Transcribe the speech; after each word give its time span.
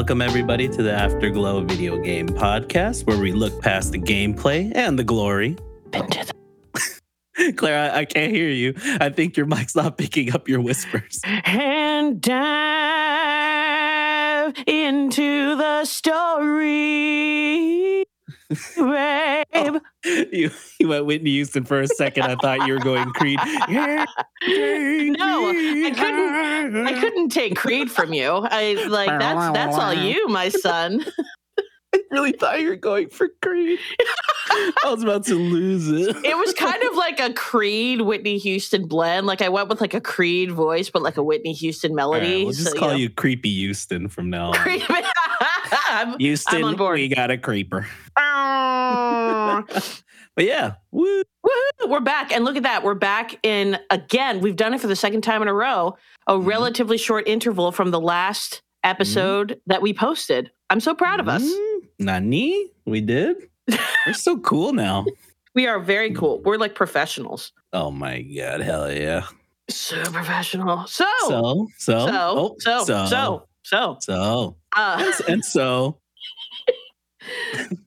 Welcome, 0.00 0.22
everybody, 0.22 0.66
to 0.66 0.82
the 0.82 0.94
Afterglow 0.94 1.60
video 1.60 1.98
game 1.98 2.26
podcast, 2.26 3.06
where 3.06 3.18
we 3.18 3.32
look 3.32 3.60
past 3.60 3.92
the 3.92 3.98
gameplay 3.98 4.72
and 4.74 4.98
the 4.98 5.04
glory. 5.04 5.58
Claire, 7.56 7.92
I, 7.92 7.98
I 7.98 8.06
can't 8.06 8.32
hear 8.32 8.48
you. 8.48 8.72
I 8.98 9.10
think 9.10 9.36
your 9.36 9.44
mic's 9.44 9.76
not 9.76 9.98
picking 9.98 10.34
up 10.34 10.48
your 10.48 10.62
whispers. 10.62 11.20
and 11.44 12.18
dive 12.18 12.40
into 14.66 15.54
the 15.56 15.84
story, 15.84 16.46
babe. 18.76 19.82
You, 20.32 20.50
you 20.78 20.88
went 20.88 21.04
Whitney 21.04 21.30
Houston 21.32 21.64
for 21.64 21.80
a 21.80 21.86
second. 21.86 22.22
I 22.24 22.36
thought 22.36 22.66
you 22.66 22.72
were 22.72 22.80
going 22.80 23.10
Creed. 23.10 23.38
No, 23.68 25.50
I 25.50 25.92
couldn't. 25.94 26.86
I 26.86 26.98
couldn't 26.98 27.28
take 27.28 27.56
Creed 27.56 27.90
from 27.90 28.14
you. 28.14 28.46
I 28.50 28.82
like 28.88 29.08
that's 29.08 29.52
that's 29.52 29.76
all 29.76 29.92
you, 30.06 30.26
my 30.28 30.48
son. 30.48 31.04
I 31.92 31.98
really 32.10 32.32
thought 32.32 32.60
you 32.60 32.68
were 32.68 32.76
going 32.76 33.10
for 33.10 33.28
Creed. 33.42 33.78
I 34.50 34.72
was 34.86 35.02
about 35.02 35.24
to 35.26 35.34
lose 35.34 35.88
it. 35.88 36.16
It 36.24 36.36
was 36.36 36.54
kind 36.54 36.82
of 36.84 36.96
like 36.96 37.20
a 37.20 37.32
Creed 37.32 38.00
Whitney 38.00 38.38
Houston 38.38 38.86
blend. 38.86 39.26
Like 39.26 39.42
I 39.42 39.48
went 39.48 39.68
with 39.68 39.80
like 39.80 39.94
a 39.94 40.00
Creed 40.00 40.50
voice, 40.50 40.88
but 40.88 41.02
like 41.02 41.16
a 41.16 41.22
Whitney 41.22 41.52
Houston 41.52 41.94
melody. 41.94 42.36
right, 42.36 42.44
we'll 42.44 42.54
just 42.54 42.72
so, 42.72 42.78
call 42.78 42.90
know. 42.90 42.96
you 42.96 43.10
Creepy 43.10 43.50
Houston 43.50 44.08
from 44.08 44.30
now 44.30 44.52
on. 44.52 44.54
I'm- 45.90 46.16
Houston, 46.18 46.62
on 46.64 46.76
board. 46.76 46.96
we 46.98 47.08
got 47.08 47.30
a 47.30 47.38
creeper. 47.38 47.86
But 50.36 50.44
yeah, 50.46 50.74
woo. 50.90 51.22
Woohoo, 51.44 51.88
We're 51.90 52.00
back. 52.00 52.32
And 52.32 52.44
look 52.44 52.56
at 52.56 52.62
that. 52.62 52.82
We're 52.84 52.94
back 52.94 53.38
in 53.42 53.78
again. 53.90 54.40
We've 54.40 54.56
done 54.56 54.72
it 54.72 54.80
for 54.80 54.86
the 54.86 54.96
second 54.96 55.22
time 55.22 55.42
in 55.42 55.48
a 55.48 55.52
row. 55.54 55.96
A 56.28 56.34
Mhm. 56.34 56.46
relatively 56.46 56.96
short 56.96 57.26
interval 57.28 57.72
from 57.72 57.90
the 57.90 58.00
last 58.00 58.62
episode 58.84 59.60
that 59.66 59.82
we 59.82 59.92
posted. 59.92 60.50
I'm 60.70 60.80
so 60.80 60.94
proud 60.94 61.20
of 61.20 61.28
us. 61.28 61.42
Mm, 61.42 61.80
Nani? 61.98 62.70
We 62.86 63.00
did? 63.00 63.36
We're 64.06 64.14
so 64.14 64.38
cool 64.50 64.72
now. 64.72 65.04
We 65.54 65.66
are 65.66 65.80
very 65.80 66.12
cool. 66.14 66.40
We're 66.42 66.56
like 66.58 66.74
professionals. 66.74 67.52
Oh 67.72 67.90
my 67.90 68.22
god, 68.22 68.60
hell 68.60 68.90
yeah. 68.90 69.24
So 69.68 70.00
professional. 70.04 70.86
So, 70.86 71.04
So, 71.28 71.66
so, 71.76 72.06
so, 72.06 72.06
oh, 72.08 72.56
so, 72.60 72.84
so, 72.84 73.46
so, 73.62 73.98
so, 74.00 74.56
uh, 74.76 75.04
and, 75.04 75.28
and 75.28 75.44
so, 75.44 75.98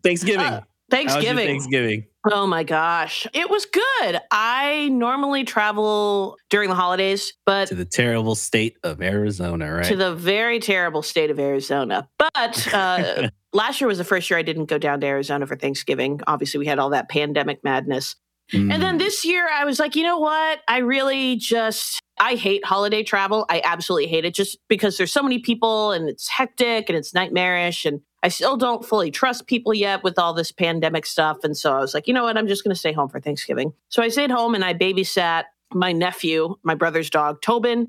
Thanksgiving. 0.03 0.45
Uh, 0.45 0.49
How 0.51 0.55
was 0.55 0.63
your 0.63 0.63
Thanksgiving. 0.89 1.47
Thanksgiving. 1.47 2.05
Oh 2.31 2.47
my 2.47 2.63
gosh. 2.63 3.27
It 3.33 3.49
was 3.49 3.65
good. 3.65 4.21
I 4.31 4.89
normally 4.89 5.43
travel 5.43 6.37
during 6.49 6.69
the 6.69 6.75
holidays, 6.75 7.33
but 7.45 7.67
To 7.69 7.75
the 7.75 7.83
terrible 7.83 8.35
state 8.35 8.77
of 8.83 9.01
Arizona, 9.01 9.73
right? 9.73 9.85
to 9.85 9.95
the 9.95 10.15
very 10.15 10.59
terrible 10.59 11.01
state 11.01 11.31
of 11.31 11.39
Arizona. 11.39 12.07
But 12.17 12.73
uh, 12.73 13.29
last 13.53 13.81
year 13.81 13.89
was 13.89 13.97
the 13.97 14.05
first 14.05 14.29
year 14.29 14.39
I 14.39 14.43
didn't 14.43 14.65
go 14.65 14.77
down 14.77 15.01
to 15.01 15.07
Arizona 15.07 15.47
for 15.47 15.57
Thanksgiving. 15.57 16.21
Obviously, 16.27 16.59
we 16.59 16.65
had 16.65 16.79
all 16.79 16.91
that 16.91 17.09
pandemic 17.09 17.61
madness. 17.63 18.15
And 18.53 18.71
then 18.81 18.95
Mm. 18.95 18.99
this 18.99 19.25
year, 19.25 19.47
I 19.51 19.65
was 19.65 19.79
like, 19.79 19.95
you 19.95 20.03
know 20.03 20.19
what? 20.19 20.59
I 20.67 20.77
really 20.77 21.35
just, 21.35 21.99
I 22.19 22.35
hate 22.35 22.63
holiday 22.65 23.03
travel. 23.03 23.45
I 23.49 23.61
absolutely 23.63 24.07
hate 24.07 24.25
it 24.25 24.33
just 24.35 24.57
because 24.67 24.97
there's 24.97 25.11
so 25.11 25.23
many 25.23 25.39
people 25.39 25.91
and 25.91 26.07
it's 26.07 26.27
hectic 26.29 26.87
and 26.89 26.97
it's 26.97 27.13
nightmarish. 27.13 27.85
And 27.85 28.01
I 28.21 28.27
still 28.29 28.55
don't 28.55 28.85
fully 28.85 29.09
trust 29.11 29.47
people 29.47 29.73
yet 29.73 30.03
with 30.03 30.19
all 30.19 30.33
this 30.33 30.51
pandemic 30.51 31.05
stuff. 31.05 31.37
And 31.43 31.57
so 31.57 31.73
I 31.75 31.79
was 31.79 31.93
like, 31.93 32.07
you 32.07 32.13
know 32.13 32.23
what? 32.23 32.37
I'm 32.37 32.47
just 32.47 32.63
going 32.63 32.73
to 32.73 32.79
stay 32.79 32.93
home 32.93 33.09
for 33.09 33.19
Thanksgiving. 33.19 33.73
So 33.89 34.03
I 34.03 34.09
stayed 34.09 34.31
home 34.31 34.53
and 34.55 34.63
I 34.63 34.73
babysat 34.73 35.45
my 35.73 35.91
nephew, 35.91 36.55
my 36.63 36.75
brother's 36.75 37.09
dog, 37.09 37.41
Tobin, 37.41 37.87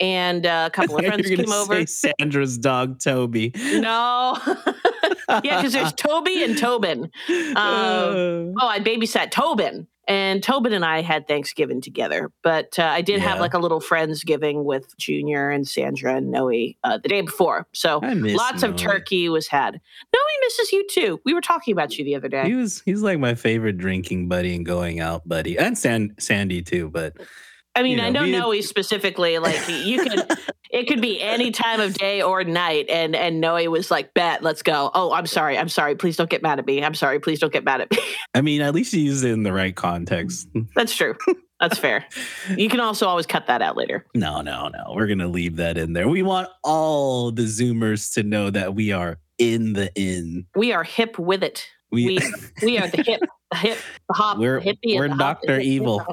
and 0.00 0.44
uh, 0.46 0.64
a 0.66 0.70
couple 0.74 0.96
of 0.98 1.04
friends 1.04 1.28
came 1.28 1.52
over. 1.52 1.86
say 1.86 2.12
Sandra's 2.18 2.58
dog, 2.58 2.98
Toby. 3.00 3.52
No. 3.74 4.36
yeah, 5.28 5.40
because 5.56 5.72
there's 5.72 5.92
Toby 5.96 6.42
and 6.42 6.58
Tobin. 6.58 7.04
Um, 7.28 7.56
Uh, 7.56 8.14
Oh, 8.62 8.66
I 8.68 8.80
babysat 8.80 9.30
Tobin, 9.30 9.86
and 10.10 10.42
Tobin 10.42 10.72
and 10.72 10.84
I 10.84 11.02
had 11.02 11.28
Thanksgiving 11.28 11.80
together. 11.80 12.32
But 12.42 12.76
uh, 12.80 12.82
I 12.82 13.00
did 13.00 13.20
have 13.20 13.38
like 13.38 13.54
a 13.54 13.58
little 13.58 13.80
friendsgiving 13.80 14.64
with 14.64 14.96
Junior 14.98 15.50
and 15.50 15.68
Sandra 15.68 16.16
and 16.16 16.32
Noe 16.32 16.50
uh, 16.82 16.98
the 16.98 17.08
day 17.08 17.20
before. 17.20 17.68
So 17.72 18.00
lots 18.02 18.64
of 18.64 18.74
turkey 18.74 19.28
was 19.28 19.46
had. 19.46 19.74
Noe 20.12 20.20
misses 20.42 20.72
you 20.72 20.86
too. 20.88 21.20
We 21.24 21.32
were 21.32 21.40
talking 21.40 21.70
about 21.70 21.96
you 21.96 22.04
the 22.04 22.16
other 22.16 22.28
day. 22.28 22.44
He 22.44 22.54
was 22.54 22.82
he's 22.84 23.02
like 23.02 23.20
my 23.20 23.36
favorite 23.36 23.78
drinking 23.78 24.28
buddy 24.28 24.56
and 24.56 24.66
going 24.66 24.98
out 24.98 25.28
buddy. 25.28 25.56
And 25.56 25.78
San, 25.78 26.16
Sandy 26.18 26.60
too, 26.60 26.90
but 26.90 27.16
I 27.74 27.82
mean, 27.82 27.98
you 27.98 28.04
I 28.04 28.10
know, 28.10 28.24
know 28.26 28.50
Noe 28.50 28.60
specifically. 28.60 29.38
Like 29.38 29.60
you 29.68 30.02
could, 30.02 30.24
it 30.70 30.88
could 30.88 31.00
be 31.00 31.20
any 31.20 31.50
time 31.50 31.80
of 31.80 31.94
day 31.94 32.20
or 32.20 32.42
night, 32.44 32.86
and 32.88 33.14
and 33.14 33.40
Noe 33.40 33.70
was 33.70 33.90
like, 33.90 34.12
"Bet, 34.14 34.42
let's 34.42 34.62
go." 34.62 34.90
Oh, 34.94 35.12
I'm 35.12 35.26
sorry, 35.26 35.56
I'm 35.56 35.68
sorry. 35.68 35.94
Please 35.94 36.16
don't 36.16 36.28
get 36.30 36.42
mad 36.42 36.58
at 36.58 36.66
me. 36.66 36.82
I'm 36.84 36.94
sorry. 36.94 37.20
Please 37.20 37.38
don't 37.38 37.52
get 37.52 37.64
mad 37.64 37.80
at 37.80 37.90
me. 37.90 37.98
I 38.34 38.40
mean 38.40 38.60
at 38.60 38.74
least 38.74 38.92
you 38.92 39.00
used 39.00 39.24
it 39.24 39.30
in 39.30 39.42
the 39.44 39.52
right 39.52 39.74
context. 39.74 40.48
That's 40.74 40.96
true. 40.96 41.14
That's 41.60 41.78
fair. 41.78 42.06
You 42.56 42.68
can 42.70 42.80
also 42.80 43.06
always 43.06 43.26
cut 43.26 43.46
that 43.48 43.60
out 43.60 43.76
later. 43.76 44.06
No, 44.14 44.40
no, 44.40 44.68
no. 44.68 44.92
We're 44.94 45.06
gonna 45.06 45.28
leave 45.28 45.56
that 45.56 45.76
in 45.78 45.92
there. 45.92 46.08
We 46.08 46.22
want 46.22 46.48
all 46.64 47.30
the 47.30 47.42
Zoomers 47.42 48.14
to 48.14 48.22
know 48.22 48.50
that 48.50 48.74
we 48.74 48.92
are 48.92 49.18
in 49.38 49.74
the 49.74 49.92
in. 49.94 50.46
We 50.56 50.72
are 50.72 50.82
hip 50.84 51.18
with 51.18 51.42
it. 51.42 51.66
We, 51.92 52.06
We 52.06 52.20
we 52.62 52.78
are 52.78 52.88
the 52.88 53.02
hip, 53.02 53.20
hip, 53.54 53.78
hop, 54.10 54.38
we're 54.38 54.60
hippie. 54.60 54.96
we're 54.96 55.04
and 55.04 55.18
the 55.18 55.24
hop, 55.24 55.40
the 55.42 55.46
Doctor 55.48 55.60
Evil. 55.60 56.04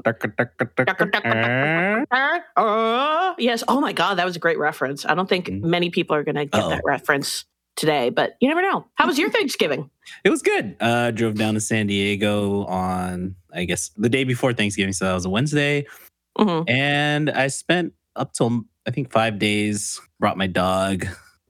yes. 3.38 3.64
Oh 3.68 3.80
my 3.82 3.94
God, 3.94 4.16
that 4.16 4.26
was 4.26 4.36
a 4.36 4.40
great 4.40 4.58
reference. 4.58 5.06
I 5.06 5.14
don't 5.16 5.30
think 5.30 5.48
Mhm. 5.48 5.62
many 5.62 5.90
people 5.90 6.16
are 6.16 6.24
going 6.24 6.36
to 6.36 6.46
get 6.46 6.62
Uh-oh. 6.62 6.70
that 6.70 6.82
reference 6.86 7.46
today, 7.76 8.10
but 8.10 8.36
you 8.42 8.48
never 8.48 8.62
know. 8.62 8.86
How 8.96 9.06
was 9.08 9.18
your 9.20 9.30
Thanksgiving? 9.38 9.90
It 10.24 10.30
was 10.30 10.42
good. 10.42 10.76
Uh, 10.80 11.12
drove 11.12 11.36
down 11.36 11.54
to 11.54 11.60
San 11.62 11.88
Diego 11.88 12.66
on 12.66 13.36
I 13.54 13.66
guess 13.66 13.90
the 13.98 14.10
day 14.10 14.24
before 14.24 14.54
Thanksgiving, 14.54 14.94
so 14.94 15.06
that 15.06 15.14
was 15.14 15.26
a 15.26 15.30
Wednesday. 15.30 15.86
hmm 16.38 16.62
and 16.68 17.30
I 17.32 17.48
spent 17.48 17.94
up 18.16 18.34
till 18.34 18.64
I 18.88 18.92
think 18.92 19.12
five 19.12 19.38
days. 19.40 20.00
Brought 20.20 20.38
my 20.38 20.48
dog 20.48 21.06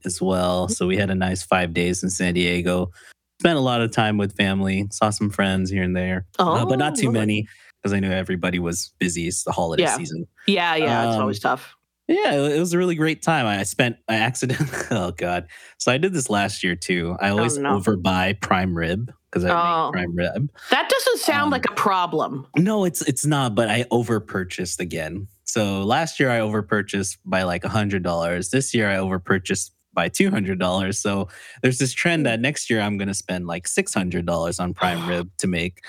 as 0.05 0.21
well, 0.21 0.67
so 0.67 0.87
we 0.87 0.97
had 0.97 1.09
a 1.09 1.15
nice 1.15 1.43
five 1.43 1.73
days 1.73 2.03
in 2.03 2.09
San 2.09 2.33
Diego. 2.33 2.91
Spent 3.39 3.57
a 3.57 3.61
lot 3.61 3.81
of 3.81 3.91
time 3.91 4.17
with 4.17 4.35
family, 4.35 4.87
saw 4.91 5.11
some 5.11 5.29
friends 5.29 5.69
here 5.69 5.83
and 5.83 5.95
there, 5.95 6.25
uh, 6.39 6.65
but 6.65 6.79
not 6.79 6.95
too 6.95 7.09
Oh, 7.09 7.11
many 7.11 7.47
because 7.81 7.93
I 7.93 7.99
knew 7.99 8.09
everybody 8.11 8.57
was 8.57 8.91
busy. 8.97 9.27
It's 9.27 9.43
the 9.43 9.51
holiday 9.51 9.83
Yeah. 9.83 9.95
season. 9.95 10.25
Yeah, 10.47 10.75
yeah, 10.75 11.05
it's 11.05 11.15
Um, 11.15 11.21
always 11.21 11.39
tough. 11.39 11.75
Yeah, 12.07 12.31
it 12.31 12.57
was 12.59 12.73
a 12.73 12.77
really 12.79 12.95
great 12.95 13.21
time. 13.21 13.45
I 13.45 13.61
spent 13.63 13.97
I 14.07 14.15
accident. 14.15 14.59
Oh 14.91 15.11
God! 15.11 15.47
So 15.77 15.91
I 15.91 15.97
did 15.97 16.13
this 16.13 16.29
last 16.29 16.63
year 16.63 16.75
too. 16.75 17.15
I 17.19 17.29
always 17.29 17.57
Oh, 17.57 17.61
no. 17.61 17.79
overbuy 17.79 18.39
prime 18.41 18.75
rib 18.75 19.11
because 19.29 19.43
I 19.45 19.49
Oh. 19.51 19.91
make 19.91 19.93
prime 19.93 20.15
rib. 20.15 20.49
That 20.71 20.89
doesn't 20.89 21.19
sound 21.19 21.43
um, 21.45 21.49
like 21.51 21.65
a 21.69 21.73
problem. 21.73 22.47
No, 22.55 22.85
it's 22.85 23.01
it's 23.03 23.25
not, 23.25 23.53
but 23.53 23.69
I 23.69 23.83
overpurchased 23.91 24.79
again. 24.79 25.27
So 25.43 25.83
last 25.83 26.19
year 26.19 26.31
I 26.31 26.39
overpurchased 26.39 27.17
by 27.25 27.43
like 27.43 27.63
a 27.65 27.69
hundred 27.69 28.01
dollars. 28.03 28.49
This 28.49 28.73
year 28.73 28.89
I 28.89 28.95
overpurchased 28.95 29.71
by 29.97 30.07
two 30.07 30.29
hundred 30.29 30.59
dollars. 30.59 30.99
So 30.99 31.27
there's 31.63 31.79
this 31.79 31.91
trend 31.91 32.25
that 32.27 32.39
next 32.39 32.69
year 32.69 32.79
I'm 32.79 32.97
gonna 32.97 33.13
spend 33.15 33.47
like 33.47 33.67
six 33.67 33.93
hundred 33.93 34.25
dollars 34.27 34.59
on 34.59 34.73
prime 34.73 35.09
rib 35.09 35.29
to 35.39 35.47
make. 35.47 35.81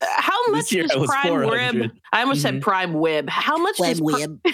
Uh, 0.00 0.06
How 0.16 0.46
much 0.52 0.70
year 0.72 0.86
does 0.86 1.10
I 1.10 1.22
prime 1.28 1.34
rib? 1.50 1.90
I 2.12 2.20
almost 2.22 2.40
said 2.42 2.54
Mhm. 2.54 2.60
prime 2.62 2.94
wib. 2.94 3.28
How 3.28 3.56
much 3.58 3.76
does 3.78 4.00
pri- 4.00 4.26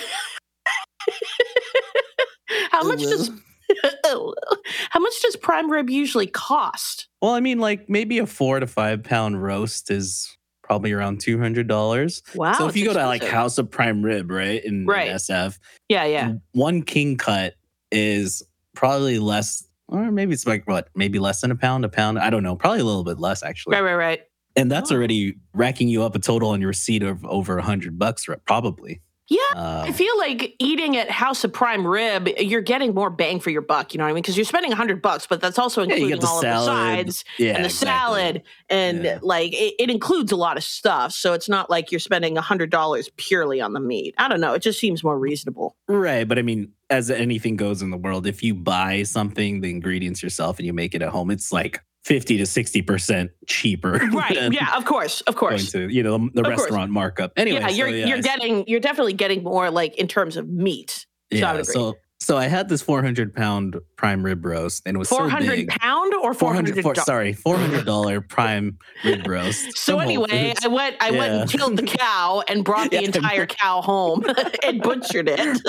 how 2.71 2.83
much 2.83 3.01
does 3.01 3.31
how 4.05 5.01
much 5.01 5.23
does 5.23 5.37
prime 5.37 5.71
rib 5.71 5.91
usually 5.91 6.27
cost? 6.27 7.09
Well, 7.21 7.33
I 7.33 7.41
mean, 7.41 7.59
like 7.59 7.89
maybe 7.89 8.19
a 8.19 8.27
four 8.27 8.59
to 8.61 8.67
five 8.67 9.03
pound 9.03 9.43
roast 9.43 9.91
is 9.91 10.35
probably 10.63 10.93
around 10.93 11.21
two 11.21 11.39
hundred 11.39 11.69
dollars. 11.69 12.23
Wow. 12.35 12.55
so 12.55 12.67
if 12.69 12.77
you 12.77 12.87
go 12.87 12.95
to 12.95 13.07
like. 13.07 13.23
House 13.23 13.59
of 13.59 13.71
Prime 13.71 14.03
Rib, 14.03 14.31
right, 14.31 14.65
in, 14.65 14.83
in 14.83 14.87
SF, 14.87 15.59
yeah, 15.91 16.05
yeah. 16.05 16.33
one 16.53 16.83
king 16.83 17.17
cut 17.19 17.55
is 17.93 18.43
probably 18.75 19.19
less, 19.19 19.65
or 19.89 20.11
maybe 20.11 20.33
it's 20.33 20.47
like 20.47 20.67
what, 20.67 20.89
maybe 20.95 21.19
less 21.19 21.41
than 21.41 21.51
a 21.51 21.57
pound, 21.57 21.85
a 21.85 21.89
pound. 21.89 22.19
I 22.19 22.31
don't 22.31 22.43
know, 22.43 22.57
probably 22.57 22.81
a 22.81 22.85
little 22.85 23.05
bit 23.05 23.19
less 23.19 23.43
actually. 23.43 23.77
Right, 23.77 23.83
right, 23.83 23.95
right. 23.95 24.21
And 24.57 24.71
that's 24.71 24.93
Oh. 24.93 24.95
already 24.97 25.37
racking 25.53 25.89
you 25.89 26.03
up 26.05 26.15
a 26.15 26.19
total 26.21 26.51
on 26.51 26.61
your 26.61 26.69
receipt 26.69 27.03
of 27.03 27.25
over 27.25 27.59
a 27.59 27.63
hundred 27.63 27.99
bucks, 27.99 28.27
probably. 28.47 29.01
Yeah, 29.29 29.39
Um, 29.55 29.89
I 29.89 29.93
feel 29.93 30.17
like 30.19 30.55
eating 30.59 30.99
at 30.99 31.11
House 31.11 31.45
of 31.45 31.53
Prime 31.53 31.87
Rib, 31.87 32.29
you're 32.39 32.61
getting 32.61 32.93
more 32.93 33.09
bang 33.09 33.41
for 33.41 33.49
your 33.49 33.63
buck. 33.63 33.95
You 33.95 33.99
know 33.99 34.05
what 34.05 34.11
I 34.11 34.13
mean? 34.13 34.21
Because 34.23 34.37
you're 34.37 34.45
spending 34.45 34.71
hundred 34.71 35.01
bucks, 35.01 35.27
but 35.27 35.41
that's 35.41 35.59
also 35.59 35.81
including 35.83 36.19
the 36.21 36.27
all 36.27 36.43
salad, 36.43 37.01
of 37.01 37.07
the 37.07 37.13
sides 37.13 37.25
yeah, 37.39 37.55
and 37.55 37.65
the 37.65 37.69
exactly. 37.69 37.87
salad, 37.89 38.43
and 38.69 39.05
Yeah. 39.05 39.19
like 39.23 39.55
it, 39.55 39.75
it 39.79 39.89
includes 39.91 40.31
a 40.31 40.37
lot 40.37 40.59
of 40.59 40.63
stuff. 40.65 41.13
So 41.13 41.33
it's 41.33 41.49
not 41.49 41.71
like 41.71 41.91
you're 41.91 42.01
spending 42.01 42.37
hundred 42.37 42.69
dollars 42.71 43.09
purely 43.17 43.63
on 43.63 43.73
the 43.73 43.81
meat. 43.81 44.15
I 44.19 44.29
don't 44.29 44.41
know. 44.41 44.53
It 44.53 44.61
just 44.61 44.79
seems 44.79 45.03
more 45.03 45.19
reasonable. 45.19 45.75
Right. 45.89 46.29
But 46.29 46.39
I 46.39 46.43
mean, 46.43 46.73
as 46.91 47.11
anything 47.11 47.57
goes 47.57 47.81
in 47.81 47.91
the 47.91 47.97
world, 47.97 48.27
if 48.27 48.43
you 48.43 48.55
buy 48.55 49.05
something, 49.05 49.63
the 49.63 49.71
ingredients 49.71 50.23
yourself, 50.23 50.59
and 50.59 50.67
you 50.67 50.75
make 50.75 50.95
it 50.95 51.01
at 51.01 51.09
home, 51.09 51.31
it's 51.31 51.51
like 51.51 51.81
50 52.05 52.37
to 52.37 52.43
60% 52.45 53.31
cheaper. 53.47 54.01
Right? 54.15 54.53
yeah. 54.53 54.77
Of 54.77 54.85
course. 54.85 55.23
Of 55.23 55.37
course. 55.37 55.73
Going 55.73 55.89
to, 55.89 55.95
you 55.95 56.03
know, 56.03 56.19
the, 56.19 56.31
the 56.35 56.41
Of 56.41 56.47
course. 56.47 56.61
restaurant 56.61 56.91
markup. 56.91 57.33
Anyway, 57.37 57.61
yeah, 57.61 57.69
you're 57.69 57.89
yeah, 57.89 58.07
you're 58.07 58.21
getting 58.21 58.65
you're 58.69 58.81
definitely 58.81 59.15
getting 59.15 59.43
more 59.43 59.71
like 59.71 59.97
in 59.97 60.07
terms 60.07 60.37
of 60.37 60.49
meat. 60.49 61.07
So 61.33 61.39
I 61.39 61.57
yeah, 61.57 61.63
so 61.63 61.95
So 62.25 62.39
I 62.39 62.47
had 62.47 62.71
this 62.71 62.81
400 62.81 63.35
pound 63.35 63.77
prime 63.97 64.25
rib 64.25 64.47
roast, 64.47 64.83
and 64.87 64.97
it 64.97 64.99
was 64.99 65.11
so 65.11 65.17
400 65.17 65.47
big. 65.51 65.69
pound 65.69 66.15
or 66.15 66.33
400 66.33 66.81
400 66.81 67.05
sorry, 67.05 67.35
four 67.35 67.55
hundred 67.59 67.85
dollar 67.85 68.23
prime 68.23 68.79
rib 69.05 69.27
roast. 69.27 69.67
So 69.77 69.99
anyway, 70.01 70.55
I 70.63 70.69
went 70.69 70.97
I 71.01 71.11
went 71.11 71.33
and 71.35 71.51
killed 71.51 71.77
the 71.77 71.83
cow 71.83 72.43
and 72.49 72.65
brought 72.65 72.91
the 72.91 72.97
Yeah. 73.03 73.07
entire 73.09 73.45
cow 73.45 73.83
home 73.83 74.25
and 74.63 74.81
butchered 74.81 75.29
it. 75.29 75.61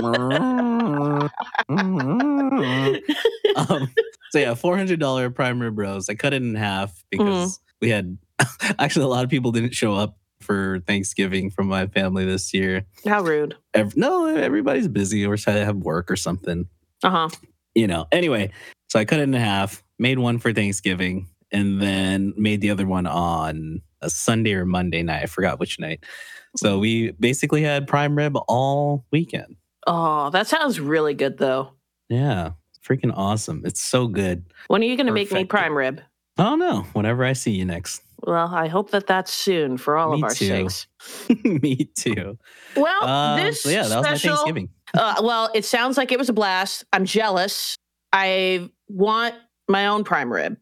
um, 3.57 3.94
so 4.31 4.40
yeah, 4.40 4.54
four 4.54 4.78
hundred 4.78 5.02
dollar 5.02 5.30
prime 5.30 5.62
rib 5.62 5.78
roast. 5.78 6.10
I 6.10 6.16
cut 6.16 6.34
it 6.34 6.42
in 6.42 6.56
half 6.56 7.04
because 7.10 7.60
we 7.81 7.90
had 7.90 8.18
actually 8.80 9.04
a 9.04 9.10
lot 9.10 9.25
of 9.25 9.30
people 9.30 9.52
didn't 9.52 9.74
show 9.75 9.94
up 9.94 10.18
for 10.45 10.80
Thanksgiving 10.88 11.50
from 11.50 11.68
my 11.68 11.88
family 11.88 12.25
this 12.25 12.53
year. 12.53 12.86
How 13.06 13.21
rude. 13.21 13.56
Ev- 13.74 13.97
no, 13.97 14.27
everybody's 14.27 14.88
busy 14.88 15.25
or 15.25 15.36
trying 15.38 15.57
to 15.57 15.65
have 15.65 15.77
work 15.77 16.09
or 16.12 16.15
something. 16.15 16.68
Uh-huh. 17.03 17.30
You 17.74 17.88
know. 17.88 18.07
Anyway, 18.12 18.51
so 18.89 19.00
I 19.00 19.06
cut 19.06 19.19
it 19.19 19.24
in 19.24 19.33
half, 19.33 19.83
made 20.00 20.19
one 20.19 20.39
for 20.39 20.53
Thanksgiving, 20.53 21.27
and 21.51 21.81
then 21.81 22.33
made 22.38 22.62
the 22.62 22.69
other 22.69 22.86
one 22.86 23.07
on 23.07 23.81
a 24.01 24.09
Sunday 24.09 24.53
or 24.53 24.65
Monday 24.65 25.03
night. 25.03 25.24
I 25.24 25.25
forgot 25.25 25.59
which 25.59 25.80
night. 25.80 26.03
So 26.57 26.80
we 26.80 27.12
basically 27.12 27.63
had 27.63 27.88
prime 27.88 28.18
rib 28.18 28.38
all 28.47 29.06
weekend. 29.12 29.57
Oh, 29.88 30.30
that 30.30 30.47
sounds 30.47 30.80
really 30.80 31.13
good 31.13 31.38
though. 31.38 31.71
Yeah, 32.09 32.51
freaking 32.83 33.13
awesome. 33.15 33.63
It's 33.65 33.81
so 33.81 34.07
good. 34.07 34.45
When 34.68 34.81
are 34.81 34.86
you 34.86 34.95
going 34.95 35.07
to 35.07 35.13
make 35.13 35.31
me 35.31 35.44
prime 35.45 35.75
rib? 35.75 36.01
I 36.38 36.44
don't 36.44 36.59
know. 36.59 36.81
Whenever 36.94 37.24
I 37.24 37.33
see 37.33 37.51
you 37.51 37.65
next. 37.65 38.01
Well, 38.25 38.54
I 38.54 38.68
hope 38.68 38.92
that 38.92 39.07
that's 39.07 39.31
soon 39.31 39.77
for 39.77 39.98
all 39.98 40.12
Me 40.12 40.18
of 40.19 40.24
our 40.24 40.33
too. 40.33 40.45
sakes. 40.48 40.88
Me 41.44 41.89
too. 41.95 42.38
Well, 42.75 43.04
Uh, 43.04 43.36
this 43.38 43.62
so 43.63 43.69
yeah, 43.69 43.83
that 43.88 43.98
was 43.98 44.07
my 44.07 44.16
special, 44.16 44.36
Thanksgiving. 44.36 44.69
uh, 44.95 45.16
well, 45.24 45.50
it 45.54 45.63
sounds 45.66 45.98
like 45.98 46.12
it 46.12 46.18
was 46.19 46.30
a 46.30 46.33
blast. 46.33 46.83
I'm 46.92 47.06
jealous. 47.06 47.75
I 48.12 48.69
want 48.88 49.36
my 49.68 49.88
own 49.88 50.04
prime 50.04 50.31
rib. 50.31 50.57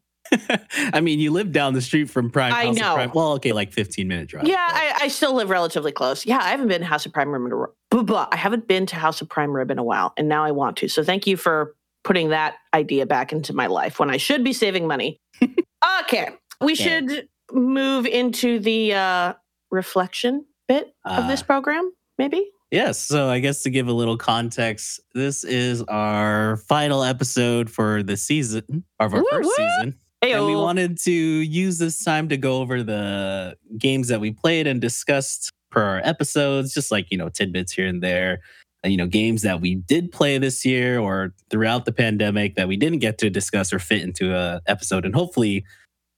I 0.94 1.00
mean, 1.02 1.20
you 1.20 1.32
live 1.32 1.52
down 1.52 1.74
the 1.74 1.82
street 1.82 2.10
from 2.10 2.32
Prime. 2.32 2.54
I 2.54 2.66
House 2.66 2.76
of 2.78 2.82
know. 2.82 2.94
Prime. 2.96 3.12
Well, 3.14 3.34
okay, 3.34 3.52
like 3.52 3.72
15 3.72 4.08
minute 4.08 4.28
drive. 4.30 4.48
Yeah, 4.48 4.56
I, 4.58 4.98
I 5.02 5.08
still 5.10 5.34
live 5.36 5.50
relatively 5.50 5.92
close. 5.92 6.26
Yeah, 6.26 6.40
I 6.40 6.50
haven't 6.50 6.70
been 6.70 6.82
to 6.82 6.88
House 6.88 7.06
of 7.06 7.14
Prime 7.14 7.30
Rib 7.32 7.46
in 7.46 7.52
a 7.52 7.66
blah, 7.92 8.04
blah. 8.04 8.28
I 8.32 8.36
haven't 8.38 8.68
been 8.68 8.86
to 8.88 8.96
House 8.96 9.22
of 9.22 9.30
Prime 9.30 9.52
Rib 9.52 9.70
in 9.70 9.78
a 9.78 9.84
while, 9.84 10.12
and 10.18 10.28
now 10.28 10.44
I 10.44 10.52
want 10.52 10.78
to. 10.78 10.88
So 10.88 11.04
thank 11.04 11.28
you 11.28 11.38
for 11.38 11.76
putting 12.04 12.30
that 12.30 12.56
idea 12.74 13.06
back 13.06 13.32
into 13.32 13.54
my 13.54 13.68
life 13.68 14.00
when 14.00 14.10
I 14.10 14.18
should 14.18 14.44
be 14.44 14.54
saving 14.54 14.88
money. 14.88 15.20
okay, 16.02 16.30
we 16.62 16.74
Okay. 16.74 16.84
should 16.84 17.28
move 17.54 18.06
into 18.06 18.60
the 18.60 18.94
uh, 18.94 19.34
reflection 19.72 20.46
bit 20.68 20.94
of 21.06 21.28
this 21.28 21.42
Ah. 21.42 21.46
program, 21.46 21.92
maybe. 22.18 22.46
Yes. 22.72 23.00
So 23.00 23.30
I 23.30 23.40
guess 23.40 23.62
to 23.64 23.70
give 23.70 23.88
a 23.88 23.94
little 23.94 24.18
context, 24.18 25.00
this 25.14 25.44
is 25.44 25.84
our 25.84 26.58
final 26.58 27.04
episode 27.04 27.70
for 27.70 28.02
the 28.02 28.18
season 28.18 28.84
of 29.00 29.14
our 29.14 29.22
Woo 29.22 29.28
first 29.32 29.50
season. 29.56 30.00
And 30.24 30.46
we 30.48 30.56
wanted 30.56 30.98
to 31.00 31.12
use 31.12 31.78
this 31.78 32.04
time 32.04 32.30
to 32.30 32.38
go 32.38 32.62
over 32.62 32.82
the 32.82 33.58
games 33.78 34.08
that 34.08 34.22
we 34.22 34.32
played 34.32 34.66
and 34.68 34.80
discussed 34.82 35.52
per 35.70 35.84
our 35.84 36.02
episodes, 36.04 36.74
just 36.74 36.92
like, 36.92 37.08
you 37.12 37.18
know, 37.18 37.30
tidbits 37.30 37.74
here 37.74 37.86
and 37.88 38.02
there. 38.02 38.40
Uh, 38.86 38.88
You 38.90 38.98
know, 38.98 39.08
games 39.08 39.42
that 39.44 39.60
we 39.62 39.76
did 39.76 40.12
play 40.12 40.38
this 40.38 40.66
year 40.66 40.98
or 41.00 41.34
throughout 41.52 41.86
the 41.86 41.92
pandemic 41.92 42.56
that 42.56 42.68
we 42.68 42.78
didn't 42.78 43.00
get 43.00 43.18
to 43.20 43.30
discuss 43.30 43.72
or 43.74 43.80
fit 43.80 44.02
into 44.02 44.34
a 44.36 44.62
episode 44.66 45.06
and 45.06 45.14
hopefully 45.14 45.64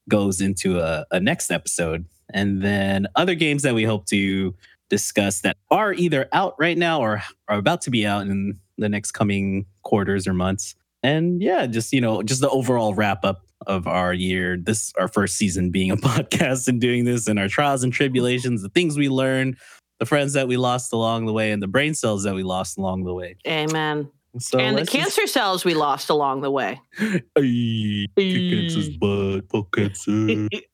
goes 0.09 0.41
into 0.41 0.79
a, 0.79 1.05
a 1.11 1.19
next 1.19 1.51
episode. 1.51 2.05
And 2.33 2.61
then 2.61 3.07
other 3.15 3.35
games 3.35 3.63
that 3.63 3.75
we 3.75 3.83
hope 3.83 4.05
to 4.07 4.55
discuss 4.89 5.41
that 5.41 5.57
are 5.71 5.93
either 5.93 6.27
out 6.31 6.55
right 6.59 6.77
now 6.77 7.01
or 7.01 7.23
are 7.47 7.57
about 7.57 7.81
to 7.81 7.91
be 7.91 8.05
out 8.05 8.27
in 8.27 8.59
the 8.77 8.89
next 8.89 9.11
coming 9.11 9.65
quarters 9.83 10.27
or 10.27 10.33
months. 10.33 10.75
And 11.03 11.41
yeah, 11.41 11.65
just 11.67 11.93
you 11.93 12.01
know, 12.01 12.23
just 12.23 12.41
the 12.41 12.49
overall 12.49 12.93
wrap 12.93 13.23
up 13.23 13.45
of 13.67 13.87
our 13.87 14.13
year. 14.13 14.57
This 14.57 14.91
our 14.97 15.07
first 15.07 15.37
season 15.37 15.71
being 15.71 15.91
a 15.91 15.97
podcast 15.97 16.67
and 16.67 16.81
doing 16.81 17.05
this 17.05 17.27
and 17.27 17.39
our 17.39 17.47
trials 17.47 17.83
and 17.83 17.93
tribulations, 17.93 18.61
the 18.61 18.69
things 18.69 18.97
we 18.97 19.09
learned, 19.09 19.57
the 19.99 20.05
friends 20.05 20.33
that 20.33 20.47
we 20.47 20.57
lost 20.57 20.93
along 20.93 21.25
the 21.25 21.33
way, 21.33 21.51
and 21.51 21.61
the 21.61 21.67
brain 21.67 21.93
cells 21.93 22.23
that 22.23 22.33
we 22.35 22.43
lost 22.43 22.77
along 22.77 23.03
the 23.03 23.13
way. 23.13 23.37
Amen. 23.47 24.09
So 24.39 24.59
and 24.59 24.75
the 24.75 24.81
let's 24.81 24.91
just- 24.91 25.03
cancer 25.03 25.27
cells 25.27 25.63
we 25.63 25.73
lost 25.73 26.09
along 26.09 26.41
the 26.41 26.51
way. 26.51 26.79
Ay, 26.99 28.05
kick 28.17 28.51
cancer's 28.51 28.89
butt, 28.97 29.45
fuck 29.51 29.71
cancer, 29.75 30.11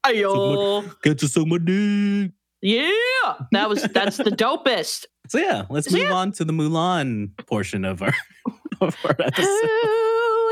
Ayo. 0.06 1.02
cancer 1.04 1.28
suck 1.28 1.46
my 1.48 1.58
dick. 1.58 2.32
Yeah, 2.64 2.92
that 3.52 3.70
was 3.70 3.84
that's 3.84 4.18
the 4.18 4.32
dopest. 4.32 5.06
So 5.30 5.40
yeah, 5.40 5.66
let's 5.70 5.90
So 5.90 5.98
move 5.98 6.08
yeah. 6.08 6.14
on 6.14 6.32
to 6.34 6.44
the 6.46 6.54
Mulan 6.54 7.36
portion 7.48 7.86
of 7.86 8.02
our 8.02 8.14
of 8.82 8.96
our 9.06 9.16
episode. 9.20 9.48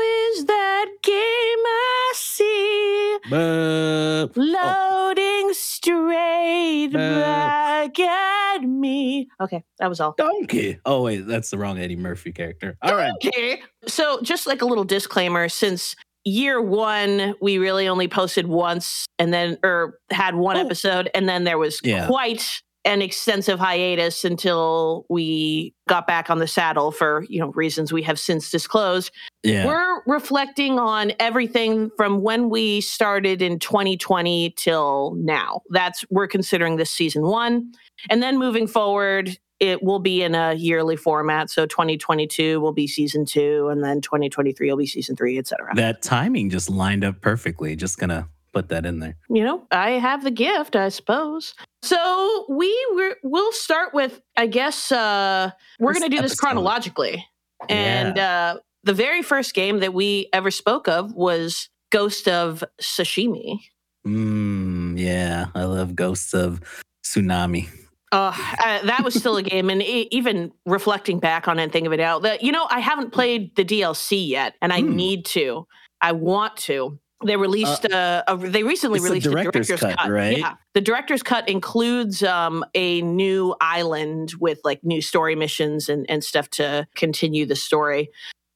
Is 0.00 0.44
that 0.46 0.86
game 1.02 1.14
I 1.14 2.12
see 2.16 3.18
But 3.30 4.36
loading 4.36 5.52
straight 5.52 6.90
Uh, 6.94 7.20
back 7.20 7.98
at 7.98 8.62
me? 8.62 9.28
Okay, 9.40 9.62
that 9.78 9.88
was 9.88 10.00
all. 10.00 10.14
donkey. 10.16 10.78
Oh 10.84 11.02
wait, 11.02 11.26
that's 11.26 11.50
the 11.50 11.58
wrong 11.58 11.78
Eddie 11.78 11.96
Murphy 11.96 12.32
character. 12.32 12.76
All 12.82 12.94
right. 12.96 13.12
Okay. 13.24 13.62
So, 13.86 14.20
just 14.22 14.46
like 14.46 14.62
a 14.62 14.66
little 14.66 14.84
disclaimer, 14.84 15.48
since 15.48 15.96
year 16.24 16.60
one, 16.60 17.34
we 17.40 17.58
really 17.58 17.88
only 17.88 18.08
posted 18.08 18.46
once 18.46 19.06
and 19.18 19.32
then, 19.32 19.58
or 19.62 19.98
had 20.10 20.34
one 20.34 20.56
Oh. 20.56 20.60
episode, 20.60 21.10
and 21.14 21.28
then 21.28 21.44
there 21.44 21.58
was 21.58 21.80
Yeah. 21.82 22.06
quite 22.06 22.60
an 22.84 23.02
extensive 23.02 23.58
hiatus 23.58 24.24
until 24.24 25.04
we 25.10 25.74
got 25.88 26.06
back 26.06 26.30
on 26.30 26.38
the 26.38 26.46
saddle 26.46 26.90
for, 26.90 27.24
you 27.28 27.38
know, 27.38 27.48
reasons 27.52 27.92
we 27.92 28.02
have 28.02 28.18
since 28.18 28.50
disclosed. 28.50 29.10
Yeah. 29.42 29.66
We're 29.66 30.02
reflecting 30.06 30.78
on 30.78 31.12
everything 31.18 31.90
from 31.96 32.22
when 32.22 32.48
we 32.48 32.80
started 32.80 33.42
in 33.42 33.58
2020 33.58 34.54
till 34.56 35.14
now. 35.16 35.60
That's, 35.70 36.04
we're 36.10 36.28
considering 36.28 36.76
this 36.76 36.90
season 36.90 37.22
one. 37.22 37.72
And 38.08 38.22
then 38.22 38.38
moving 38.38 38.66
forward, 38.66 39.36
it 39.58 39.82
will 39.82 39.98
be 39.98 40.22
in 40.22 40.34
a 40.34 40.54
yearly 40.54 40.96
format. 40.96 41.50
So 41.50 41.66
2022 41.66 42.60
will 42.60 42.72
be 42.72 42.86
season 42.86 43.26
two, 43.26 43.68
and 43.68 43.84
then 43.84 44.00
2023 44.00 44.70
will 44.70 44.78
be 44.78 44.86
season 44.86 45.16
three, 45.16 45.38
et 45.38 45.46
cetera. 45.46 45.74
that 45.74 46.00
timing 46.00 46.48
just 46.48 46.70
lined 46.70 47.04
up 47.04 47.20
perfectly. 47.20 47.76
Just 47.76 47.98
gonna 47.98 48.26
put 48.52 48.68
that 48.70 48.84
in 48.86 48.98
there. 48.98 49.16
you 49.28 49.44
know, 49.44 49.66
I 49.70 49.90
have 49.92 50.24
the 50.24 50.30
gift, 50.30 50.76
I 50.76 50.88
suppose. 50.88 51.54
So 51.82 52.46
we 52.48 52.74
were, 52.94 53.16
we'll 53.22 53.52
start 53.52 53.94
with, 53.94 54.20
I 54.36 54.46
guess, 54.46 54.90
uh, 54.92 55.50
we're 55.78 55.92
going 55.92 56.02
to 56.02 56.08
do 56.08 56.16
this 56.22 56.32
episode. 56.32 56.40
chronologically. 56.46 57.26
And 57.68 58.18
uh, 58.18 58.58
the 58.84 58.92
very 58.94 59.22
first 59.22 59.54
game 59.54 59.80
that 59.80 59.94
we 59.94 60.28
ever 60.32 60.50
spoke 60.50 60.88
of 60.88 61.12
was 61.14 61.68
Ghost 61.90 62.28
of 62.28 62.64
Sashimi. 62.80 63.58
Mm, 64.06 64.98
yeah, 64.98 65.46
I 65.54 65.64
love 65.64 65.94
Ghosts 65.94 66.32
of 66.34 66.60
Tsunami. 67.04 67.68
Uh, 68.12 68.34
uh, 68.64 68.82
that 68.86 69.04
was 69.04 69.14
still 69.14 69.36
a 69.36 69.42
game, 69.42 69.70
and 69.70 69.82
even 69.82 70.50
reflecting 70.66 71.20
back 71.20 71.46
on 71.46 71.60
it 71.60 71.62
and 71.62 71.72
thinking 71.72 71.86
of 71.86 71.92
it 71.92 72.00
out, 72.00 72.22
that 72.22 72.42
you 72.42 72.50
know, 72.50 72.66
I 72.68 72.80
haven't 72.80 73.12
played 73.12 73.54
the 73.54 73.64
DLC 73.64 74.26
yet, 74.28 74.54
and 74.60 74.72
I 74.72 74.80
Hmm. 74.80 74.96
need 74.96 75.24
to. 75.26 75.66
I 76.00 76.12
want 76.12 76.56
to. 76.58 76.98
They 77.24 77.36
released 77.36 77.84
uh, 77.92 78.22
a, 78.26 78.36
they 78.36 78.62
recently 78.62 78.98
it's 78.98 79.08
the 79.08 79.20
director's 79.20 79.68
a 79.68 79.76
director's 79.76 79.96
cut, 79.96 80.10
right? 80.10 80.38
Yeah, 80.38 80.54
the 80.72 80.80
director's 80.80 81.22
cut 81.22 81.48
includes 81.48 82.22
um, 82.22 82.64
a 82.74 83.02
new 83.02 83.54
island 83.60 84.32
with 84.40 84.60
like 84.64 84.82
new 84.82 85.02
story 85.02 85.34
missions 85.34 85.88
and 85.90 86.08
and 86.08 86.24
stuff 86.24 86.48
to 86.50 86.86
continue 86.94 87.44
the 87.44 87.56
story. 87.56 88.08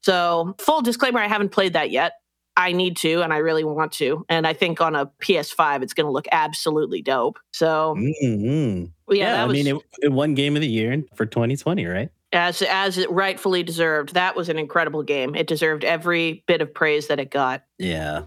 So, 0.02 0.54
full 0.58 0.80
disclaimer: 0.80 1.20
I 1.20 1.28
haven't 1.28 1.50
played 1.50 1.74
that 1.74 1.90
yet. 1.90 2.14
I 2.56 2.72
need 2.72 2.96
to, 2.98 3.20
and 3.22 3.32
I 3.34 3.38
really 3.38 3.64
want 3.64 3.92
to. 3.94 4.24
And 4.28 4.46
I 4.46 4.52
think 4.52 4.80
on 4.80 4.94
a 4.94 5.06
PS5, 5.20 5.82
it's 5.82 5.92
going 5.92 6.06
to 6.06 6.12
look 6.12 6.26
absolutely 6.30 7.02
dope. 7.02 7.38
So, 7.52 7.96
Mm-hmm. 7.98 9.12
yeah, 9.12 9.32
that 9.38 9.48
I 9.50 9.52
mean, 9.52 9.66
it, 9.66 9.76
it 10.02 10.12
won 10.12 10.34
Game 10.34 10.54
of 10.56 10.62
the 10.62 10.68
Year 10.68 11.02
for 11.16 11.26
2020, 11.26 11.84
right? 11.84 12.10
as 12.32 12.62
as 12.62 12.98
it 12.98 13.10
rightfully 13.10 13.62
deserved. 13.62 14.14
That 14.14 14.36
was 14.36 14.48
an 14.48 14.58
incredible 14.58 15.02
game. 15.02 15.34
It 15.34 15.46
deserved 15.46 15.84
every 15.84 16.44
bit 16.46 16.60
of 16.60 16.72
praise 16.74 17.06
that 17.06 17.20
it 17.20 17.30
got. 17.30 17.62
Yeah. 17.78 18.22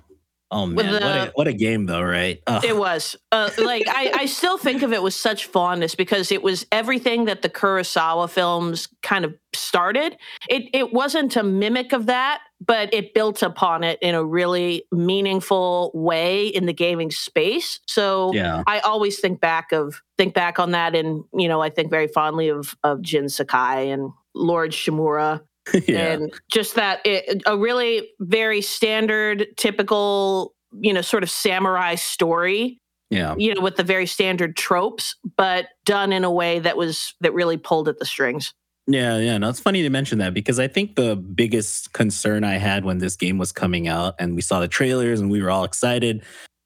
Oh 0.49 0.65
man, 0.65 0.93
what 0.93 1.03
a 1.03 1.31
what 1.35 1.47
a 1.47 1.53
game 1.53 1.87
though, 1.87 2.01
right? 2.01 2.41
Ugh. 2.47 2.63
It 2.63 2.77
was 2.77 3.17
uh, 3.33 3.49
like 3.57 3.83
I, 3.87 4.11
I 4.15 4.25
still 4.27 4.57
think 4.57 4.81
of 4.81 4.93
it 4.93 5.03
with 5.03 5.13
such 5.13 5.45
fondness 5.45 5.93
because 5.93 6.31
it 6.31 6.41
was 6.41 6.65
everything 6.71 7.25
that 7.25 7.41
the 7.41 7.49
Kurosawa 7.49 8.29
films 8.29 8.87
kind 9.03 9.25
of 9.25 9.35
started. 9.53 10.17
It 10.49 10.69
it 10.73 10.93
wasn't 10.93 11.35
a 11.35 11.43
mimic 11.43 11.91
of 11.91 12.05
that, 12.05 12.41
but 12.65 12.93
it 12.93 13.13
built 13.13 13.43
upon 13.43 13.83
it 13.83 13.99
in 14.01 14.15
a 14.15 14.23
really 14.23 14.83
meaningful 14.91 15.91
way 15.93 16.47
in 16.47 16.65
the 16.65 16.73
gaming 16.73 17.11
space. 17.11 17.81
So 17.85 18.31
yeah. 18.33 18.63
I 18.67 18.79
always 18.79 19.19
think 19.19 19.41
back 19.41 19.73
of 19.73 20.01
think 20.17 20.33
back 20.33 20.59
on 20.59 20.71
that, 20.71 20.95
and 20.95 21.25
you 21.33 21.49
know 21.49 21.61
I 21.61 21.69
think 21.69 21.89
very 21.89 22.07
fondly 22.07 22.47
of 22.47 22.73
of 22.85 23.01
Jin 23.01 23.27
Sakai 23.27 23.89
and 23.89 24.11
Lord 24.33 24.71
Shimura 24.71 25.41
yeah. 25.87 26.13
and 26.13 26.33
just 26.51 26.75
that 26.75 26.99
it, 27.05 27.43
a 27.45 27.57
really 27.57 28.09
very 28.19 28.61
standard 28.61 29.47
typical 29.57 30.53
you 30.79 30.93
know 30.93 31.01
sort 31.01 31.23
of 31.23 31.29
samurai 31.29 31.95
story 31.95 32.79
yeah. 33.09 33.35
you 33.37 33.53
know 33.53 33.61
with 33.61 33.75
the 33.75 33.83
very 33.83 34.05
standard 34.05 34.55
tropes 34.55 35.15
but 35.37 35.67
done 35.85 36.11
in 36.11 36.23
a 36.23 36.31
way 36.31 36.59
that 36.59 36.77
was 36.77 37.13
that 37.21 37.33
really 37.33 37.57
pulled 37.57 37.87
at 37.87 37.99
the 37.99 38.05
strings 38.05 38.53
Yeah, 38.89 39.17
yeah. 39.17 39.37
No, 39.37 39.49
it's 39.49 39.59
funny 39.59 39.81
to 39.81 39.89
mention 39.89 40.19
that 40.19 40.33
because 40.33 40.59
I 40.59 40.69
think 40.69 40.95
the 40.95 41.17
biggest 41.17 41.91
concern 41.91 42.45
I 42.45 42.55
had 42.55 42.85
when 42.85 42.99
this 42.99 43.17
game 43.17 43.37
was 43.37 43.51
coming 43.51 43.89
out 43.89 44.15
and 44.17 44.33
we 44.33 44.41
saw 44.41 44.61
the 44.61 44.67
trailers 44.69 45.19
and 45.19 45.29
we 45.29 45.41
were 45.41 45.51
all 45.51 45.65
excited. 45.65 46.23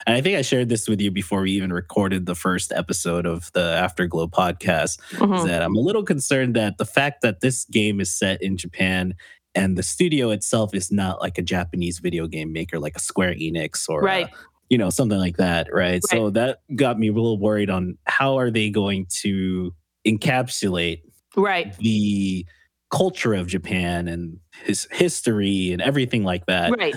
And 0.07 0.15
I 0.15 0.21
think 0.21 0.37
I 0.37 0.41
shared 0.41 0.69
this 0.69 0.87
with 0.87 0.99
you 1.01 1.11
before 1.11 1.41
we 1.41 1.51
even 1.51 1.71
recorded 1.71 2.25
the 2.25 2.35
first 2.35 2.71
episode 2.71 3.25
of 3.25 3.51
the 3.53 3.61
Afterglow 3.77 4.27
podcast. 4.27 4.99
Is 5.11 5.19
Mhm. 5.19 5.45
that 5.47 5.61
I'm 5.61 5.75
a 5.75 5.79
little 5.79 6.03
concerned 6.03 6.55
that 6.55 6.77
the 6.77 6.85
fact 6.85 7.21
that 7.21 7.41
this 7.41 7.65
game 7.65 7.99
is 7.99 8.11
set 8.13 8.41
in 8.41 8.57
Japan 8.57 9.13
and 9.53 9.77
the 9.77 9.83
studio 9.83 10.29
itself 10.31 10.73
is 10.73 10.91
not 10.91 11.19
like 11.21 11.37
a 11.37 11.41
Japanese 11.41 11.99
video 11.99 12.25
game 12.27 12.51
maker, 12.53 12.79
like 12.79 12.95
a 12.95 12.99
Square 13.01 13.35
Enix 13.35 13.87
or 13.89 14.01
a- 14.01 14.03
Right. 14.03 14.29
you 14.69 14.77
know 14.77 14.89
something 14.89 15.19
like 15.19 15.37
that, 15.37 15.67
right? 15.73 16.01
So 16.07 16.29
that 16.31 16.59
got 16.75 16.97
me 16.97 17.09
a 17.09 17.13
little 17.13 17.37
worried 17.37 17.69
on 17.69 17.97
how 18.05 18.37
are 18.37 18.49
they 18.49 18.69
going 18.69 19.07
to 19.21 19.73
encapsulate 20.07 21.01
Right. 21.35 21.77
the 21.77 22.45
culture 22.91 23.33
of 23.33 23.47
Japan 23.47 24.07
and 24.07 24.37
his 24.63 24.87
history 24.91 25.71
and 25.71 25.81
everything 25.81 26.23
like 26.23 26.45
that 26.47 26.71
Right. 26.77 26.95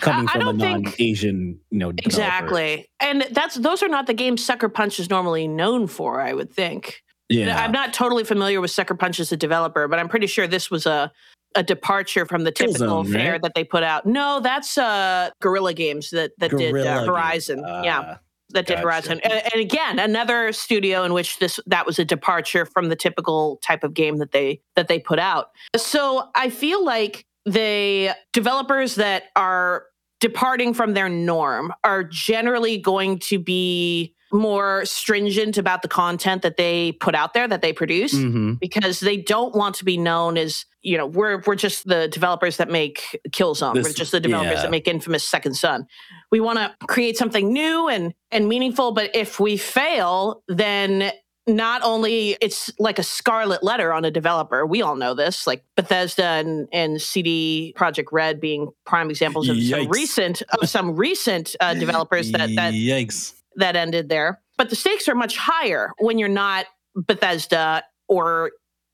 Coming 0.00 0.28
I- 0.28 0.30
I 0.30 0.32
from 0.32 0.40
a 0.40 0.44
don't 0.44 0.58
think- 0.60 0.84
non-Asian, 0.86 1.60
you 1.70 1.78
know, 1.78 1.92
developer. 1.92 2.06
Exactly. 2.08 2.90
And 3.00 3.26
that's 3.30 3.56
those 3.56 3.82
are 3.82 3.88
not 3.88 4.06
the 4.06 4.14
games 4.14 4.44
Sucker 4.44 4.68
Punch 4.68 4.98
is 5.00 5.08
normally 5.10 5.46
known 5.48 5.86
for, 5.86 6.20
I 6.20 6.32
would 6.32 6.52
think. 6.52 7.02
Yeah, 7.30 7.62
I'm 7.62 7.72
not 7.72 7.92
totally 7.92 8.24
familiar 8.24 8.60
with 8.60 8.70
Sucker 8.70 8.94
Punch 8.94 9.20
as 9.20 9.32
a 9.32 9.36
developer, 9.36 9.86
but 9.86 9.98
I'm 9.98 10.08
pretty 10.08 10.26
sure 10.26 10.46
this 10.46 10.70
was 10.70 10.86
a 10.86 11.12
a 11.54 11.62
departure 11.62 12.26
from 12.26 12.44
the 12.44 12.52
typical 12.52 13.04
Killzone, 13.04 13.12
fare 13.12 13.32
right? 13.32 13.42
that 13.42 13.52
they 13.54 13.64
put 13.64 13.82
out. 13.82 14.04
No, 14.06 14.40
that's 14.40 14.76
uh 14.78 15.30
Guerrilla 15.40 15.74
Games 15.74 16.10
that 16.10 16.32
that 16.38 16.50
did 16.56 16.74
uh. 16.76 17.04
Horizon. 17.04 17.58
yeah, 17.84 18.00
Ah, 18.00 18.18
that 18.50 18.66
did 18.66 18.74
gotcha. 18.76 18.82
Horizon. 18.82 19.20
And, 19.24 19.32
and 19.52 19.60
again, 19.60 19.98
another 19.98 20.52
studio 20.52 21.04
in 21.04 21.12
which 21.12 21.38
this 21.38 21.60
that 21.66 21.84
was 21.86 21.98
a 21.98 22.04
departure 22.04 22.64
from 22.66 22.88
the 22.88 22.96
typical 22.96 23.58
type 23.62 23.82
of 23.84 23.92
game 23.94 24.16
that 24.18 24.32
they 24.32 24.60
that 24.76 24.88
they 24.88 24.98
put 24.98 25.18
out. 25.18 25.50
So 25.76 26.28
I 26.34 26.48
feel 26.48 26.82
like 26.84 27.24
the 27.52 28.10
developers 28.32 28.94
that 28.96 29.24
are 29.36 29.84
departing 30.20 30.74
from 30.74 30.94
their 30.94 31.08
norm 31.08 31.72
are 31.84 32.02
generally 32.04 32.78
going 32.78 33.18
to 33.20 33.38
be 33.38 34.14
more 34.30 34.84
stringent 34.84 35.56
about 35.56 35.80
the 35.80 35.88
content 35.88 36.42
that 36.42 36.58
they 36.58 36.92
put 36.92 37.14
out 37.14 37.32
there 37.32 37.48
that 37.48 37.62
they 37.62 37.72
produce 37.72 38.12
Mhm. 38.14 38.60
because 38.60 39.00
they 39.00 39.16
don't 39.16 39.54
want 39.54 39.74
to 39.76 39.84
be 39.86 39.96
known 39.96 40.36
as 40.36 40.66
you 40.82 40.98
know 40.98 41.06
we're 41.06 41.42
we're 41.46 41.54
just 41.54 41.86
the 41.88 42.08
developers 42.08 42.58
that 42.58 42.68
make 42.70 43.18
Killzone. 43.30 43.74
we're 43.82 43.90
just 43.92 44.12
the 44.12 44.20
developers 44.20 44.56
yeah. 44.56 44.62
that 44.62 44.70
make 44.70 44.86
Infamous 44.86 45.26
Second 45.26 45.54
Son. 45.54 45.86
We 46.30 46.40
want 46.40 46.58
to 46.58 46.74
create 46.88 47.16
something 47.16 47.50
new 47.52 47.88
and 47.88 48.12
and 48.30 48.48
meaningful, 48.48 48.92
but 48.92 49.16
if 49.16 49.40
we 49.40 49.56
fail, 49.56 50.42
then 50.46 51.10
not 51.48 51.82
only 51.82 52.36
it's 52.40 52.70
like 52.78 52.98
a 52.98 53.02
scarlet 53.02 53.62
letter 53.62 53.92
on 53.92 54.04
a 54.04 54.10
developer. 54.10 54.66
We 54.66 54.82
all 54.82 54.96
know 54.96 55.14
this, 55.14 55.46
like 55.46 55.64
Bethesda 55.76 56.24
and, 56.24 56.68
and 56.72 57.00
CD 57.00 57.74
Projekt 57.76 58.08
Red 58.12 58.40
being 58.40 58.68
prime 58.84 59.10
examples 59.10 59.48
of 59.48 59.60
some 59.62 59.88
recent 59.88 60.42
of 60.60 60.68
some 60.68 60.94
recent 60.94 61.56
uh, 61.60 61.74
developers 61.74 62.30
that 62.32 62.54
that 62.54 62.74
Yikes. 62.74 63.34
that 63.56 63.74
ended 63.74 64.08
there. 64.08 64.40
But 64.56 64.70
the 64.70 64.76
stakes 64.76 65.08
are 65.08 65.14
much 65.14 65.36
higher 65.36 65.92
when 65.98 66.18
you're 66.18 66.28
not 66.28 66.66
Bethesda 66.94 67.84
or 68.08 68.50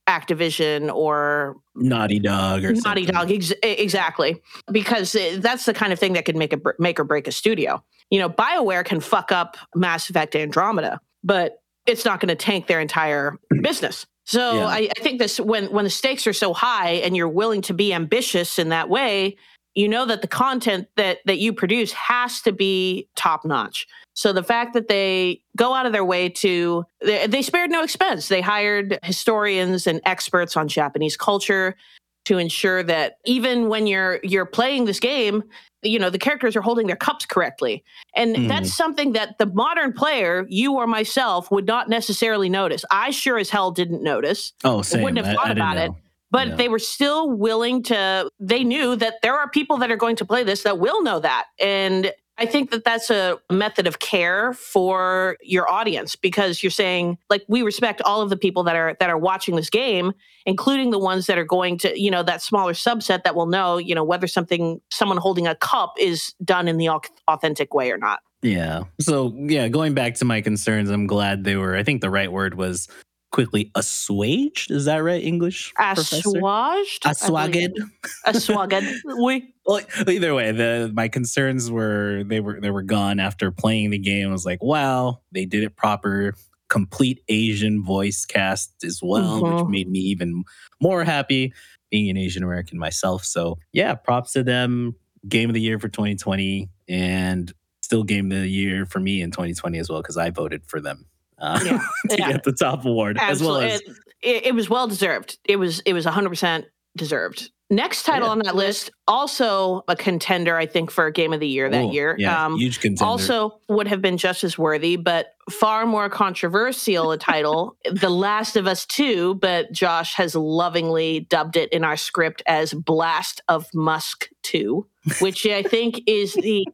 Activision 0.07 0.95
or 0.95 1.57
Naughty 1.75 2.19
Dog 2.19 2.65
or 2.65 2.73
Naughty 2.73 2.81
something. 2.81 3.07
Dog. 3.07 3.31
Ex- 3.33 3.53
exactly. 3.63 4.41
Because 4.71 5.15
uh, 5.17 5.39
that's 5.41 5.65
the 5.65 5.75
kind 5.75 5.93
of 5.93 5.99
thing 5.99 6.13
that 6.13 6.25
could 6.25 6.37
make 6.37 6.53
a 6.53 6.59
br- 6.59 6.73
make 6.79 7.01
or 7.01 7.05
break 7.05 7.27
a 7.27 7.33
studio. 7.33 7.83
You 8.11 8.19
know, 8.19 8.29
BioWare 8.29 8.85
can 8.85 9.01
fuck 9.01 9.33
up 9.33 9.57
Mass 9.75 10.11
Effect 10.11 10.37
Andromeda, 10.37 11.01
but 11.23 11.63
it's 11.87 12.05
not 12.05 12.21
going 12.21 12.29
to 12.29 12.35
tank 12.35 12.67
their 12.67 12.81
entire 12.81 13.39
business. 13.63 14.07
So 14.25 14.55
Yeah. 14.57 14.67
I, 14.67 14.89
I 14.97 15.01
think 15.01 15.19
this 15.19 15.39
when 15.39 15.71
when 15.71 15.85
the 15.85 15.91
stakes 15.91 16.27
are 16.27 16.33
so 16.33 16.55
high 16.55 16.93
and 16.93 17.17
you're 17.17 17.29
willing 17.29 17.63
to 17.63 17.75
be 17.75 17.93
ambitious 17.93 18.59
in 18.59 18.71
that 18.71 18.89
way, 18.89 19.37
you 19.75 19.89
know 19.89 20.07
that 20.07 20.23
the 20.23 20.29
content 20.29 20.89
that 20.97 21.19
that 21.27 21.39
you 21.39 21.53
produce 21.53 21.93
has 21.93 22.41
to 22.43 22.53
be 22.53 23.09
top 23.17 23.45
notch. 23.45 23.87
So 24.15 24.33
the 24.33 24.43
fact 24.43 24.73
that 24.75 24.89
they 24.89 25.43
go 25.57 25.75
out 25.75 25.87
of 25.87 25.93
their 25.93 26.05
way 26.05 26.29
to 26.31 26.85
they, 27.05 27.27
they 27.27 27.43
spared 27.43 27.71
no 27.71 27.83
expense. 27.83 28.29
They 28.29 28.41
hired 28.41 28.99
historians 29.03 29.87
and 29.87 30.01
experts 30.07 30.57
on 30.57 30.69
Japanese 30.69 31.17
culture 31.17 31.77
to 32.25 32.39
ensure 32.39 32.83
that 32.83 33.19
even 33.25 33.69
when 33.69 33.87
you're 33.87 34.21
you're 34.23 34.47
playing 34.47 34.85
this 34.87 35.01
game, 35.01 35.43
you 35.83 35.99
know 35.99 36.11
the 36.11 36.19
characters 36.19 36.57
are 36.57 36.63
holding 36.63 36.87
their 36.87 36.97
cups 36.97 37.27
correctly, 37.27 37.85
and 38.17 38.35
Mhm. 38.37 38.49
that's 38.49 38.73
something 38.75 39.13
that 39.13 39.39
the 39.39 39.47
modern 39.47 39.93
player, 39.93 40.47
you 40.49 40.75
or 40.75 40.87
myself, 40.87 41.51
would 41.51 41.67
not 41.67 41.89
necessarily 41.89 42.49
notice. 42.49 42.85
I 42.91 43.11
sure 43.11 43.39
as 43.39 43.51
hell 43.51 43.71
didn't 43.71 44.03
notice 44.03 44.53
Oh, 44.65 44.83
same. 44.83 45.03
wouldn't 45.03 45.25
have 45.25 45.35
thought 45.37 45.45
I 45.47 45.49
didn't 45.49 45.59
about 45.63 45.77
it. 45.79 45.91
but 46.31 46.49
Yeah. 46.49 46.55
they 46.57 46.69
were 46.69 46.79
still 46.79 47.31
willing 47.31 47.83
to 47.85 48.29
they 48.41 48.65
knew 48.65 48.97
that 48.97 49.15
there 49.23 49.37
are 49.39 49.49
people 49.51 49.77
that 49.79 49.91
are 49.93 49.97
going 49.97 50.17
to 50.17 50.25
play 50.25 50.43
this 50.43 50.63
that 50.63 50.79
will 50.79 51.03
know 51.03 51.21
that 51.21 51.45
and 51.61 52.13
i 52.39 52.47
think 52.47 52.71
that 52.71 52.85
that's 52.85 53.11
a 53.11 53.39
method 53.51 53.87
of 53.87 53.99
care 53.99 54.53
for 54.55 55.37
your 55.43 55.71
audience 55.71 56.17
because 56.17 56.63
you're 56.63 56.71
saying 56.71 57.19
like 57.31 57.45
we 57.49 57.63
respect 57.63 58.01
all 58.03 58.21
of 58.21 58.31
the 58.31 58.37
people 58.37 58.63
that 58.63 58.77
are 58.77 58.97
that 59.01 59.11
are 59.11 59.19
watching 59.19 59.57
this 59.57 59.71
game 59.71 60.13
including 60.47 60.91
the 60.91 60.99
ones 60.99 61.27
that 61.27 61.39
are 61.39 61.45
going 61.45 61.79
to 61.79 62.01
you 62.01 62.11
know 62.11 62.23
that 62.23 62.43
smaller 62.43 62.73
subset 62.73 63.23
that 63.25 63.35
will 63.35 63.47
know 63.47 63.77
you 63.79 63.95
know 63.95 64.05
whether 64.05 64.27
something 64.27 64.81
someone 64.91 65.17
holding 65.17 65.47
a 65.47 65.55
cup 65.57 65.95
is 65.99 66.35
done 66.45 66.69
in 66.69 66.77
the 66.77 66.89
authentic 67.29 67.75
way 67.75 67.91
or 67.91 67.99
not 67.99 68.21
Yeah. 68.45 68.85
So 69.01 69.35
yeah, 69.37 69.69
going 69.69 69.95
back 69.95 70.17
to 70.17 70.27
my 70.27 70.43
concerns, 70.43 70.91
I'm 70.91 71.07
glad 71.07 71.45
they 71.45 71.57
were. 71.57 71.75
I 71.75 71.83
think 71.83 72.03
the 72.03 72.11
right 72.11 72.31
word 72.31 72.55
was 72.55 72.89
quickly 73.35 73.71
assuaged. 73.75 74.71
Is 74.71 74.85
that 74.85 74.99
right, 74.99 75.23
English? 75.23 75.73
assuaged 75.79 77.05
Assuaged. 77.05 77.85
assuaged 78.27 79.05
we 79.19 79.53
Well, 79.67 79.81
either 80.07 80.35
way, 80.35 80.53
the 80.53 80.91
my 80.95 81.09
concerns 81.09 81.71
were 81.71 82.23
they 82.25 82.39
were 82.41 82.61
they 82.61 82.71
were 82.71 82.83
gone 82.83 83.19
after 83.19 83.51
playing 83.51 83.91
the 83.91 83.99
game. 83.99 84.29
I 84.29 84.33
was 84.33 84.47
like, 84.47 84.63
wow, 84.63 85.21
they 85.33 85.45
did 85.47 85.65
it 85.65 85.77
proper, 85.77 86.35
complete 86.69 87.21
Asian 87.29 87.83
voice 87.85 88.25
cast 88.25 88.85
as 88.85 89.01
well, 89.03 89.43
which 89.43 89.59
Mhm. 89.59 89.69
made 89.69 89.89
me 89.91 89.99
even 89.99 90.45
more 90.81 91.03
happy 91.05 91.53
being 91.91 92.09
an 92.11 92.17
Asian 92.17 92.43
American 92.45 92.79
myself. 92.79 93.25
So 93.25 93.59
yeah, 93.73 93.95
props 93.95 94.33
to 94.33 94.45
them. 94.45 94.95
Game 95.29 95.51
of 95.51 95.55
the 95.55 95.61
year 95.61 95.79
for 95.79 95.89
2020, 95.89 96.69
and 96.89 97.53
still 97.83 98.05
game 98.05 98.31
of 98.31 98.39
the 98.43 98.49
year 98.49 98.87
for 98.87 99.01
me 99.01 99.23
in 99.23 99.31
2020 99.31 99.79
as 99.79 99.89
well 99.91 100.03
because 100.03 100.17
I 100.19 100.31
voted 100.31 100.63
for 100.67 100.81
them 100.81 101.07
uh, 101.39 101.61
Yeah, 101.65 101.79
to 102.11 102.19
yeah. 102.19 102.33
get 102.33 102.43
the 102.45 102.53
top 102.53 102.85
award 102.85 103.19
as 103.21 103.43
well 103.43 103.57
as 103.57 103.81
it, 104.23 104.47
it, 104.47 104.55
was 104.55 104.71
well 104.71 104.87
deserved. 104.89 105.39
It 105.45 105.57
was 105.57 105.81
it 105.81 105.93
was 105.93 106.07
100% 106.07 106.65
deserved. 106.97 107.51
Next 107.71 108.03
title 108.05 108.29
Yeah. 108.29 108.33
on 108.33 108.39
that 108.41 108.55
list, 108.55 108.91
also 109.09 109.83
a 109.89 109.97
contender, 109.97 110.57
I 110.57 110.67
think, 110.67 110.91
for 110.91 111.11
Game 111.11 111.33
of 111.33 111.41
the 111.41 111.49
Year 111.49 111.69
that 111.71 111.85
Oh, 111.85 111.91
year. 111.91 112.15
Yeah, 112.19 112.45
Um, 112.45 112.57
huge 112.59 112.79
contender. 112.79 113.05
also 113.11 113.59
would 113.69 113.89
have 113.89 114.03
been 114.03 114.19
just 114.19 114.45
as 114.45 114.59
worthy, 114.59 114.97
but 114.97 115.29
far 115.51 115.87
more 115.87 116.09
controversial 116.11 117.11
a 117.11 117.19
title, 117.19 117.77
The 117.91 118.11
Last 118.11 118.57
of 118.57 118.67
Us 118.67 118.85
2, 118.87 119.37
but 119.37 119.73
Josh 119.73 120.15
has 120.15 120.35
lovingly 120.35 121.21
dubbed 121.31 121.57
it 121.57 121.73
in 121.73 121.85
our 121.85 121.97
script 121.97 122.43
as 122.47 122.75
Blast 122.75 123.41
of 123.49 123.67
Musk 123.75 124.29
2, 124.43 124.87
which 125.21 125.47
I 125.47 125.63
think 125.63 126.03
is 126.07 126.35
the 126.35 126.67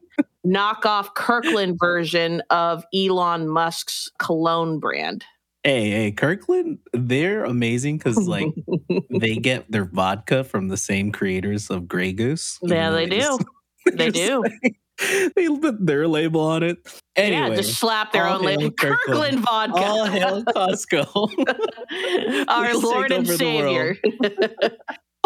knockoff 0.46 1.14
Kirkland 1.14 1.78
version 1.78 2.42
of 2.50 2.84
Elon 2.94 3.48
Musk's 3.48 4.08
cologne 4.18 4.78
brand. 4.78 5.24
hey, 5.64 5.90
hey, 5.90 6.12
Kirkland, 6.12 6.78
they're 6.94 7.44
amazing 7.44 7.98
because 7.98 8.16
like 8.26 8.46
they 9.20 9.36
get 9.36 9.70
their 9.70 9.84
vodka 9.84 10.42
from 10.44 10.68
the 10.68 10.76
same 10.78 11.12
creators 11.12 11.68
of 11.70 11.86
Grey 11.86 12.12
Goose. 12.12 12.58
Yeah, 12.62 12.90
though 12.90 12.96
they 12.96 13.06
do. 13.06 13.18
just- 13.18 13.44
They 13.96 14.10
do. 14.10 14.42
like, 14.42 14.76
they 15.36 15.48
put 15.48 15.84
their 15.86 16.06
label 16.06 16.42
on 16.42 16.62
it. 16.62 16.76
Anyway, 17.16 17.48
yeah, 17.50 17.56
just 17.56 17.78
slap 17.78 18.12
their 18.12 18.26
own 18.28 18.42
label. 18.42 18.70
Kirkland. 18.70 18.98
Kirkland 19.06 19.38
vodka. 19.40 19.78
all 19.80 20.04
hail 20.04 20.44
Costco. 20.44 22.44
Our 22.48 22.74
Lord 22.76 23.10
and 23.10 23.26
Savior. 23.26 23.96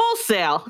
Wholesale. 0.00 0.68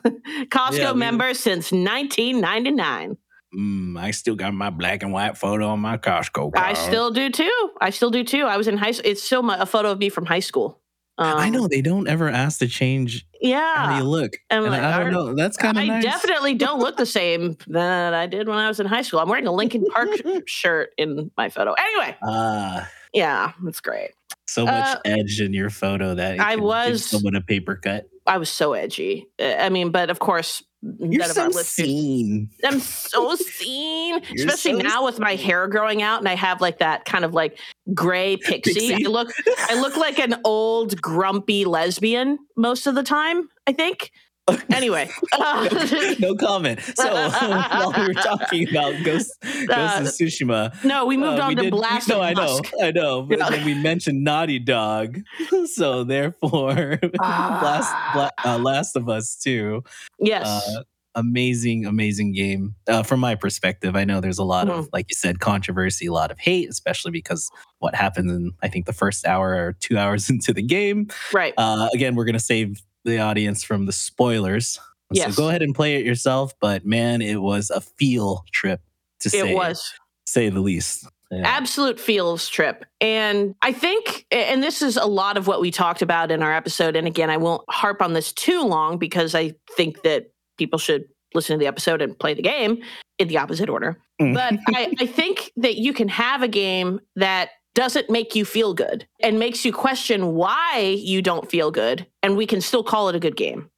Costco 0.49 0.79
Yeah, 0.79 0.93
member 0.95 1.35
since 1.35 1.71
1999. 1.73 3.19
Mm, 3.57 3.99
I 3.99 4.11
still 4.11 4.35
got 4.35 4.53
my 4.55 4.71
black 4.71 5.03
and 5.03 5.13
white 5.13 5.37
photo 5.39 5.69
on 5.69 5.81
my 5.81 5.97
Costco 5.97 6.53
card. 6.53 6.57
I 6.57 6.73
still 6.75 7.11
do 7.11 7.31
too. 7.31 7.71
I 7.81 7.91
still 7.91 8.11
do 8.11 8.25
too. 8.25 8.45
I 8.47 8.57
was 8.57 8.67
in 8.69 8.77
high 8.77 8.91
school. 8.93 9.11
It's 9.11 9.23
still 9.23 9.43
my, 9.43 9.57
a 9.59 9.67
photo 9.67 9.91
of 9.91 9.99
me 9.99 10.09
from 10.09 10.27
high 10.27 10.41
school. 10.41 10.81
I 11.17 11.47
Um, 11.47 11.53
know 11.53 11.69
they 11.69 11.81
don't 11.81 12.09
ever 12.09 12.29
ask 12.29 12.59
to 12.59 12.67
change 12.67 13.25
Yeah, 13.41 13.77
how 13.77 13.99
you 13.99 14.03
look. 14.03 14.33
And 14.51 14.65
like, 14.65 14.83
I 14.83 14.99
don't 14.99 15.13
know. 15.13 15.33
That's 15.37 15.57
kind 15.57 15.77
of 15.79 15.85
I 15.85 15.87
nice. 15.87 16.03
definitely 16.03 16.55
don't 16.55 16.81
look 16.81 16.97
the 16.97 17.07
same 17.21 17.57
that 17.69 18.13
I 18.15 18.27
did 18.27 18.49
when 18.49 18.59
I 18.59 18.67
was 18.67 18.81
in 18.81 18.87
high 18.87 19.03
school. 19.03 19.21
I'm 19.21 19.29
wearing 19.29 19.47
a 19.47 19.53
Linkin 19.53 19.85
Park 19.87 20.09
shirt 20.47 20.91
in 20.99 21.31
my 21.37 21.49
photo. 21.51 21.73
Anyway, 21.75 22.17
Ah, 22.25 22.91
yeah, 23.13 23.53
that's 23.63 23.81
great. 23.81 24.11
so 24.49 24.65
much 24.67 24.75
Uh, 24.97 25.01
edge 25.05 25.41
in 25.41 25.53
your 25.53 25.71
photo 25.71 26.17
that 26.17 26.41
I 26.41 26.57
was- 26.57 27.07
someone 27.07 27.37
a 27.37 27.41
paper 27.41 27.77
cut. 27.77 28.07
I 28.27 28.39
was 28.39 28.49
so 28.51 28.73
edgy. 28.73 29.27
Uh, 29.41 29.55
I 29.61 29.69
mean, 29.69 29.91
but 29.91 30.11
of 30.11 30.19
course, 30.19 30.65
You're 30.99 31.25
so 31.25 31.51
seen. 31.51 32.51
I'm 32.63 32.79
so 32.81 33.37
seen, 33.37 34.23
especially 34.35 34.73
so 34.73 34.89
now 34.89 35.05
with 35.05 35.19
my 35.19 35.35
hair 35.35 35.67
growing 35.67 36.03
out, 36.03 36.19
and 36.19 36.29
I 36.29 36.35
have 36.35 36.61
like 36.61 36.79
that 36.79 37.05
kind 37.05 37.25
of 37.25 37.33
like 37.33 37.59
gray 37.95 38.37
pixie. 38.43 38.89
Pixie? 38.89 39.07
I 39.07 39.09
look, 39.09 39.33
I 39.59 39.81
look 39.81 39.97
like 39.97 40.19
an 40.19 40.37
old 40.45 41.01
grumpy 41.01 41.65
lesbian 41.65 42.39
most 42.57 42.87
of 42.87 42.95
the 42.95 43.03
time. 43.03 43.49
I 43.67 43.73
think. 43.73 44.11
Anyway, 44.75 45.09
uh, 45.33 45.69
no 46.21 46.35
comment. 46.35 46.81
So 46.81 47.13
while 47.39 47.93
we 47.97 48.09
were 48.09 48.15
talking 48.15 48.69
about 48.69 48.93
Ghost, 49.05 49.33
Ghost 49.43 49.71
Uh, 49.71 49.99
of 50.01 50.07
Tsushima, 50.09 50.85
no, 50.85 51.07
we 51.07 51.17
moved 51.17 51.39
uh, 51.39 51.45
on 51.45 51.49
we 51.51 51.55
to 51.57 51.63
did- 51.63 51.71
Blast 51.71 52.09
No, 52.09 52.21
I 52.21 52.35
know, 52.35 52.43
Musk. 52.59 52.73
I 52.83 52.91
know. 52.91 53.23
But 53.23 53.39
then 53.39 53.65
we 53.65 53.75
mentioned 53.75 54.23
Naughty 54.25 54.59
Dog, 54.59 55.21
so 55.67 56.05
therefore, 56.05 56.99
Last 57.21 57.95
Bla- 58.15 58.31
uh, 58.45 58.59
Last 58.59 58.97
of 58.97 59.09
Us 59.09 59.37
too. 59.37 59.83
Yes. 60.19 60.45
Uh, 60.47 60.83
amazing, 61.15 61.87
amazing 61.87 62.33
game. 62.33 62.75
Uh, 62.89 63.03
from 63.03 63.21
my 63.21 63.37
perspective, 63.37 63.95
I 63.97 64.05
know 64.05 64.21
there's 64.21 64.39
a 64.39 64.45
lot 64.45 64.67
Mm-hmm. 64.67 64.79
of, 64.81 64.89
like 64.93 65.07
you 65.09 65.15
said, 65.15 65.39
controversy, 65.41 66.07
a 66.07 66.13
lot 66.13 66.31
of 66.31 66.39
hate, 66.39 66.69
especially 66.69 67.13
because 67.13 67.49
what 67.79 67.95
happens 67.95 68.31
in 68.33 68.53
I 68.63 68.69
think 68.69 68.87
the 68.87 68.93
first 68.93 69.27
hour 69.27 69.55
or 69.55 69.73
two 69.81 69.97
hours 69.97 70.29
into 70.29 70.53
the 70.53 70.63
game. 70.63 71.09
right. 71.33 71.55
Uh, 71.57 71.89
again, 71.95 72.15
we're 72.15 72.25
gonna 72.25 72.39
save 72.41 72.83
the 73.05 73.19
audience 73.19 73.63
from 73.63 73.87
the 73.87 73.93
spoilers. 73.93 74.81
Yes. 75.11 75.35
So 75.35 75.43
go 75.43 75.49
ahead 75.49 75.63
and 75.63 75.75
play 75.75 75.97
it 75.97 76.05
yourself. 76.05 76.55
But 76.61 76.85
man, 76.85 77.23
it 77.23 77.41
was 77.41 77.71
a 77.71 77.81
feel 77.81 78.45
trip 78.53 78.81
to 79.21 79.31
say 79.31 79.51
it 79.51 79.55
was. 79.55 79.93
say 80.27 80.49
the 80.49 80.61
least. 80.61 81.07
Yeah. 81.31 81.43
absolute 81.45 81.99
feels 81.99 82.49
trip. 82.49 82.85
And 83.01 83.55
I 83.63 83.73
think, 83.73 84.27
and 84.31 84.63
this 84.63 84.83
is 84.83 84.97
a 84.97 85.07
lot 85.07 85.37
of 85.37 85.47
what 85.47 85.61
we 85.61 85.71
talked 85.71 86.01
about 86.01 86.31
in 86.31 86.43
our 86.43 86.55
episode. 86.55 86.95
And 86.95 87.07
again, 87.07 87.29
I 87.29 87.39
won't 87.39 87.63
harp 87.69 88.03
on 88.03 88.13
this 88.13 88.33
too 88.33 88.63
long 88.63 88.99
because 88.99 89.35
I 89.35 89.55
think 89.77 90.03
that 90.03 90.31
people 90.59 90.79
should 90.79 91.05
listen 91.35 91.55
to 91.55 91.59
the 91.59 91.67
episode 91.67 92.03
and 92.03 92.17
play 92.17 92.35
the 92.35 92.43
game 92.43 92.83
in 93.19 93.29
the 93.29 93.39
opposite 93.39 93.69
order. 93.69 93.99
Mm. 94.21 94.35
But 94.35 94.61
I, 94.77 94.93
I 95.01 95.07
think 95.07 95.51
that 95.57 95.77
you 95.77 95.93
can 95.93 96.09
have 96.09 96.43
a 96.43 96.49
game 96.49 97.01
that 97.17 97.51
doesn't 97.75 98.09
make 98.09 98.35
you 98.35 98.45
feel 98.45 98.73
good 98.75 99.07
and 99.23 99.39
makes 99.39 99.65
you 99.65 99.73
question 99.73 100.35
why 100.35 100.97
you 100.99 101.21
don't 101.23 101.51
feel 101.51 101.71
good. 101.71 102.07
And 102.23 102.37
we 102.37 102.47
can 102.47 102.61
still 102.61 102.85
call 102.85 103.09
it 103.09 103.17
a 103.17 103.21
good 103.21 103.37
game. 103.37 103.71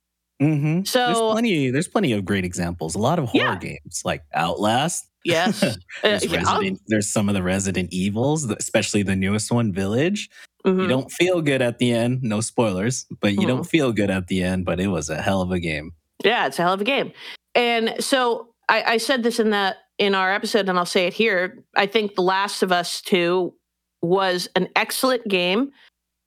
Mhm. 0.43 0.91
there's 0.93 1.17
So, 1.17 1.33
plenty. 1.33 1.71
There's 1.71 1.89
plenty 1.89 2.13
of 2.13 2.25
great 2.27 2.45
examples. 2.45 2.95
A 2.95 2.99
lot 2.99 3.19
of 3.19 3.27
horror 3.31 3.53
Yeah. 3.53 3.59
games 3.59 4.03
like 4.05 4.23
Outlast. 4.35 5.07
yes. 5.25 5.63
Uh, 5.63 5.75
There's, 6.03 6.25
yeah. 6.27 6.37
Resident, 6.43 6.81
there's 6.89 7.11
some 7.11 7.29
of 7.31 7.35
the 7.35 7.43
Resident 7.43 7.89
Evils, 7.93 8.45
especially 8.51 9.03
the 9.03 9.17
newest 9.17 9.51
one, 9.51 9.73
Village. 9.73 10.29
You 10.67 10.73
Mhm. 10.73 10.89
don't 10.89 11.11
feel 11.11 11.41
good 11.41 11.63
at 11.63 11.79
the 11.79 11.91
end. 11.91 12.23
No 12.23 12.41
spoilers, 12.43 13.07
but 13.21 13.33
you 13.33 13.39
Mm-hmm. 13.39 13.49
don't 13.49 13.65
feel 13.65 13.93
good 13.93 14.11
at 14.11 14.27
the 14.29 14.43
end. 14.43 14.67
But 14.67 14.79
it 14.79 14.89
was 14.89 15.09
a 15.09 15.23
hell 15.23 15.41
of 15.41 15.51
a 15.53 15.59
game. 15.59 15.93
Yeah, 16.23 16.47
it's 16.47 16.59
a 16.59 16.63
hell 16.63 16.75
of 16.75 16.81
a 16.81 16.85
game. 16.85 17.13
And 17.55 17.95
so 17.99 18.49
I, 18.69 18.83
I 18.83 18.97
said 18.99 19.23
this 19.23 19.41
in 19.41 19.51
that 19.51 19.77
in 19.99 20.15
our 20.15 20.33
episode, 20.35 20.69
and 20.69 20.79
I'll 20.79 20.85
say 20.85 21.07
it 21.07 21.15
here. 21.15 21.65
I 21.77 21.87
think 21.87 22.15
The 22.15 22.23
Last 22.23 22.63
of 22.63 22.71
Us 22.73 23.01
Two 23.01 23.55
was 24.03 24.49
an 24.55 24.69
excellent 24.77 25.27
game. 25.29 25.73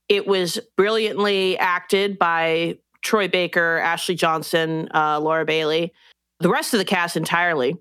It 0.07 0.27
was 0.27 0.59
brilliantly 0.75 1.57
acted 1.57 2.17
by 2.17 2.77
Troy 3.01 3.27
Baker, 3.27 3.77
Ashley 3.77 4.15
Johnson, 4.15 4.89
uh, 4.93 5.19
Laura 5.19 5.45
Bailey, 5.45 5.93
the 6.39 6.49
rest 6.49 6.73
of 6.73 6.79
the 6.79 6.85
cast 6.85 7.15
entirely. 7.15 7.75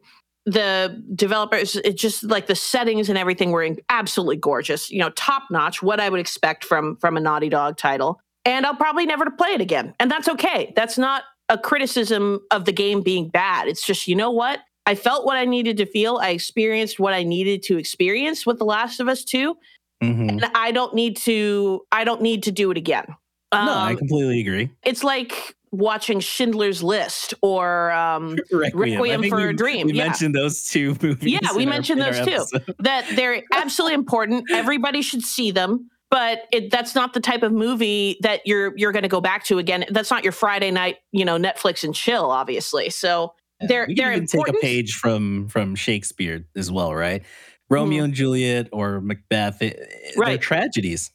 The 0.46 1.02
developers, 1.14 1.76
it 1.76 1.96
just 1.96 2.24
like 2.24 2.46
the 2.46 2.54
settings 2.54 3.08
and 3.08 3.18
everything 3.18 3.50
were 3.50 3.68
absolutely 3.90 4.36
gorgeous. 4.36 4.90
You 4.90 5.00
know, 5.00 5.10
top 5.10 5.44
notch. 5.50 5.82
What 5.82 6.00
I 6.00 6.08
would 6.08 6.20
expect 6.20 6.64
from 6.64 6.96
from 6.96 7.16
a 7.16 7.20
Naughty 7.20 7.48
Dog 7.48 7.76
title. 7.76 8.20
And 8.44 8.64
I'll 8.64 8.76
probably 8.76 9.04
never 9.04 9.30
play 9.30 9.50
it 9.50 9.60
again, 9.60 9.94
and 10.00 10.10
that's 10.10 10.28
okay. 10.28 10.72
That's 10.74 10.96
not 10.96 11.24
a 11.48 11.58
criticism 11.58 12.40
of 12.50 12.64
the 12.64 12.72
game 12.72 13.02
being 13.02 13.28
bad. 13.28 13.68
It's 13.68 13.84
just, 13.84 14.06
you 14.06 14.14
know 14.14 14.30
what? 14.30 14.60
I 14.86 14.94
felt 14.94 15.26
what 15.26 15.36
I 15.36 15.44
needed 15.44 15.76
to 15.78 15.86
feel. 15.86 16.16
I 16.16 16.30
experienced 16.30 16.98
what 16.98 17.12
I 17.12 17.22
needed 17.22 17.62
to 17.64 17.78
experience 17.78 18.46
with 18.46 18.58
The 18.58 18.64
Last 18.64 19.00
of 19.00 19.08
Us 19.08 19.24
2, 19.24 19.56
Mhm. 20.02 20.28
and 20.28 20.44
I 20.54 20.70
don't 20.72 20.94
need 20.94 21.16
to 21.18 21.82
I 21.92 22.04
don't 22.04 22.22
need 22.22 22.44
to 22.44 22.52
do 22.52 22.70
it 22.70 22.76
again. 22.76 23.04
Um, 23.52 23.66
no, 23.66 23.74
I 23.74 23.94
completely 23.94 24.40
agree. 24.40 24.70
it's 24.84 25.02
like 25.02 25.56
watching 25.70 26.20
Schindler's 26.20 26.82
List 26.82 27.34
or 27.42 27.90
um, 27.92 28.36
Requiem 28.52 29.20
think 29.22 29.32
for 29.32 29.38
we, 29.38 29.48
a 29.48 29.52
Dream, 29.52 29.86
We 29.86 29.94
yeah. 29.94 30.04
mentioned 30.04 30.34
those 30.34 30.66
two 30.66 30.96
movies. 31.02 31.32
Yeah, 31.42 31.54
we 31.56 31.66
mentioned 31.66 32.02
our 32.02 32.12
those 32.12 32.26
too. 32.26 32.32
episode. 32.58 32.74
that 32.80 33.06
they're 33.16 33.42
absolutely 33.52 33.94
important. 33.94 34.50
Everybody 34.50 35.02
should 35.02 35.22
see 35.22 35.50
them. 35.50 35.90
But 36.10 36.44
it, 36.52 36.70
that's 36.70 36.94
not 36.94 37.12
the 37.12 37.20
type 37.20 37.42
of 37.42 37.52
movie 37.52 38.16
that 38.22 38.40
you're 38.46 38.72
you're 38.78 38.92
going 38.92 39.02
to 39.02 39.08
go 39.10 39.20
back 39.20 39.44
to 39.44 39.58
again. 39.58 39.84
That's 39.90 40.10
not 40.10 40.24
your 40.24 40.32
Friday 40.32 40.70
night, 40.70 40.96
you 41.12 41.22
know, 41.26 41.36
Netflix 41.36 41.84
and 41.84 41.94
chill, 41.94 42.30
obviously. 42.30 42.88
So 42.88 43.34
they're 43.60 43.84
we 43.86 43.94
can 43.94 44.04
they're 44.04 44.12
even 44.14 44.26
take 44.26 44.48
a 44.48 44.54
page 44.54 44.94
from 44.94 45.48
from 45.48 45.74
Shakespeare 45.74 46.46
as 46.56 46.70
well, 46.72 46.94
right? 46.94 47.22
Romeo 47.70 48.04
and 48.04 48.14
Juliet 48.14 48.68
or 48.72 49.00
Macbeth, 49.00 49.60
it- 49.62 49.76
they're 50.16 50.24
Mm-hmm. 50.26 50.40
Tragedies, 50.40 51.10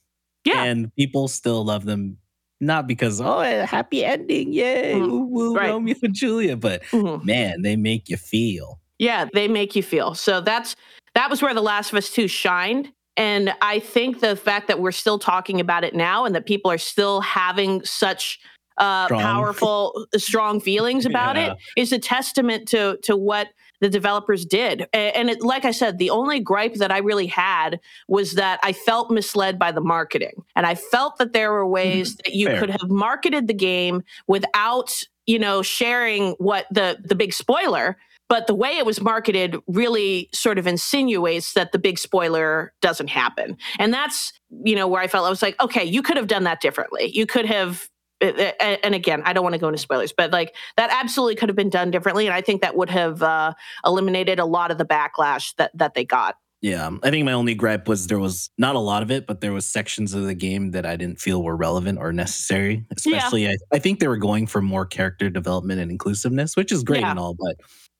Yeah, 0.46 0.64
and 0.64 0.94
people 0.96 1.28
still 1.28 1.64
love 1.66 1.86
them. 1.86 2.18
Not 2.62 2.88
because 2.88 3.20
oh, 3.20 3.42
happy 3.66 4.06
ending, 4.06 4.54
yay, 4.54 4.94
Mhm. 4.94 5.10
woo, 5.10 5.26
woo, 5.26 5.56
Right. 5.56 5.70
Romeo 5.70 5.96
and 6.02 6.14
Juliet, 6.14 6.60
but 6.62 6.82
Mhm. 6.92 7.24
man, 7.26 7.62
they 7.62 7.76
make 7.76 8.08
you 8.10 8.18
feel. 8.18 8.80
yeah, 9.00 9.26
they 9.34 9.48
make 9.50 9.76
you 9.76 9.84
feel. 9.84 10.14
So 10.16 10.40
that's 10.40 10.76
that 11.16 11.30
was 11.30 11.42
where 11.42 11.54
The 11.54 11.62
Last 11.62 11.92
of 11.92 11.98
Us 11.98 12.10
Two 12.10 12.28
shined. 12.28 12.92
And 13.18 13.54
I 13.62 13.78
think 13.80 14.22
the 14.22 14.36
fact 14.36 14.68
that 14.68 14.80
we're 14.80 14.92
still 14.92 15.20
talking 15.20 15.60
about 15.60 15.84
it 15.84 15.94
now 15.94 16.26
and 16.26 16.34
that 16.36 16.46
people 16.48 16.72
are 16.72 16.78
still 16.80 17.22
having 17.22 17.84
such 17.86 18.40
uh, 18.80 19.06
Strong. 19.06 19.22
powerful, 19.22 20.08
strong 20.18 20.60
feelings 20.60 21.06
about 21.06 21.36
Yeah. 21.36 21.52
it 21.52 21.58
is 21.82 21.92
a 21.92 22.00
testament 22.00 22.68
to 22.70 22.98
to 23.04 23.16
what 23.18 23.50
the 23.84 23.90
developers 23.90 24.46
did. 24.46 24.88
And 24.94 25.30
it, 25.30 25.42
like 25.42 25.66
I 25.66 25.72
said, 25.72 25.98
the 25.98 26.10
only 26.10 26.40
gripe 26.40 26.76
that 26.76 26.90
I 26.90 27.00
really 27.00 27.28
had 27.28 27.82
was 28.08 28.36
that 28.36 28.62
I 28.64 28.72
felt 28.72 29.12
misled 29.12 29.60
by 29.60 29.74
the 29.74 29.82
marketing, 29.82 30.46
and 30.56 30.66
I 30.66 30.74
felt 30.74 31.18
that 31.18 31.34
there 31.34 31.52
were 31.52 31.64
mm-hmm. 31.64 31.74
ways 31.74 32.16
that 32.16 32.34
you 32.34 32.48
Fair. 32.48 32.60
could 32.60 32.70
have 32.70 32.90
marketed 32.90 33.48
the 33.48 33.54
game 33.54 34.02
without, 34.26 35.04
you 35.26 35.38
know, 35.38 35.62
sharing 35.62 36.32
what 36.40 36.66
the 36.72 36.98
the 37.04 37.14
big 37.14 37.34
spoiler. 37.34 37.98
But 38.30 38.48
the 38.48 38.56
way 38.56 38.78
it 38.78 38.86
was 38.86 39.02
marketed 39.02 39.58
really 39.68 40.30
sort 40.34 40.58
of 40.58 40.66
insinuates 40.66 41.54
that 41.54 41.74
the 41.74 41.78
big 41.78 42.00
spoiler 42.00 42.74
doesn't 42.82 43.10
happen, 43.10 43.58
and 43.80 43.94
that's 43.94 44.32
you 44.64 44.76
know 44.76 44.88
where 44.88 45.02
I 45.02 45.08
felt 45.08 45.28
I 45.28 45.30
was 45.30 45.42
like, 45.42 45.62
okay, 45.62 45.84
you 45.84 46.02
could 46.02 46.16
have 46.16 46.28
done 46.28 46.46
that 46.46 46.62
differently. 46.62 47.12
You 47.14 47.26
could 47.26 47.46
have 47.46 47.90
and 48.24 48.96
again, 48.96 49.22
I 49.26 49.34
don't 49.34 49.44
want 49.44 49.54
to 49.54 49.60
go 49.60 49.68
into 49.68 49.78
spoilers, 49.78 50.14
but 50.14 50.32
like 50.32 50.56
that 50.78 50.90
absolutely 50.92 51.36
could 51.36 51.50
have 51.50 51.56
been 51.56 51.70
done 51.70 51.92
differently, 51.92 52.26
and 52.26 52.34
I 52.34 52.42
think 52.42 52.62
that 52.62 52.76
would 52.76 52.90
have 52.90 53.22
uh, 53.22 53.54
eliminated 53.86 54.40
a 54.40 54.46
lot 54.46 54.72
of 54.72 54.78
the 54.78 54.86
backlash 54.86 55.56
that 55.58 55.72
that 55.78 55.94
they 55.94 56.06
got. 56.06 56.38
Yeah, 56.62 56.90
I 57.04 57.10
think 57.10 57.26
my 57.26 57.34
only 57.34 57.56
gripe 57.56 57.90
was 57.90 58.08
there 58.08 58.20
was 58.20 58.50
not 58.58 58.76
a 58.76 58.80
lot 58.80 59.04
of 59.04 59.12
it, 59.12 59.28
but 59.28 59.42
there 59.42 59.52
was 59.52 59.66
sections 59.66 60.14
of 60.14 60.24
the 60.24 60.34
game 60.34 60.72
that 60.72 60.86
I 60.86 60.96
didn't 60.96 61.20
feel 61.20 61.44
were 61.44 61.58
relevant 61.58 62.00
or 62.00 62.14
necessary. 62.14 62.86
Especially, 62.96 63.50
I, 63.50 63.58
I 63.74 63.80
think 63.80 64.00
they 64.00 64.08
were 64.08 64.16
going 64.16 64.48
for 64.48 64.62
more 64.62 64.86
character 64.86 65.30
development 65.30 65.82
and 65.82 65.92
inclusiveness, 65.92 66.56
which 66.56 66.72
is 66.72 66.84
great 66.84 67.02
Yeah. 67.02 67.12
and 67.12 67.20
all, 67.20 67.36
but 67.38 67.58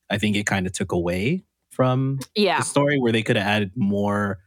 I 0.10 0.18
think 0.18 0.38
it 0.38 0.46
kind 0.46 0.66
of 0.66 0.72
took 0.72 0.94
away 0.94 1.44
from 1.72 2.20
Yeah, 2.36 2.60
the 2.60 2.64
story 2.64 3.00
where 3.00 3.12
they 3.12 3.22
could 3.22 3.36
have 3.36 3.46
added 3.46 3.72
more 3.76 4.40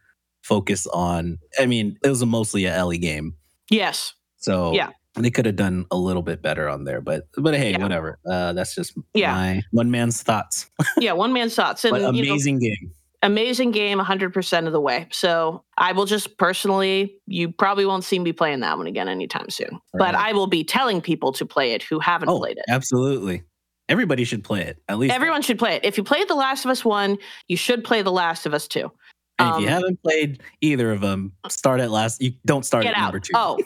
focus 0.42 0.86
on. 0.86 1.38
I 1.58 1.66
mean, 1.66 1.98
it 2.02 2.08
was 2.08 2.22
a 2.22 2.26
mostly 2.26 2.64
a 2.64 2.74
Ellie 2.74 2.96
game, 2.96 3.34
yes, 3.68 4.14
so 4.38 4.72
Yeah. 4.72 4.92
They 5.24 5.30
could 5.30 5.46
have 5.46 5.56
done 5.56 5.86
a 5.90 5.96
little 5.96 6.22
bit 6.22 6.42
better 6.42 6.68
on 6.68 6.84
there. 6.84 7.00
But 7.00 7.24
but 7.36 7.54
hey, 7.54 7.72
Yeah. 7.72 7.78
whatever. 7.82 8.18
Uh, 8.30 8.52
that's 8.52 8.74
just 8.74 8.92
Yeah. 9.14 9.32
my 9.34 9.62
one 9.70 9.90
man's 9.90 10.22
thoughts. 10.22 10.70
yeah. 10.98 11.12
One 11.12 11.32
man's 11.32 11.54
thoughts, 11.54 11.84
and 11.84 11.92
But 11.92 12.14
you 12.14 12.24
know, 12.24 12.30
amazing 12.32 12.58
game. 12.58 12.92
amazing 13.22 13.70
game 13.72 13.98
100% 13.98 14.66
of 14.66 14.72
the 14.72 14.80
way. 14.80 15.06
So 15.10 15.64
I 15.78 15.92
will 15.92 16.04
just 16.06 16.36
personally, 16.38 17.16
you 17.26 17.50
probably 17.50 17.86
won't 17.86 18.04
see 18.04 18.18
me 18.18 18.32
playing 18.32 18.60
that 18.60 18.76
one 18.76 18.86
again 18.86 19.08
anytime 19.08 19.50
soon. 19.50 19.80
But 19.94 20.14
I 20.14 20.32
will 20.32 20.46
be 20.46 20.62
telling 20.64 21.00
people 21.00 21.32
to 21.32 21.46
play 21.46 21.72
it 21.72 21.82
who 21.82 21.98
haven't 21.98 22.28
Oh, 22.28 22.38
played 22.38 22.58
it. 22.58 22.64
absolutely. 22.68 23.42
Everybody 23.88 24.24
should 24.24 24.42
play 24.44 24.62
it 24.62 24.82
at 24.88 24.98
least. 24.98 25.14
Everyone 25.14 25.42
should 25.42 25.58
play 25.58 25.74
it. 25.76 25.84
If 25.84 25.96
you 25.96 26.02
played 26.04 26.28
The 26.28 26.34
Last 26.34 26.64
of 26.64 26.70
Us 26.72 26.84
1, 26.84 27.16
you 27.48 27.56
should 27.56 27.84
play 27.84 28.02
The 28.02 28.10
Last 28.12 28.44
of 28.44 28.52
Us 28.52 28.66
2. 28.68 28.90
And 29.38 29.48
if 29.54 29.60
you 29.60 29.66
Um, 29.66 29.72
haven't 29.72 30.02
played 30.02 30.40
either 30.60 30.90
of 30.92 31.00
them, 31.02 31.32
start 31.48 31.80
at 31.80 31.90
last. 31.90 32.20
You 32.22 32.32
don't 32.46 32.64
start 32.64 32.84
at 32.86 32.94
out. 32.96 33.02
number 33.02 33.20
two. 33.20 33.32
Oh, 33.34 33.58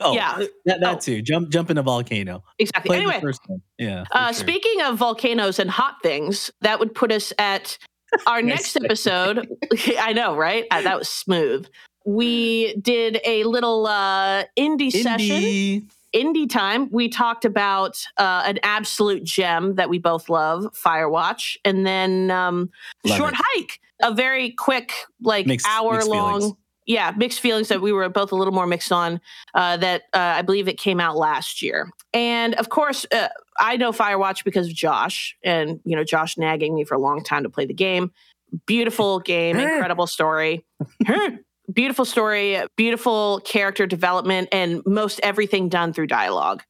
Oh, 0.00 0.14
yeah, 0.14 0.44
that, 0.66 0.80
that 0.80 0.96
Oh. 0.96 0.98
too. 0.98 1.22
Jump 1.22 1.50
jump 1.50 1.70
in 1.70 1.78
a 1.78 1.82
volcano. 1.82 2.42
exactly. 2.58 2.88
Play 2.88 2.98
anyway. 2.98 3.22
Yeah. 3.78 4.04
Uh, 4.12 4.26
sure. 4.26 4.34
Speaking 4.34 4.82
of 4.82 4.96
volcanoes 4.96 5.58
and 5.58 5.70
hot 5.70 5.96
things, 6.02 6.50
that 6.60 6.78
would 6.78 6.94
put 6.94 7.10
us 7.12 7.32
at 7.38 7.78
our 8.26 8.42
next 8.52 8.76
episode. 8.76 9.48
I 9.98 10.12
know, 10.12 10.36
right? 10.36 10.66
Uh, 10.70 10.82
that 10.82 10.98
was 10.98 11.08
smooth. 11.08 11.66
We 12.04 12.74
did 12.76 13.20
a 13.24 13.44
little 13.44 13.86
uh, 13.86 14.44
indie, 14.58 14.90
session, 14.90 15.36
Indie. 15.40 15.84
indie 16.14 16.50
time. 16.50 16.88
We 16.90 17.08
talked 17.08 17.44
about 17.44 18.04
uh, 18.18 18.42
an 18.44 18.58
absolute 18.64 19.22
gem 19.22 19.76
that 19.76 19.88
we 19.88 19.98
both 19.98 20.28
love, 20.28 20.64
Firewatch, 20.74 21.56
and 21.64 21.86
then 21.86 22.30
um, 22.32 22.70
Short 23.06 23.34
it. 23.34 23.40
Hike, 23.40 23.80
a 24.02 24.12
very 24.12 24.50
quick, 24.50 24.92
like 25.20 25.46
hour 25.68 26.02
long. 26.04 26.40
feelings. 26.40 26.54
Yeah, 26.86 27.12
mixed 27.16 27.40
feelings 27.40 27.68
that 27.68 27.80
we 27.80 27.92
were 27.92 28.08
both 28.08 28.32
a 28.32 28.34
little 28.34 28.52
more 28.52 28.66
mixed 28.66 28.92
on. 28.92 29.20
Uh, 29.54 29.76
that 29.76 30.02
uh, 30.12 30.18
I 30.36 30.42
believe 30.42 30.68
it 30.68 30.78
came 30.78 31.00
out 31.00 31.16
last 31.16 31.62
year, 31.62 31.90
and 32.12 32.54
of 32.54 32.68
course, 32.68 33.06
uh, 33.12 33.28
I 33.58 33.76
know 33.76 33.92
Firewatch 33.92 34.44
because 34.44 34.68
of 34.68 34.74
Josh, 34.74 35.36
and 35.44 35.80
you 35.84 35.96
know 35.96 36.04
Josh 36.04 36.36
nagging 36.36 36.74
me 36.74 36.84
for 36.84 36.94
a 36.94 36.98
long 36.98 37.22
time 37.22 37.42
to 37.44 37.50
play 37.50 37.66
the 37.66 37.74
game. 37.74 38.10
Beautiful 38.66 39.18
game, 39.20 39.58
incredible 39.58 40.06
story. 40.06 40.64
beautiful 41.72 42.04
story, 42.04 42.60
beautiful 42.76 43.40
character 43.44 43.86
development, 43.86 44.48
and 44.52 44.82
most 44.84 45.20
everything 45.22 45.68
done 45.68 45.92
through 45.92 46.08
dialogue 46.08 46.62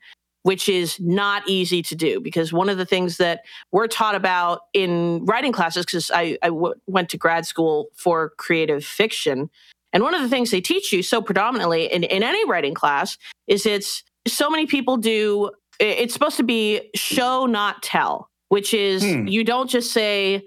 which 0.43 0.69
is 0.69 0.99
not 1.01 1.43
easy 1.47 1.83
to 1.83 1.95
do 1.95 2.21
because 2.21 2.53
one 2.53 2.69
of 2.69 2.77
the 2.77 2.85
things 2.85 3.17
that 3.17 3.43
we're 3.71 3.87
taught 3.87 4.15
about 4.15 4.63
in 4.73 5.25
writing 5.25 5.53
classes, 5.53 5.85
because 5.85 6.11
I, 6.13 6.37
I 6.43 6.49
w- 6.49 6.75
went 6.87 7.09
to 7.11 7.17
grad 7.17 7.47
school 7.47 7.89
for 7.95 8.31
creative 8.39 8.85
fiction, 8.85 9.51
and 9.93 10.03
one 10.03 10.15
of 10.15 10.23
the 10.23 10.29
things 10.29 10.51
they 10.51 10.61
teach 10.61 10.93
you 10.93 11.03
so 11.03 11.21
predominantly 11.21 11.93
in, 11.93 12.05
in 12.05 12.23
any 12.23 12.49
writing 12.49 12.75
class 12.75 13.19
is 13.47 13.67
it's 13.67 14.03
so 14.27 14.49
many 14.49 14.67
people 14.67 14.97
do, 14.97 15.51
it's 15.79 16.15
supposed 16.15 16.37
to 16.37 16.43
be 16.43 16.91
show, 16.95 17.47
not 17.47 17.83
tell, 17.83 18.31
which 18.49 18.73
is 18.73 19.03
hmm. 19.03 19.27
you 19.27 19.45
don't 19.45 19.69
just 19.69 19.93
say, 19.93 20.43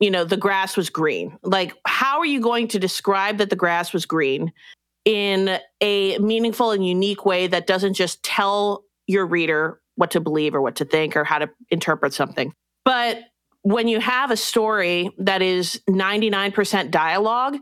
you 0.00 0.10
know, 0.10 0.24
the 0.24 0.36
grass 0.36 0.76
was 0.76 0.90
green. 0.90 1.38
Like, 1.42 1.74
how 1.86 2.18
are 2.18 2.26
you 2.26 2.40
going 2.40 2.68
to 2.68 2.78
describe 2.78 3.38
that 3.38 3.50
the 3.50 3.56
grass 3.56 3.92
was 3.92 4.06
green 4.06 4.52
in 5.04 5.58
a 5.80 6.18
meaningful 6.18 6.72
and 6.72 6.86
unique 6.86 7.24
way 7.24 7.46
that 7.46 7.66
doesn't 7.66 7.94
just 7.94 8.22
tell 8.22 8.84
your 9.06 9.24
reader 9.24 9.80
what 9.94 10.10
to 10.10 10.20
believe 10.20 10.54
or 10.54 10.60
what 10.60 10.76
to 10.76 10.84
think 10.84 11.16
or 11.16 11.24
how 11.24 11.38
to 11.38 11.48
interpret 11.70 12.12
something. 12.12 12.52
But 12.84 13.20
when 13.62 13.88
you 13.88 14.00
have 14.00 14.30
a 14.30 14.36
story 14.36 15.10
that 15.18 15.42
is 15.42 15.80
99% 15.88 16.90
dialogue, 16.90 17.56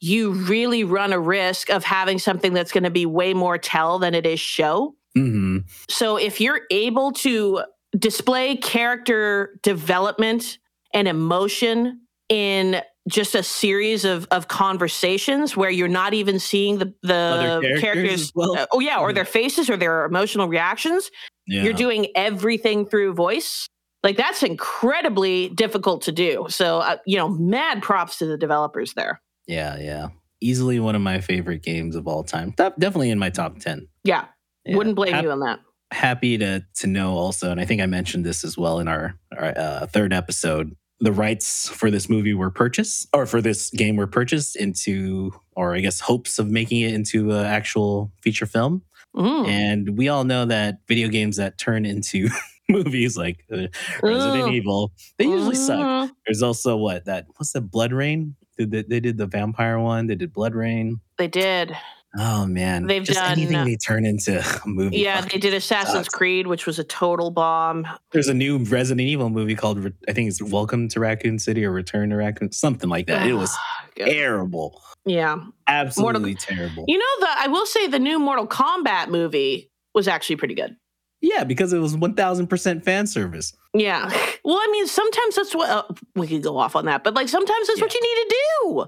you 0.00 0.32
really 0.32 0.82
run 0.82 1.12
a 1.12 1.20
risk 1.20 1.70
of 1.70 1.84
having 1.84 2.18
something 2.18 2.54
that's 2.54 2.72
going 2.72 2.84
to 2.84 2.90
be 2.90 3.06
way 3.06 3.34
more 3.34 3.58
tell 3.58 3.98
than 3.98 4.14
it 4.14 4.26
is 4.26 4.40
show. 4.40 4.94
Mm-hmm. 5.16 5.58
So 5.88 6.16
if 6.16 6.40
you're 6.40 6.62
able 6.70 7.12
to 7.12 7.62
display 7.98 8.56
character 8.56 9.58
development 9.62 10.58
and 10.94 11.06
emotion 11.08 12.00
in 12.28 12.82
just 13.08 13.34
a 13.34 13.42
series 13.42 14.04
of 14.04 14.26
of 14.30 14.48
conversations 14.48 15.56
where 15.56 15.70
you're 15.70 15.88
not 15.88 16.14
even 16.14 16.38
seeing 16.38 16.78
the 16.78 16.94
the 17.02 17.60
characters, 17.62 17.80
characters 17.80 18.32
well. 18.34 18.56
uh, 18.56 18.66
oh 18.72 18.80
yeah 18.80 18.98
or 18.98 19.12
their 19.12 19.24
faces 19.24 19.70
or 19.70 19.76
their 19.76 20.04
emotional 20.04 20.48
reactions 20.48 21.10
yeah. 21.46 21.62
you're 21.62 21.72
doing 21.72 22.08
everything 22.14 22.86
through 22.86 23.14
voice 23.14 23.66
like 24.04 24.16
that's 24.16 24.42
incredibly 24.42 25.48
difficult 25.48 26.02
to 26.02 26.12
do 26.12 26.46
so 26.50 26.78
uh, 26.78 26.98
you 27.06 27.16
know 27.16 27.28
mad 27.28 27.82
props 27.82 28.18
to 28.18 28.26
the 28.26 28.36
developers 28.36 28.92
there 28.94 29.20
yeah 29.46 29.78
yeah 29.78 30.08
easily 30.40 30.80
one 30.80 30.94
of 30.94 31.02
my 31.02 31.20
favorite 31.20 31.62
games 31.62 31.96
of 31.96 32.06
all 32.06 32.24
time 32.24 32.54
definitely 32.56 33.10
in 33.10 33.18
my 33.18 33.30
top 33.30 33.58
10 33.58 33.86
yeah, 34.04 34.26
yeah. 34.64 34.76
wouldn't 34.76 34.96
blame 34.96 35.22
you 35.22 35.30
on 35.30 35.40
that 35.40 35.60
happy 35.92 36.38
to 36.38 36.64
to 36.74 36.86
know 36.86 37.12
also 37.12 37.50
and 37.50 37.60
i 37.60 37.64
think 37.64 37.80
i 37.80 37.86
mentioned 37.86 38.24
this 38.24 38.44
as 38.44 38.56
well 38.56 38.78
in 38.78 38.88
our, 38.88 39.14
our 39.36 39.52
uh, 39.56 39.86
third 39.86 40.12
episode 40.12 40.74
the 41.00 41.12
rights 41.12 41.68
for 41.68 41.90
this 41.90 42.08
movie 42.08 42.34
were 42.34 42.50
purchased, 42.50 43.08
or 43.14 43.24
for 43.26 43.40
this 43.40 43.70
game 43.70 43.96
were 43.96 44.06
purchased 44.06 44.54
into, 44.54 45.32
or 45.56 45.74
I 45.74 45.80
guess 45.80 45.98
hopes 45.98 46.38
of 46.38 46.48
making 46.50 46.82
it 46.82 46.94
into 46.94 47.32
an 47.32 47.46
actual 47.46 48.12
feature 48.20 48.46
film. 48.46 48.82
Mm. 49.16 49.48
And 49.48 49.98
we 49.98 50.08
all 50.08 50.24
know 50.24 50.44
that 50.44 50.80
video 50.86 51.08
games 51.08 51.36
that 51.38 51.58
turn 51.58 51.86
into 51.86 52.28
movies 52.68 53.16
like 53.16 53.44
uh, 53.50 53.66
Resident 54.02 54.52
Evil, 54.52 54.92
they 55.18 55.24
usually 55.24 55.56
suck. 55.56 55.80
Mm-hmm. 55.80 56.12
There's 56.26 56.42
also 56.42 56.76
what 56.76 57.06
that 57.06 57.26
what's 57.36 57.52
the 57.52 57.62
BloodRayne? 57.62 58.34
Did 58.60 58.70
they, 58.72 58.82
they 58.82 59.00
did 59.00 59.16
the 59.16 59.26
vampire 59.26 59.78
one? 59.78 60.06
They 60.06 60.16
did 60.16 60.34
BloodRayne. 60.34 61.00
They 61.16 61.28
did. 61.28 61.74
Oh 62.18 62.44
man, 62.44 62.88
they've 62.88 63.04
Just 63.04 63.18
done 63.18 63.32
anything 63.32 63.56
uh, 63.56 63.64
they 63.64 63.76
turn 63.76 64.04
into 64.04 64.44
a 64.64 64.68
movie. 64.68 64.98
Yeah, 64.98 65.22
they 65.22 65.38
did 65.38 65.54
Assassin's 65.54 66.06
sucks. 66.06 66.08
Creed, 66.08 66.46
which 66.46 66.66
was 66.66 66.78
a 66.78 66.84
total 66.84 67.30
bomb. 67.30 67.86
There's 68.10 68.28
a 68.28 68.34
new 68.34 68.58
Resident 68.58 69.00
Evil 69.08 69.30
movie 69.30 69.54
called 69.54 69.90
I 70.08 70.12
think 70.12 70.28
it's 70.28 70.42
Welcome 70.42 70.88
to 70.88 71.00
Raccoon 71.00 71.38
City 71.38 71.64
or 71.64 71.70
Return 71.70 72.10
to 72.10 72.16
Raccoon, 72.16 72.52
something 72.52 72.90
like 72.90 73.06
that. 73.06 73.26
it 73.26 73.32
was 73.32 73.50
ah, 73.54 73.86
terrible. 73.96 74.82
Yeah, 75.06 75.38
absolutely 75.68 76.32
Mortal, 76.32 76.56
terrible. 76.56 76.84
You 76.86 76.98
know, 76.98 77.20
the 77.20 77.28
I 77.30 77.46
will 77.46 77.64
say 77.64 77.86
the 77.86 77.98
new 77.98 78.18
Mortal 78.18 78.46
Kombat 78.46 79.08
movie 79.08 79.70
was 79.94 80.06
actually 80.06 80.36
pretty 80.36 80.54
good. 80.54 80.76
Yeah, 81.22 81.44
because 81.44 81.72
it 81.72 81.78
was 81.78 81.96
1000% 81.96 82.84
fan 82.84 83.06
service. 83.06 83.52
Yeah. 83.74 84.10
Well, 84.44 84.56
I 84.56 84.68
mean, 84.72 84.86
sometimes 84.86 85.36
that's 85.36 85.54
what 85.54 85.68
uh, 85.68 85.82
we 86.14 86.26
could 86.26 86.42
go 86.42 86.56
off 86.56 86.74
on 86.74 86.86
that, 86.86 87.04
but 87.04 87.14
like 87.14 87.28
sometimes 87.28 87.66
that's 87.66 87.78
yeah. 87.78 87.84
what 87.84 87.94
you 87.94 88.00
need 88.00 88.30
to 88.30 88.36
do. 88.36 88.86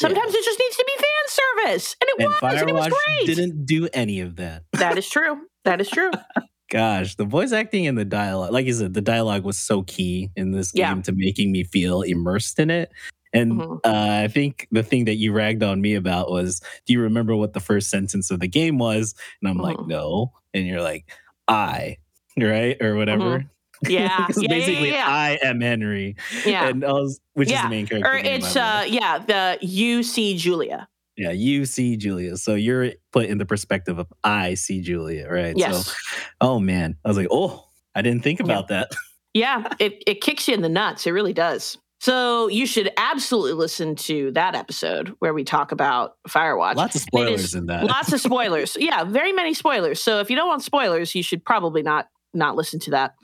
Sometimes 0.00 0.32
yeah. 0.32 0.40
it 0.40 0.44
just 0.44 0.58
needs 0.58 0.76
to 0.76 0.84
be 0.86 0.92
fan 0.96 1.66
service, 1.66 1.96
and 2.00 2.08
it 2.08 2.14
and 2.18 2.28
was. 2.28 2.36
Firewatch 2.38 2.60
and 2.60 2.70
it 2.70 2.74
was 2.74 2.88
great. 2.88 3.26
Didn't 3.26 3.66
do 3.66 3.88
any 3.92 4.20
of 4.20 4.36
that. 4.36 4.64
That 4.72 4.98
is 4.98 5.08
true. 5.08 5.46
That 5.64 5.80
is 5.80 5.88
true. 5.88 6.10
Gosh, 6.70 7.14
the 7.14 7.24
voice 7.24 7.52
acting 7.52 7.86
and 7.86 7.96
the 7.96 8.04
dialogue, 8.04 8.50
like 8.50 8.66
you 8.66 8.72
said, 8.72 8.94
the 8.94 9.00
dialogue 9.00 9.44
was 9.44 9.58
so 9.58 9.82
key 9.82 10.30
in 10.34 10.50
this 10.50 10.72
game 10.72 11.02
to 11.02 11.12
making 11.12 11.52
me 11.52 11.62
feel 11.62 12.02
immersed 12.02 12.58
in 12.58 12.70
it. 12.70 12.90
And 13.32 13.60
mm-hmm. 13.60 13.76
uh, 13.84 14.22
I 14.24 14.28
think 14.28 14.66
the 14.72 14.82
thing 14.82 15.04
that 15.04 15.16
you 15.16 15.32
ragged 15.32 15.62
on 15.62 15.80
me 15.80 15.94
about 15.94 16.30
was, 16.30 16.60
do 16.86 16.92
you 16.92 17.00
remember 17.00 17.36
what 17.36 17.52
the 17.52 17.60
first 17.60 17.90
sentence 17.90 18.30
of 18.30 18.40
the 18.40 18.48
game 18.48 18.78
was? 18.78 19.14
And 19.40 19.50
I'm 19.50 19.56
mm-hmm. 19.56 19.64
like, 19.64 19.86
no. 19.86 20.32
And 20.54 20.66
you're 20.66 20.82
like, 20.82 21.06
I, 21.48 21.98
right? 22.38 22.76
Or 22.80 22.94
whatever. 22.96 23.38
Mm-hmm. 23.38 23.48
Yeah. 23.86 24.28
yeah 24.38 24.48
basically 24.48 24.90
yeah, 24.92 24.94
yeah, 24.94 25.08
I 25.08 25.38
am 25.42 25.60
Henry. 25.60 26.16
Yeah. 26.46 26.68
And 26.68 26.82
I 26.82 26.92
was, 26.92 27.20
which 27.34 27.50
is 27.50 27.60
the 27.60 27.68
main 27.68 27.86
character. 27.86 28.08
Or 28.08 28.16
it's 28.16 28.56
uh 28.56 28.86
yeah, 28.88 29.18
the 29.18 29.58
you 29.60 30.02
see 30.02 30.38
Julia. 30.38 30.88
Yeah, 31.18 31.32
you 31.32 31.66
see 31.66 31.98
Julia. 31.98 32.38
So 32.38 32.54
you're 32.54 32.92
put 33.12 33.26
in 33.26 33.36
the 33.36 33.44
perspective 33.44 33.98
of 33.98 34.10
I 34.22 34.54
see 34.54 34.80
Julia, 34.80 35.28
right? 35.28 35.54
Yes. 35.54 35.86
So 35.86 35.92
oh 36.40 36.60
man. 36.60 36.96
I 37.04 37.08
was 37.08 37.18
like, 37.18 37.28
oh, 37.30 37.68
I 37.94 38.00
didn't 38.00 38.22
think 38.22 38.40
about 38.40 38.68
that. 38.68 38.90
yeah, 39.34 39.68
it, 39.78 40.02
it 40.06 40.22
kicks 40.22 40.48
you 40.48 40.54
in 40.54 40.62
the 40.62 40.68
nuts. 40.70 41.06
It 41.06 41.10
really 41.10 41.34
does. 41.34 41.76
So 42.04 42.48
you 42.48 42.66
should 42.66 42.92
absolutely 42.98 43.54
listen 43.54 43.96
to 43.96 44.30
that 44.32 44.54
episode 44.54 45.16
where 45.20 45.32
we 45.32 45.42
talk 45.42 45.72
about 45.72 46.16
Firewatch. 46.28 46.74
Lots 46.74 46.96
of 46.96 47.00
spoilers 47.00 47.54
in 47.54 47.64
that. 47.64 47.82
Lots 47.84 48.12
of 48.12 48.20
spoilers. 48.20 48.76
yeah, 48.78 49.04
very 49.04 49.32
many 49.32 49.54
spoilers. 49.54 50.02
So 50.02 50.20
if 50.20 50.28
you 50.28 50.36
don't 50.36 50.46
want 50.46 50.62
spoilers, 50.62 51.14
you 51.14 51.22
should 51.22 51.42
probably 51.42 51.82
not 51.82 52.08
not 52.34 52.56
listen 52.56 52.78
to 52.80 52.90
that. 52.90 53.14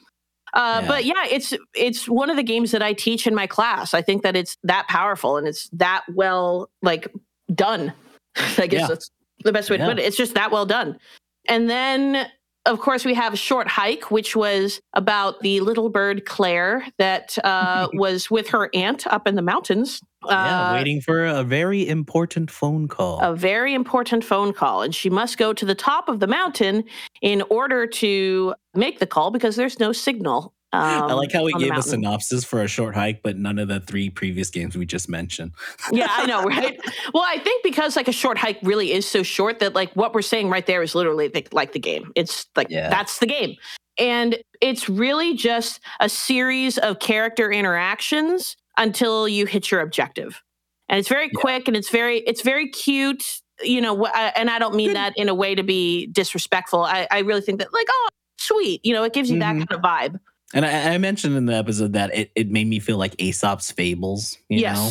Uh, 0.55 0.79
yeah. 0.81 0.88
But 0.88 1.05
yeah, 1.05 1.27
it's 1.31 1.53
it's 1.75 2.09
one 2.09 2.31
of 2.31 2.37
the 2.37 2.43
games 2.43 2.71
that 2.71 2.83
I 2.83 2.95
teach 2.95 3.27
in 3.27 3.35
my 3.35 3.47
class. 3.47 3.93
I 3.93 4.01
think 4.01 4.23
that 4.23 4.35
it's 4.35 4.57
that 4.62 4.88
powerful 4.88 5.37
and 5.37 5.47
it's 5.47 5.69
that 5.75 6.05
well 6.14 6.71
like 6.81 7.07
done. 7.55 7.93
I 8.57 8.66
guess 8.66 8.81
yeah. 8.81 8.87
that's 8.87 9.11
the 9.45 9.53
best 9.53 9.69
way 9.69 9.77
to 9.77 9.85
put 9.85 9.99
it. 9.99 10.07
It's 10.07 10.16
just 10.16 10.33
that 10.37 10.51
well 10.51 10.64
done. 10.64 10.99
And 11.47 11.69
then 11.69 12.31
of 12.66 12.79
course, 12.81 13.05
we 13.05 13.14
have 13.14 13.33
a 13.33 13.37
short 13.37 13.68
hike, 13.68 14.11
which 14.11 14.37
was 14.37 14.81
about 14.92 15.40
the 15.40 15.61
little 15.61 15.88
bird 15.88 16.27
Claire 16.27 16.87
that 16.99 17.37
uh, 17.42 17.88
was 17.94 18.31
with 18.31 18.51
her 18.51 18.68
aunt 18.75 19.07
up 19.07 19.27
in 19.27 19.35
the 19.35 19.42
mountains. 19.42 20.01
Yeah, 20.27 20.70
uh, 20.70 20.75
waiting 20.75 21.01
for 21.01 21.25
a 21.25 21.42
very 21.42 21.88
important 21.88 22.51
phone 22.51 22.88
call. 22.88 23.20
A 23.20 23.35
very 23.35 23.73
important 23.73 24.23
phone 24.23 24.53
call. 24.53 24.83
And 24.83 24.94
she 24.94 25.09
must 25.09 25.38
go 25.38 25.55
to 25.55 25.64
the 25.64 25.75
top 25.75 26.09
of 26.09 26.20
the 26.20 26.27
mountain 26.27 26.85
in 27.23 27.42
order 27.49 27.87
to 27.87 28.55
make 28.75 28.99
the 28.99 29.07
call 29.07 29.31
because 29.31 29.57
there's 29.57 29.81
no 29.81 29.92
signal 29.92 30.53
um, 30.72 31.11
I 31.11 31.12
like 31.14 31.33
how 31.33 31.42
we 31.42 31.52
gave 31.54 31.76
a 31.76 31.83
synopsis 31.83 32.44
for 32.44 32.62
a 32.62 32.68
short 32.68 32.94
hike, 32.94 33.22
but 33.24 33.37
none 33.37 33.59
of 33.59 33.66
the 33.66 33.80
three 33.80 34.09
previous 34.09 34.50
games 34.50 34.76
we 34.76 34.87
just 34.87 35.09
mentioned. 35.09 35.52
yeah, 35.90 36.06
I 36.11 36.26
know, 36.26 36.42
right? 36.44 36.78
well, 37.12 37.24
I 37.26 37.38
think 37.38 37.64
because 37.64 37.96
like 37.96 38.06
a 38.06 38.12
short 38.12 38.38
hike 38.38 38.59
really 38.62 38.92
is 38.92 39.04
so 39.04 39.24
short 39.24 39.59
that 39.59 39.74
like 39.74 39.92
what 39.96 40.14
we're 40.14 40.22
saying 40.22 40.48
right 40.48 40.64
there 40.64 40.80
is 40.83 40.94
literally 40.94 41.26
the, 41.26 41.44
like 41.50 41.72
the 41.72 41.80
game. 41.80 42.12
It's 42.14 42.46
like 42.54 42.68
yeah. 42.70 42.88
that's 42.88 43.18
the 43.18 43.26
game. 43.26 43.56
And 43.98 44.38
it's 44.61 44.88
really 44.88 45.35
just 45.35 45.80
a 45.98 46.09
series 46.09 46.78
of 46.78 47.00
character 47.00 47.50
interactions 47.50 48.56
until 48.76 49.28
you 49.28 49.46
hit 49.46 49.72
your 49.72 49.80
objective. 49.80 50.40
And 50.88 51.00
it's 51.00 51.09
very 51.09 51.26
yeah. 51.33 51.40
quick 51.40 51.66
and 51.66 51.76
it's 51.76 51.90
very 51.90 52.18
it's 52.20 52.42
very 52.42 52.68
cute, 52.68 53.24
you 53.61 53.80
know, 53.80 54.06
and 54.06 54.48
I 54.48 54.61
don't 54.61 54.76
mean 54.76 54.92
that 54.92 55.14
in 55.16 55.28
a 55.28 55.35
way 55.35 55.56
to 55.56 55.64
be 55.64 56.06
disrespectful. 56.06 56.85
I, 56.85 57.09
I 57.11 57.20
really 57.20 57.40
think 57.40 57.59
that 57.59 57.72
like, 57.72 57.87
oh, 57.90 58.09
sweet, 58.38 58.85
you 58.85 58.92
know, 58.92 59.02
it 59.02 59.12
gives 59.12 59.30
you 59.30 59.38
mm-hmm. 59.38 59.59
that 59.59 59.68
kind 59.68 59.72
of 59.72 59.83
vibe. 59.83 60.20
And 60.55 60.67
I, 60.67 60.95
I, 60.95 60.99
mentioned 60.99 61.37
in 61.37 61.47
the 61.47 61.55
episode 61.55 61.93
that 61.93 62.15
it, 62.15 62.33
it 62.35 62.51
made 62.51 62.67
me 62.67 62.81
feel 62.81 62.97
like 62.97 63.15
Aesop's 63.21 63.71
fables, 63.71 64.37
you 64.49 64.61
yes. 64.61 64.77
know? 64.77 64.91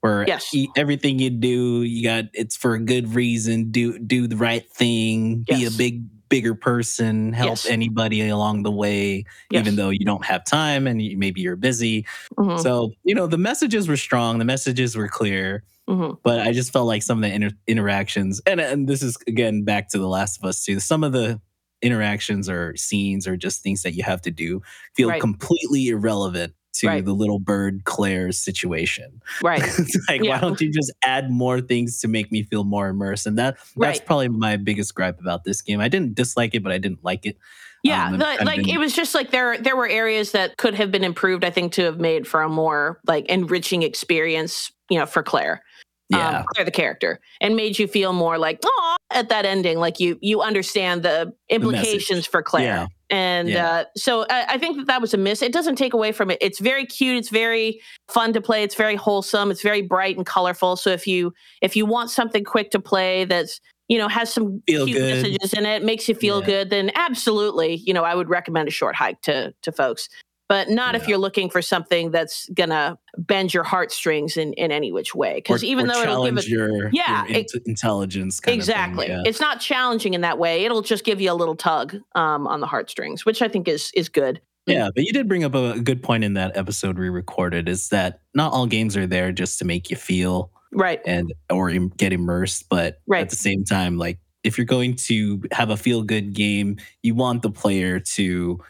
Where 0.00 0.24
yes. 0.28 0.54
everything 0.76 1.18
you 1.18 1.30
do, 1.30 1.82
you 1.82 2.04
got 2.04 2.26
it's 2.32 2.56
for 2.56 2.74
a 2.74 2.78
good 2.78 3.14
reason. 3.14 3.72
Do 3.72 3.98
do 3.98 4.28
the 4.28 4.36
right 4.36 4.64
thing. 4.70 5.44
Yes. 5.48 5.58
Be 5.58 5.66
a 5.66 5.70
big 5.72 6.28
bigger 6.28 6.54
person. 6.54 7.32
Help 7.32 7.50
yes. 7.50 7.66
anybody 7.66 8.28
along 8.28 8.62
the 8.62 8.70
way, 8.70 9.24
even 9.50 9.74
though 9.74 9.90
you 9.90 10.04
don't 10.04 10.24
have 10.24 10.44
time 10.44 10.86
and 10.86 11.02
you, 11.02 11.16
maybe 11.16 11.40
you're 11.40 11.56
busy. 11.56 12.06
Mm-hmm. 12.36 12.62
So 12.62 12.92
you 13.02 13.14
know 13.14 13.26
the 13.26 13.38
messages 13.38 13.88
were 13.88 13.96
strong. 13.96 14.38
The 14.38 14.44
messages 14.44 14.94
were 14.96 15.08
clear. 15.08 15.64
Mm-hmm. 15.88 16.14
But 16.22 16.40
I 16.40 16.52
just 16.52 16.72
felt 16.72 16.86
like 16.86 17.02
some 17.02 17.24
of 17.24 17.28
the 17.28 17.34
inter- 17.34 17.56
interactions, 17.66 18.40
and 18.46 18.60
and 18.60 18.88
this 18.88 19.02
is 19.02 19.16
again 19.26 19.64
back 19.64 19.88
to 19.90 19.98
The 19.98 20.06
Last 20.06 20.38
of 20.38 20.44
Us 20.44 20.62
too. 20.62 20.80
Some 20.80 21.02
of 21.02 21.12
the 21.12 21.40
interactions 21.82 22.48
or 22.48 22.74
scenes 22.76 23.26
or 23.26 23.36
just 23.36 23.62
things 23.62 23.82
that 23.82 23.94
you 23.94 24.02
have 24.02 24.20
to 24.22 24.30
do 24.30 24.60
feel 24.96 25.08
right. 25.08 25.20
completely 25.20 25.88
irrelevant 25.88 26.54
to 26.74 26.86
Right. 26.86 27.04
the 27.04 27.12
little 27.12 27.38
bird 27.38 27.84
Claire 27.84 28.30
situation. 28.32 29.20
Right. 29.42 29.62
it's 29.78 29.98
like, 30.08 30.22
Yeah. 30.22 30.34
why 30.36 30.40
don't 30.40 30.60
you 30.60 30.70
just 30.72 30.92
add 31.02 31.30
more 31.30 31.60
things 31.60 32.00
to 32.00 32.08
make 32.08 32.30
me 32.30 32.42
feel 32.44 32.64
more 32.64 32.88
immersed? 32.88 33.26
And 33.26 33.38
that 33.38 33.56
that's 33.56 33.76
Right. 33.76 34.06
probably 34.06 34.28
my 34.28 34.56
biggest 34.56 34.94
gripe 34.94 35.18
about 35.20 35.44
this 35.44 35.60
game. 35.62 35.80
I 35.80 35.88
didn't 35.88 36.14
dislike 36.14 36.54
it, 36.54 36.62
but 36.62 36.70
I 36.72 36.78
didn't 36.78 37.02
like 37.04 37.26
it. 37.26 37.36
Yeah, 37.84 38.06
Um, 38.08 38.18
the- 38.18 38.24
like 38.44 38.56
been- 38.56 38.68
it 38.70 38.78
was 38.78 38.92
just 38.94 39.14
like 39.14 39.30
there 39.30 39.56
there 39.58 39.76
were 39.76 39.88
areas 39.88 40.32
that 40.32 40.56
could 40.56 40.74
have 40.74 40.90
been 40.90 41.04
improved. 41.04 41.44
I 41.44 41.50
think 41.50 41.72
to 41.74 41.82
have 41.84 41.98
made 41.98 42.26
for 42.26 42.42
a 42.42 42.48
more 42.48 43.00
like 43.06 43.26
enriching 43.26 43.82
experience, 43.82 44.70
you 44.90 44.98
know, 44.98 45.06
for 45.06 45.22
Claire, 45.22 45.62
Yeah. 46.10 46.38
um, 46.40 46.44
Claire 46.54 46.64
the 46.64 46.70
character, 46.70 47.20
and 47.40 47.54
made 47.56 47.78
you 47.78 47.86
feel 47.86 48.12
more 48.12 48.38
like 48.38 48.60
oh 48.64 48.96
at 49.10 49.28
that 49.28 49.44
ending, 49.44 49.78
like 49.78 50.00
you 50.00 50.18
you 50.22 50.40
understand 50.40 51.02
the 51.02 51.32
implications 51.50 52.10
message. 52.18 52.28
for 52.30 52.42
Claire. 52.42 52.64
Yeah. 52.64 52.86
And 53.10 53.48
Yeah. 53.48 53.70
uh, 53.70 53.84
so 53.96 54.26
I, 54.28 54.44
I 54.54 54.58
think 54.58 54.76
that 54.78 54.86
that 54.86 55.00
was 55.00 55.14
a 55.14 55.16
miss. 55.16 55.40
It 55.42 55.52
doesn't 55.52 55.76
take 55.76 55.94
away 55.94 56.12
from 56.12 56.30
it. 56.30 56.38
It's 56.40 56.58
very 56.60 56.84
cute. 56.86 57.16
It's 57.16 57.30
very 57.30 57.80
fun 58.08 58.32
to 58.34 58.40
play. 58.40 58.62
It's 58.62 58.74
very 58.74 58.96
wholesome. 58.96 59.50
It's 59.50 59.62
very 59.62 59.80
bright 59.82 60.16
and 60.16 60.26
colorful. 60.26 60.76
So 60.76 60.90
if 60.90 61.06
you 61.06 61.32
if 61.62 61.74
you 61.76 61.86
want 61.86 62.10
something 62.10 62.44
quick 62.44 62.70
to 62.72 62.80
play 62.80 63.24
that's 63.24 63.60
you 63.88 63.96
know 63.96 64.08
has 64.08 64.30
some 64.32 64.62
Feel 64.66 64.84
cute 64.86 64.98
good. 64.98 65.14
messages 65.24 65.54
in 65.54 65.64
it, 65.66 65.82
makes 65.82 66.08
you 66.08 66.14
feel 66.14 66.40
Yeah. 66.40 66.46
good, 66.46 66.70
then 66.70 66.90
absolutely, 66.94 67.76
you 67.76 67.94
know, 67.94 68.04
I 68.04 68.14
would 68.14 68.28
recommend 68.28 68.68
a 68.68 68.70
short 68.70 68.94
hike 68.94 69.20
to 69.22 69.54
to 69.62 69.72
folks. 69.72 70.08
But 70.48 70.70
not 70.70 70.94
if 70.94 71.06
you're 71.06 71.18
looking 71.18 71.50
for 71.50 71.60
something 71.60 72.10
that's 72.10 72.48
gonna 72.54 72.98
bend 73.18 73.52
your 73.52 73.64
heartstrings 73.64 74.36
in 74.38 74.54
in 74.54 74.72
any 74.72 74.90
which 74.92 75.14
way. 75.14 75.34
Because 75.36 75.62
even 75.62 75.90
or 75.90 75.92
though 75.92 76.02
it'll 76.02 76.24
give 76.24 76.38
it 76.38 76.48
your, 76.48 76.88
Yeah, 76.90 77.26
your 77.26 77.38
it- 77.40 77.52
intelligence 77.66 78.40
kind 78.40 78.54
exactly, 78.56 79.06
of 79.10 79.18
thing. 79.18 79.26
it's 79.26 79.40
not 79.40 79.60
challenging 79.60 80.14
in 80.14 80.22
that 80.22 80.38
way. 80.38 80.64
It'll 80.64 80.80
just 80.82 81.04
give 81.04 81.20
you 81.20 81.30
a 81.30 81.34
little 81.34 81.54
tug 81.56 81.96
um, 82.14 82.46
on 82.46 82.60
the 82.60 82.66
heartstrings, 82.66 83.26
which 83.26 83.42
I 83.42 83.48
think 83.48 83.68
is 83.68 83.90
is 83.94 84.08
good. 84.08 84.40
Yeah. 84.66 84.74
yeah, 84.84 84.88
but 84.94 85.04
you 85.04 85.12
did 85.12 85.28
bring 85.28 85.44
up 85.44 85.54
a, 85.54 85.72
a 85.72 85.80
good 85.80 86.02
point 86.02 86.24
in 86.24 86.34
that 86.34 86.56
episode 86.56 86.98
we 86.98 87.08
recorded 87.08 87.68
is 87.70 87.88
that 87.88 88.20
not 88.34 88.52
all 88.52 88.66
games 88.66 88.96
are 88.98 89.06
there 89.06 89.32
just 89.32 89.58
to 89.60 89.64
make 89.64 89.88
you 89.90 89.96
feel 89.96 90.50
Right. 90.72 91.00
and 91.06 91.32
or 91.50 91.70
im- 91.70 91.88
get 91.96 92.12
immersed, 92.12 92.66
but 92.68 93.00
Right. 93.06 93.22
at 93.22 93.30
the 93.30 93.36
same 93.36 93.64
time, 93.64 93.96
like 93.96 94.18
if 94.44 94.58
you're 94.58 94.66
going 94.66 94.96
to 94.96 95.42
have 95.52 95.70
a 95.70 95.76
feel 95.76 96.02
good 96.02 96.32
game, 96.34 96.76
you 97.02 97.14
want 97.14 97.40
the 97.42 97.50
player 97.50 97.98
to 98.00 98.60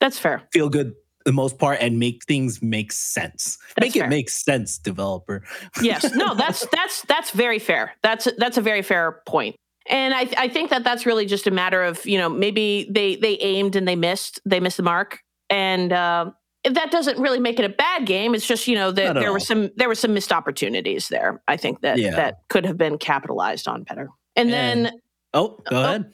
That's 0.00 0.18
fair. 0.18 0.42
feel 0.52 0.68
good 0.68 0.94
the 1.24 1.32
most 1.32 1.58
part 1.58 1.78
and 1.80 1.98
make 1.98 2.24
things 2.24 2.60
make 2.62 2.92
sense. 2.92 3.58
That's 3.76 3.86
make 3.86 3.92
fair. 3.94 4.04
it 4.06 4.08
make 4.10 4.28
sense, 4.30 4.78
developer. 4.78 5.42
yes 5.82 6.12
no 6.14 6.34
that's 6.34 6.66
that's 6.72 7.02
that's 7.02 7.30
very 7.30 7.58
fair 7.58 7.92
that's 8.02 8.28
that's 8.38 8.56
a 8.58 8.62
very 8.62 8.82
fair 8.82 9.22
point. 9.26 9.56
and 9.88 10.14
I, 10.14 10.28
I 10.36 10.48
think 10.48 10.70
that 10.70 10.84
that's 10.84 11.04
really 11.06 11.26
just 11.26 11.46
a 11.46 11.50
matter 11.50 11.82
of 11.82 12.04
you 12.06 12.18
know 12.18 12.28
maybe 12.28 12.86
they 12.90 13.16
they 13.16 13.34
aimed 13.38 13.76
and 13.76 13.86
they 13.88 13.96
missed 13.96 14.40
they 14.44 14.60
missed 14.60 14.76
the 14.78 14.82
mark 14.82 15.20
and 15.50 15.92
uh, 15.92 16.30
that 16.70 16.90
doesn't 16.90 17.18
really 17.18 17.40
make 17.40 17.58
it 17.58 17.64
a 17.64 17.68
bad 17.68 18.06
game 18.06 18.34
it's 18.34 18.46
just 18.46 18.66
you 18.68 18.74
know 18.74 18.90
that 18.90 19.14
there 19.14 19.32
were 19.32 19.40
some 19.40 19.70
there 19.76 19.88
were 19.88 19.94
some 19.94 20.14
missed 20.14 20.32
opportunities 20.32 21.08
there 21.08 21.42
i 21.48 21.56
think 21.56 21.80
that 21.82 21.98
Yeah. 21.98 22.16
that 22.16 22.38
could 22.48 22.64
have 22.64 22.78
been 22.78 22.96
capitalized 22.98 23.68
on 23.68 23.82
better 23.82 24.08
and 24.36 24.50
then 24.52 24.90
Oh, 25.36 25.58
go 25.68 25.76
Oh, 25.76 25.82
ahead. 25.84 26.12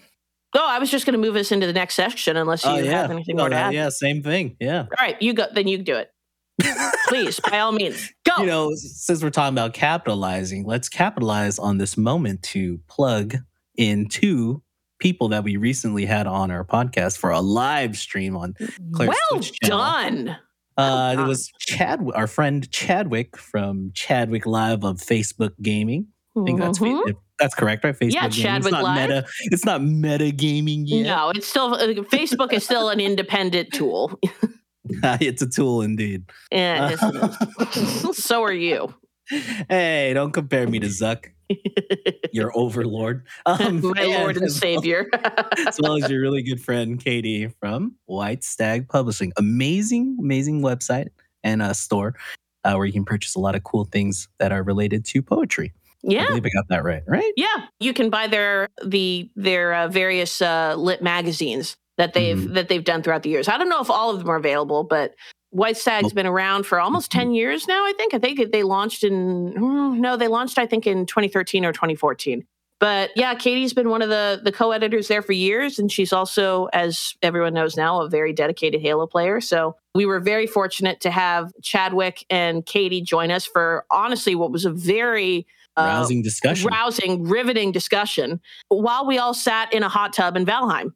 Oh 0.54 0.66
i 0.68 0.78
was 0.78 0.90
just 0.90 1.06
going 1.06 1.12
to 1.12 1.18
move 1.18 1.36
us 1.36 1.52
into 1.52 1.66
the 1.66 1.72
next 1.72 1.94
section 1.94 2.36
unless 2.36 2.64
you 2.64 2.70
Oh, 2.70 2.76
yeah. 2.78 3.02
have 3.02 3.10
anything 3.10 3.36
more 3.36 3.46
Oh, 3.46 3.50
to 3.50 3.56
add 3.56 3.74
yeah, 3.74 3.88
same 3.88 4.22
thing. 4.22 4.56
Yeah. 4.60 4.80
all 4.82 4.88
right 5.06 5.20
you 5.22 5.32
go 5.34 5.46
then 5.54 5.66
you 5.68 5.78
do 5.78 5.96
it 5.96 6.10
please 7.08 7.40
by 7.40 7.58
all 7.60 7.72
means 7.72 8.12
go 8.24 8.32
you 8.42 8.46
know, 8.46 8.72
since 8.74 9.22
we're 9.22 9.30
talking 9.30 9.54
about 9.54 9.72
capitalizing, 9.74 10.64
let's 10.66 10.88
capitalize 10.88 11.58
on 11.58 11.78
this 11.78 11.96
moment 11.96 12.42
to 12.42 12.78
plug 12.88 13.36
in 13.76 14.08
two 14.08 14.62
people 14.98 15.28
that 15.28 15.42
we 15.42 15.56
recently 15.56 16.04
had 16.04 16.26
on 16.26 16.50
our 16.50 16.64
podcast 16.64 17.16
for 17.16 17.30
a 17.30 17.40
live 17.40 17.96
stream 17.96 18.36
on. 18.36 18.54
Claire's 18.92 19.16
well 19.30 19.40
done 19.62 20.36
Uh, 20.76 21.16
it 21.18 21.22
was 21.26 21.50
Chad, 21.58 22.00
our 22.14 22.26
friend 22.26 22.70
Chadwick 22.70 23.36
from 23.38 23.90
Chadwick 23.94 24.44
Live 24.46 24.84
of 24.84 24.96
Facebook 24.98 25.52
Gaming. 25.62 26.08
I 26.36 26.44
think 26.44 26.60
that's 26.60 26.78
Mhm. 26.78 27.14
That's 27.40 27.54
correct, 27.54 27.82
right? 27.84 27.98
Facebook 27.98 28.12
Yeah. 28.12 28.28
Chadwick 28.28 28.66
it's 28.66 28.72
not 28.72 28.82
Live. 28.84 29.08
Meta. 29.08 29.26
It's 29.44 29.64
not 29.64 29.82
meta 29.82 30.30
gaming 30.30 30.86
yet. 30.86 31.04
No, 31.04 31.30
it's 31.30 31.46
still 31.48 31.74
uh, 31.74 31.86
Facebook 32.12 32.52
is 32.52 32.64
still 32.64 32.90
an 32.90 33.00
independent 33.00 33.72
tool. 33.72 34.18
it's 35.02 35.42
a 35.42 35.48
tool 35.48 35.82
indeed. 35.82 36.24
Yeah, 36.52 36.96
is. 37.72 38.16
so 38.24 38.42
are 38.42 38.52
you. 38.52 38.94
hey, 39.68 40.12
don't 40.14 40.32
compare 40.32 40.66
me 40.66 40.78
to 40.80 40.88
Zuck, 40.88 41.26
your 42.32 42.50
overlord. 42.56 43.26
Um, 43.46 43.80
My 43.80 44.04
Lord 44.04 44.36
and 44.36 44.46
as 44.46 44.60
well- 44.60 44.60
Savior. 44.60 45.08
as 45.66 45.78
well 45.80 45.96
as 46.02 46.10
your 46.10 46.20
really 46.20 46.42
good 46.42 46.60
friend 46.60 47.02
Katie 47.02 47.48
from 47.60 47.94
White 48.06 48.42
Stag 48.44 48.88
Publishing. 48.88 49.32
Amazing, 49.36 50.16
amazing 50.20 50.62
website 50.62 51.08
and 51.44 51.62
a 51.62 51.74
store 51.74 52.14
uh, 52.64 52.74
where 52.74 52.86
you 52.86 52.92
can 52.92 53.04
purchase 53.04 53.34
a 53.34 53.38
lot 53.40 53.54
of 53.54 53.62
cool 53.64 53.84
things 53.84 54.28
that 54.38 54.52
are 54.52 54.62
related 54.62 55.04
to 55.06 55.22
poetry. 55.22 55.72
I 56.08 56.12
yeah. 56.12 56.26
believe 56.28 56.46
I 56.46 56.50
got 56.50 56.68
that 56.68 56.82
right, 56.84 57.02
right? 57.06 57.32
Yeah, 57.36 57.66
you 57.78 57.92
can 57.92 58.10
buy 58.10 58.26
their 58.26 58.68
the 58.84 59.30
their 59.36 59.74
uh, 59.74 59.88
various 59.88 60.40
uh, 60.40 60.74
lit 60.76 61.02
magazines 61.02 61.76
that 61.98 62.14
they've 62.14 62.36
Mm-hmm. 62.38 62.54
that 62.54 62.68
they've 62.68 62.84
done 62.84 63.02
throughout 63.02 63.22
the 63.22 63.30
years. 63.30 63.48
I 63.48 63.58
don't 63.58 63.68
know 63.68 63.80
if 63.82 63.90
all 63.90 64.10
of 64.10 64.18
them 64.18 64.28
are 64.30 64.36
available, 64.36 64.84
but 64.84 65.14
White 65.50 65.76
Stag's 65.76 66.04
Well- 66.04 66.10
been 66.14 66.26
around 66.26 66.64
for 66.64 66.80
almost 66.80 67.10
Mhm. 67.10 67.18
10 67.18 67.34
years 67.34 67.68
now, 67.68 67.84
I 67.84 67.92
think. 67.96 68.14
I 68.14 68.18
think 68.18 68.52
they 68.52 68.62
launched 68.62 69.04
in 69.04 69.52
mm, 69.52 69.98
no, 69.98 70.16
they 70.16 70.28
launched 70.28 70.58
I 70.58 70.66
think 70.66 70.86
in 70.86 71.04
2013 71.06 71.64
or 71.64 71.72
2014. 71.72 72.46
But 72.78 73.10
yeah, 73.14 73.34
Katie's 73.34 73.74
been 73.74 73.90
one 73.90 74.00
of 74.00 74.08
the 74.08 74.40
the 74.42 74.52
co-editors 74.52 75.08
there 75.08 75.20
for 75.20 75.32
years 75.32 75.78
and 75.78 75.92
she's 75.92 76.14
also 76.14 76.66
as 76.72 77.14
everyone 77.20 77.52
knows 77.52 77.76
now 77.76 78.00
a 78.00 78.08
very 78.08 78.32
dedicated 78.32 78.80
Halo 78.80 79.06
player. 79.06 79.38
So 79.42 79.76
we 79.94 80.06
were 80.06 80.20
very 80.20 80.46
fortunate 80.46 81.00
to 81.02 81.10
have 81.10 81.52
Chadwick 81.62 82.24
and 82.30 82.64
Katie 82.64 83.02
join 83.02 83.30
us 83.30 83.44
for 83.44 83.84
honestly 83.90 84.34
what 84.34 84.50
was 84.50 84.64
a 84.64 84.70
very 84.70 85.46
Rousing 85.78 86.22
discussion. 86.22 86.68
rousing, 86.68 87.24
riveting 87.24 87.72
discussion 87.72 88.40
while 88.68 89.06
we 89.06 89.18
all 89.18 89.32
sat 89.34 89.72
in 89.72 89.82
a 89.82 89.88
hot 89.88 90.12
tub 90.12 90.36
in 90.36 90.44
Valheim. 90.44 90.92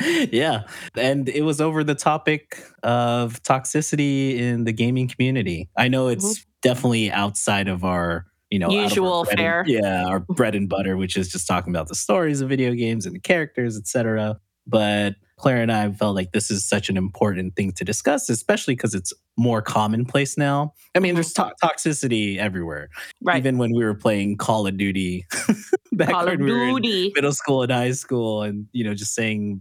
yeah. 0.30 0.62
And 0.96 1.28
it 1.28 1.42
was 1.42 1.60
over 1.60 1.82
the 1.84 1.94
topic 1.94 2.62
of 2.82 3.42
toxicity 3.42 4.36
in 4.38 4.64
the 4.64 4.72
gaming 4.72 5.08
community. 5.08 5.68
I 5.76 5.88
know 5.88 6.08
it's 6.08 6.44
definitely 6.62 7.10
outside 7.10 7.68
of 7.68 7.84
our, 7.84 8.26
you 8.50 8.58
know, 8.58 8.66
out 8.66 8.72
of 8.72 8.76
our 8.76 8.80
Mm-hmm. 8.84 8.88
Usual 8.90 9.26
and- 9.30 9.38
fare. 9.38 9.64
yeah, 9.66 10.04
our 10.06 10.20
bread 10.20 10.54
and 10.54 10.68
butter, 10.68 10.96
which 10.96 11.16
is 11.16 11.28
just 11.30 11.46
talking 11.46 11.72
about 11.72 11.88
the 11.88 11.94
stories 11.94 12.40
of 12.40 12.48
video 12.48 12.72
games 12.74 13.06
and 13.06 13.14
the 13.14 13.20
characters, 13.20 13.76
etc. 13.76 14.38
But 14.68 15.16
Claire 15.38 15.62
and 15.62 15.72
I 15.72 15.90
felt 15.92 16.14
like 16.14 16.32
this 16.32 16.50
is 16.50 16.64
such 16.64 16.88
an 16.88 16.96
important 16.96 17.56
thing 17.56 17.72
to 17.72 17.84
discuss, 17.84 18.28
especially 18.28 18.74
because 18.74 18.94
it's 18.94 19.12
more 19.36 19.62
commonplace 19.62 20.36
now. 20.36 20.74
I 20.94 20.98
mean, 20.98 21.14
there's 21.14 21.32
to- 21.34 21.52
toxicity 21.62 22.38
everywhere. 22.38 22.88
Mm-hmm. 22.92 23.28
Right. 23.28 23.36
Even 23.38 23.58
when 23.58 23.72
we 23.72 23.84
were 23.84 23.94
playing 23.94 24.36
Call 24.36 24.66
of 24.66 24.76
Duty 24.76 25.26
back 25.92 26.10
Call 26.10 26.22
of 26.28 26.38
when 26.38 26.44
we 26.44 26.52
were 26.52 26.78
in 26.78 27.12
middle 27.14 27.32
school 27.32 27.62
and 27.62 27.72
high 27.72 27.92
school 27.92 28.42
and 28.42 28.66
you 28.72 28.84
know 28.84 28.94
just 28.94 29.14
saying 29.14 29.60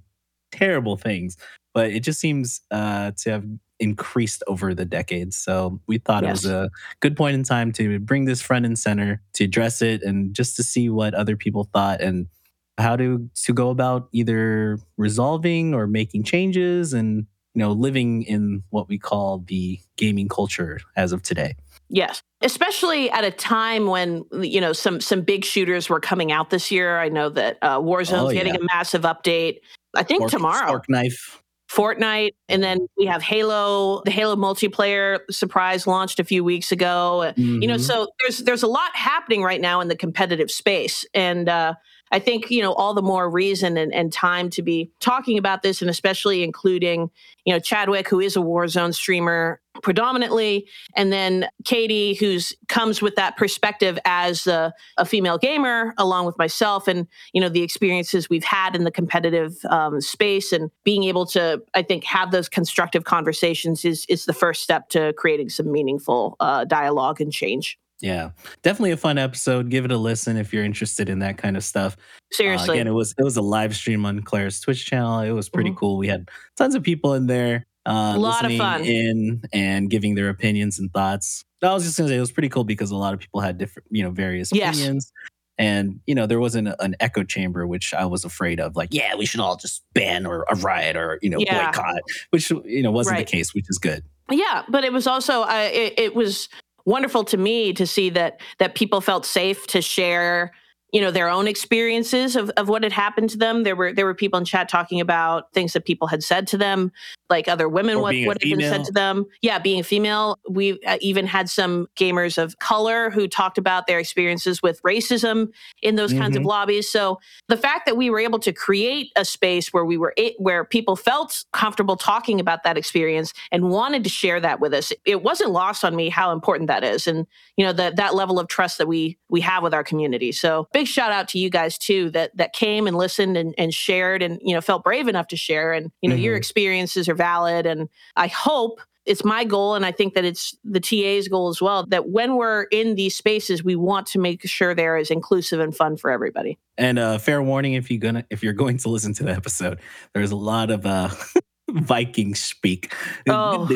terrible 0.51 0.95
things 0.95 1.35
but 1.73 1.91
it 1.91 1.99
just 1.99 2.19
seems 2.19 2.61
uh, 2.71 3.11
to 3.17 3.29
have 3.29 3.45
increased 3.79 4.41
over 4.47 4.73
the 4.73 4.85
decades 4.85 5.37
so 5.37 5.79
we 5.85 5.99
thought 5.99 6.23
it 6.23 6.31
was 6.31 6.45
a 6.45 6.69
good 6.99 7.15
point 7.15 7.35
in 7.35 7.43
time 7.43 7.71
to 7.71 7.99
bring 7.99 8.25
this 8.25 8.41
front 8.41 8.65
and 8.65 8.79
center 8.79 9.21
to 9.33 9.43
address 9.43 9.83
it 9.83 10.01
and 10.01 10.33
just 10.33 10.55
to 10.55 10.63
see 10.63 10.89
what 10.89 11.13
other 11.13 11.37
people 11.37 11.69
thought 11.73 12.01
and 12.01 12.27
how 12.77 12.95
to 12.95 13.29
to 13.43 13.53
go 13.53 13.69
about 13.69 14.07
either 14.11 14.79
resolving 14.97 15.73
or 15.73 15.87
making 15.87 16.23
changes 16.23 16.93
and 16.93 17.25
you 17.53 17.59
know 17.59 17.71
living 17.71 18.23
in 18.23 18.63
what 18.69 18.87
we 18.87 18.97
call 18.97 19.39
the 19.47 19.79
gaming 19.95 20.27
culture 20.27 20.79
as 20.95 21.11
of 21.11 21.21
today 21.21 21.55
Yes. 21.89 22.21
Especially 22.41 23.09
at 23.11 23.23
a 23.23 23.31
time 23.31 23.85
when 23.87 24.25
you 24.41 24.59
know 24.59 24.73
some 24.73 24.99
some 24.99 25.21
big 25.21 25.45
shooters 25.45 25.87
were 25.87 26.01
coming 26.01 26.33
out 26.33 26.49
this 26.49 26.69
year. 26.69 26.99
I 26.99 27.07
know 27.07 27.29
that 27.29 27.57
uh, 27.61 27.79
Warzone's 27.79 28.11
Oh, 28.11 28.31
getting 28.33 28.57
a 28.57 28.63
massive 28.73 29.03
update. 29.03 29.59
I 29.95 30.03
think 30.03 30.23
Fork- 30.23 30.31
tomorrow. 30.31 30.67
fork 30.67 30.89
knife 30.89 31.41
Fortnite, 31.71 32.31
and 32.49 32.61
then 32.61 32.87
we 32.97 33.05
have 33.05 33.21
Halo. 33.21 34.01
The 34.03 34.11
Halo 34.11 34.35
multiplayer 34.35 35.19
surprise 35.31 35.87
launched 35.87 36.19
a 36.19 36.25
few 36.25 36.43
weeks 36.43 36.73
ago. 36.73 37.31
you 37.37 37.65
know 37.67 37.75
Mhm. 37.75 37.79
so 37.81 38.07
there's 38.19 38.39
there's 38.39 38.63
a 38.63 38.67
lot 38.67 38.93
happening 38.93 39.41
right 39.41 39.61
now 39.61 39.79
in 39.79 39.87
the 39.87 39.95
competitive 39.95 40.51
space 40.51 41.05
and 41.13 41.47
uh, 41.47 41.73
i 42.11 42.19
think 42.19 42.49
you 42.49 42.61
know 42.61 42.73
all 42.73 42.93
the 42.93 43.01
more 43.01 43.29
reason 43.29 43.77
and, 43.77 43.93
and 43.93 44.11
time 44.11 44.49
to 44.49 44.61
be 44.61 44.91
talking 44.99 45.37
about 45.37 45.61
this 45.61 45.81
and 45.81 45.89
especially 45.89 46.43
including 46.43 47.09
you 47.45 47.53
know 47.53 47.59
chadwick 47.59 48.07
who 48.07 48.19
is 48.19 48.35
a 48.35 48.39
warzone 48.39 48.93
streamer 48.93 49.59
predominantly 49.83 50.67
and 50.95 51.11
then 51.11 51.47
katie 51.63 52.13
who's 52.15 52.53
comes 52.67 53.01
with 53.01 53.15
that 53.15 53.37
perspective 53.37 53.99
as 54.05 54.47
a, 54.47 54.73
a 54.97 55.05
female 55.05 55.37
gamer 55.37 55.93
along 55.97 56.25
with 56.25 56.37
myself 56.37 56.87
and 56.87 57.07
you 57.33 57.41
know 57.41 57.49
the 57.49 57.61
experiences 57.61 58.29
we've 58.29 58.43
had 58.43 58.75
in 58.75 58.83
the 58.83 58.91
competitive 58.91 59.55
um, 59.69 60.01
space 60.01 60.51
and 60.51 60.71
being 60.83 61.03
able 61.03 61.25
to 61.25 61.61
i 61.73 61.81
think 61.81 62.03
have 62.03 62.31
those 62.31 62.49
constructive 62.49 63.03
conversations 63.03 63.85
is 63.85 64.05
is 64.09 64.25
the 64.25 64.33
first 64.33 64.63
step 64.63 64.89
to 64.89 65.13
creating 65.13 65.49
some 65.49 65.71
meaningful 65.71 66.35
uh, 66.39 66.63
dialogue 66.65 67.21
and 67.21 67.31
change 67.31 67.77
Yeah, 67.99 68.29
definitely 68.61 68.91
a 68.91 68.97
fun 68.97 69.17
episode. 69.17 69.69
Give 69.69 69.83
it 69.85 69.91
a 69.91 69.97
listen 69.97 70.37
if 70.37 70.53
you're 70.53 70.63
interested 70.63 71.09
in 71.09 71.19
that 71.19 71.37
kind 71.37 71.57
of 71.57 71.63
stuff. 71.63 71.95
Uh, 71.97 72.35
seriously 72.35 72.75
again, 72.77 72.87
it 72.87 72.91
was 72.91 73.15
it 73.17 73.23
was 73.23 73.37
a 73.37 73.41
live 73.41 73.75
stream 73.75 74.05
on 74.05 74.21
Claire's 74.21 74.59
Twitch 74.59 74.85
channel. 74.85 75.19
It 75.21 75.31
was 75.31 75.49
pretty 75.49 75.71
Mhm. 75.71 75.77
cool. 75.77 75.97
We 75.97 76.07
had 76.07 76.29
tons 76.57 76.75
of 76.75 76.83
people 76.83 77.13
in 77.15 77.25
there. 77.27 77.65
uh, 77.87 78.13
A 78.15 78.19
lot 78.19 78.43
of 78.45 78.51
listening 78.51 78.57
fun. 78.59 78.83
in 78.83 79.41
and 79.53 79.89
giving 79.89 80.13
their 80.15 80.27
opinions 80.29 80.77
and 80.77 80.91
thoughts. 80.93 81.43
I 81.63 81.73
was 81.73 81.85
just 81.85 81.97
gonna 81.97 82.09
say 82.09 82.17
it 82.17 82.19
was 82.19 82.33
pretty 82.33 82.49
cool 82.49 82.65
because 82.65 82.91
a 82.91 82.97
lot 82.97 83.13
of 83.13 83.19
people 83.21 83.39
had 83.39 83.57
different, 83.57 83.87
you 83.89 84.03
know, 84.03 84.11
various 84.11 84.51
Yes. 84.51 84.75
opinions. 84.75 85.11
And 85.57 86.01
you 86.05 86.13
know, 86.13 86.27
there 86.27 86.39
wasn't 86.39 86.67
an 86.79 86.95
echo 86.99 87.23
chamber, 87.23 87.65
which 87.65 87.93
I 87.95 88.05
was 88.05 88.23
afraid 88.25 88.59
of. 88.59 88.75
Like, 88.75 88.89
yeah, 88.93 89.15
we 89.15 89.25
should 89.25 89.39
all 89.39 89.55
just 89.55 89.81
ban 89.93 90.25
or 90.27 90.45
a 90.49 90.55
riot 90.55 90.95
or 90.97 91.17
you 91.23 91.29
know 91.31 91.39
Yeah. 91.39 91.71
boycott, 91.71 92.01
which 92.29 92.51
you 92.51 92.83
know 92.83 92.91
wasn't 92.91 93.15
Right. 93.17 93.25
the 93.25 93.31
case, 93.31 93.55
which 93.55 93.65
is 93.69 93.77
good. 93.79 94.03
Yeah, 94.29 94.63
but 94.69 94.83
it 94.83 94.91
was 94.93 95.07
also 95.07 95.41
uh, 95.43 95.69
it, 95.73 95.93
it 95.97 96.13
was 96.15 96.49
wonderful 96.87 97.25
to 97.25 97.37
me 97.37 97.73
to 97.73 97.85
see 97.85 98.09
that 98.09 98.39
that 98.59 98.73
people 98.73 99.01
felt 99.01 99.25
safe 99.25 99.67
to 99.67 99.81
share 99.81 100.53
you 100.97 101.03
know 101.03 101.11
their 101.11 101.29
own 101.29 101.47
experiences 101.47 102.35
of, 102.35 102.49
of 102.57 102.69
what 102.69 102.81
had 102.81 102.91
happened 102.91 103.29
to 103.29 103.37
them. 103.37 103.61
There 103.61 103.75
were 103.75 103.93
there 103.93 104.05
were 104.05 104.15
people 104.15 104.39
in 104.39 104.45
chat 104.45 104.67
talking 104.67 104.99
about 104.99 105.53
things 105.53 105.73
that 105.73 105.85
people 105.85 106.07
had 106.07 106.23
said 106.23 106.47
to 106.47 106.57
them 106.57 106.91
like 107.29 107.47
other 107.47 107.69
women 107.69 107.97
Or 107.97 108.01
what, 108.01 108.15
what 108.25 108.37
had 108.41 108.49
been 108.57 108.61
said 108.61 108.83
to 108.85 108.91
them. 108.91 109.25
Yeah 109.43 109.59
being 109.59 109.83
female. 109.83 110.39
We 110.49 110.79
uh, 110.87 110.97
even 111.01 111.27
had 111.27 111.49
some 111.49 111.85
gamers 111.95 112.41
of 112.41 112.57
color 112.57 113.11
who 113.11 113.27
talked 113.27 113.59
about 113.59 113.85
their 113.85 113.99
experiences 113.99 114.63
with 114.63 114.81
racism 114.81 115.49
in 115.83 115.97
those 115.97 116.13
kinds 116.13 116.35
of 116.35 116.41
Mhm. 116.41 116.47
lobbies. 116.47 116.89
So 116.89 117.19
the 117.47 117.57
fact 117.57 117.85
that 117.85 117.95
we 117.95 118.09
were 118.09 118.19
able 118.19 118.39
to 118.39 118.51
create 118.51 119.11
a 119.15 119.23
space 119.23 119.71
where 119.71 119.85
we 119.85 119.97
were 119.97 120.15
where 120.39 120.65
people 120.65 120.95
felt 120.95 121.43
comfortable 121.53 121.95
talking 121.95 122.39
about 122.39 122.63
that 122.63 122.75
experience 122.75 123.33
and 123.51 123.69
wanted 123.69 124.03
to 124.03 124.09
share 124.09 124.39
that 124.39 124.59
with 124.59 124.73
us 124.73 124.91
it 125.05 125.21
wasn't 125.21 125.51
lost 125.51 125.85
on 125.85 125.95
me 125.95 126.09
how 126.09 126.31
important 126.31 126.67
that 126.67 126.83
is 126.83 127.05
and 127.05 127.27
you 127.55 127.63
know 127.65 127.73
that 127.73 127.97
that 127.97 128.15
level 128.15 128.39
of 128.39 128.47
trust 128.47 128.79
that 128.79 128.87
we 128.87 129.15
we 129.29 129.41
have 129.41 129.61
with 129.61 129.73
our 129.75 129.83
community. 129.83 130.31
So 130.31 130.67
big 130.73 130.86
shout 130.87 131.11
out 131.11 131.27
to 131.29 131.39
you 131.39 131.49
guys 131.49 131.77
too 131.77 132.09
that 132.11 132.35
that 132.37 132.53
came 132.53 132.87
and 132.87 132.97
listened 132.97 133.37
and, 133.37 133.53
and 133.57 133.73
shared 133.73 134.21
and 134.23 134.39
you 134.41 134.53
know 134.55 134.61
felt 134.61 134.83
brave 134.83 135.07
enough 135.07 135.27
to 135.27 135.37
share. 135.37 135.73
And 135.73 135.91
you 136.01 136.09
know 136.09 136.15
your 136.15 136.33
Mhm. 136.35 136.37
experiences 136.37 137.07
are 137.09 137.15
valid. 137.15 137.65
And 137.65 137.89
i 138.15 138.27
hope 138.27 138.79
it's 139.05 139.23
my 139.23 139.45
goal 139.45 139.73
and 139.75 139.85
i 139.85 139.91
think 139.91 140.15
that 140.15 140.25
it's 140.25 140.53
the 140.65 140.81
ta's 140.81 141.29
goal 141.29 141.47
as 141.47 141.61
well 141.61 141.85
that 141.87 142.09
when 142.09 142.35
we're 142.35 142.63
in 142.63 142.95
these 142.95 143.15
spaces 143.15 143.63
we 143.63 143.73
want 143.73 144.05
to 144.07 144.19
make 144.19 144.41
sure 144.45 144.75
they're 144.75 144.97
as 144.97 145.09
inclusive 145.09 145.61
and 145.61 145.73
fun 145.75 145.95
for 145.95 146.11
everybody. 146.11 146.57
And 146.77 146.99
uh, 146.99 147.17
fair 147.17 147.41
warning 147.41 147.73
if 147.73 147.89
you're 147.89 147.99
gonna 148.01 148.25
if 148.29 148.43
you're 148.43 148.53
going 148.53 148.77
to 148.79 148.89
listen 148.89 149.13
to 149.15 149.23
the 149.23 149.31
episode, 149.31 149.79
there's 150.13 150.31
a 150.31 150.35
lot 150.35 150.69
of 150.71 150.85
uh, 150.85 151.09
Viking 151.69 152.33
speak. 152.35 152.93
Oh, 153.27 153.67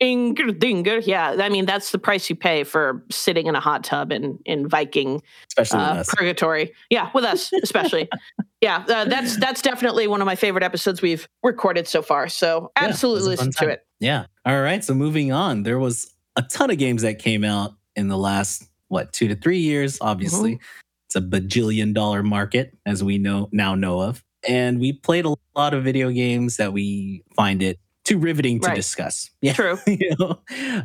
Inger 0.00 0.52
dinger. 0.52 0.98
Yeah, 0.98 1.36
I 1.38 1.48
mean 1.48 1.66
that's 1.66 1.90
the 1.90 1.98
price 1.98 2.30
you 2.30 2.36
pay 2.36 2.64
for 2.64 3.04
sitting 3.10 3.46
in 3.46 3.54
a 3.54 3.60
hot 3.60 3.84
tub 3.84 4.12
in 4.12 4.38
in 4.44 4.68
Viking 4.68 5.22
uh, 5.58 6.04
purgatory. 6.08 6.72
Yeah, 6.88 7.10
with 7.14 7.24
us 7.24 7.52
especially. 7.62 8.08
yeah, 8.60 8.84
uh, 8.88 9.04
that's 9.06 9.36
that's 9.38 9.60
definitely 9.62 10.06
one 10.06 10.20
of 10.20 10.26
my 10.26 10.36
favorite 10.36 10.62
episodes 10.64 11.02
we've 11.02 11.28
recorded 11.42 11.88
so 11.88 12.00
far. 12.02 12.28
So 12.28 12.70
Yeah, 12.76 12.84
absolutely 12.88 13.36
fun 13.36 13.46
listen 13.48 13.66
to 13.66 13.72
it. 13.72 13.86
Yeah. 13.98 14.26
All 14.46 14.60
right. 14.62 14.82
So 14.82 14.94
moving 14.94 15.32
on, 15.32 15.62
there 15.64 15.78
was 15.78 16.14
a 16.36 16.42
ton 16.42 16.70
of 16.70 16.78
games 16.78 17.02
that 17.02 17.18
came 17.18 17.44
out 17.44 17.74
in 17.96 18.08
the 18.08 18.16
last 18.16 18.64
what 18.88 19.12
two 19.12 19.28
to 19.28 19.34
three 19.34 19.58
years. 19.60 19.98
Obviously, 20.00 20.54
Mm-hmm. 20.54 21.06
it's 21.06 21.16
a 21.16 21.20
bajillion 21.20 21.92
dollar 21.92 22.22
market, 22.22 22.76
as 22.86 23.02
we 23.04 23.18
know 23.18 23.48
now 23.52 23.74
know 23.74 24.00
of, 24.00 24.24
and 24.48 24.80
we 24.80 24.92
played 24.92 25.24
a 25.26 25.34
lot 25.56 25.74
of 25.74 25.84
video 25.84 26.10
games 26.10 26.56
that 26.56 26.72
we 26.72 27.22
find 27.36 27.62
it 27.62 27.78
too 28.10 28.18
riveting 28.18 28.60
to 28.60 28.68
Right. 28.68 28.76
discuss. 28.76 29.30
Yeah. 29.42 29.54
True. 29.54 29.78
you 29.86 30.14
know? 30.18 30.38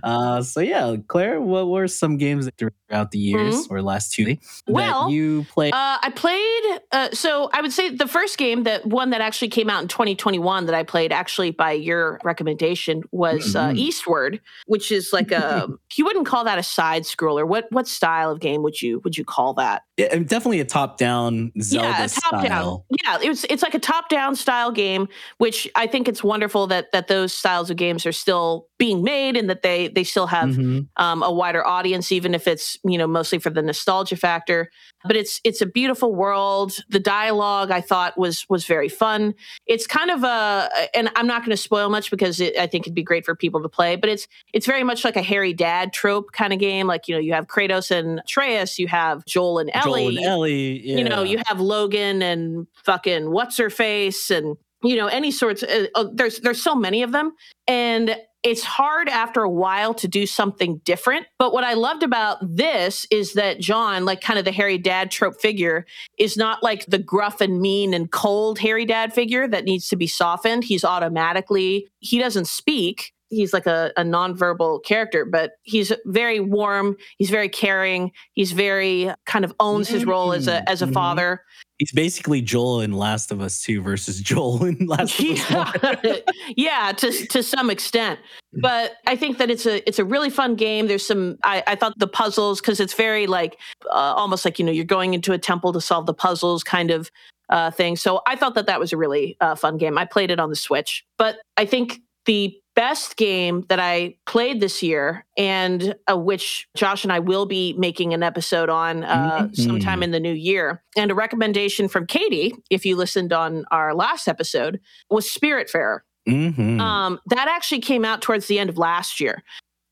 uh, 0.04 0.42
so 0.42 0.62
yeah, 0.62 0.96
Claire, 1.10 1.42
what 1.42 1.68
were 1.68 1.90
some 1.90 2.16
games 2.18 2.50
throughout 2.58 3.12
the 3.12 3.20
years 3.20 3.68
or 3.70 3.82
last 3.82 4.14
two 4.14 4.24
that 4.26 4.40
Mm-hmm. 4.40 4.74
Well, 4.74 5.10
you 5.12 5.46
played? 5.50 5.74
Uh, 5.74 5.98
I 6.02 6.10
played. 6.16 6.80
Uh, 6.94 7.10
so 7.12 7.50
I 7.52 7.62
would 7.62 7.74
say 7.74 7.90
the 7.90 8.08
first 8.08 8.38
game 8.38 8.64
that 8.64 8.86
one 8.86 9.10
that 9.10 9.20
actually 9.20 9.50
came 9.50 9.70
out 9.70 9.82
in 9.82 9.88
2021 9.90 10.68
that 10.68 10.76
I 10.76 10.84
played 10.84 11.12
actually 11.12 11.52
by 11.52 11.74
your 11.74 12.20
recommendation 12.24 13.04
was 13.12 13.56
uh, 13.58 13.70
Mhm. 13.70 13.78
Eastward, 13.78 14.40
which 14.68 14.92
is 14.92 15.12
like 15.12 15.32
a 15.34 15.68
you 15.98 16.06
wouldn't 16.06 16.26
call 16.26 16.46
that 16.46 16.58
a 16.58 16.64
side 16.64 17.04
scroller. 17.04 17.46
What 17.46 17.66
what 17.72 17.88
style 17.88 18.32
of 18.32 18.40
game 18.40 18.64
would 18.64 18.82
you 18.82 19.02
would 19.04 19.18
you 19.18 19.26
call 19.26 19.54
that? 19.56 19.84
Yeah, 19.98 20.16
definitely 20.20 20.60
a 20.62 20.66
top 20.66 20.98
down 20.98 21.52
Zelda 21.62 21.88
yeah, 21.90 22.08
top 22.08 22.32
down. 22.32 22.46
style. 22.46 22.86
Yeah, 23.04 23.18
it's 23.22 23.46
it's 23.50 23.64
like 23.64 23.74
a 23.74 23.80
top 23.80 24.08
down 24.10 24.36
style 24.36 24.72
game, 24.72 25.08
which 25.40 25.70
I 25.76 25.88
think 25.88 26.08
it's 26.08 26.24
wonderful 26.24 26.68
that 26.68 26.92
that 26.94 27.08
those 27.16 27.34
styles 27.34 27.70
of 27.70 27.78
games 27.78 28.06
are 28.06 28.12
still 28.12 28.68
being 28.78 29.04
made 29.04 29.38
and 29.38 29.50
that 29.50 29.62
they 29.62 29.88
they 29.88 30.04
still 30.04 30.28
have 30.28 30.50
Mhm. 30.50 30.88
um, 30.98 31.24
a 31.24 31.32
wider 31.32 31.66
audience, 31.66 32.12
even 32.12 32.34
if 32.36 32.48
it's 32.48 32.78
you 32.84 32.98
know 32.98 33.08
mostly 33.08 33.40
for 33.40 33.50
the 33.50 33.62
nostalgia 33.62 34.16
factor. 34.18 34.70
But 35.08 35.16
it's 35.16 35.40
it's 35.44 35.62
a 35.62 35.66
beautiful 35.66 36.14
world. 36.16 36.74
The 36.90 37.00
dialogue 37.00 37.70
I 37.72 37.80
thought 37.82 38.18
was 38.18 38.46
was 38.50 38.66
very 38.66 38.90
fun. 38.90 39.34
It's 39.68 39.86
kind 39.88 40.10
of 40.12 40.24
a, 40.24 40.70
and 40.96 41.10
I'm 41.16 41.28
not 41.28 41.42
going 41.42 41.52
to 41.52 41.58
spoil 41.58 41.90
much 41.90 42.10
because 42.10 42.40
it, 42.40 42.58
I 42.58 42.66
think 42.68 42.86
it'd 42.86 42.96
be 42.96 43.04
great 43.04 43.24
for 43.26 43.36
people 43.36 43.62
to 43.62 43.70
play. 43.70 43.96
But 43.96 44.10
it's 44.10 44.28
it's 44.54 44.66
very 44.66 44.84
much 44.84 45.06
like 45.06 45.16
a 45.16 45.22
Harry 45.22 45.54
Dad 45.54 45.94
trope 45.94 46.32
kind 46.34 46.52
of 46.54 46.60
game. 46.60 46.88
Like 46.88 47.08
you 47.08 47.14
know 47.16 47.22
you 47.22 47.34
have 47.34 47.48
Kratos 47.48 47.92
and 47.92 48.20
Atreus, 48.20 48.78
you 48.80 48.88
have 48.88 49.24
Joel 49.26 49.60
and 49.60 49.70
Ellie, 49.74 50.16
Joel 50.16 50.18
and 50.18 50.26
Ellie. 50.26 50.80
you 50.98 51.04
know 51.04 51.22
you 51.24 51.40
have 51.46 51.60
logan 51.60 52.22
and 52.22 52.68
fucking 52.84 53.30
what's 53.32 53.58
her 53.58 53.70
face 53.70 54.32
and 54.32 54.58
you 54.84 54.96
know 54.96 55.08
any 55.08 55.32
sorts 55.32 55.64
uh, 55.64 55.88
uh, 55.96 56.06
there's 56.14 56.40
there's 56.40 56.62
so 56.62 56.76
many 56.76 57.02
of 57.04 57.12
them 57.12 57.32
and 57.68 58.16
it's 58.44 58.64
hard 58.64 59.10
after 59.10 59.42
a 59.42 59.50
while 59.50 59.96
to 59.96 60.08
do 60.08 60.28
something 60.28 60.78
different. 60.86 61.26
But 61.40 61.52
what 61.52 61.64
i 61.64 61.74
loved 61.74 62.04
about 62.04 62.38
this 62.42 63.08
is 63.10 63.34
that 63.34 63.60
john 63.60 64.06
like 64.06 64.22
kind 64.22 64.38
of 64.38 64.46
the 64.46 64.52
harry 64.52 64.78
dad 64.78 65.10
trope 65.10 65.40
figure 65.42 65.86
is 66.20 66.38
not 66.38 66.62
like 66.62 66.86
the 66.86 67.00
gruff 67.00 67.42
and 67.42 67.60
mean 67.60 67.94
and 67.94 68.12
cold 68.12 68.60
harry 68.60 68.86
dad 68.86 69.14
figure 69.14 69.48
that 69.48 69.64
needs 69.64 69.88
to 69.90 69.96
be 69.96 70.08
softened. 70.08 70.64
He's 70.66 70.84
automatically 70.84 71.88
he 72.00 72.20
doesn't 72.20 72.46
speak. 72.46 73.14
He's 73.30 73.52
like 73.54 73.66
a, 73.66 73.92
a 73.98 74.04
nonverbal 74.04 74.84
character 74.86 75.26
but 75.26 75.54
he's 75.64 75.92
very 76.06 76.40
warm 76.40 76.96
he's 77.18 77.32
very 77.32 77.50
caring 77.50 78.12
he's 78.34 78.52
very 78.52 79.12
kind 79.26 79.44
of 79.44 79.52
owns 79.60 79.88
his 79.88 80.06
role 80.06 80.32
as 80.32 80.48
a 80.48 80.68
as 80.70 80.84
a 80.84 80.86
Mhm. 80.86 80.94
father 80.94 81.42
He's 81.78 81.92
basically 81.92 82.42
Joel 82.42 82.82
in 82.82 82.94
Last 82.94 83.32
of 83.32 83.42
Us 83.42 83.62
2 83.64 83.82
versus 83.82 84.22
Joel 84.22 84.66
in 84.66 84.86
Last 84.86 85.20
of 85.20 85.26
Us 85.26 85.84
1. 86.04 86.16
yeah, 86.56 86.94
to, 86.94 87.12
to 87.28 87.44
some 87.44 87.70
extent. 87.70 88.20
But 88.62 88.94
i 89.06 89.18
think 89.18 89.38
that 89.38 89.52
it's 89.52 89.66
a 89.66 89.86
it's 89.86 90.00
a 90.00 90.06
really 90.06 90.30
fun 90.30 90.56
game. 90.56 90.88
There's 90.88 91.06
some 91.06 91.38
i, 91.44 91.62
I 91.68 91.76
thought 91.76 91.94
the 91.98 92.08
puzzles 92.08 92.62
because 92.62 92.80
it's 92.80 92.94
very 92.94 93.28
like 93.28 93.60
uh, 93.88 94.14
almost 94.16 94.46
like 94.46 94.58
you 94.60 94.66
know 94.66 94.72
you're 94.72 94.86
going 94.86 95.14
into 95.14 95.34
a 95.34 95.38
temple 95.38 95.74
to 95.74 95.82
solve 95.82 96.06
the 96.06 96.14
puzzles 96.14 96.64
kind 96.64 96.90
of 96.90 97.12
uh, 97.50 97.72
thing. 97.72 97.98
So 97.98 98.22
i 98.26 98.36
thought 98.38 98.56
that 98.56 98.66
that 98.68 98.80
was 98.80 98.94
a 98.94 98.98
really 98.98 99.36
uh, 99.42 99.56
fun 99.56 99.78
game. 99.78 99.98
I 99.98 100.06
played 100.06 100.32
it 100.32 100.40
on 100.40 100.50
the 100.50 100.56
switch. 100.56 101.04
But 101.18 101.40
i 101.58 101.66
think 101.66 102.00
the 102.26 102.58
best 102.76 103.16
game 103.16 103.66
that 103.70 103.80
I 103.80 104.16
played 104.26 104.60
this 104.60 104.84
year, 104.84 105.26
and 105.38 105.96
uh, 106.12 106.18
which 106.18 106.68
Josh 106.76 107.04
and 107.04 107.12
I 107.14 107.20
will 107.20 107.46
be 107.46 107.74
making 107.78 108.14
an 108.14 108.22
episode 108.22 108.70
on 108.70 109.04
uh, 109.04 109.48
Mhm. 109.50 109.56
sometime 109.56 110.04
in 110.04 110.12
the 110.12 110.20
new 110.20 110.34
year, 110.34 110.84
and 110.98 111.10
a 111.10 111.16
recommendation 111.16 111.88
from 111.88 112.06
Katie, 112.06 112.54
if 112.70 112.86
you 112.86 112.96
listened 112.96 113.32
on 113.34 113.66
our 113.72 113.94
last 113.96 114.28
episode, 114.28 114.80
was 115.10 115.26
Spiritfarer. 115.28 116.00
Mhm. 116.28 116.80
Um, 116.82 117.20
that 117.28 117.48
actually 117.48 117.82
came 117.82 118.04
out 118.04 118.22
towards 118.22 118.48
the 118.48 118.60
end 118.60 118.70
of 118.70 118.78
last 118.78 119.20
year. 119.20 119.44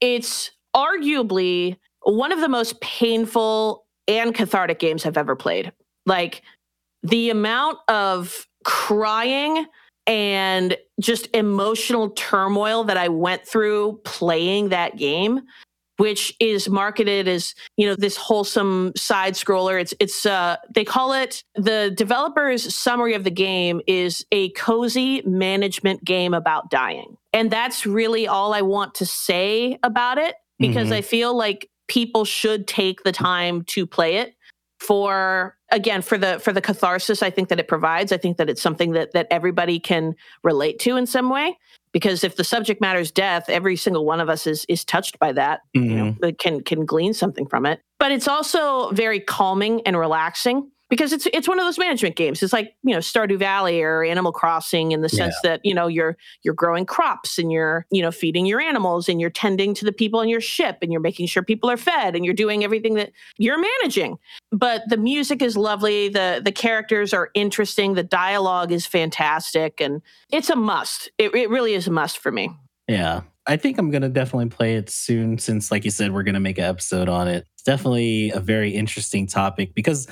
It's 0.01 0.51
arguably 0.75 1.77
one 2.01 2.31
of 2.31 2.39
the 2.41 2.49
most 2.49 2.81
painful 2.81 3.85
and 4.07 4.35
cathartic 4.35 4.79
games 4.79 5.05
I've 5.05 5.17
ever 5.17 5.35
played. 5.35 5.71
Like 6.05 6.41
the 7.03 7.29
amount 7.29 7.77
of 7.87 8.47
crying 8.65 9.67
and 10.07 10.75
just 10.99 11.27
emotional 11.33 12.09
turmoil 12.11 12.83
that 12.85 12.97
I 12.97 13.07
went 13.07 13.45
through 13.47 13.99
playing 14.03 14.69
that 14.69 14.97
game 14.97 15.41
which 15.97 16.35
is 16.39 16.67
marketed 16.67 17.27
as 17.27 17.53
you 17.77 17.85
know 17.85 17.95
this 17.95 18.17
wholesome 18.17 18.91
side 18.95 19.35
scroller. 19.35 19.79
It's 19.79 19.93
it's 19.99 20.25
uh 20.25 20.57
they 20.73 20.83
call 20.83 21.13
it 21.13 21.43
the 21.53 21.93
developers 21.95 22.73
summary 22.73 23.13
of 23.13 23.23
the 23.23 23.29
game 23.31 23.79
is 23.85 24.25
a 24.31 24.49
cozy 24.49 25.21
management 25.21 26.03
game 26.03 26.33
about 26.33 26.71
dying. 26.71 27.15
And 27.31 27.51
that's 27.51 27.85
really 27.85 28.27
all 28.27 28.53
i 28.55 28.61
want 28.63 28.95
to 28.95 29.05
say 29.05 29.77
about 29.83 30.17
it 30.17 30.35
because 30.57 30.89
Mhm. 30.89 30.93
i 30.93 31.01
feel 31.01 31.37
like 31.37 31.69
people 31.87 32.25
should 32.25 32.67
take 32.67 33.03
the 33.03 33.11
time 33.11 33.63
to 33.65 33.85
play 33.85 34.15
it 34.15 34.33
for 34.83 35.55
again 35.71 36.01
for 36.01 36.17
the 36.17 36.39
for 36.39 36.51
the 36.53 36.61
catharsis 36.61 37.23
i 37.23 37.29
think 37.29 37.49
that 37.49 37.59
it 37.59 37.67
provides. 37.67 38.11
I 38.11 38.17
think 38.17 38.37
that 38.37 38.49
it's 38.49 38.61
something 38.61 38.91
that 38.91 39.13
that 39.13 39.27
everybody 39.31 39.79
can 39.79 40.13
relate 40.43 40.79
to 40.79 40.97
in 40.97 41.05
some 41.07 41.29
way 41.29 41.57
because 41.93 42.23
if 42.23 42.35
the 42.35 42.43
subject 42.43 42.81
matter 42.81 42.99
is 42.99 43.11
death 43.11 43.45
every 43.49 43.75
single 43.75 44.05
one 44.05 44.19
of 44.19 44.29
us 44.29 44.45
is 44.45 44.65
is 44.67 44.83
touched 44.83 45.17
by 45.19 45.31
that 45.33 45.61
you 45.73 45.81
know 45.81 46.15
Mhm. 46.21 46.37
can 46.37 46.61
can 46.61 46.85
glean 46.85 47.13
something 47.13 47.47
from 47.47 47.65
it. 47.65 47.79
But 47.99 48.11
it's 48.11 48.27
also 48.27 48.91
very 48.91 49.21
calming 49.21 49.81
and 49.85 49.97
relaxing 49.97 50.69
because 50.93 51.11
it's 51.11 51.27
it's 51.33 51.47
one 51.47 51.57
of 51.57 51.65
those 51.65 51.79
management 51.79 52.15
games. 52.15 52.43
It's 52.43 52.53
like 52.53 52.75
you 52.83 52.93
know 52.93 52.99
Stardew 52.99 53.39
Valley 53.39 53.81
or 53.81 54.03
Animal 54.03 54.31
Crossing 54.31 54.91
in 54.91 55.01
the 55.01 55.09
sense 55.09 55.33
yeah. 55.43 55.49
that 55.49 55.61
you 55.65 55.73
know 55.73 55.87
you're 55.87 56.15
you're 56.43 56.53
growing 56.53 56.85
crops 56.85 57.39
and 57.39 57.51
you're 57.51 57.87
you 57.89 57.99
know 57.99 58.11
feeding 58.11 58.45
your 58.45 58.61
animals 58.61 59.09
and 59.09 59.19
you're 59.19 59.31
tending 59.31 59.73
to 59.73 59.85
the 59.85 59.91
people 59.91 60.19
on 60.19 60.29
your 60.29 60.39
ship 60.39 60.77
and 60.83 60.91
you're 60.91 61.01
making 61.01 61.25
sure 61.25 61.41
people 61.41 61.67
are 61.67 61.77
fed 61.77 62.15
and 62.15 62.25
you're 62.25 62.35
doing 62.35 62.63
everything 62.63 62.93
that 62.93 63.11
you're 63.39 63.57
managing. 63.59 64.19
But 64.51 64.83
the 64.87 64.97
music 64.97 65.41
is 65.41 65.57
lovely. 65.57 66.09
the 66.09 66.43
The 66.45 66.51
characters 66.51 67.11
are 67.11 67.31
interesting. 67.33 67.95
The 67.95 68.03
dialogue 68.03 68.71
is 68.71 68.85
fantastic, 68.85 69.81
and 69.81 69.99
it's 70.31 70.51
a 70.51 70.55
must. 70.55 71.09
It, 71.17 71.33
it 71.33 71.49
really 71.49 71.73
is 71.73 71.87
a 71.87 71.91
must 71.91 72.19
for 72.19 72.31
me. 72.31 72.51
Yeah, 72.87 73.21
I 73.47 73.57
think 73.57 73.79
I'm 73.79 73.89
gonna 73.89 74.09
definitely 74.09 74.49
play 74.49 74.75
it 74.75 74.91
soon 74.91 75.39
since, 75.39 75.71
like 75.71 75.85
you 75.85 75.91
said, 75.91 76.13
we're 76.13 76.21
gonna 76.21 76.39
make 76.39 76.59
an 76.59 76.65
episode 76.65 77.09
on 77.09 77.27
it. 77.27 77.47
It's 77.55 77.63
definitely 77.63 78.29
a 78.29 78.39
very 78.39 78.75
interesting 78.75 79.25
topic 79.25 79.73
because 79.73 80.07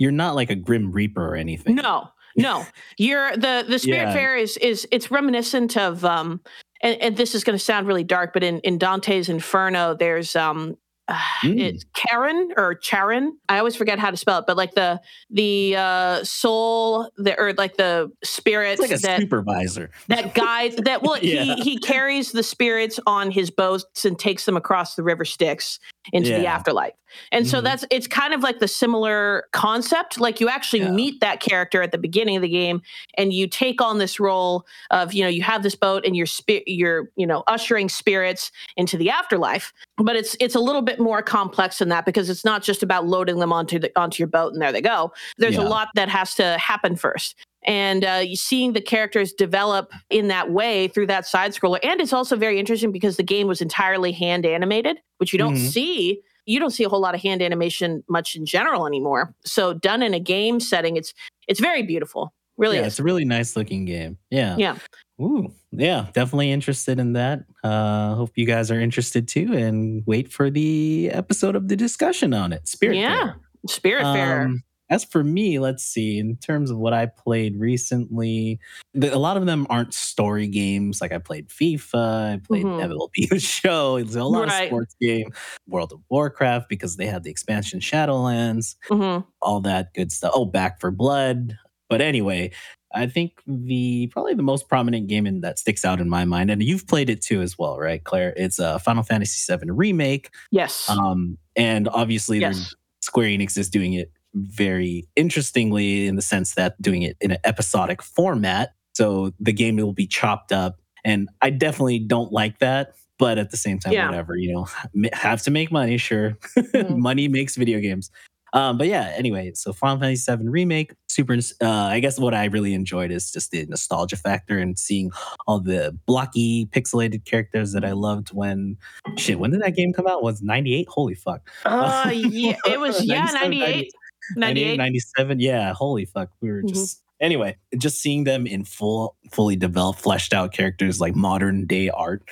you're 0.00 0.10
not 0.10 0.34
like 0.34 0.50
a 0.50 0.56
grim 0.56 0.90
reaper 0.90 1.24
or 1.24 1.36
anything. 1.36 1.76
No, 1.76 2.08
no. 2.34 2.66
You're 2.98 3.36
the 3.36 3.64
the 3.68 3.78
spirit 3.78 4.08
yeah. 4.08 4.12
fair 4.14 4.36
is 4.36 4.56
is 4.56 4.88
it's 4.90 5.10
reminiscent 5.10 5.76
of 5.76 6.04
um 6.04 6.40
and, 6.82 7.00
and 7.02 7.16
this 7.18 7.34
is 7.34 7.44
going 7.44 7.56
to 7.56 7.62
sound 7.62 7.86
really 7.86 8.02
dark, 8.02 8.32
but 8.32 8.42
in 8.42 8.60
in 8.60 8.78
Dante's 8.78 9.28
Inferno, 9.28 9.94
there's 9.94 10.34
um 10.34 10.76
mm. 11.10 11.60
it's 11.60 11.84
Karen 11.94 12.50
or 12.56 12.74
Charon. 12.74 13.38
I 13.50 13.58
always 13.58 13.76
forget 13.76 13.98
how 13.98 14.10
to 14.10 14.16
spell 14.16 14.38
it, 14.38 14.44
but 14.46 14.56
like 14.56 14.74
the 14.74 15.00
the 15.28 15.76
uh, 15.76 16.24
soul, 16.24 17.10
the 17.18 17.38
or 17.38 17.52
like 17.54 17.76
the 17.76 18.10
spirits 18.24 18.80
like 18.80 18.90
that 18.90 19.20
supervisor 19.20 19.90
that 20.08 20.34
guides 20.34 20.76
that. 20.76 21.02
Well, 21.02 21.18
yeah. 21.22 21.42
he 21.42 21.54
he 21.56 21.78
carries 21.78 22.32
the 22.32 22.42
spirits 22.42 22.98
on 23.06 23.30
his 23.30 23.50
boats 23.50 24.04
and 24.04 24.18
takes 24.18 24.46
them 24.46 24.56
across 24.56 24.94
the 24.94 25.02
river 25.02 25.26
Styx 25.26 25.78
into 26.12 26.30
yeah. 26.30 26.38
the 26.38 26.46
afterlife. 26.46 26.94
And 27.32 27.44
mm-hmm. 27.44 27.50
so 27.50 27.60
that's 27.60 27.84
it's 27.90 28.06
kind 28.06 28.34
of 28.34 28.42
like 28.42 28.58
the 28.58 28.68
similar 28.68 29.44
concept. 29.52 30.20
Like 30.20 30.40
you 30.40 30.48
actually 30.48 30.80
yeah. 30.80 30.90
meet 30.90 31.20
that 31.20 31.40
character 31.40 31.82
at 31.82 31.92
the 31.92 31.98
beginning 31.98 32.36
of 32.36 32.42
the 32.42 32.48
game, 32.48 32.82
and 33.16 33.32
you 33.32 33.46
take 33.46 33.80
on 33.80 33.98
this 33.98 34.20
role 34.20 34.66
of 34.90 35.12
you 35.12 35.22
know 35.22 35.28
you 35.28 35.42
have 35.42 35.62
this 35.62 35.74
boat 35.74 36.04
and 36.04 36.16
you're 36.16 36.26
spi- 36.26 36.64
you're 36.66 37.10
you 37.16 37.26
know 37.26 37.42
ushering 37.46 37.88
spirits 37.88 38.50
into 38.76 38.96
the 38.96 39.10
afterlife. 39.10 39.72
But 39.96 40.16
it's 40.16 40.36
it's 40.40 40.54
a 40.54 40.60
little 40.60 40.82
bit 40.82 40.98
more 40.98 41.22
complex 41.22 41.78
than 41.78 41.88
that 41.90 42.06
because 42.06 42.30
it's 42.30 42.44
not 42.44 42.62
just 42.62 42.82
about 42.82 43.06
loading 43.06 43.38
them 43.38 43.52
onto 43.52 43.78
the 43.78 43.90
onto 43.98 44.20
your 44.20 44.28
boat 44.28 44.52
and 44.52 44.62
there 44.62 44.72
they 44.72 44.82
go. 44.82 45.12
There's 45.38 45.54
yeah. 45.54 45.62
a 45.62 45.68
lot 45.68 45.88
that 45.94 46.08
has 46.08 46.34
to 46.36 46.58
happen 46.58 46.96
first 46.96 47.36
and 47.64 48.04
uh, 48.04 48.34
seeing 48.34 48.72
the 48.72 48.80
characters 48.80 49.32
develop 49.32 49.92
in 50.08 50.28
that 50.28 50.50
way 50.50 50.88
through 50.88 51.06
that 51.06 51.26
side 51.26 51.52
scroller 51.52 51.78
and 51.82 52.00
it's 52.00 52.12
also 52.12 52.36
very 52.36 52.58
interesting 52.58 52.92
because 52.92 53.16
the 53.16 53.22
game 53.22 53.46
was 53.46 53.60
entirely 53.60 54.12
hand 54.12 54.46
animated 54.46 54.98
which 55.18 55.32
you 55.32 55.38
don't 55.38 55.54
mm-hmm. 55.54 55.66
see 55.66 56.22
you 56.50 56.58
don't 56.58 56.70
see 56.70 56.84
a 56.84 56.88
whole 56.88 57.00
lot 57.00 57.14
of 57.14 57.20
hand 57.20 57.40
animation 57.42 58.02
much 58.08 58.34
in 58.34 58.44
general 58.44 58.86
anymore 58.86 59.34
so 59.44 59.72
done 59.72 60.02
in 60.02 60.14
a 60.14 60.20
game 60.20 60.60
setting 60.60 60.96
it's 60.96 61.14
it's 61.48 61.60
very 61.60 61.82
beautiful 61.82 62.32
really 62.56 62.76
yeah, 62.76 62.82
is. 62.82 62.94
it's 62.94 63.00
a 63.00 63.02
really 63.02 63.24
nice 63.24 63.56
looking 63.56 63.84
game 63.84 64.18
yeah 64.30 64.56
yeah 64.58 64.76
Ooh, 65.20 65.52
yeah, 65.70 66.06
definitely 66.14 66.50
interested 66.50 66.98
in 66.98 67.12
that. 67.12 67.44
Uh, 67.62 68.14
hope 68.14 68.30
you 68.36 68.46
guys 68.46 68.70
are 68.70 68.80
interested 68.80 69.28
too, 69.28 69.52
and 69.52 70.02
wait 70.06 70.32
for 70.32 70.48
the 70.48 71.10
episode 71.12 71.56
of 71.56 71.68
the 71.68 71.76
discussion 71.76 72.32
on 72.32 72.54
it. 72.54 72.66
Spirit, 72.66 72.96
yeah, 72.96 73.24
Fair. 73.24 73.36
Spirit 73.68 74.04
um, 74.04 74.14
Fair. 74.14 74.54
As 74.90 75.04
for 75.04 75.22
me, 75.22 75.60
let's 75.60 75.84
see, 75.84 76.18
in 76.18 76.36
terms 76.36 76.70
of 76.70 76.78
what 76.78 76.92
I 76.92 77.06
played 77.06 77.56
recently, 77.58 78.58
the, 78.92 79.14
a 79.14 79.18
lot 79.18 79.36
of 79.36 79.46
them 79.46 79.66
aren't 79.70 79.94
story 79.94 80.48
games. 80.48 81.00
Like 81.00 81.12
I 81.12 81.18
played 81.18 81.48
FIFA, 81.48 82.34
I 82.34 82.40
played 82.44 82.64
mm-hmm. 82.64 82.92
MLB 82.92 83.28
The 83.30 83.38
Show, 83.38 83.96
it's 83.96 84.16
a 84.16 84.24
lot 84.24 84.48
right. 84.48 84.62
of 84.62 84.68
sports 84.68 84.96
game, 85.00 85.32
World 85.68 85.92
of 85.92 86.00
Warcraft, 86.10 86.68
because 86.68 86.96
they 86.96 87.06
had 87.06 87.22
the 87.22 87.30
expansion 87.30 87.78
Shadowlands, 87.78 88.74
mm-hmm. 88.88 89.26
all 89.40 89.60
that 89.60 89.94
good 89.94 90.10
stuff. 90.10 90.32
Oh, 90.34 90.44
Back 90.44 90.80
4 90.80 90.90
Blood. 90.90 91.56
But 91.88 92.00
anyway, 92.00 92.50
I 92.92 93.06
think 93.06 93.40
the 93.46 94.08
probably 94.08 94.34
the 94.34 94.42
most 94.42 94.68
prominent 94.68 95.06
game 95.06 95.26
in, 95.26 95.40
that 95.42 95.58
sticks 95.58 95.84
out 95.84 96.00
in 96.00 96.08
my 96.08 96.24
mind, 96.24 96.50
and 96.50 96.62
you've 96.62 96.86
played 96.86 97.10
it 97.10 97.22
too 97.22 97.40
as 97.42 97.56
well, 97.56 97.78
right, 97.78 98.02
Claire? 98.02 98.34
It's 98.36 98.58
a 98.58 98.66
uh, 98.66 98.78
Final 98.78 99.04
Fantasy 99.04 99.56
VII 99.56 99.70
remake. 99.70 100.30
Yes. 100.50 100.88
Um, 100.88 101.38
and 101.54 101.88
obviously, 101.88 102.40
yes. 102.40 102.74
Square 103.00 103.28
Enix 103.28 103.56
is 103.56 103.70
doing 103.70 103.94
it 103.94 104.12
very 104.34 105.08
interestingly 105.16 106.06
in 106.06 106.16
the 106.16 106.22
sense 106.22 106.54
that 106.54 106.80
doing 106.80 107.02
it 107.02 107.16
in 107.20 107.32
an 107.32 107.38
episodic 107.44 108.02
format. 108.02 108.74
So 108.94 109.32
the 109.40 109.52
game 109.52 109.76
will 109.76 109.92
be 109.92 110.06
chopped 110.06 110.52
up. 110.52 110.76
And 111.04 111.28
I 111.40 111.50
definitely 111.50 111.98
don't 112.00 112.32
like 112.32 112.58
that. 112.58 112.94
But 113.18 113.36
at 113.36 113.50
the 113.50 113.56
same 113.58 113.78
time, 113.78 113.92
yeah. 113.92 114.06
whatever, 114.06 114.34
you 114.34 114.52
know, 114.52 114.66
have 115.12 115.42
to 115.42 115.50
make 115.50 115.70
money, 115.70 115.98
sure. 115.98 116.38
Mm-hmm. 116.56 117.00
money 117.00 117.28
makes 117.28 117.54
video 117.54 117.78
games. 117.78 118.10
Um, 118.52 118.78
but 118.78 118.88
yeah, 118.88 119.12
anyway, 119.16 119.52
so 119.54 119.72
Final 119.72 120.00
Fantasy 120.00 120.34
VII 120.34 120.48
Remake, 120.48 120.94
super. 121.08 121.36
Uh, 121.62 121.68
I 121.68 122.00
guess 122.00 122.18
what 122.18 122.34
I 122.34 122.46
really 122.46 122.74
enjoyed 122.74 123.10
is 123.10 123.30
just 123.30 123.50
the 123.50 123.64
nostalgia 123.66 124.16
factor 124.16 124.58
and 124.58 124.78
seeing 124.78 125.10
all 125.46 125.60
the 125.60 125.96
blocky, 126.06 126.66
pixelated 126.66 127.24
characters 127.24 127.72
that 127.72 127.84
I 127.84 127.92
loved 127.92 128.30
when 128.30 128.76
shit. 129.16 129.38
When 129.38 129.50
did 129.52 129.62
that 129.62 129.76
game 129.76 129.92
come 129.92 130.06
out? 130.06 130.22
Was 130.22 130.42
ninety 130.42 130.74
eight? 130.74 130.88
Holy 130.88 131.14
fuck! 131.14 131.48
Uh, 131.64 132.10
yeah, 132.12 132.56
it 132.66 132.80
was 132.80 133.04
yeah, 133.04 133.26
ninety 133.32 133.62
eight. 133.62 133.92
98, 134.36 134.76
97. 134.76 135.40
Yeah, 135.40 135.72
holy 135.72 136.04
fuck. 136.04 136.30
We 136.40 136.50
were 136.50 136.58
mm-hmm. 136.58 136.68
just 136.68 136.98
mm-hmm. 136.98 137.24
anyway, 137.24 137.56
just 137.76 138.00
seeing 138.00 138.24
them 138.24 138.46
in 138.46 138.64
full, 138.64 139.16
fully 139.32 139.56
developed, 139.56 140.00
fleshed 140.00 140.32
out 140.32 140.52
characters 140.52 141.00
like 141.00 141.14
modern 141.14 141.66
day 141.66 141.90
art, 141.90 142.22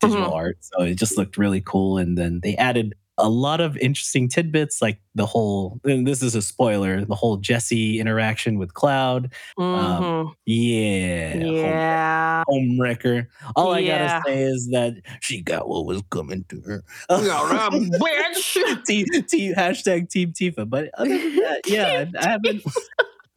digital 0.00 0.24
mm-hmm. 0.24 0.32
art. 0.32 0.58
So 0.60 0.82
it 0.82 0.94
just 0.96 1.16
looked 1.16 1.36
really 1.36 1.60
cool. 1.60 1.98
And 1.98 2.16
then 2.16 2.40
they 2.42 2.56
added 2.56 2.94
a 3.20 3.28
lot 3.28 3.60
of 3.60 3.76
interesting 3.78 4.28
tidbits, 4.28 4.80
like 4.82 5.00
the 5.14 5.26
whole. 5.26 5.80
this 5.84 6.22
is 6.22 6.34
a 6.34 6.42
spoiler. 6.42 7.04
The 7.04 7.14
whole 7.14 7.36
Jesse 7.36 8.00
interaction 8.00 8.58
with 8.58 8.74
Cloud. 8.74 9.32
Um, 9.58 9.64
mm-hmm. 9.64 10.04
Um, 10.04 10.34
yeah, 10.46 11.36
yeah, 11.36 12.44
home, 12.46 12.80
wrecker. 12.80 13.28
All 13.56 13.72
I 13.72 13.84
gotta 13.86 14.22
say 14.26 14.42
is 14.42 14.68
that 14.72 14.94
she 15.20 15.42
got 15.42 15.68
what 15.68 15.86
was 15.86 16.02
coming 16.10 16.44
to 16.48 16.60
her. 16.62 16.84
Bitch. 17.10 18.84
T, 18.86 19.04
T, 19.04 19.54
hashtag 19.54 20.10
Team 20.10 20.32
Tifa. 20.32 20.68
But 20.68 20.90
other 20.94 21.10
than 21.10 21.36
that, 21.36 21.60
yeah, 21.66 22.06
I 22.18 22.28
haven't. 22.30 22.62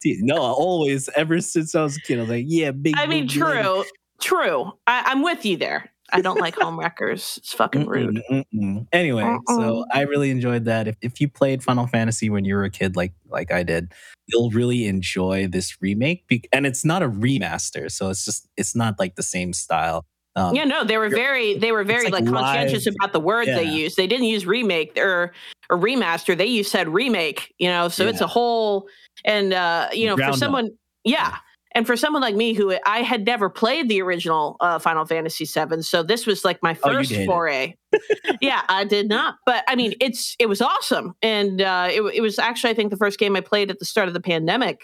no, 0.04 0.36
always 0.36 1.08
ever 1.16 1.40
since 1.40 1.74
I 1.74 1.82
was 1.82 1.96
a 1.96 2.00
kid, 2.00 2.18
I 2.18 2.22
was 2.22 2.30
like, 2.30 2.44
yeah, 2.48 2.70
big. 2.70 2.94
I 2.96 3.06
mean, 3.06 3.28
true, 3.28 3.84
true. 4.20 4.72
I, 4.86 5.02
I'm 5.06 5.22
with 5.22 5.44
you 5.44 5.56
there. 5.56 5.90
I 6.14 6.20
don't 6.20 6.40
like 6.40 6.54
home 6.54 6.78
wreckers. 6.78 7.38
It's 7.38 7.52
fucking 7.52 7.86
rude. 7.86 8.22
Mm-mm, 8.30 8.44
mm-mm. 8.54 8.86
Anyway, 8.92 9.24
uh-uh. 9.24 9.56
so 9.56 9.84
I 9.92 10.02
really 10.02 10.30
enjoyed 10.30 10.64
that. 10.66 10.86
If, 10.86 10.96
if 11.02 11.20
you 11.20 11.28
played 11.28 11.62
Final 11.62 11.86
Fantasy 11.88 12.30
when 12.30 12.44
you 12.44 12.54
were 12.54 12.64
a 12.64 12.70
kid, 12.70 12.94
like 12.96 13.12
like 13.28 13.50
I 13.50 13.64
did, 13.64 13.92
you'll 14.28 14.50
really 14.50 14.86
enjoy 14.86 15.48
this 15.48 15.76
remake. 15.82 16.26
Be- 16.28 16.44
and 16.52 16.66
it's 16.66 16.84
not 16.84 17.02
a 17.02 17.08
remaster, 17.08 17.90
so 17.90 18.10
it's 18.10 18.24
just 18.24 18.48
it's 18.56 18.76
not 18.76 18.98
like 18.98 19.16
the 19.16 19.22
same 19.22 19.52
style. 19.52 20.06
Um, 20.36 20.54
yeah, 20.54 20.64
no, 20.64 20.84
they 20.84 20.98
were 20.98 21.08
very 21.08 21.58
they 21.58 21.72
were 21.72 21.84
very 21.84 22.10
like, 22.10 22.24
like 22.24 22.32
conscientious 22.32 22.86
about 22.86 23.12
the 23.12 23.20
words 23.20 23.48
yeah. 23.48 23.56
they 23.56 23.64
used. 23.64 23.96
They 23.96 24.06
didn't 24.06 24.26
use 24.26 24.46
remake 24.46 24.96
or 24.96 25.32
or 25.68 25.78
remaster. 25.78 26.36
They 26.36 26.46
used 26.46 26.70
said 26.70 26.88
remake. 26.88 27.52
You 27.58 27.68
know, 27.68 27.88
so 27.88 28.04
yeah. 28.04 28.10
it's 28.10 28.20
a 28.20 28.26
whole 28.26 28.86
and 29.24 29.52
uh, 29.52 29.88
you 29.92 30.06
know 30.06 30.16
Ground 30.16 30.34
for 30.34 30.38
someone. 30.38 30.66
Up. 30.66 30.72
Yeah, 31.04 31.36
and 31.74 31.86
for 31.86 31.96
someone 31.96 32.22
like 32.22 32.36
me, 32.36 32.52
who 32.52 32.74
I 32.86 33.02
had 33.02 33.26
never 33.26 33.50
played 33.50 33.88
the 33.88 34.00
original 34.00 34.56
uh, 34.60 34.78
Final 34.78 35.04
Fantasy 35.04 35.44
VII, 35.44 35.82
so 35.82 36.02
this 36.02 36.26
was 36.26 36.44
like 36.44 36.62
my 36.62 36.76
oh, 36.82 36.92
first 36.92 37.12
oh, 37.12 37.24
foray. 37.26 37.74
yeah, 38.40 38.62
I 38.68 38.84
did 38.84 39.08
not, 39.08 39.36
but 39.44 39.64
I 39.66 39.74
mean, 39.74 39.94
it's 40.00 40.36
it 40.38 40.46
was 40.46 40.62
awesome, 40.62 41.14
and 41.22 41.60
uh, 41.60 41.88
it, 41.90 42.02
it 42.14 42.20
was 42.20 42.38
actually 42.38 42.70
I 42.70 42.74
think 42.74 42.90
the 42.90 42.96
first 42.96 43.18
game 43.18 43.34
I 43.36 43.40
played 43.40 43.70
at 43.70 43.78
the 43.78 43.84
start 43.84 44.08
of 44.08 44.14
the 44.14 44.20
pandemic. 44.20 44.82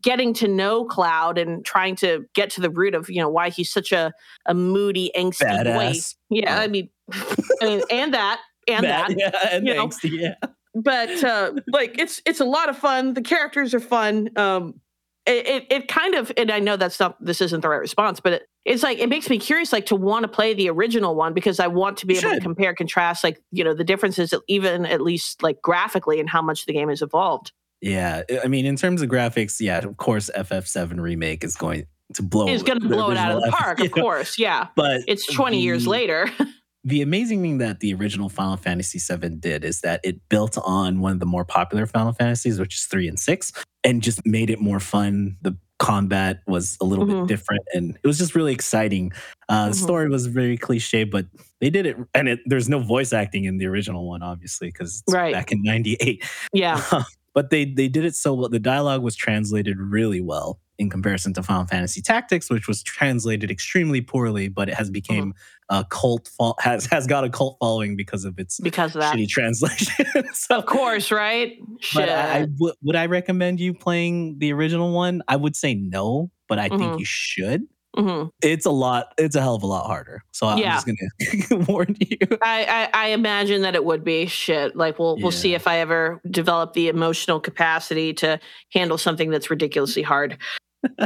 Getting 0.00 0.32
to 0.34 0.48
know 0.48 0.84
Cloud 0.84 1.38
and 1.38 1.64
trying 1.64 1.96
to 1.96 2.24
get 2.34 2.50
to 2.50 2.60
the 2.60 2.70
root 2.70 2.94
of 2.94 3.10
you 3.10 3.20
know 3.20 3.28
why 3.28 3.50
he's 3.50 3.72
such 3.72 3.92
a 3.92 4.12
a 4.46 4.54
moody, 4.54 5.10
angsty 5.16 5.42
Badass. 5.42 5.74
boy. 5.74 6.36
Yeah, 6.36 6.58
oh. 6.58 6.62
I 6.62 6.68
mean, 6.68 6.88
I 7.12 7.64
mean, 7.64 7.82
and 7.90 8.14
that 8.14 8.40
and 8.68 8.84
that, 8.84 9.08
that 9.08 9.18
yeah, 9.18 9.48
and 9.56 9.66
angsty, 9.66 10.10
know. 10.12 10.34
yeah 10.42 10.48
but 10.74 11.24
uh, 11.24 11.52
like 11.72 11.98
it's 11.98 12.22
it's 12.24 12.40
a 12.40 12.44
lot 12.44 12.68
of 12.68 12.76
fun. 12.76 13.14
The 13.14 13.22
characters 13.22 13.74
are 13.74 13.80
fun. 13.80 14.30
Um, 14.36 14.80
it, 15.28 15.66
it 15.70 15.88
kind 15.88 16.14
of 16.14 16.32
and 16.36 16.50
i 16.50 16.58
know 16.58 16.76
that's 16.76 16.98
not 16.98 17.22
this 17.24 17.40
isn't 17.40 17.60
the 17.60 17.68
right 17.68 17.80
response 17.80 18.20
but 18.20 18.34
it, 18.34 18.48
it's 18.64 18.82
like 18.82 18.98
it 18.98 19.08
makes 19.08 19.28
me 19.30 19.38
curious 19.38 19.72
like 19.72 19.86
to 19.86 19.96
want 19.96 20.22
to 20.22 20.28
play 20.28 20.54
the 20.54 20.68
original 20.68 21.14
one 21.14 21.32
because 21.34 21.60
i 21.60 21.66
want 21.66 21.96
to 21.96 22.06
be 22.06 22.16
able 22.16 22.30
to 22.30 22.40
compare 22.40 22.74
contrast 22.74 23.24
like 23.24 23.42
you 23.50 23.64
know 23.64 23.74
the 23.74 23.84
differences 23.84 24.32
even 24.48 24.86
at 24.86 25.00
least 25.00 25.42
like 25.42 25.60
graphically 25.62 26.20
and 26.20 26.28
how 26.28 26.42
much 26.42 26.66
the 26.66 26.72
game 26.72 26.88
has 26.88 27.02
evolved. 27.02 27.52
Yeah 27.80 28.22
i 28.42 28.48
mean 28.48 28.66
in 28.66 28.76
terms 28.76 29.02
of 29.02 29.08
graphics 29.08 29.60
yeah 29.60 29.78
of 29.78 29.96
course 29.96 30.30
ff7 30.36 31.00
remake 31.00 31.44
is 31.44 31.56
going 31.56 31.86
to 32.14 32.22
blow 32.22 32.48
is 32.48 32.62
going 32.62 32.80
to 32.80 32.88
blow 32.88 33.10
it 33.10 33.16
out 33.16 33.32
of 33.32 33.42
the 33.42 33.50
park 33.50 33.80
of 33.80 33.90
course 33.92 34.38
yeah. 34.38 34.68
but 34.74 35.02
it's 35.06 35.26
20 35.32 35.56
the, 35.56 35.62
years 35.62 35.86
later 35.86 36.28
the 36.88 37.02
amazing 37.02 37.42
thing 37.42 37.58
that 37.58 37.80
the 37.80 37.92
original 37.92 38.30
Final 38.30 38.56
Fantasy 38.56 38.98
VII 38.98 39.28
did 39.36 39.62
is 39.62 39.82
that 39.82 40.00
it 40.02 40.26
built 40.30 40.56
on 40.64 41.00
one 41.00 41.12
of 41.12 41.20
the 41.20 41.26
more 41.26 41.44
popular 41.44 41.86
Final 41.86 42.12
Fantasies, 42.12 42.58
which 42.58 42.76
is 42.76 42.84
three 42.84 43.06
and 43.06 43.18
six, 43.18 43.52
and 43.84 44.02
just 44.02 44.24
made 44.24 44.48
it 44.48 44.58
more 44.58 44.80
fun. 44.80 45.36
The 45.42 45.54
combat 45.78 46.40
was 46.46 46.78
a 46.80 46.84
little 46.84 47.04
mm-hmm. 47.04 47.20
bit 47.20 47.28
different 47.28 47.62
and 47.72 47.96
it 48.02 48.06
was 48.06 48.18
just 48.18 48.34
really 48.34 48.52
exciting. 48.52 49.12
Uh, 49.48 49.64
mm-hmm. 49.64 49.70
The 49.70 49.76
story 49.76 50.08
was 50.08 50.26
very 50.26 50.56
cliche, 50.56 51.04
but 51.04 51.26
they 51.60 51.70
did 51.70 51.86
it. 51.86 51.96
And 52.14 52.28
it, 52.28 52.40
there's 52.46 52.68
no 52.68 52.80
voice 52.80 53.12
acting 53.12 53.44
in 53.44 53.58
the 53.58 53.66
original 53.66 54.08
one, 54.08 54.22
obviously, 54.22 54.68
because 54.68 55.02
right. 55.10 55.32
back 55.32 55.52
in 55.52 55.62
98. 55.62 56.24
Yeah. 56.52 56.82
but 57.34 57.50
they 57.50 57.66
they 57.66 57.86
did 57.86 58.04
it 58.04 58.16
so 58.16 58.34
well. 58.34 58.48
The 58.48 58.58
dialogue 58.58 59.02
was 59.02 59.14
translated 59.14 59.76
really 59.78 60.20
well 60.20 60.58
in 60.78 60.88
comparison 60.88 61.34
to 61.34 61.42
Final 61.42 61.66
Fantasy 61.66 62.00
Tactics, 62.00 62.48
which 62.50 62.68
was 62.68 62.82
translated 62.82 63.50
extremely 63.50 64.00
poorly, 64.00 64.48
but 64.48 64.68
it 64.68 64.74
has 64.74 64.90
became 64.90 65.34
a 65.70 65.84
cult 65.90 66.28
fo- 66.38 66.54
has 66.60 66.86
has 66.86 67.06
got 67.06 67.24
a 67.24 67.28
cult 67.30 67.56
following 67.60 67.96
because 67.96 68.24
of 68.24 68.38
its 68.38 68.60
because 68.60 68.94
of 68.94 69.00
that. 69.02 69.14
shitty 69.16 69.28
translation. 69.28 70.06
so, 70.32 70.58
Of 70.58 70.66
course, 70.66 71.10
right? 71.10 71.58
but 71.94 72.08
I, 72.08 72.38
I 72.38 72.40
Shit. 72.42 72.76
would 72.82 72.96
I 72.96 73.06
recommend 73.06 73.60
you 73.60 73.74
playing 73.74 74.38
the 74.38 74.52
original 74.52 74.92
one? 74.94 75.22
I 75.28 75.36
would 75.36 75.56
say 75.56 75.74
no, 75.74 76.30
but 76.48 76.58
I 76.58 76.68
think 76.68 76.82
Mhm. 76.82 76.98
you 77.00 77.04
should. 77.04 77.62
Mhm. 77.96 78.30
It's 78.42 78.64
a 78.64 78.70
lot. 78.70 79.12
It's 79.18 79.34
a 79.34 79.40
hell 79.40 79.56
of 79.56 79.62
a 79.64 79.66
lot 79.66 79.86
harder. 79.86 80.22
So 80.30 80.46
I'm 80.46 80.58
Yeah. 80.58 80.74
just 80.80 80.86
gonna 80.86 81.64
warn 81.68 81.96
you. 81.98 82.16
I, 82.42 82.88
I 82.92 83.06
I 83.06 83.06
imagine 83.08 83.62
that 83.62 83.74
it 83.74 83.84
would 83.84 84.04
be 84.04 84.26
shit. 84.26 84.76
Like 84.76 84.98
we'll 85.00 85.16
we'll 85.16 85.32
see 85.32 85.54
if 85.54 85.66
I 85.66 85.78
ever 85.78 86.20
develop 86.30 86.74
the 86.74 86.86
emotional 86.88 87.40
capacity 87.40 88.12
to 88.14 88.38
handle 88.72 88.98
something 88.98 89.30
that's 89.30 89.50
ridiculously 89.50 90.02
hard. 90.02 90.38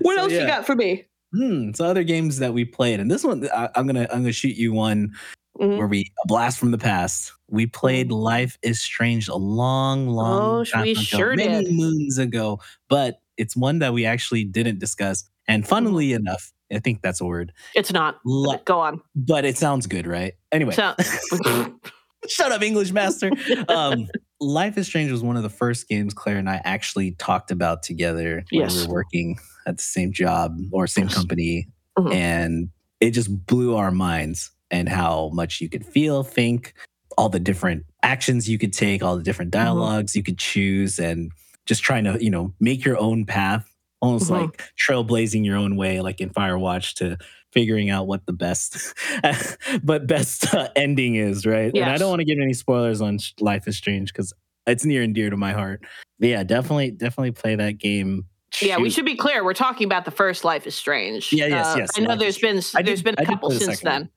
What 0.00 0.16
So, 0.16 0.22
else 0.22 0.32
yeah. 0.32 0.40
you 0.40 0.46
got 0.46 0.66
for 0.66 0.74
me? 0.74 1.04
Hmm, 1.34 1.72
so 1.72 1.84
other 1.84 2.02
games 2.02 2.38
that 2.38 2.52
we 2.54 2.64
played, 2.64 2.98
and 2.98 3.10
this 3.10 3.22
one 3.22 3.48
I, 3.54 3.68
I'm 3.76 3.86
gonna 3.86 4.08
I'm 4.10 4.20
gonna 4.22 4.32
shoot 4.32 4.56
you 4.56 4.72
one 4.72 5.12
Mhm. 5.60 5.76
where 5.78 5.86
we 5.86 6.10
a 6.24 6.26
blast 6.26 6.58
from 6.58 6.70
the 6.70 6.78
past. 6.78 7.32
We 7.48 7.66
played 7.66 8.10
Life 8.10 8.56
is 8.62 8.80
Strange 8.80 9.28
a 9.28 9.34
long, 9.36 10.08
long 10.08 10.60
Oh, 10.60 10.64
time 10.64 10.82
we 10.82 10.92
ago, 10.92 11.00
sure 11.02 11.36
many 11.36 11.64
did. 11.64 11.74
moons 11.74 12.18
ago. 12.18 12.60
But 12.88 13.20
it's 13.36 13.56
one 13.56 13.78
that 13.80 13.92
we 13.92 14.04
actually 14.06 14.44
didn't 14.44 14.78
discuss. 14.78 15.28
And 15.48 15.66
funnily 15.66 16.12
enough, 16.14 16.52
I 16.72 16.78
think 16.78 17.02
that's 17.02 17.20
a 17.20 17.24
word. 17.24 17.52
It's 17.74 17.92
not. 17.92 18.18
Li- 18.24 18.58
Go 18.64 18.80
on. 18.80 19.00
but 19.14 19.44
it 19.44 19.58
sounds 19.58 19.86
good, 19.86 20.06
right? 20.06 20.34
Anyway, 20.52 20.72
So, 20.74 20.94
shut 22.28 22.52
up, 22.52 22.62
English 22.62 22.92
master. 22.92 23.30
Um, 23.68 24.06
Life 24.42 24.78
is 24.78 24.86
Strange 24.86 25.10
was 25.12 25.22
one 25.22 25.36
of 25.36 25.42
the 25.42 25.50
first 25.50 25.86
games 25.86 26.14
Claire 26.14 26.38
and 26.38 26.48
I 26.48 26.62
actually 26.64 27.12
talked 27.12 27.50
about 27.50 27.82
together 27.82 28.36
when 28.36 28.44
we 28.50 28.58
Yes. 28.58 28.86
were 28.86 28.94
working 28.94 29.38
at 29.66 29.76
the 29.76 29.82
same 29.82 30.12
job 30.12 30.58
or 30.72 30.86
same 30.86 31.04
Yes. 31.04 31.14
company. 31.14 31.68
Mhm. 31.98 32.14
And 32.14 32.70
it 33.00 33.10
just 33.10 33.44
blew 33.46 33.76
our 33.76 33.90
minds 33.90 34.50
and 34.70 34.88
how 34.88 35.30
much 35.34 35.60
you 35.60 35.68
could 35.68 35.84
feel, 35.84 36.22
think, 36.22 36.72
all 37.18 37.28
the 37.28 37.38
different 37.40 37.84
actions 38.02 38.48
you 38.48 38.56
could 38.56 38.72
take, 38.72 39.02
all 39.02 39.16
the 39.16 39.22
different 39.22 39.52
Mm-hmm. 39.52 39.62
dialogues 39.64 40.16
you 40.16 40.22
could 40.22 40.38
choose, 40.38 40.98
and 40.98 41.30
just 41.66 41.82
trying 41.82 42.04
to, 42.04 42.16
you 42.22 42.30
know, 42.30 42.54
make 42.60 42.82
your 42.84 42.96
own 42.98 43.26
path, 43.26 43.70
almost 44.00 44.30
Mhm. 44.30 44.40
like 44.42 44.62
trailblazing 44.88 45.44
your 45.44 45.56
own 45.56 45.76
way, 45.76 46.00
like 46.00 46.18
in 46.20 46.30
Firewatch 46.30 46.94
to 46.94 47.18
figuring 47.52 47.90
out 47.90 48.06
what 48.06 48.24
the 48.26 48.32
best 48.32 48.94
but 49.82 50.06
best 50.06 50.54
uh, 50.54 50.68
ending 50.76 51.16
is 51.16 51.44
right 51.46 51.72
and 51.74 51.84
i 51.84 51.96
don't 51.96 52.10
want 52.10 52.20
to 52.20 52.24
give 52.24 52.38
any 52.40 52.52
spoilers 52.52 53.00
on 53.00 53.18
life 53.40 53.66
is 53.66 53.76
strange 53.76 54.12
because 54.12 54.32
it's 54.66 54.84
near 54.84 55.02
and 55.02 55.14
dear 55.14 55.30
to 55.30 55.36
my 55.36 55.52
heart 55.52 55.80
but 56.18 56.28
yeah 56.28 56.42
definitely 56.42 56.90
definitely 56.90 57.32
play 57.32 57.54
that 57.56 57.78
game 57.78 58.24
yeah, 58.60 58.78
we 58.78 58.90
should 58.90 59.04
be 59.04 59.14
clear. 59.14 59.44
We're 59.44 59.54
talking 59.54 59.84
about 59.86 60.04
the 60.04 60.10
first 60.10 60.42
Life 60.44 60.66
is 60.66 60.74
Strange. 60.74 61.32
Yeah, 61.32 61.46
yes, 61.46 61.66
Uh, 61.68 61.78
yes, 61.78 61.90
I 61.96 62.00
know 62.00 62.16
there's 62.16 62.36
been 62.36 62.60
I 62.74 62.82
there's 62.82 62.98
did- 62.98 63.04
been 63.04 63.14
a 63.14 63.18
did 63.18 63.26
couple 63.28 63.50
since 63.52 63.78
second 63.78 63.88
then. 63.88 64.10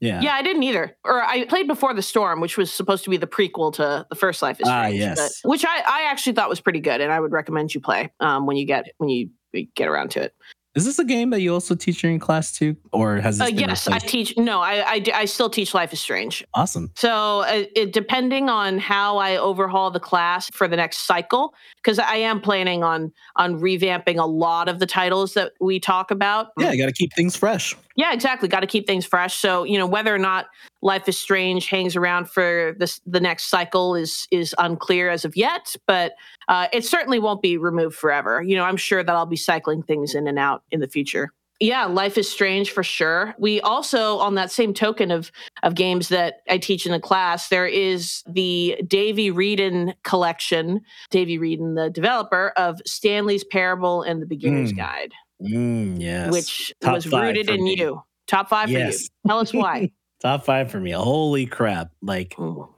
yeah 0.00 0.20
Yeah, 0.22 0.34
I 0.34 0.42
didn't 0.42 0.62
either. 0.62 0.96
Or 1.02 1.20
I 1.20 1.44
played 1.46 1.66
Before 1.66 1.92
the 1.92 2.00
Storm, 2.00 2.40
which 2.40 2.56
was 2.56 2.72
supposed 2.72 3.02
to 3.02 3.10
be 3.10 3.16
the 3.16 3.26
prequel 3.26 3.72
to 3.74 4.06
the 4.08 4.14
first 4.14 4.40
Life 4.40 4.60
is 4.60 4.68
Strange. 4.68 4.72
Ah, 4.72 4.82
Strange. 4.84 5.00
yes. 5.00 5.40
but- 5.42 5.50
which 5.50 5.64
I, 5.64 5.78
I 5.84 6.02
actually 6.08 6.34
thought 6.34 6.48
was 6.48 6.60
pretty 6.60 6.78
good, 6.78 7.00
and 7.00 7.10
I 7.12 7.18
would 7.18 7.32
recommend 7.32 7.74
you 7.74 7.80
play 7.80 8.08
um, 8.20 8.46
when 8.46 8.56
you 8.56 8.64
get 8.66 8.86
when 8.98 9.08
you 9.10 9.30
get 9.74 9.88
around 9.88 10.12
to 10.12 10.22
it. 10.22 10.34
Is 10.74 10.84
this 10.86 10.98
a 10.98 11.04
game 11.04 11.30
that 11.30 11.40
you 11.40 11.52
also 11.52 11.74
teach 11.74 12.02
in 12.04 12.18
class 12.18 12.52
too 12.52 12.76
or 12.92 13.16
has 13.16 13.38
this 13.38 13.48
Uh, 13.48 13.50
yes, 13.54 13.88
I 13.88 13.98
teach. 13.98 14.36
No, 14.36 14.60
I 14.60 15.02
I 15.14 15.24
still 15.26 15.50
teach 15.50 15.74
Life 15.74 15.92
is 15.92 16.00
Strange. 16.00 16.44
awesome 16.54 16.90
So 16.96 17.40
uh, 17.40 17.64
it, 17.76 17.92
depending 17.92 18.48
on 18.48 18.78
how 18.78 19.18
I 19.18 19.36
overhaul 19.36 19.90
the 19.90 20.00
class 20.00 20.50
for 20.52 20.66
the 20.66 20.76
next 20.76 21.06
cycle, 21.06 21.54
because 21.76 21.98
I 21.98 22.16
am 22.16 22.40
planning 22.40 22.82
on 22.82 23.12
on 23.36 23.60
revamping 23.60 24.18
a 24.18 24.26
lot 24.26 24.68
of 24.68 24.78
the 24.78 24.86
titles 24.86 25.34
that 25.34 25.52
we 25.60 25.78
talk 25.78 26.10
about. 26.10 26.48
yeah 26.58 26.72
you 26.72 26.78
got 26.82 26.86
to 26.86 26.92
keep 26.92 27.12
things 27.14 27.36
fresh 27.36 27.76
Yeah, 27.96 28.12
exactly. 28.12 28.48
Got 28.48 28.60
to 28.60 28.66
keep 28.66 28.86
things 28.86 29.04
fresh. 29.04 29.36
So 29.36 29.64
you 29.64 29.78
know 29.78 29.86
whether 29.86 30.14
or 30.14 30.18
not 30.18 30.46
Life 30.80 31.08
is 31.08 31.18
Strange 31.18 31.68
hangs 31.68 31.94
around 31.96 32.28
for 32.28 32.74
this 32.78 33.00
the 33.06 33.20
next 33.20 33.44
cycle 33.44 33.94
is 33.94 34.26
is 34.30 34.54
unclear 34.58 35.10
as 35.10 35.24
of 35.24 35.36
yet, 35.36 35.74
but 35.86 36.12
uh, 36.48 36.68
it 36.72 36.84
certainly 36.84 37.18
won't 37.18 37.42
be 37.42 37.56
removed 37.56 37.94
forever. 37.96 38.42
You 38.42 38.56
know, 38.56 38.64
I'm 38.64 38.76
sure 38.76 39.02
that 39.04 39.14
I'll 39.14 39.26
be 39.26 39.36
cycling 39.36 39.82
things 39.82 40.14
in 40.14 40.26
and 40.26 40.38
out 40.38 40.62
in 40.70 40.80
the 40.80 40.88
future. 40.88 41.30
Yeah, 41.60 41.84
Life 41.84 42.18
is 42.18 42.28
Strange 42.28 42.72
for 42.72 42.82
sure. 42.82 43.36
We 43.38 43.60
also, 43.60 44.18
on 44.18 44.34
that 44.34 44.50
same 44.50 44.74
token 44.74 45.12
of 45.12 45.30
of 45.62 45.76
games 45.76 46.08
that 46.08 46.40
I 46.50 46.58
teach 46.58 46.86
in 46.86 46.92
the 46.92 46.98
class, 46.98 47.50
there 47.50 47.68
is 47.68 48.24
the 48.26 48.76
Davey 48.88 49.30
Wreden 49.30 49.94
collection. 50.02 50.80
Davey 51.10 51.38
Wreden, 51.38 51.76
the 51.76 51.88
developer 51.88 52.52
of 52.56 52.80
Stanley's 52.84 53.44
Parable 53.44 54.02
and 54.02 54.20
the 54.20 54.26
Beginner's 54.26 54.72
Mm. 54.72 54.76
Guide, 54.78 55.12
mm, 55.42 56.00
yes 56.00 56.32
which 56.32 56.72
Top 56.80 56.94
was 56.94 57.06
rooted 57.10 57.48
in 57.50 57.62
me. 57.64 57.76
you. 57.78 58.02
Top 58.26 58.48
five 58.48 58.70
for 58.70 58.78
you. 58.78 58.92
Tell 59.26 59.38
us 59.40 59.52
why. 59.52 59.90
top 60.20 60.44
five 60.44 60.70
for 60.70 60.78
me 60.80 60.92
holy 60.92 61.46
crap 61.46 61.90
like 62.00 62.34
Mm. 62.38 62.68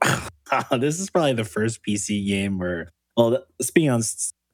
this 0.79 0.99
is 0.99 1.09
probably 1.09 1.33
the 1.33 1.43
first 1.43 1.79
PC 1.87 2.25
game 2.27 2.57
where, 2.59 2.89
well, 3.17 3.43
speaking 3.61 3.89
on 3.89 4.01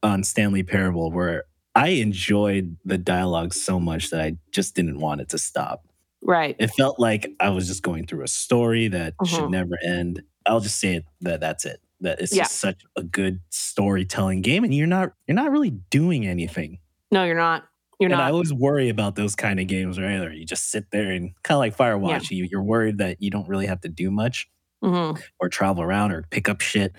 on 0.03 0.23
Stanley 0.23 0.63
Parable, 0.63 1.11
where 1.11 1.43
I 1.75 1.89
enjoyed 1.89 2.77
the 2.85 2.97
dialogue 2.97 3.53
so 3.53 3.79
much 3.79 4.09
that 4.09 4.19
I 4.21 4.37
just 4.51 4.75
didn't 4.75 4.99
want 4.99 5.21
it 5.21 5.29
to 5.29 5.37
stop. 5.37 5.85
Right. 6.23 6.55
It 6.59 6.67
felt 6.71 6.99
like 6.99 7.31
I 7.39 7.49
was 7.49 7.67
just 7.67 7.83
going 7.83 8.07
through 8.07 8.23
a 8.23 8.27
story 8.27 8.87
that 8.89 9.13
should 9.25 9.45
Mhm. 9.45 9.51
never 9.51 9.77
end. 9.85 10.23
I'll 10.45 10.59
just 10.59 10.79
say 10.79 10.95
it 10.95 11.05
that 11.21 11.39
that's 11.39 11.65
it. 11.65 11.81
That 12.01 12.19
it's 12.21 12.33
Yeah. 12.35 12.43
just 12.43 12.55
such 12.59 12.81
a 12.95 13.03
good 13.03 13.41
storytelling 13.49 14.41
game, 14.41 14.63
and 14.63 14.73
you're 14.73 14.87
not 14.87 15.13
you're 15.27 15.35
not 15.35 15.51
really 15.51 15.69
doing 15.69 16.25
anything. 16.27 16.79
No, 17.11 17.23
you're 17.25 17.35
not. 17.35 17.65
You're 18.01 18.11
and 18.11 18.21
I 18.21 18.29
always 18.31 18.51
worry 18.53 18.89
about 18.89 19.15
those 19.15 19.35
kind 19.35 19.59
of 19.59 19.67
games, 19.67 19.97
right? 19.99 20.19
Or 20.19 20.33
you 20.33 20.45
just 20.45 20.69
sit 20.71 20.91
there 20.91 21.11
and 21.11 21.31
kind 21.43 21.55
of 21.55 21.59
like 21.59 21.77
Firewatch, 21.77 22.29
you, 22.31 22.47
you're 22.51 22.63
worried 22.63 22.97
that 22.97 23.21
you 23.21 23.29
don't 23.31 23.47
really 23.47 23.67
have 23.67 23.79
to 23.81 23.89
do 23.89 24.11
much 24.11 24.49
hmm 24.83 25.11
or 25.39 25.47
travel 25.47 25.83
around 25.83 26.11
or 26.11 26.23
pick 26.31 26.49
up 26.49 26.59
shit 26.59 26.93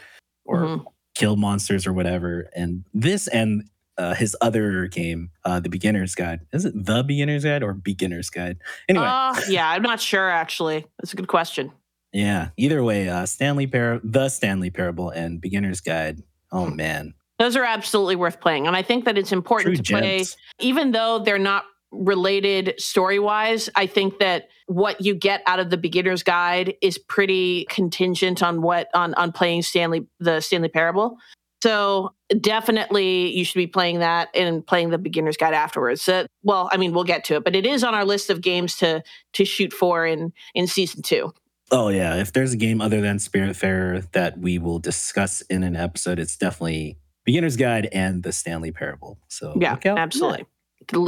or 0.44 0.58
Mhm. 0.60 0.84
kill 1.16 1.34
monsters 1.36 1.86
or 1.86 1.92
whatever. 1.92 2.48
And 2.54 2.84
this 2.94 3.26
and 3.28 3.64
uh, 3.98 4.14
his 4.14 4.34
other 4.40 4.86
game, 4.86 5.30
uh, 5.44 5.60
The 5.60 5.68
Beginner's 5.68 6.14
Guide. 6.14 6.40
Is 6.52 6.64
it 6.64 6.72
The 6.74 7.02
Beginner's 7.02 7.44
Guide 7.44 7.62
or 7.62 7.74
Beginner's 7.74 8.30
Guide? 8.30 8.56
Anyway, 8.88 9.04
Uh, 9.06 9.34
yeah, 9.48 9.68
I'm 9.68 9.82
not 9.82 10.00
sure 10.00 10.30
actually. 10.30 10.86
That's 10.98 11.12
a 11.12 11.16
good 11.16 11.28
question. 11.28 11.72
yeah. 12.12 12.48
Either 12.56 12.82
way, 12.84 13.08
uh, 13.08 13.26
Stanley 13.26 13.66
Par- 13.66 14.00
The 14.04 14.28
Stanley 14.30 14.70
Parable 14.70 15.10
and 15.10 15.40
Beginner's 15.40 15.80
Guide. 15.80 16.22
Oh 16.52 16.66
man, 16.70 17.14
Those 17.42 17.56
are 17.56 17.64
absolutely 17.64 18.14
worth 18.14 18.40
playing. 18.40 18.66
And 18.68 18.76
I 18.76 18.82
think 18.82 19.04
that 19.04 19.18
it's 19.18 19.30
true 19.30 19.38
important 19.38 19.76
to 19.76 19.82
play, 19.82 20.18
gems. 20.18 20.36
even 20.60 20.92
though 20.92 21.18
they're 21.18 21.38
not 21.38 21.64
related 21.90 22.74
story 22.78 23.18
wise. 23.18 23.68
I 23.74 23.86
think 23.86 24.18
that 24.20 24.48
what 24.66 25.00
you 25.00 25.14
get 25.14 25.42
out 25.46 25.58
of 25.58 25.68
the 25.68 25.76
beginner's 25.76 26.22
guide 26.22 26.74
is 26.80 26.98
pretty 26.98 27.66
contingent 27.68 28.42
on 28.42 28.62
what 28.62 28.88
on 28.94 29.12
on 29.14 29.32
playing 29.32 29.62
Stanley 29.62 30.06
the 30.18 30.40
Stanley 30.40 30.68
Parable. 30.68 31.18
So 31.62 32.14
definitely 32.40 33.36
you 33.36 33.44
should 33.44 33.58
be 33.58 33.66
playing 33.66 33.98
that 33.98 34.28
and 34.34 34.66
playing 34.66 34.90
the 34.90 34.98
beginner's 34.98 35.36
guide 35.36 35.54
afterwards. 35.54 36.02
So, 36.02 36.26
well, 36.42 36.68
I 36.72 36.76
mean, 36.76 36.92
we'll 36.92 37.04
get 37.04 37.24
to 37.24 37.36
it, 37.36 37.44
but 37.44 37.54
it 37.54 37.66
is 37.66 37.84
on 37.84 37.94
our 37.94 38.04
list 38.04 38.30
of 38.30 38.40
games 38.40 38.76
to 38.76 39.02
to 39.34 39.44
shoot 39.44 39.72
for 39.72 40.06
in 40.06 40.32
in 40.54 40.66
season 40.66 41.02
two. 41.02 41.32
Oh 41.70 41.88
yeah, 41.88 42.16
if 42.16 42.32
there's 42.32 42.52
a 42.52 42.56
game 42.56 42.80
other 42.80 43.00
than 43.00 43.18
Spiritfarer 43.18 44.10
that 44.12 44.38
we 44.38 44.58
will 44.58 44.78
discuss 44.78 45.40
in 45.42 45.62
an 45.62 45.74
episode, 45.76 46.18
it's 46.18 46.36
definitely 46.36 46.98
Beginner's 47.24 47.56
Guide 47.56 47.88
and 47.92 48.22
the 48.22 48.32
Stanley 48.32 48.72
Parable. 48.72 49.18
So 49.28 49.56
Yeah, 49.60 49.72
look 49.72 49.86
out 49.86 49.98
absolutely. 49.98 50.46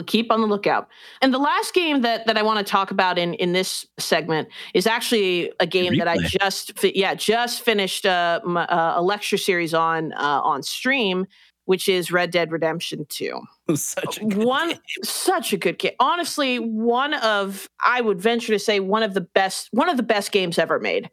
Keep 0.06 0.30
on 0.30 0.40
the 0.40 0.46
lookout. 0.46 0.88
And 1.20 1.34
the 1.34 1.38
last 1.38 1.74
game 1.74 2.02
that 2.02 2.26
that 2.28 2.38
I 2.38 2.42
want 2.42 2.64
to 2.64 2.70
talk 2.70 2.92
about 2.92 3.18
in 3.18 3.34
in 3.34 3.52
this 3.52 3.84
segment 3.98 4.48
is 4.72 4.86
actually 4.86 5.52
a 5.58 5.66
game 5.66 5.98
that 5.98 6.06
I 6.06 6.16
just 6.18 6.78
fi- 6.78 6.92
yeah 6.94 7.14
just 7.14 7.62
finished 7.62 8.06
uh, 8.06 8.40
m- 8.44 8.56
uh, 8.56 8.66
a 8.96 9.02
lecture 9.02 9.36
series 9.36 9.74
on 9.74 10.12
uh, 10.12 10.40
on 10.44 10.62
stream, 10.62 11.26
which 11.64 11.88
is 11.88 12.12
Red 12.12 12.30
Dead 12.30 12.52
Redemption 12.52 13.04
Two. 13.08 13.40
Such 13.74 14.18
a 14.18 14.24
good 14.24 14.44
One 14.44 14.68
game. 14.68 14.78
such 15.02 15.52
a 15.52 15.56
good 15.56 15.78
game. 15.78 15.94
Honestly, 15.98 16.58
one 16.58 17.14
of 17.14 17.68
I 17.84 18.00
would 18.00 18.20
venture 18.20 18.52
to 18.52 18.58
say 18.60 18.78
one 18.78 19.02
of 19.02 19.12
the 19.14 19.22
best 19.22 19.68
one 19.72 19.88
of 19.88 19.96
the 19.96 20.02
best 20.04 20.30
games 20.30 20.56
ever 20.56 20.78
made. 20.78 21.10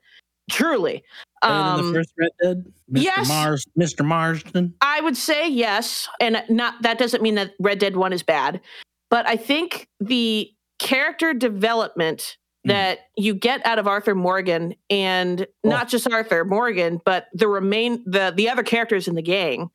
Truly. 0.50 1.04
Than 1.42 1.52
Um, 1.52 1.88
the 1.88 1.94
first 2.00 2.12
Red 2.18 2.32
Dead, 2.42 2.66
Mr. 2.92 3.04
yes. 3.04 3.28
Mars, 3.28 3.66
Mr. 3.80 4.06
Marston. 4.06 4.74
I 4.82 5.02
would 5.02 5.18
say 5.18 5.48
yes, 5.50 6.08
and 6.20 6.44
not 6.50 6.82
that 6.82 6.98
doesn't 7.00 7.22
mean 7.24 7.36
that 7.36 7.54
Red 7.60 7.80
Dead 7.80 7.96
One 7.96 8.14
is 8.14 8.22
bad, 8.24 8.62
but 9.10 9.28
I 9.28 9.38
think 9.38 9.88
the 10.00 10.52
character 10.80 11.34
development 11.34 12.38
Mm. 12.64 12.70
that 12.70 13.00
you 13.18 13.34
get 13.34 13.66
out 13.66 13.80
of 13.80 13.88
Arthur 13.88 14.14
Morgan, 14.14 14.76
and 14.92 15.48
not 15.64 15.90
just 15.90 16.08
Arthur 16.12 16.46
Morgan, 16.46 17.02
but 17.06 17.26
the 17.34 17.48
remain 17.48 18.04
the 18.06 18.32
the 18.36 18.48
other 18.50 18.62
characters 18.62 19.08
in 19.08 19.16
the 19.16 19.22
gang, 19.24 19.72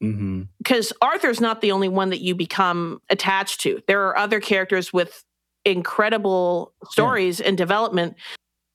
hmm 0.00 0.42
because 0.56 0.90
Arthur's 1.02 1.40
not 1.42 1.60
the 1.60 1.70
only 1.72 1.88
one 1.90 2.08
that 2.08 2.20
you 2.22 2.34
become 2.34 3.02
attached 3.10 3.60
to. 3.62 3.82
There 3.88 4.06
are 4.06 4.16
other 4.16 4.40
characters 4.40 4.90
with 4.90 5.22
incredible 5.66 6.72
stories 6.90 7.40
and 7.42 7.58
development. 7.58 8.14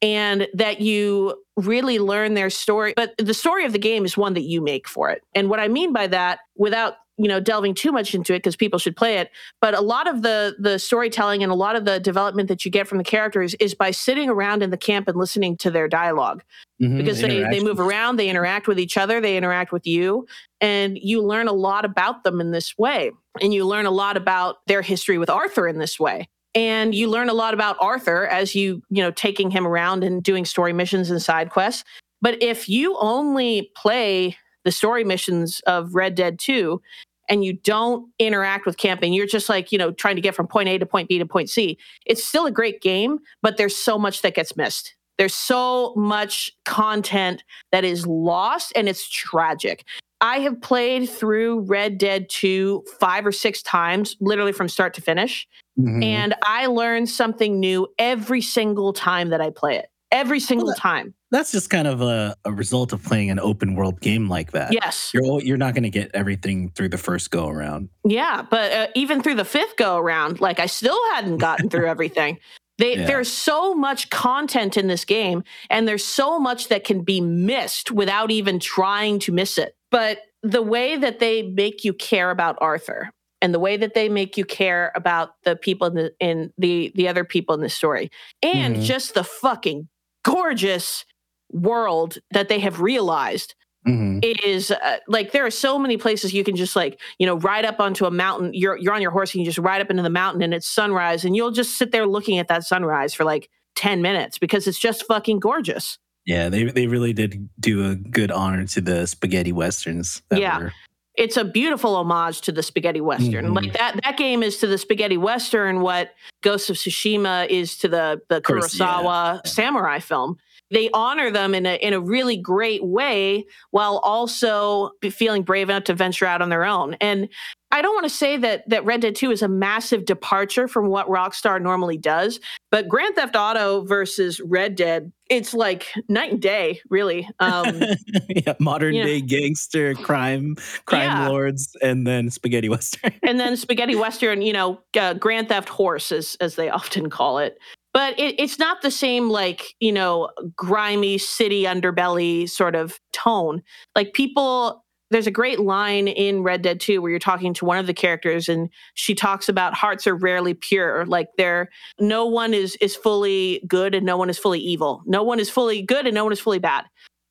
And 0.05 0.47
that 0.53 0.81
you 0.81 1.33
really 1.57 1.97
learn 1.97 2.35
their 2.35 2.51
story. 2.51 2.93
But 2.95 3.15
the 3.17 3.33
story 3.33 3.65
of 3.65 3.73
the 3.73 3.79
game 3.79 4.05
is 4.05 4.15
one 4.15 4.35
that 4.35 4.43
you 4.43 4.61
make 4.61 4.87
for 4.87 5.09
it. 5.09 5.23
And 5.33 5.49
what 5.49 5.59
I 5.59 5.67
mean 5.67 5.93
by 5.93 6.05
that, 6.07 6.39
without 6.55 6.93
you 7.17 7.29
know 7.29 7.39
delving 7.39 7.73
too 7.73 7.91
much 7.93 8.13
into 8.13 8.33
it 8.33 8.39
because 8.39 8.57
people 8.57 8.77
should 8.77 8.97
play 8.97 9.19
it 9.19 9.31
but 9.61 9.73
a 9.73 9.79
lot 9.79 10.05
of 10.05 10.21
the 10.21 10.53
the 10.59 10.77
storytelling 10.77 11.43
and 11.43 11.49
a 11.49 11.55
lot 11.55 11.77
of 11.77 11.85
the 11.85 11.97
development 11.97 12.49
that 12.49 12.65
you 12.65 12.71
get 12.71 12.89
from 12.89 12.97
the 12.97 13.05
characters 13.05 13.53
is 13.61 13.73
by 13.73 13.89
sitting 13.89 14.29
around 14.29 14.61
in 14.61 14.69
the 14.69 14.75
camp 14.75 15.07
and 15.07 15.17
listening 15.17 15.55
to 15.55 15.71
their 15.71 15.87
dialogue. 15.87 16.43
Mhm, 16.81 16.97
because 16.97 17.21
they, 17.21 17.43
they 17.43 17.63
move 17.63 17.79
around 17.79 18.17
they 18.17 18.27
interact 18.27 18.67
with 18.67 18.77
each 18.77 18.97
other 18.97 19.21
they 19.21 19.37
interact 19.37 19.71
with 19.71 19.87
you 19.87 20.27
and 20.59 20.97
you 20.97 21.23
learn 21.23 21.47
a 21.47 21.53
lot 21.53 21.85
about 21.85 22.25
them 22.25 22.41
in 22.41 22.51
this 22.51 22.77
way. 22.77 23.11
And 23.41 23.53
you 23.53 23.65
learn 23.65 23.85
a 23.85 23.91
lot 23.91 24.17
about 24.17 24.57
their 24.67 24.81
history 24.81 25.17
with 25.17 25.29
arthur 25.29 25.69
in 25.69 25.79
this 25.79 25.97
way 25.97 26.27
and 26.55 26.95
you 26.95 27.09
learn 27.09 27.29
a 27.29 27.33
lot 27.33 27.53
about 27.53 27.75
arthur 27.79 28.25
as 28.27 28.55
you 28.55 28.81
you 28.89 29.03
know 29.03 29.11
taking 29.11 29.51
him 29.51 29.67
around 29.67 30.03
and 30.03 30.23
doing 30.23 30.45
story 30.45 30.73
missions 30.73 31.11
and 31.11 31.21
side 31.21 31.49
quests 31.49 31.83
but 32.21 32.41
if 32.41 32.67
you 32.67 32.97
only 32.97 33.71
play 33.75 34.35
the 34.63 34.71
story 34.71 35.03
missions 35.03 35.59
of 35.67 35.93
red 35.93 36.15
dead 36.15 36.39
2 36.39 36.81
and 37.27 37.43
you 37.43 37.53
don't 37.53 38.09
interact 38.19 38.65
with 38.65 38.77
camping 38.77 39.13
you're 39.13 39.27
just 39.27 39.49
like 39.49 39.71
you 39.71 39.77
know 39.77 39.91
trying 39.91 40.15
to 40.15 40.21
get 40.21 40.33
from 40.33 40.47
point 40.47 40.69
a 40.69 40.77
to 40.77 40.85
point 40.85 41.09
b 41.09 41.19
to 41.19 41.25
point 41.25 41.49
c 41.49 41.77
it's 42.05 42.23
still 42.23 42.45
a 42.45 42.51
great 42.51 42.81
game 42.81 43.19
but 43.41 43.57
there's 43.57 43.75
so 43.75 43.97
much 43.97 44.21
that 44.21 44.33
gets 44.33 44.55
missed 44.55 44.95
there's 45.17 45.33
so 45.33 45.93
much 45.95 46.51
content 46.65 47.43
that 47.71 47.85
is 47.85 48.05
lost 48.05 48.73
and 48.75 48.89
it's 48.89 49.07
tragic. 49.07 49.85
I 50.21 50.39
have 50.39 50.61
played 50.61 51.09
through 51.09 51.61
Red 51.61 51.97
Dead 51.97 52.29
2 52.29 52.83
five 52.99 53.25
or 53.25 53.31
six 53.31 53.61
times, 53.61 54.15
literally 54.19 54.53
from 54.53 54.69
start 54.69 54.93
to 54.95 55.01
finish. 55.01 55.47
Mhm. 55.79 56.03
And 56.03 56.33
I 56.43 56.67
learn 56.67 57.05
something 57.05 57.59
new 57.59 57.87
every 57.99 58.41
single 58.41 58.93
time 58.93 59.29
that 59.29 59.41
I 59.41 59.49
play 59.49 59.77
it. 59.77 59.87
Every 60.11 60.39
single 60.39 60.67
that- 60.69 60.77
time. 60.77 61.13
That's 61.31 61.51
just 61.51 61.69
kind 61.69 61.85
of 61.87 62.01
a, 62.01 62.33
a 62.45 62.53
result 62.53 62.93
of 62.93 63.03
playing 63.03 63.29
an 63.29 63.39
open 63.39 63.75
world 63.75 63.99
game 63.99 64.29
like 64.29 64.51
that. 64.53 64.71
Yes. 64.71 65.11
You're 65.13 65.41
you're 65.41 65.57
not 65.57 65.73
going 65.73 65.83
to 65.83 65.89
get 65.89 66.11
everything 66.13 66.69
through 66.75 66.89
the 66.89 66.97
first 66.97 67.29
go 67.29 67.49
around. 67.49 67.89
Yeah. 68.05 68.43
But 68.49 68.71
uh, 68.71 68.87
even 68.95 69.21
through 69.21 69.35
the 69.35 69.43
fifth 69.43 69.75
go 69.75 69.97
around, 69.97 70.39
like 70.39 70.61
I 70.61 70.67
still 70.67 70.99
hadn't 71.13 71.37
gotten 71.39 71.69
through 71.69 71.87
everything. 71.89 72.39
They, 72.77 72.97
Yeah. 72.97 73.05
There's 73.07 73.29
so 73.31 73.73
much 73.73 74.09
content 74.09 74.77
in 74.77 74.87
this 74.87 75.03
game, 75.03 75.43
and 75.69 75.87
there's 75.87 76.05
so 76.05 76.39
much 76.39 76.69
that 76.69 76.83
can 76.85 77.01
be 77.03 77.19
missed 77.19 77.91
without 77.91 78.31
even 78.31 78.59
trying 78.59 79.19
to 79.19 79.31
miss 79.33 79.57
it. 79.57 79.75
But 79.95 80.19
the 80.43 80.61
way 80.61 80.97
that 80.97 81.19
they 81.19 81.41
make 81.43 81.85
you 81.85 81.93
care 81.93 82.29
about 82.29 82.57
Arthur 82.59 83.09
and 83.41 83.53
the 83.53 83.59
way 83.59 83.77
that 83.77 83.93
they 83.93 84.09
make 84.09 84.35
you 84.35 84.43
care 84.43 84.91
about 84.93 85.29
the 85.45 85.55
people 85.55 85.87
in 85.87 85.93
the 85.95 86.11
in 86.19 86.51
the 86.57 86.91
the 86.95 87.07
other 87.07 87.23
people 87.23 87.55
in 87.55 87.61
the 87.61 87.69
story 87.69 88.09
and 88.43 88.75
Mhm. 88.75 88.81
just 88.83 89.13
the 89.13 89.23
fucking 89.23 89.87
gorgeous 90.25 91.05
world 91.49 92.17
that 92.31 92.49
they 92.49 92.59
have 92.59 92.81
realized 92.81 93.55
Mhm. 93.87 94.19
is 94.43 94.69
uh, 94.71 94.97
like 95.07 95.31
there 95.31 95.45
are 95.45 95.51
so 95.51 95.79
many 95.79 95.95
places 95.95 96.33
you 96.33 96.43
can 96.43 96.57
just 96.57 96.75
like 96.75 96.99
you 97.17 97.25
know 97.25 97.37
ride 97.37 97.63
up 97.63 97.79
onto 97.79 98.05
a 98.05 98.11
mountain 98.11 98.51
you're 98.53 98.75
you're 98.77 98.93
on 98.93 99.01
your 99.01 99.11
horse 99.11 99.33
and 99.33 99.39
you 99.41 99.45
just 99.45 99.59
ride 99.59 99.79
up 99.79 99.89
into 99.89 100.03
the 100.03 100.09
mountain 100.09 100.41
and 100.41 100.53
it's 100.53 100.67
sunrise 100.67 101.23
and 101.23 101.37
you'll 101.37 101.51
just 101.51 101.77
sit 101.77 101.93
there 101.93 102.05
looking 102.05 102.37
at 102.37 102.49
that 102.49 102.65
sunrise 102.65 103.13
for 103.13 103.23
like 103.23 103.49
10 103.77 104.01
minutes 104.01 104.37
because 104.39 104.67
it's 104.67 104.79
just 104.79 105.05
fucking 105.07 105.39
gorgeous 105.39 105.97
Yeah, 106.25 106.49
they 106.49 106.63
they 106.65 106.87
really 106.87 107.13
did 107.13 107.47
do 107.59 107.89
a 107.89 107.95
good 107.95 108.31
honor 108.31 108.65
to 108.67 108.81
the 108.81 109.05
spaghetti 109.05 109.51
westerns. 109.51 110.21
that 110.29 110.39
Yeah. 110.39 110.57
were- 110.59 110.73
it's 111.17 111.37
a 111.37 111.45
beautiful 111.45 111.95
homage 111.95 112.41
to 112.41 112.51
the 112.51 112.61
spaghetti 112.61 112.99
western 112.99 113.45
Mhm. 113.45 113.55
like 113.55 113.71
that 113.73 113.97
that 114.03 114.17
game 114.17 114.43
is 114.43 114.57
to 114.57 114.67
the 114.67 114.77
spaghetti 114.77 115.15
western 115.15 115.79
what 115.79 116.13
ghost 116.41 116.69
of 116.69 116.75
tsushima 116.75 117.47
is 117.47 117.77
to 117.77 117.87
the 117.87 118.21
the 118.27 118.41
course, 118.41 118.77
yeah. 118.77 118.85
kurosawa 118.85 119.47
samurai 119.47 119.99
film 119.99 120.35
they 120.71 120.89
honor 120.93 121.29
them 121.31 121.53
in 121.53 121.65
a 121.65 121.75
in 121.75 121.93
a 121.93 121.99
really 121.99 122.37
great 122.37 122.83
way 122.83 123.45
while 123.71 123.99
also 124.03 124.91
feeling 125.11 125.43
brave 125.43 125.69
enough 125.69 125.83
to 125.85 125.93
venture 125.93 126.25
out 126.25 126.41
on 126.41 126.49
their 126.49 126.65
own 126.65 126.95
and 127.01 127.29
I 127.71 127.81
don't 127.81 127.93
want 127.93 128.05
to 128.05 128.09
say 128.15 128.37
that 128.37 128.69
that 128.69 128.85
Red 128.85 129.01
Dead 129.01 129.15
2 129.15 129.31
is 129.31 129.41
a 129.41 129.49
massive 129.49 130.05
departure 130.05 130.69
from 130.69 130.87
what 130.87 131.07
Rockstar 131.09 131.61
normally 131.61 131.97
does, 131.97 132.39
but 132.71 132.87
Grand 132.87 133.15
Theft 133.15 133.35
Auto 133.35 133.83
versus 133.83 134.39
Red 134.39 134.75
Dead, 134.75 135.11
it's 135.29 135.53
like 135.53 135.87
night 136.07 136.31
and 136.31 136.41
day, 136.41 136.79
really. 136.89 137.27
Um, 137.39 137.81
yeah, 138.29 138.53
modern 138.61 138.93
you 138.93 139.01
know- 139.01 139.07
day 139.07 139.19
gangster 139.19 139.93
crime 139.95 140.55
crime 140.85 141.01
Yeah. 141.09 141.27
lords, 141.27 141.75
and 141.81 142.07
then 142.07 142.29
spaghetti 142.29 142.69
western. 142.75 143.11
and 143.23 143.41
then 143.41 143.57
spaghetti 143.57 143.95
western 143.95 144.41
you 144.41 144.53
know 144.53 144.79
uh, 144.97 145.15
grand 145.15 145.49
theft 145.49 145.67
horse 145.67 146.13
as, 146.13 146.37
as 146.39 146.55
they 146.55 146.69
often 146.79 147.09
call 147.09 147.39
it 147.39 147.57
but 147.95 148.19
it, 148.19 148.35
it's 148.39 148.59
not 148.59 148.83
the 148.83 148.91
same 148.91 149.29
like 149.31 149.75
you 149.81 149.93
know 149.93 150.29
grimy 150.57 151.17
city 151.19 151.63
underbelly 151.63 152.49
sort 152.49 152.75
of 152.75 152.99
tone 153.13 153.63
like 153.95 154.13
people 154.13 154.83
there's 155.11 155.27
a 155.27 155.31
great 155.31 155.61
line 155.61 156.07
in 156.09 156.43
red 156.43 156.61
dead 156.63 156.81
2 156.81 157.01
where 157.01 157.11
you're 157.11 157.19
talking 157.19 157.53
to 157.55 157.65
one 157.65 157.79
of 157.79 157.87
the 157.87 157.95
characters 157.95 158.49
and 158.49 158.69
she 158.95 159.15
talks 159.15 159.49
about 159.49 159.73
hearts 159.73 160.07
are 160.07 160.15
rarely 160.15 160.53
pure 160.55 161.05
like 161.07 161.29
they're 161.39 161.69
no 161.99 162.25
one 162.27 162.53
is 162.53 162.77
is 162.81 162.95
fully 162.97 163.63
good 163.67 163.95
and 163.95 164.05
no 164.05 164.17
one 164.17 164.29
is 164.29 164.39
fully 164.39 164.59
evil 164.61 165.03
no 165.07 165.23
one 165.23 165.39
is 165.39 165.49
fully 165.49 165.81
good 165.83 166.07
and 166.07 166.15
no 166.15 166.25
one 166.25 166.33
is 166.33 166.41
fully 166.41 166.59
bad 166.59 166.85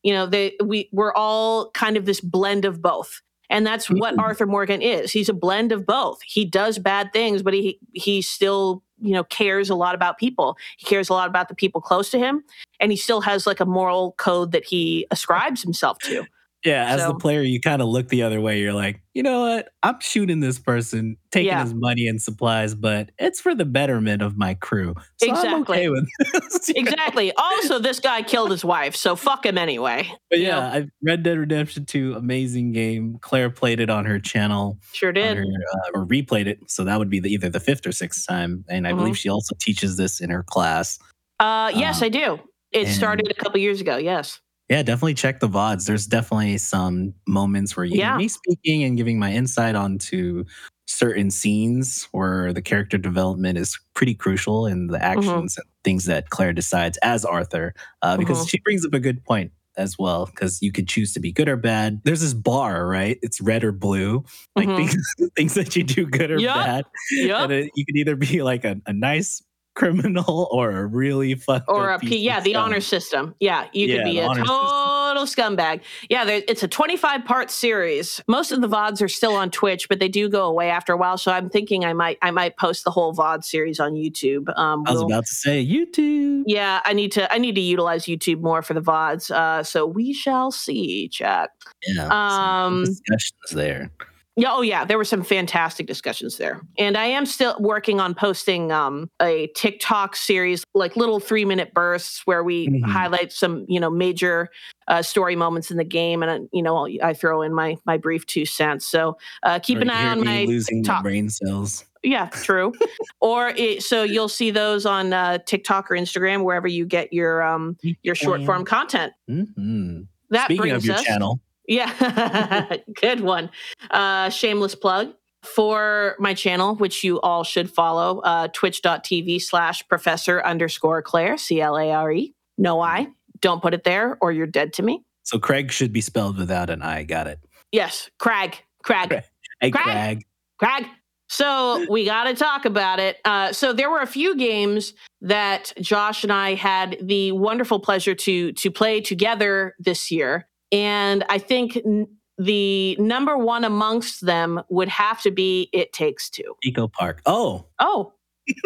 you 0.05 0.15
know 0.15 0.27
they 0.27 0.55
we 0.65 0.89
we're 0.93 1.15
all 1.15 1.71
kind 1.73 1.97
of 1.99 2.07
this 2.07 2.21
blend 2.23 2.67
of 2.67 2.83
both 2.83 3.23
and 3.51 3.67
that's 3.67 3.91
what 3.91 4.15
Mhm. 4.17 4.21
Arthur 4.23 4.47
Morgan 4.47 4.83
is. 4.83 5.13
He's 5.13 5.29
a 5.29 5.35
blend 5.35 5.73
of 5.73 5.87
both. 5.87 6.21
He 6.25 6.47
does 6.47 6.79
bad 6.79 7.13
things, 7.13 7.43
but 7.43 7.55
he 7.55 7.81
he 7.93 8.23
still, 8.23 8.84
you 9.01 9.13
know, 9.13 9.25
cares 9.25 9.71
a 9.71 9.75
lot 9.75 9.95
about 9.95 10.19
people. 10.19 10.57
He 10.77 10.87
cares 10.87 11.09
a 11.09 11.13
lot 11.13 11.29
about 11.29 11.49
the 11.49 11.55
people 11.55 11.81
close 11.81 12.11
to 12.11 12.19
him, 12.19 12.45
and 12.81 12.91
he 12.91 12.97
still 12.97 13.21
has 13.23 13.47
like 13.47 13.61
a 13.61 13.67
moral 13.67 14.13
code 14.13 14.53
that 14.53 14.65
he 14.65 15.07
ascribes 15.11 15.63
himself 15.63 15.99
to. 16.01 16.25
Yeah, 16.65 16.87
as 16.95 17.05
the 17.07 17.15
player, 17.15 17.43
you 17.43 17.61
kind 17.61 17.83
of 17.83 17.89
look 17.89 18.09
the 18.09 18.23
other 18.23 18.41
way. 18.41 18.59
You're 18.61 18.73
like, 18.73 19.03
you 19.13 19.23
know 19.23 19.41
what? 19.43 19.69
I'm 19.83 20.01
shooting 20.01 20.41
this 20.41 20.59
person, 20.59 21.19
taking 21.31 21.49
Yeah. 21.49 21.63
his 21.63 21.75
money 21.75 22.09
and 22.09 22.21
supplies, 22.23 22.75
but 22.75 23.11
it's 23.19 23.39
for 23.39 23.55
the 23.55 23.67
betterment 23.67 24.23
of 24.23 24.39
my 24.39 24.55
crew. 24.55 24.95
So 25.19 25.29
I'm 25.29 25.35
Exactly. 25.35 25.61
okay 25.61 25.89
with 25.91 26.09
this. 26.33 26.69
you 26.71 26.83
know? 26.83 26.91
Exactly. 26.91 27.33
also, 27.37 27.79
this 27.79 28.01
guy 28.01 28.23
killed 28.23 28.51
his 28.51 28.65
wife, 28.65 28.97
so 28.97 29.15
fuck 29.15 29.45
him 29.45 29.59
anyway. 29.59 30.11
But 30.31 30.39
you 30.39 30.47
yeah. 30.47 30.59
I, 30.73 30.87
Red 31.03 31.23
Dead 31.23 31.37
Redemption 31.39 31.85
2, 31.85 32.15
amazing 32.15 32.73
game. 32.73 33.19
Claire 33.21 33.51
played 33.51 33.79
it 33.79 33.91
on 33.91 34.07
her 34.07 34.19
channel, 34.19 34.79
Sure 34.93 35.13
did. 35.13 35.37
her, 35.37 35.45
uh, 35.45 35.91
or 35.99 36.07
replayed 36.07 36.47
it. 36.47 36.61
So 36.71 36.83
that 36.85 36.99
would 36.99 37.11
be 37.11 37.21
the, 37.21 37.31
either 37.31 37.51
the 37.51 37.61
fifth 37.61 37.87
or 37.87 37.93
sixth 37.93 38.27
time. 38.27 38.65
And 38.71 38.87
I 38.89 38.93
Mhm. 38.93 38.97
believe 38.99 39.19
she 39.19 39.29
also 39.29 39.55
teaches 39.61 39.99
this 39.99 40.19
in 40.21 40.31
her 40.31 40.43
class. 40.43 40.99
Uh, 41.39 41.71
yes, 41.75 42.01
Uh, 42.01 42.07
I 42.07 42.09
do. 42.09 42.41
It 42.73 42.87
and- 42.87 42.95
started 42.97 43.31
a 43.31 43.35
couple 43.35 43.61
years 43.61 43.83
ago. 43.83 43.99
Yes. 43.99 44.41
Yeah, 44.71 44.83
definitely 44.83 45.15
check 45.15 45.41
the 45.41 45.49
VODs. 45.49 45.87
There's 45.87 46.07
definitely 46.07 46.57
some 46.59 47.15
moments 47.29 47.77
where 47.77 47.85
you 47.85 47.99
Yeah. 47.99 48.07
hear 48.09 48.17
me 48.17 48.29
speaking 48.29 48.83
and 48.83 48.97
giving 48.97 49.19
my 49.19 49.33
insight 49.33 49.75
onto 49.75 50.45
certain 50.87 51.31
scenes 51.31 52.09
where 52.13 52.53
the 52.53 52.63
character 52.63 52.97
development 52.99 53.59
is 53.59 53.79
pretty 53.95 54.15
crucial 54.15 54.67
in 54.67 54.87
the 54.87 54.99
Mm-hmm. 55.17 55.43
actions 55.43 55.57
and 55.59 55.67
things 55.83 56.05
that 56.07 56.31
Claire 56.31 56.53
decides 56.53 56.97
as 56.99 57.25
Arthur. 57.25 57.75
Uh, 58.03 58.17
because 58.17 58.45
Mhm. 58.45 58.49
she 58.49 58.59
brings 58.65 58.85
up 58.87 58.95
a 58.95 59.01
good 59.01 59.23
point 59.25 59.53
as 59.77 59.99
well, 59.99 60.27
because 60.27 60.63
you 60.63 60.73
could 60.73 60.89
choose 60.89 61.13
to 61.13 61.21
be 61.21 61.33
good 61.33 61.49
or 61.49 61.57
bad. 61.57 62.01
There's 62.05 62.21
this 62.21 62.33
bar, 62.35 62.87
right? 62.87 63.19
It's 63.23 63.41
red 63.41 63.65
or 63.65 63.73
blue, 63.73 64.25
like 64.57 64.69
Mhm. 64.69 64.77
things, 64.77 64.97
things 65.37 65.55
that 65.55 65.77
you 65.77 65.83
do 65.85 66.07
good 66.07 66.31
or 66.31 66.41
Yup. 66.41 66.55
bad. 66.55 66.85
Yep. 67.11 67.41
And 67.41 67.53
it, 67.53 67.71
you 67.75 67.85
can 67.85 67.97
either 67.97 68.17
be 68.17 68.43
like 68.43 68.65
a, 68.65 68.81
a 68.87 68.93
nice 68.93 69.43
criminal 69.75 70.49
or 70.53 70.71
a 70.71 70.87
really 70.87 71.35
fucked 71.35 71.69
or 71.69 71.91
up 71.91 72.03
a 72.03 72.07
P, 72.07 72.17
yeah 72.19 72.41
the 72.41 72.53
scum. 72.53 72.65
honor 72.65 72.81
system 72.81 73.35
yeah 73.41 73.67
you 73.73 73.87
Yeah, 73.89 73.97
could 73.97 74.05
be 74.05 74.19
a 74.21 74.25
honor 74.27 74.41
system. 74.45 74.57
total 74.57 75.25
scumbag 75.25 75.81
yeah 76.09 76.25
there, 76.25 76.43
it's 76.49 76.63
a 76.63 76.69
25 76.69 77.25
part 77.25 77.51
series 77.51 78.21
most 78.29 78.53
of 78.53 78.61
the 78.61 78.69
vods 78.69 79.03
are 79.03 79.09
still 79.09 79.35
on 79.35 79.51
twitch 79.51 79.89
but 79.89 79.99
they 79.99 80.09
do 80.09 80.29
go 80.29 80.47
away 80.47 80.71
after 80.71 80.93
a 80.93 80.97
while 80.97 81.19
so 81.19 81.33
i'm 81.33 81.51
thinking 81.51 81.85
i 81.85 81.93
might 81.93 82.19
i 82.23 82.31
might 82.31 82.57
post 82.57 82.85
the 82.85 82.91
whole 82.91 83.13
vod 83.15 83.43
series 83.45 83.81
on 83.81 83.93
youtube 83.95 84.49
um 84.57 84.85
I 84.87 84.93
was 84.93 85.01
we'll- 85.01 85.07
about 85.07 85.27
to 85.27 85.35
say 85.35 85.65
YouTube. 85.65 86.45
yeah 86.47 86.81
i 86.85 86.93
need 86.93 87.11
to 87.13 87.33
i 87.33 87.39
need 87.39 87.55
to 87.57 87.61
utilize 87.61 88.05
youtube 88.05 88.41
more 88.41 88.63
for 88.63 88.75
the 88.75 88.83
vods 88.83 89.31
uh 89.31 89.63
so 89.63 89.87
we 89.87 90.13
shall 90.13 90.51
see 90.53 91.09
chat 91.09 91.51
Yeah. 91.87 92.09
some 92.09 92.75
Um, 92.75 92.85
discussions 92.85 93.51
there. 93.53 93.91
Yeah, 94.37 94.49
oh 94.51 94.63
yeah, 94.63 94.85
there 94.85 94.99
were 94.99 95.05
some 95.05 95.23
fantastic 95.23 95.87
discussions 95.87 96.39
there. 96.39 96.61
And 96.77 96.97
I 96.97 97.05
am 97.05 97.25
still 97.25 97.55
working 97.61 98.01
on 98.01 98.15
posting 98.15 98.73
um, 98.73 99.09
a 99.23 99.47
TikTok 99.55 100.17
series, 100.17 100.65
like 100.75 100.97
little 100.97 101.21
three 101.21 101.45
minute 101.45 101.73
bursts 101.73 102.23
where 102.27 102.43
we 102.43 102.67
Mhm. 102.69 102.83
highlight 102.85 103.33
some, 103.33 103.65
you 103.69 103.79
know, 103.79 103.91
major 103.91 104.49
uh, 104.89 105.03
story 105.03 105.37
moments 105.37 105.71
in 105.71 105.77
the 105.77 105.85
game, 105.85 106.21
and 106.23 106.31
uh, 106.31 106.47
you 106.53 106.63
know, 106.63 106.89
I 107.03 107.15
throw 107.15 107.43
in 107.43 107.55
my 107.55 107.77
my 107.87 107.97
brief 107.97 108.27
two 108.27 108.45
cents. 108.45 108.85
So 108.87 109.17
uh, 109.45 109.61
keep 109.61 109.79
an 109.79 109.89
eye 109.89 110.09
on 110.09 110.25
my 110.25 110.45
losing 110.47 110.83
TikTok. 110.83 111.05
brain 111.05 111.31
cells. 111.31 111.85
Yeah, 112.03 112.27
true. 112.43 112.73
or 113.21 113.51
it, 113.51 113.83
so 113.85 114.03
you'll 114.03 114.29
see 114.29 114.51
those 114.51 114.85
on 114.85 115.13
uh, 115.15 115.39
TikTok 115.47 115.91
or 115.91 115.95
Instagram 115.95 116.43
wherever 116.45 116.67
you 116.69 116.85
get 116.87 117.13
your 117.13 117.43
um, 117.43 117.77
your 118.03 118.15
short 118.17 118.45
form 118.45 118.65
content. 118.65 119.13
hmm 119.29 120.03
That 120.31 120.47
Speaking 120.47 120.63
brings 120.63 120.75
of 120.83 120.85
your 120.85 120.97
us, 120.97 121.05
channel, 121.05 121.41
Yeah, 121.67 122.77
good 123.01 123.21
one. 123.21 123.51
Uh, 123.91 124.29
shameless 124.31 124.75
plug 124.75 125.15
for 125.43 126.17
my 126.19 126.35
channel, 126.35 126.75
which 126.77 127.05
you 127.05 127.21
all 127.21 127.45
should 127.45 127.71
follow, 127.71 128.21
uh, 128.21 128.49
twitch.tv 128.49 129.41
slash 129.41 129.87
professor 129.89 130.43
underscore 130.43 131.03
Claire, 131.03 131.37
C 131.37 131.61
L 131.61 131.77
A 131.77 131.91
R 131.91 132.13
E. 132.13 132.35
No 132.59 132.81
I. 132.81 133.09
Don't 133.41 133.61
put 133.61 133.75
it 133.75 133.85
there, 133.85 134.17
or 134.21 134.33
you're 134.33 134.47
dead 134.47 134.73
to 134.75 134.83
me. 134.83 135.03
So 135.25 135.39
Craig 135.39 135.71
should 135.73 135.93
be 135.93 136.01
spelled 136.01 136.39
without 136.39 136.71
an 136.71 136.83
I. 136.83 137.03
Got 137.03 137.27
it. 137.27 137.41
Yes, 137.73 138.11
Crag. 138.19 138.59
Crag. 138.83 139.09
Craig. 139.09 139.25
Hey, 139.61 139.71
Craig. 139.71 139.85
Craig. 139.85 140.25
Craig. 140.59 140.87
So 141.29 141.87
we 141.91 142.05
got 142.05 142.25
to 142.25 142.35
talk 142.35 142.65
about 142.65 143.01
it. 143.01 143.17
Uh, 143.25 143.53
so 143.53 143.73
there 143.73 143.91
were 143.91 144.01
a 144.01 144.07
few 144.07 144.37
games 144.37 144.93
that 145.23 145.73
Josh 145.81 146.23
and 146.23 146.33
I 146.33 146.55
had 146.55 146.99
the 147.01 147.33
wonderful 147.33 147.81
pleasure 147.81 148.15
to 148.15 148.53
to 148.53 148.71
play 148.71 149.01
together 149.01 149.75
this 149.79 150.11
year, 150.11 150.47
and 150.75 151.25
I 151.29 151.39
think 151.39 151.77
n- 151.77 152.07
the 152.39 152.97
number 152.99 153.39
one 153.39 153.65
amongst 153.65 154.27
them 154.27 154.61
would 154.69 154.89
have 154.89 155.23
to 155.23 155.31
be 155.31 155.69
It 155.73 155.93
Takes 155.93 156.29
Two. 156.29 156.55
Pico 156.63 156.89
Park. 156.89 157.23
Oh, 157.27 157.67
Oh, 157.81 158.13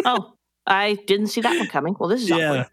oh, 0.05 0.33
I 0.67 0.95
didn't 1.07 1.29
see 1.29 1.41
that 1.43 1.57
one 1.59 1.69
coming. 1.69 1.95
Well, 1.99 2.09
this 2.09 2.23
is 2.23 2.31
yeah. 2.31 2.51
awkward. 2.51 2.67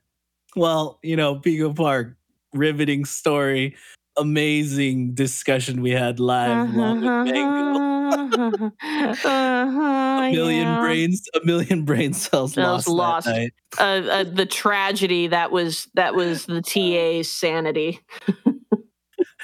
Well, 0.56 1.00
you 1.04 1.16
know, 1.18 1.36
Pico 1.36 1.74
Park, 1.74 2.16
riveting 2.54 3.04
story, 3.06 3.76
amazing 4.18 5.14
discussion 5.14 5.82
we 5.82 5.92
had 5.92 6.20
live 6.22 6.74
along 6.74 7.02
with 7.02 7.34
Mango. 7.34 7.76
Uh-huh, 8.16 8.70
A 9.26 10.32
million 10.32 10.68
yeah. 10.68 10.80
brains, 10.80 11.24
a 11.42 11.46
million 11.46 11.84
brain 11.86 12.14
cells 12.14 12.56
lost, 12.58 12.88
lost. 12.88 13.28
that 13.28 13.36
night. 13.38 13.54
uh, 13.78 14.10
uh, 14.10 14.24
the 14.24 14.46
tragedy 14.46 15.28
that 15.28 15.52
was 15.52 15.88
that 15.96 16.16
was 16.16 16.46
the 16.46 16.62
TA's 16.66 17.30
sanity. 17.30 18.00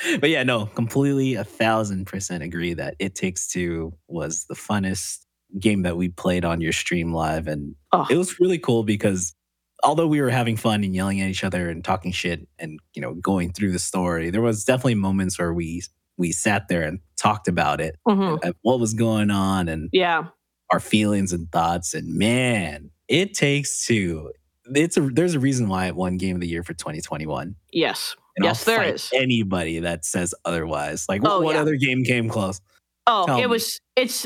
But 0.20 0.30
yeah, 0.30 0.44
no, 0.44 0.66
completely 0.66 1.36
a 1.36 1.44
thousand 1.44 2.06
percent 2.06 2.44
agree 2.44 2.74
that 2.74 2.96
It 3.00 3.16
Takes 3.16 3.48
Two 3.48 3.94
was 4.08 4.46
the 4.46 4.56
funnest 4.56 5.20
game 5.60 5.82
that 5.84 5.98
we 5.98 6.10
played 6.10 6.46
on 6.46 6.62
your 6.62 6.72
stream 6.72 7.14
live. 7.14 7.48
And 7.48 7.76
Oh, 7.92 8.08
it 8.10 8.18
was 8.18 8.40
really 8.40 8.58
cool 8.58 8.84
because 8.84 9.36
although 9.84 10.08
we 10.08 10.22
were 10.22 10.30
having 10.30 10.56
fun 10.58 10.84
and 10.84 10.96
yelling 10.96 11.20
at 11.22 11.30
each 11.30 11.44
other 11.44 11.70
and 11.70 11.84
talking 11.84 12.12
shit 12.12 12.48
and 12.60 12.80
you 12.94 13.02
know 13.02 13.14
going 13.16 13.52
through 13.52 13.72
the 13.72 13.80
story, 13.80 14.30
there 14.30 14.42
was 14.42 14.64
definitely 14.64 14.96
moments 14.96 15.38
where 15.40 15.54
we 15.54 15.82
we 16.18 16.32
sat 16.32 16.68
there 16.68 16.84
and 16.84 17.00
talked 17.18 17.48
about 17.48 17.82
it, 17.82 17.98
mhm. 18.08 18.40
and 18.44 18.54
what 18.62 18.80
was 18.80 18.94
going 18.94 19.32
on 19.32 19.68
and 19.68 19.90
yeah, 19.92 20.26
our 20.72 20.80
feelings 20.80 21.34
and 21.34 21.52
thoughts. 21.52 21.94
And 21.94 22.16
man, 22.16 22.92
It 23.08 23.34
Takes 23.34 23.86
Two. 23.86 24.32
It's 24.74 24.96
a 24.98 25.02
there's 25.02 25.34
a 25.34 25.40
reason 25.40 25.68
why 25.68 25.88
it 25.88 25.96
won 25.96 26.18
Game 26.18 26.36
of 26.36 26.42
the 26.42 26.48
Year 26.48 26.64
for 26.64 26.74
2021. 26.74 27.56
yes, 27.74 28.16
And 28.38 28.46
Yes, 28.46 28.68
I'll 28.68 28.76
there 28.76 28.84
is. 28.94 29.10
Anybody 29.14 29.80
that 29.80 30.06
says 30.06 30.34
otherwise, 30.46 31.06
like 31.10 31.22
what, 31.24 31.32
Oh, 31.32 31.42
what 31.42 31.56
yeah. 31.56 31.62
other 31.62 31.76
game 31.76 32.04
came 32.04 32.30
close? 32.30 32.60
Oh, 33.08 33.26
Tell 33.26 33.38
it 33.38 33.42
me. 33.42 33.48
was. 33.48 33.80
It's 33.96 34.26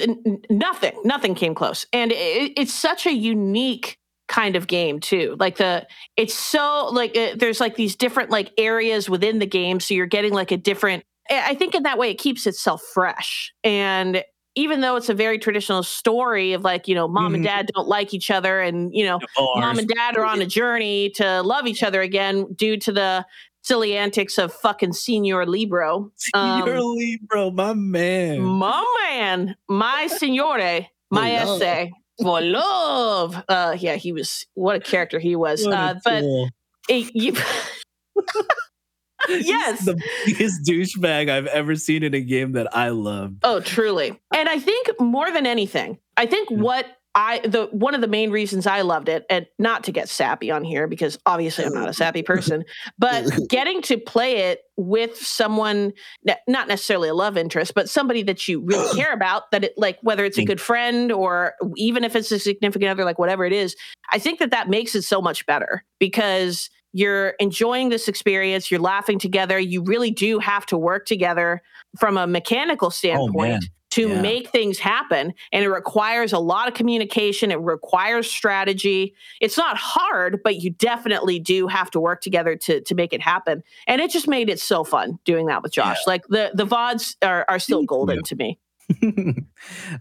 nothing. 0.49 0.91
Nothing 1.03 1.33
came 1.33 1.55
close, 1.55 1.85
and 1.93 2.11
it, 2.11 2.53
it's 2.57 2.73
such 2.73 3.05
a 3.07 3.13
unique 3.13 3.97
kind 4.27 4.55
of 4.55 4.67
game 4.67 4.99
too. 4.99 5.35
Like 5.39 5.57
the, 5.57 5.87
it's 6.17 6.33
so 6.33 6.89
like 6.91 7.17
uh, 7.17 7.35
there's 7.37 7.59
like 7.61 7.75
these 7.75 7.95
different 7.95 8.29
like 8.31 8.51
areas 8.57 9.09
within 9.09 9.39
the 9.39 9.45
game, 9.45 9.79
so 9.79 9.93
you're 9.93 10.05
getting 10.05 10.33
like 10.33 10.51
a 10.51 10.57
different. 10.57 11.03
I 11.31 11.55
think 11.55 11.73
in 11.73 11.83
that 11.83 11.97
way 11.97 12.11
it 12.11 12.15
keeps 12.19 12.45
itself 12.45 12.81
fresh, 12.93 13.51
and 13.63 14.23
even 14.55 14.81
though 14.81 14.95
it's 14.97 15.09
a 15.09 15.13
very 15.13 15.39
traditional 15.39 15.81
story 15.81 16.53
of 16.53 16.61
like 16.63 16.87
you 16.87 16.93
know 16.95 17.07
mom 17.07 17.33
and 17.33 17.43
Mhm. 17.43 17.47
dad 17.47 17.71
don't 17.73 17.87
like 17.87 18.13
each 18.13 18.29
other, 18.29 18.59
and 18.61 18.93
you 18.93 19.05
know 19.05 19.19
mom 19.55 19.79
and 19.79 19.87
dad 19.87 20.17
are 20.17 20.25
on 20.25 20.41
a 20.41 20.45
journey 20.45 21.09
to 21.11 21.41
love 21.43 21.65
each 21.65 21.81
other 21.81 22.01
again 22.01 22.53
due 22.55 22.77
to 22.77 22.91
the 22.91 23.25
silly 23.65 23.97
antics 23.97 24.37
of 24.37 24.53
fucking 24.53 24.93
Senor 24.93 25.45
Libro. 25.45 26.11
Um, 26.33 26.67
You're 26.67 26.81
Libro, 26.81 27.51
my 27.51 27.73
man. 27.73 28.41
my 28.41 28.85
man, 29.03 29.55
my 29.67 30.07
signore, 30.07 30.87
my 31.09 31.43
love. 31.43 31.61
essay 31.61 31.91
for 32.21 32.41
love. 32.41 33.43
Uh, 33.49 33.75
yeah, 33.77 33.95
he 33.95 34.11
was 34.11 34.45
what 34.53 34.75
a 34.75 34.79
character 34.79 35.19
he 35.19 35.35
was. 35.35 35.65
Uh, 35.65 35.95
but 36.03 36.23
it, 36.87 37.11
you, 37.15 37.33
He's 39.27 39.47
yes. 39.47 39.85
the 39.85 39.99
biggest 40.25 40.63
douchebag 40.63 41.29
I've 41.29 41.47
ever 41.47 41.75
seen 41.75 42.03
in 42.03 42.13
a 42.13 42.21
game 42.21 42.51
that 42.51 42.75
I 42.75 42.89
loved. 42.89 43.39
oh, 43.43 43.59
truly. 43.59 44.19
And 44.33 44.47
I 44.47 44.59
think 44.59 44.89
more 44.99 45.31
than 45.31 45.47
anything, 45.47 45.97
I 46.15 46.27
think 46.27 46.51
what 46.51 46.85
I 47.15 47.39
the 47.39 47.69
one 47.71 47.95
of 47.95 48.01
the 48.01 48.07
main 48.07 48.29
reasons 48.29 48.67
I 48.67 48.81
loved 48.81 49.07
it, 49.07 49.25
and 49.29 49.47
not 49.57 49.85
to 49.85 49.93
get 49.93 50.09
sappy 50.09 50.51
on 50.51 50.65
here 50.65 50.85
because 50.85 51.17
obviously 51.25 51.63
I'm 51.63 51.73
not 51.73 51.87
a 51.87 51.93
sappy 51.93 52.21
person, 52.23 52.65
but 52.99 53.25
getting 53.49 53.81
to 53.83 53.97
play 53.97 54.49
it 54.49 54.63
with 54.75 55.17
someone, 55.17 55.93
not 56.47 56.67
necessarily 56.67 57.07
a 57.07 57.13
love 57.13 57.37
interest, 57.37 57.73
but 57.73 57.89
somebody 57.89 58.21
that 58.23 58.47
you 58.49 58.59
really 58.59 58.93
care 58.95 59.13
about, 59.13 59.49
that 59.51 59.63
it 59.63 59.73
like 59.77 59.97
whether 60.01 60.25
it's 60.25 60.37
a 60.37 60.41
mm. 60.41 60.47
good 60.47 60.59
friend 60.59 61.11
or 61.11 61.53
even 61.77 62.03
if 62.03 62.15
it's 62.15 62.31
a 62.31 62.39
significant 62.39 62.91
other, 62.91 63.05
like 63.05 63.17
whatever 63.17 63.45
it 63.45 63.53
is, 63.53 63.77
I 64.11 64.19
think 64.19 64.39
that 64.39 64.51
that 64.51 64.67
makes 64.67 64.93
it 64.93 65.03
so 65.03 65.21
much 65.21 65.45
better 65.45 65.85
because 65.99 66.69
you're 66.91 67.29
enjoying 67.39 67.89
this 67.89 68.07
experience, 68.07 68.71
you're 68.71 68.79
laughing 68.79 69.19
together, 69.19 69.59
you 69.59 69.83
really 69.83 70.11
do 70.11 70.39
have 70.39 70.65
to 70.65 70.77
work 70.77 71.05
together 71.05 71.61
from 71.97 72.17
a 72.17 72.27
mechanical 72.27 72.87
oh, 72.87 72.89
standpoint 72.89 73.63
Oh. 73.63 73.74
To 73.95 74.07
Yeah. 74.09 74.21
make 74.21 74.49
things 74.49 74.79
happen. 74.79 75.33
And 75.51 75.63
it 75.65 75.69
requires 75.69 76.31
a 76.31 76.39
lot 76.39 76.67
of 76.69 76.73
communication, 76.73 77.51
it 77.51 77.59
requires 77.59 78.29
strategy. 78.31 79.13
It's 79.41 79.57
not 79.57 79.75
hard, 79.77 80.39
but 80.43 80.55
you 80.61 80.69
definitely 80.69 81.39
do 81.39 81.67
have 81.67 81.91
to 81.91 81.99
work 81.99 82.21
together 82.21 82.55
to, 82.55 82.79
to 82.81 82.95
make 82.95 83.11
it 83.13 83.21
happen. 83.21 83.61
And 83.87 83.99
it 84.01 84.11
just 84.11 84.27
made 84.27 84.49
it 84.49 84.59
so 84.59 84.83
fun 84.83 85.19
doing 85.25 85.47
that 85.47 85.61
with 85.63 85.73
Josh. 85.73 85.97
Like 86.07 86.25
the, 86.29 86.51
the 86.53 86.65
VODs 86.65 87.15
are, 87.21 87.45
are 87.49 87.59
still 87.59 87.83
golden 87.83 88.17
you. 88.17 88.21
to 88.23 88.35
me. 88.35 88.59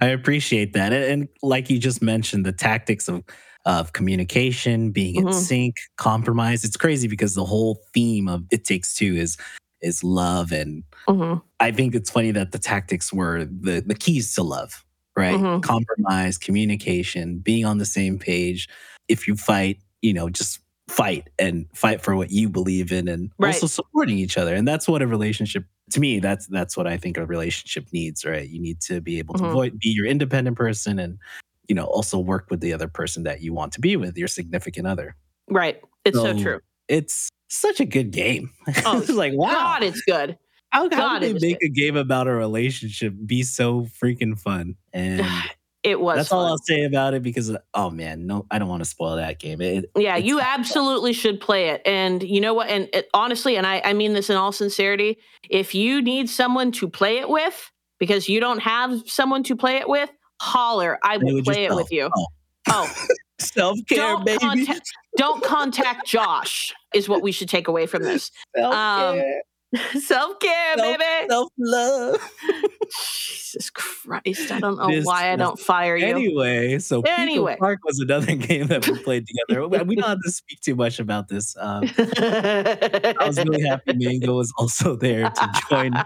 I 0.00 0.06
appreciate 0.08 0.72
that. 0.74 0.92
And, 0.92 1.28
like 1.42 1.70
you 1.70 1.78
just 1.78 2.02
mentioned, 2.02 2.44
the 2.46 2.52
tactics 2.52 3.08
of 3.08 3.22
of 3.66 3.94
communication, 3.94 4.90
being 4.90 5.14
in 5.14 5.24
Mhm. 5.24 5.32
sync, 5.32 5.76
compromise. 5.96 6.64
It's 6.64 6.76
crazy 6.76 7.08
because 7.08 7.34
the 7.34 7.46
whole 7.46 7.80
theme 7.94 8.28
of 8.28 8.44
It 8.50 8.64
Takes 8.66 8.94
Two 8.94 9.14
is 9.16 9.38
is 9.80 10.04
love. 10.04 10.52
And 10.52 10.82
Mhm. 11.08 11.40
I 11.64 11.72
think 11.72 11.94
it's 11.94 12.10
funny 12.10 12.30
that 12.32 12.52
the 12.52 12.58
tactics 12.58 13.12
were 13.12 13.44
the 13.44 13.80
the 13.86 13.94
keys 13.94 14.34
to 14.34 14.42
love, 14.42 14.84
right? 15.16 15.36
Mhm. 15.36 15.62
Compromise, 15.62 16.38
communication, 16.38 17.38
being 17.38 17.64
on 17.64 17.78
the 17.78 17.86
same 17.86 18.18
page. 18.18 18.68
If 19.08 19.26
you 19.26 19.36
fight, 19.36 19.78
you 20.02 20.12
know, 20.12 20.28
just 20.28 20.60
fight 20.88 21.28
and 21.38 21.66
fight 21.74 22.02
for 22.02 22.14
what 22.14 22.30
you 22.30 22.48
believe 22.50 22.92
in 22.92 23.08
and 23.08 23.30
Right. 23.38 23.54
also 23.54 23.66
supporting 23.66 24.18
each 24.18 24.36
other. 24.36 24.54
And 24.54 24.68
that's 24.68 24.86
what 24.86 25.00
a 25.00 25.06
relationship 25.06 25.64
to 25.92 26.00
me, 26.00 26.18
that's 26.20 26.46
that's 26.48 26.76
what 26.76 26.86
I 26.86 26.96
think 26.98 27.16
a 27.16 27.24
relationship 27.26 27.86
needs, 27.92 28.24
right? 28.24 28.48
You 28.48 28.60
need 28.60 28.80
to 28.82 29.00
be 29.00 29.18
able 29.18 29.34
to 29.36 29.42
Mhm. 29.42 29.48
avoid 29.50 29.78
be 29.78 29.88
your 29.90 30.06
independent 30.06 30.56
person 30.56 30.98
and 30.98 31.18
you 31.68 31.74
know, 31.74 31.84
also 31.86 32.18
work 32.18 32.50
with 32.50 32.60
the 32.60 32.74
other 32.74 32.88
person 32.88 33.22
that 33.22 33.40
you 33.40 33.54
want 33.54 33.72
to 33.72 33.80
be 33.80 33.96
with, 33.96 34.18
your 34.18 34.28
significant 34.28 34.86
other. 34.86 35.16
Right. 35.48 35.80
It's 36.04 36.18
so, 36.18 36.36
So, 36.36 36.42
true. 36.42 36.60
It's 36.88 37.30
such 37.48 37.80
a 37.80 37.86
good 37.86 38.10
game. 38.10 38.50
Oh, 38.84 38.98
it's 39.00 39.08
like, 39.08 39.32
wow. 39.34 39.48
God, 39.50 39.82
it's 39.82 40.02
good. 40.02 40.36
How, 40.74 40.88
how 40.90 41.18
did 41.20 41.36
they 41.36 41.48
make 41.48 41.62
a 41.62 41.68
game 41.68 41.96
about 41.96 42.26
a 42.26 42.32
relationship 42.32 43.14
be 43.24 43.44
so 43.44 43.82
freaking 43.82 44.38
fun? 44.38 44.74
And 44.92 45.24
It 45.84 46.00
was. 46.00 46.16
that's 46.16 46.32
all. 46.32 46.46
I'll 46.46 46.56
say 46.56 46.84
about 46.84 47.12
it 47.12 47.22
because, 47.22 47.54
oh 47.74 47.90
man, 47.90 48.26
no, 48.26 48.46
I 48.50 48.58
don't 48.58 48.68
want 48.68 48.80
to 48.82 48.88
spoil 48.88 49.16
that 49.16 49.38
game. 49.38 49.60
It, 49.60 49.90
Yeah, 49.94 50.16
you 50.16 50.36
not 50.36 50.44
fun. 50.46 50.60
absolutely 50.60 51.12
should 51.12 51.40
play 51.40 51.68
it. 51.68 51.82
And 51.84 52.22
you 52.22 52.40
know 52.40 52.54
what? 52.54 52.70
And 52.70 52.88
it, 52.94 53.10
honestly, 53.12 53.56
and 53.56 53.66
I, 53.66 53.82
I 53.84 53.92
mean 53.92 54.14
this 54.14 54.30
in 54.30 54.36
all 54.36 54.50
sincerity, 54.50 55.18
if 55.50 55.74
you 55.74 56.00
need 56.00 56.30
someone 56.30 56.72
to 56.72 56.88
play 56.88 57.18
it 57.18 57.28
with 57.28 57.70
because 57.98 58.30
you 58.30 58.40
don't 58.40 58.60
have 58.60 59.02
someone 59.06 59.42
to 59.42 59.54
play 59.54 59.76
it 59.76 59.86
with, 59.86 60.10
holler. 60.40 60.98
I 61.02 61.18
will 61.18 61.42
play 61.42 61.66
it 61.66 61.74
with 61.74 61.92
you. 61.92 62.08
Oh. 62.16 62.26
Oh, 62.70 62.90
Self 63.40 63.78
care, 63.88 64.18
baby. 64.24 64.38
contact, 64.38 64.90
don't 65.18 65.44
contact 65.44 66.06
Josh 66.06 66.72
is 66.94 67.10
what 67.10 67.20
we 67.20 67.30
should 67.30 67.48
take 67.48 67.68
away 67.68 67.84
from 67.86 68.02
this. 68.04 68.30
Self-care. 68.56 69.20
Um, 69.20 69.40
Self 70.00 70.38
care, 70.40 70.76
baby. 70.76 71.04
Self 71.28 71.52
love. 71.58 72.32
Jesus 72.84 73.70
Christ! 73.70 74.52
I 74.52 74.60
don't 74.60 74.76
know 74.76 74.88
This- 74.88 75.04
why 75.06 75.32
I 75.32 75.36
don't 75.36 75.58
fire 75.58 75.96
you. 75.96 76.06
Anyway, 76.06 76.78
so 76.78 77.02
Pico 77.02 77.14
Anyway. 77.16 77.56
Park 77.58 77.80
was 77.84 77.98
another 77.98 78.34
game 78.36 78.66
that 78.68 78.86
we 78.86 78.98
played 78.98 79.24
together. 79.26 79.66
We 79.66 79.78
we 79.82 79.96
don't 79.96 80.08
have 80.08 80.22
to 80.24 80.30
speak 80.30 80.60
too 80.60 80.74
much 80.74 80.98
about 81.00 81.28
this. 81.28 81.56
Um, 81.58 81.84
I 81.98 83.14
was 83.26 83.38
really 83.38 83.62
happy 83.66 83.94
Mango 83.94 84.34
was 84.36 84.52
also 84.58 84.96
there 84.96 85.30
to 85.30 85.50
join 85.70 85.92
to 85.92 86.04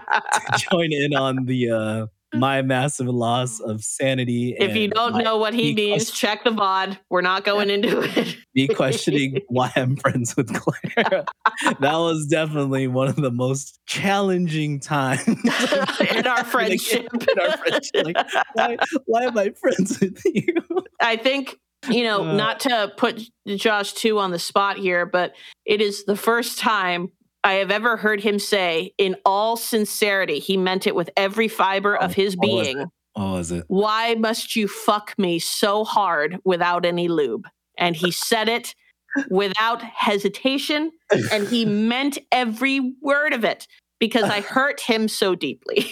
join 0.71 0.91
in 0.91 1.15
on 1.15 1.45
the 1.45 1.71
uh, 1.71 2.05
my 2.33 2.61
massive 2.61 3.07
loss 3.07 3.59
of 3.59 3.83
sanity. 3.83 4.55
If 4.59 4.75
you 4.75 4.87
don't 4.89 5.13
my- 5.13 5.23
know 5.23 5.37
what 5.37 5.53
he 5.53 5.73
means, 5.73 6.11
check 6.11 6.43
the 6.43 6.51
VOD. 6.51 6.97
We're 7.09 7.21
not 7.21 7.43
going 7.43 7.69
into 7.69 8.01
it. 8.01 8.37
me 8.53 8.67
questioning 8.67 9.41
why 9.47 9.71
I'm 9.75 9.95
friends 9.95 10.35
with 10.37 10.53
Claire. 10.53 11.25
that 11.79 11.79
was 11.95 12.27
definitely 12.27 12.87
one 12.87 13.07
of 13.07 13.15
the 13.15 13.31
most 13.31 13.79
challenging 13.87 14.79
times 14.79 15.27
in 16.15 16.27
our 16.27 16.43
friendship. 16.43 17.07
In 17.13 17.39
our 17.39 17.57
friendship. 17.57 18.05
Like, 18.05 18.17
why, 18.53 18.77
why 19.05 19.23
am 19.23 19.37
I 19.37 19.49
friends 19.51 19.99
with 19.99 20.21
you? 20.25 20.53
I 21.01 21.15
think, 21.17 21.57
you 21.89 22.03
know, 22.03 22.25
Uh. 22.29 22.33
not 22.35 22.59
to 22.61 22.91
put 22.97 23.21
Josh 23.47 23.93
too 23.93 24.19
on 24.19 24.31
the 24.31 24.39
spot 24.39 24.77
here, 24.77 25.05
but 25.05 25.33
it 25.65 25.81
is 25.81 26.05
the 26.05 26.15
first 26.15 26.59
time 26.59 27.11
I 27.43 27.53
have 27.53 27.71
ever 27.71 27.97
heard 27.97 28.21
him 28.21 28.37
say, 28.39 28.93
in 28.97 29.15
all 29.25 29.55
sincerity, 29.55 30.39
he 30.39 30.57
meant 30.57 30.85
it 30.85 30.95
with 30.95 31.09
every 31.15 31.47
fiber 31.47 31.95
of 31.95 32.11
Oh, 32.11 32.13
his 32.13 32.35
what 32.35 32.49
was 32.49 32.67
being. 32.67 32.77
What 33.13 33.31
was 33.31 33.51
it? 33.51 33.65
Why 33.67 34.15
must 34.15 34.55
you 34.55 34.67
fuck 34.67 35.13
me 35.17 35.39
so 35.39 35.83
hard 35.83 36.39
without 36.43 36.85
any 36.85 37.07
lube? 37.07 37.47
And 37.77 37.95
he 37.95 38.11
said 38.11 38.49
it 38.49 38.75
without 39.29 39.81
hesitation, 39.81 40.91
and 41.31 41.47
he 41.47 41.65
meant 41.89 42.17
every 42.31 42.93
word 43.01 43.33
of 43.33 43.43
it 43.43 43.67
because 43.99 44.23
I 44.23 44.41
hurt 44.55 44.81
him 44.81 45.07
so 45.07 45.35
deeply. 45.35 45.87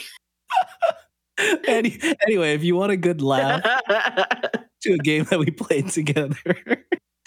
Any, 1.67 1.99
anyway, 2.25 2.53
if 2.53 2.63
you 2.63 2.75
want 2.75 2.91
a 2.91 2.97
good 2.97 3.21
laugh 3.21 3.61
to 4.81 4.93
a 4.93 4.97
game 4.97 5.25
that 5.25 5.39
we 5.39 5.51
played 5.51 5.89
together, 5.89 6.37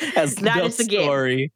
has 0.15 0.35
That 0.37 0.57
no 0.57 0.65
is 0.67 0.77
the 0.77 0.85
game. 0.85 1.03
story, 1.05 1.53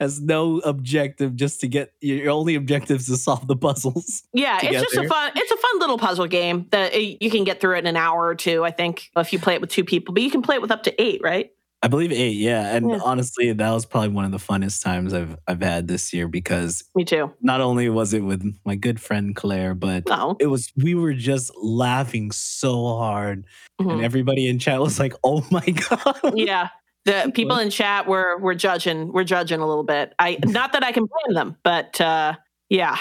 has 0.00 0.20
no 0.20 0.58
objective, 0.60 1.34
just 1.36 1.60
to 1.60 1.68
get 1.68 1.92
your 2.00 2.30
only 2.30 2.54
objective 2.54 3.00
is 3.00 3.06
to 3.06 3.16
solve 3.16 3.46
the 3.48 3.56
puzzles. 3.56 4.22
Yeah, 4.32 4.58
it's 4.62 4.82
just 4.92 4.96
a 4.96 5.08
fun. 5.08 5.32
It's 5.34 5.50
a 5.50 5.56
fun 5.56 5.78
little 5.80 5.98
puzzle 5.98 6.26
game 6.26 6.66
that 6.70 6.94
uh, 6.94 6.98
you 6.98 7.30
can 7.30 7.44
get 7.44 7.60
through 7.60 7.76
it 7.76 7.78
in 7.80 7.86
an 7.86 7.96
hour 7.96 8.26
or 8.26 8.34
two. 8.34 8.64
I 8.64 8.70
think 8.70 9.10
if 9.16 9.32
you 9.32 9.38
play 9.38 9.54
it 9.54 9.60
with 9.60 9.70
two 9.70 9.84
people, 9.84 10.12
but 10.14 10.22
you 10.22 10.30
can 10.30 10.42
play 10.42 10.56
it 10.56 10.62
with 10.62 10.70
up 10.70 10.82
to 10.84 11.02
eight, 11.02 11.20
right? 11.22 11.50
I 11.82 11.88
believe 11.88 12.10
eight, 12.12 12.36
yeah. 12.36 12.74
And 12.74 12.90
Yeah. 12.90 12.98
honestly, 13.04 13.52
that 13.52 13.70
was 13.70 13.84
probably 13.86 14.08
one 14.08 14.24
of 14.24 14.32
the 14.32 14.38
funnest 14.38 14.82
times 14.82 15.12
I've 15.14 15.36
I've 15.46 15.60
had 15.62 15.88
this 15.88 16.12
year 16.12 16.26
because 16.26 16.82
Me 16.94 17.04
too. 17.04 17.32
not 17.40 17.60
only 17.60 17.88
was 17.88 18.12
it 18.14 18.20
with 18.20 18.42
my 18.64 18.74
good 18.76 19.00
friend 19.00 19.34
Claire, 19.36 19.74
but 19.74 20.04
No, 20.08 20.36
it 20.40 20.46
was 20.46 20.72
we 20.82 20.94
were 20.94 21.14
just 21.14 21.50
laughing 21.56 22.30
so 22.32 22.96
hard, 22.96 23.44
Mhm. 23.80 23.92
and 23.92 24.04
everybody 24.04 24.48
in 24.48 24.58
chat 24.58 24.80
was 24.80 24.98
like, 24.98 25.14
"Oh 25.22 25.46
my 25.50 25.64
god!" 25.88 26.32
yeah. 26.34 26.68
The 27.06 27.30
people 27.34 27.56
in 27.58 27.70
chat 27.70 28.06
were 28.06 28.36
were 28.38 28.54
judging. 28.54 29.12
We're 29.12 29.24
judging 29.24 29.60
a 29.60 29.66
little 29.66 29.84
bit. 29.84 30.12
I 30.18 30.38
not 30.44 30.72
that 30.74 30.84
I 30.84 30.92
can 30.92 31.04
blame 31.06 31.34
them, 31.34 31.56
but 31.62 31.98
uh, 32.00 32.34
yeah. 32.68 32.96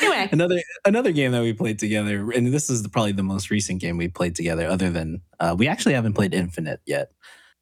Anyway, 0.00 0.28
another 0.32 0.60
another 0.84 1.12
game 1.12 1.30
that 1.32 1.42
we 1.42 1.52
played 1.52 1.78
together, 1.78 2.30
and 2.32 2.52
this 2.52 2.68
is 2.68 2.82
the, 2.82 2.88
probably 2.88 3.12
the 3.12 3.22
most 3.22 3.48
recent 3.50 3.80
game 3.80 3.96
we 3.96 4.08
played 4.08 4.34
together. 4.34 4.66
Other 4.66 4.90
than 4.90 5.20
uh, 5.38 5.54
we 5.56 5.68
actually 5.68 5.94
haven't 5.94 6.14
played 6.14 6.34
Infinite 6.34 6.80
yet, 6.84 7.12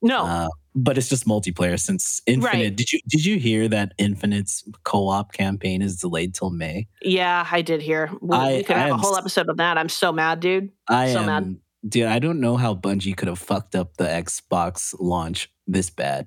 no. 0.00 0.24
uh, 0.24 0.48
but 0.74 0.96
it's 0.96 1.10
just 1.10 1.26
multiplayer. 1.26 1.78
Since 1.78 2.22
Infinite, 2.26 2.52
Right. 2.54 2.74
did 2.76 2.90
you 2.90 3.00
did 3.06 3.26
you 3.26 3.38
hear 3.38 3.68
that 3.68 3.92
Infinite's 3.98 4.64
co-op 4.84 5.32
campaign 5.34 5.82
is 5.82 5.96
delayed 5.98 6.32
till 6.34 6.48
May? 6.50 6.86
yeah, 7.02 7.46
I 7.50 7.60
did 7.60 7.82
hear. 7.82 8.10
We, 8.22 8.34
I- 8.34 8.52
we 8.58 8.62
could 8.62 8.76
I 8.76 8.80
have 8.80 8.90
a 8.92 8.96
whole 8.96 9.16
episode 9.18 9.50
on 9.50 9.56
that. 9.56 9.76
I'm 9.76 9.90
so 9.90 10.10
mad, 10.10 10.40
dude. 10.40 10.70
I 10.88 11.12
So 11.12 11.18
am, 11.20 11.26
mad. 11.26 11.56
dude. 11.86 12.06
I 12.06 12.18
don't 12.18 12.40
know 12.40 12.56
how 12.56 12.74
Bungie 12.74 13.14
could 13.14 13.28
have 13.28 13.40
fucked 13.40 13.74
up 13.74 13.98
the 13.98 14.04
Xbox 14.04 14.94
launch 14.98 15.51
this 15.72 15.90
bad. 15.90 16.26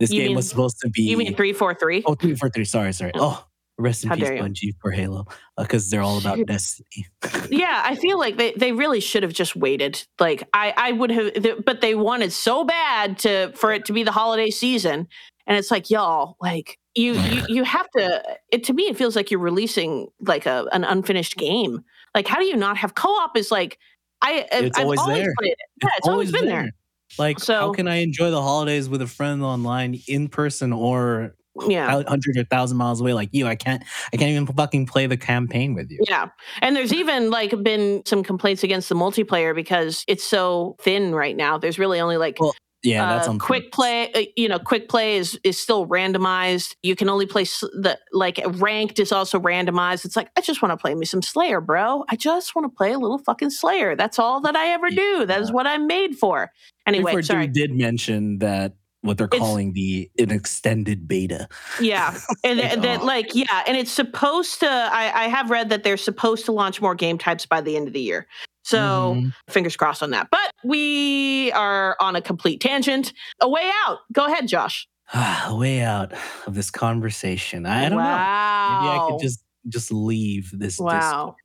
This 0.00 0.10
You 0.10 0.20
game 0.20 0.28
mean- 0.28 0.36
was 0.36 0.48
supposed 0.48 0.78
to 0.80 0.90
be. 0.90 1.02
You 1.02 1.16
mean 1.16 1.34
three 1.36 1.52
four 1.52 1.74
three? 1.74 2.02
Oh, 2.06 2.14
three 2.14 2.34
four 2.34 2.48
three. 2.50 2.64
Sorry, 2.64 2.92
sorry. 2.92 3.12
Oh, 3.14 3.44
oh 3.44 3.46
rest 3.78 4.04
in 4.04 4.08
How 4.10 4.16
peace. 4.16 4.28
Bungie 4.28 4.72
for 4.80 4.90
Halo, 4.92 5.26
uh, 5.58 5.62
because 5.62 5.90
they're 5.90 6.00
all 6.02 6.18
about 6.18 6.38
Destiny. 6.46 7.06
Yeah, 7.50 7.82
I 7.84 7.96
feel 7.96 8.18
like 8.18 8.36
they, 8.36 8.52
they 8.52 8.72
really 8.72 9.00
should 9.00 9.22
have 9.24 9.32
just 9.32 9.56
waited. 9.56 10.04
Like 10.20 10.48
I, 10.54 10.72
I 10.76 10.92
would 10.92 11.10
have, 11.10 11.34
th- 11.34 11.56
but 11.64 11.80
they 11.80 11.94
wanted 11.94 12.32
so 12.32 12.64
bad 12.64 13.18
to 13.20 13.52
for 13.54 13.72
it 13.72 13.84
to 13.86 13.92
be 13.92 14.02
the 14.02 14.12
holiday 14.12 14.50
season, 14.50 15.08
and 15.46 15.56
it's 15.58 15.70
like 15.70 15.90
y'all, 15.90 16.36
like 16.40 16.78
you 16.94 17.12
you, 17.14 17.42
you 17.48 17.64
have 17.64 17.88
to. 17.96 18.22
It 18.50 18.64
to 18.64 18.72
me, 18.72 18.84
it 18.84 18.96
feels 18.96 19.16
like 19.16 19.30
you're 19.30 19.40
releasing 19.40 20.08
like 20.20 20.46
a 20.46 20.66
an 20.72 20.84
unfinished 20.84 21.36
game. 21.36 21.84
Like 22.14 22.28
how 22.28 22.38
do 22.38 22.44
you 22.44 22.56
not 22.56 22.76
have 22.76 22.94
co-op? 22.94 23.36
Is 23.36 23.50
like 23.50 23.78
I 24.22 24.46
It's 24.52 24.78
I've 24.78 24.84
always 24.84 25.00
always 25.00 25.18
there. 25.18 25.34
played 25.38 25.52
it. 25.52 25.58
Yeah, 25.82 25.88
it's, 25.98 26.08
always 26.08 26.32
been 26.32 26.46
there. 26.46 26.70
Like, 27.18 27.38
so, 27.38 27.54
how 27.54 27.72
can 27.72 27.86
I 27.88 27.96
enjoy 27.96 28.30
the 28.30 28.42
holidays 28.42 28.88
with 28.88 29.02
a 29.02 29.06
friend 29.06 29.42
online, 29.42 30.00
in 30.08 30.28
person, 30.28 30.72
or 30.72 31.34
Yeah. 31.68 31.86
a 32.00 32.08
hundred 32.08 32.36
or 32.36 32.44
thousand 32.44 32.76
miles 32.76 33.00
away? 33.00 33.12
Like 33.14 33.28
you, 33.32 33.46
I 33.46 33.54
can't. 33.54 33.82
I 34.12 34.16
can't 34.16 34.30
even 34.30 34.46
fucking 34.46 34.86
play 34.86 35.06
the 35.06 35.16
campaign 35.16 35.74
with 35.74 35.90
you. 35.90 36.00
Yeah. 36.08 36.28
And 36.60 36.74
there's 36.74 36.92
even 36.92 37.30
like 37.30 37.62
been 37.62 38.02
some 38.06 38.22
complaints 38.24 38.64
against 38.64 38.88
the 38.88 38.94
multiplayer 38.96 39.54
because 39.54 40.04
it's 40.08 40.24
so 40.24 40.76
thin 40.80 41.14
right 41.14 41.36
now. 41.36 41.56
There's 41.58 41.78
really 41.78 42.00
only 42.00 42.16
like 42.16 42.36
Well, 42.40 42.54
Yeah, 42.84 43.06
that's 43.14 43.26
uh, 43.26 43.30
on 43.32 43.38
quick 43.38 43.72
play. 43.72 44.12
uh, 44.12 44.22
You 44.36 44.48
know, 44.48 44.58
quick 44.58 44.88
play 44.88 45.16
is 45.16 45.38
is 45.42 45.58
still 45.58 45.86
randomized. 45.86 46.76
You 46.82 46.94
can 46.94 47.08
only 47.08 47.26
play 47.26 47.44
the 47.44 47.98
like 48.12 48.40
ranked 48.60 48.98
is 48.98 49.10
also 49.10 49.40
randomized. 49.40 50.04
It's 50.04 50.16
like 50.16 50.30
I 50.36 50.42
just 50.42 50.62
want 50.62 50.72
to 50.72 50.76
play 50.76 50.94
me 50.94 51.06
some 51.06 51.22
Slayer, 51.22 51.60
bro. 51.60 52.04
I 52.10 52.16
just 52.16 52.54
want 52.54 52.70
to 52.70 52.76
play 52.76 52.92
a 52.92 52.98
little 52.98 53.18
fucking 53.18 53.50
Slayer. 53.50 53.96
That's 53.96 54.18
all 54.18 54.40
that 54.42 54.54
I 54.54 54.68
ever 54.68 54.90
do. 54.90 55.24
That 55.26 55.40
is 55.40 55.50
what 55.50 55.66
I'm 55.66 55.86
made 55.86 56.16
for. 56.16 56.50
Anyway, 56.86 57.12
Before 57.12 57.22
sorry. 57.22 57.46
did 57.46 57.72
mention 57.74 58.38
that 58.40 58.74
what 59.00 59.18
they're 59.18 59.26
It's- 59.26 59.40
calling 59.40 59.72
the 59.74 60.10
an 60.18 60.30
extended 60.30 61.06
beta. 61.08 61.48
Yeah, 61.80 62.16
and 62.44 62.58
th- 62.60 62.80
that 62.80 63.00
oh. 63.00 63.04
like 63.04 63.34
yeah, 63.34 63.62
and 63.66 63.76
it's 63.76 63.90
supposed 63.90 64.60
to. 64.60 64.68
I, 64.68 65.24
I 65.24 65.28
have 65.28 65.50
read 65.50 65.70
that 65.70 65.84
they're 65.84 65.96
supposed 65.96 66.44
to 66.46 66.52
launch 66.52 66.80
more 66.82 66.94
game 66.94 67.18
types 67.18 67.46
by 67.46 67.60
the 67.60 67.76
end 67.76 67.86
of 67.86 67.94
the 67.94 68.00
year. 68.00 68.26
So 68.64 69.14
Mhm. 69.16 69.32
fingers 69.50 69.76
crossed 69.76 70.02
on 70.02 70.10
that. 70.10 70.28
But 70.30 70.50
we 70.64 71.52
are 71.52 71.96
on 72.00 72.16
a 72.16 72.20
complete 72.20 72.60
tangent. 72.60 73.12
A 73.40 73.48
way 73.48 73.70
out. 73.86 73.98
Go 74.12 74.26
ahead, 74.26 74.48
Josh. 74.48 74.88
a 75.14 75.54
way 75.54 75.80
out 75.82 76.12
of 76.46 76.54
this 76.54 76.70
conversation. 76.70 77.66
I, 77.66 77.86
I 77.86 77.88
don't 77.88 77.98
know. 77.98 78.04
wow. 78.04 78.80
Maybe 78.82 78.90
I 78.98 79.08
could 79.10 79.20
just 79.20 79.44
just 79.68 79.92
leave 79.92 80.50
this. 80.52 80.78
Wow. 80.78 81.36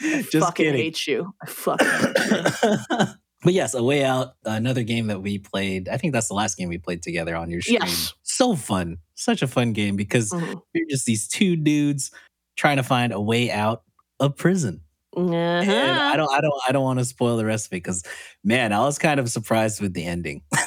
Just 0.00 0.32
fucking 0.46 0.66
kidding. 0.66 0.80
hate 0.80 1.06
you. 1.06 1.32
I 1.42 1.46
fucking 1.46 1.86
hate 1.86 2.52
you. 2.64 3.06
but 3.44 3.52
yes, 3.52 3.74
a 3.74 3.82
way 3.82 4.04
out. 4.04 4.34
Another 4.44 4.82
game 4.82 5.06
that 5.06 5.22
we 5.22 5.38
played. 5.38 5.88
I 5.88 5.96
think 5.96 6.12
that's 6.12 6.26
the 6.28 6.34
last 6.34 6.56
game 6.58 6.68
we 6.68 6.78
played 6.78 7.02
together 7.02 7.36
on 7.36 7.48
your 7.48 7.60
stream. 7.62 7.78
Yes. 7.80 8.12
So 8.22 8.56
fun, 8.56 8.98
such 9.14 9.40
a 9.42 9.46
fun 9.46 9.72
game 9.72 9.94
because 9.96 10.30
Mhm. 10.30 10.60
you're 10.74 10.88
just 10.90 11.06
these 11.06 11.28
two 11.28 11.54
dudes 11.56 12.10
trying 12.56 12.76
to 12.76 12.82
find 12.82 13.12
a 13.12 13.20
way 13.20 13.50
out 13.50 13.82
of 14.20 14.36
prison. 14.36 14.80
And 15.16 15.34
I 15.34 15.60
Uh-huh. 15.60 16.16
don't, 16.16 16.32
I 16.32 16.40
don't, 16.40 16.54
I 16.68 16.72
don't 16.72 16.82
want 16.82 16.98
to 16.98 17.04
spoil 17.04 17.36
the 17.36 17.44
rest 17.44 17.66
of 17.66 17.72
it 17.72 17.76
because, 17.82 18.02
man, 18.42 18.72
I 18.72 18.80
was 18.80 18.98
kind 18.98 19.18
of 19.20 19.28
surprised 19.30 19.80
with 19.80 19.94
the 19.94 20.04
ending. 20.04 20.42
I 20.54 20.66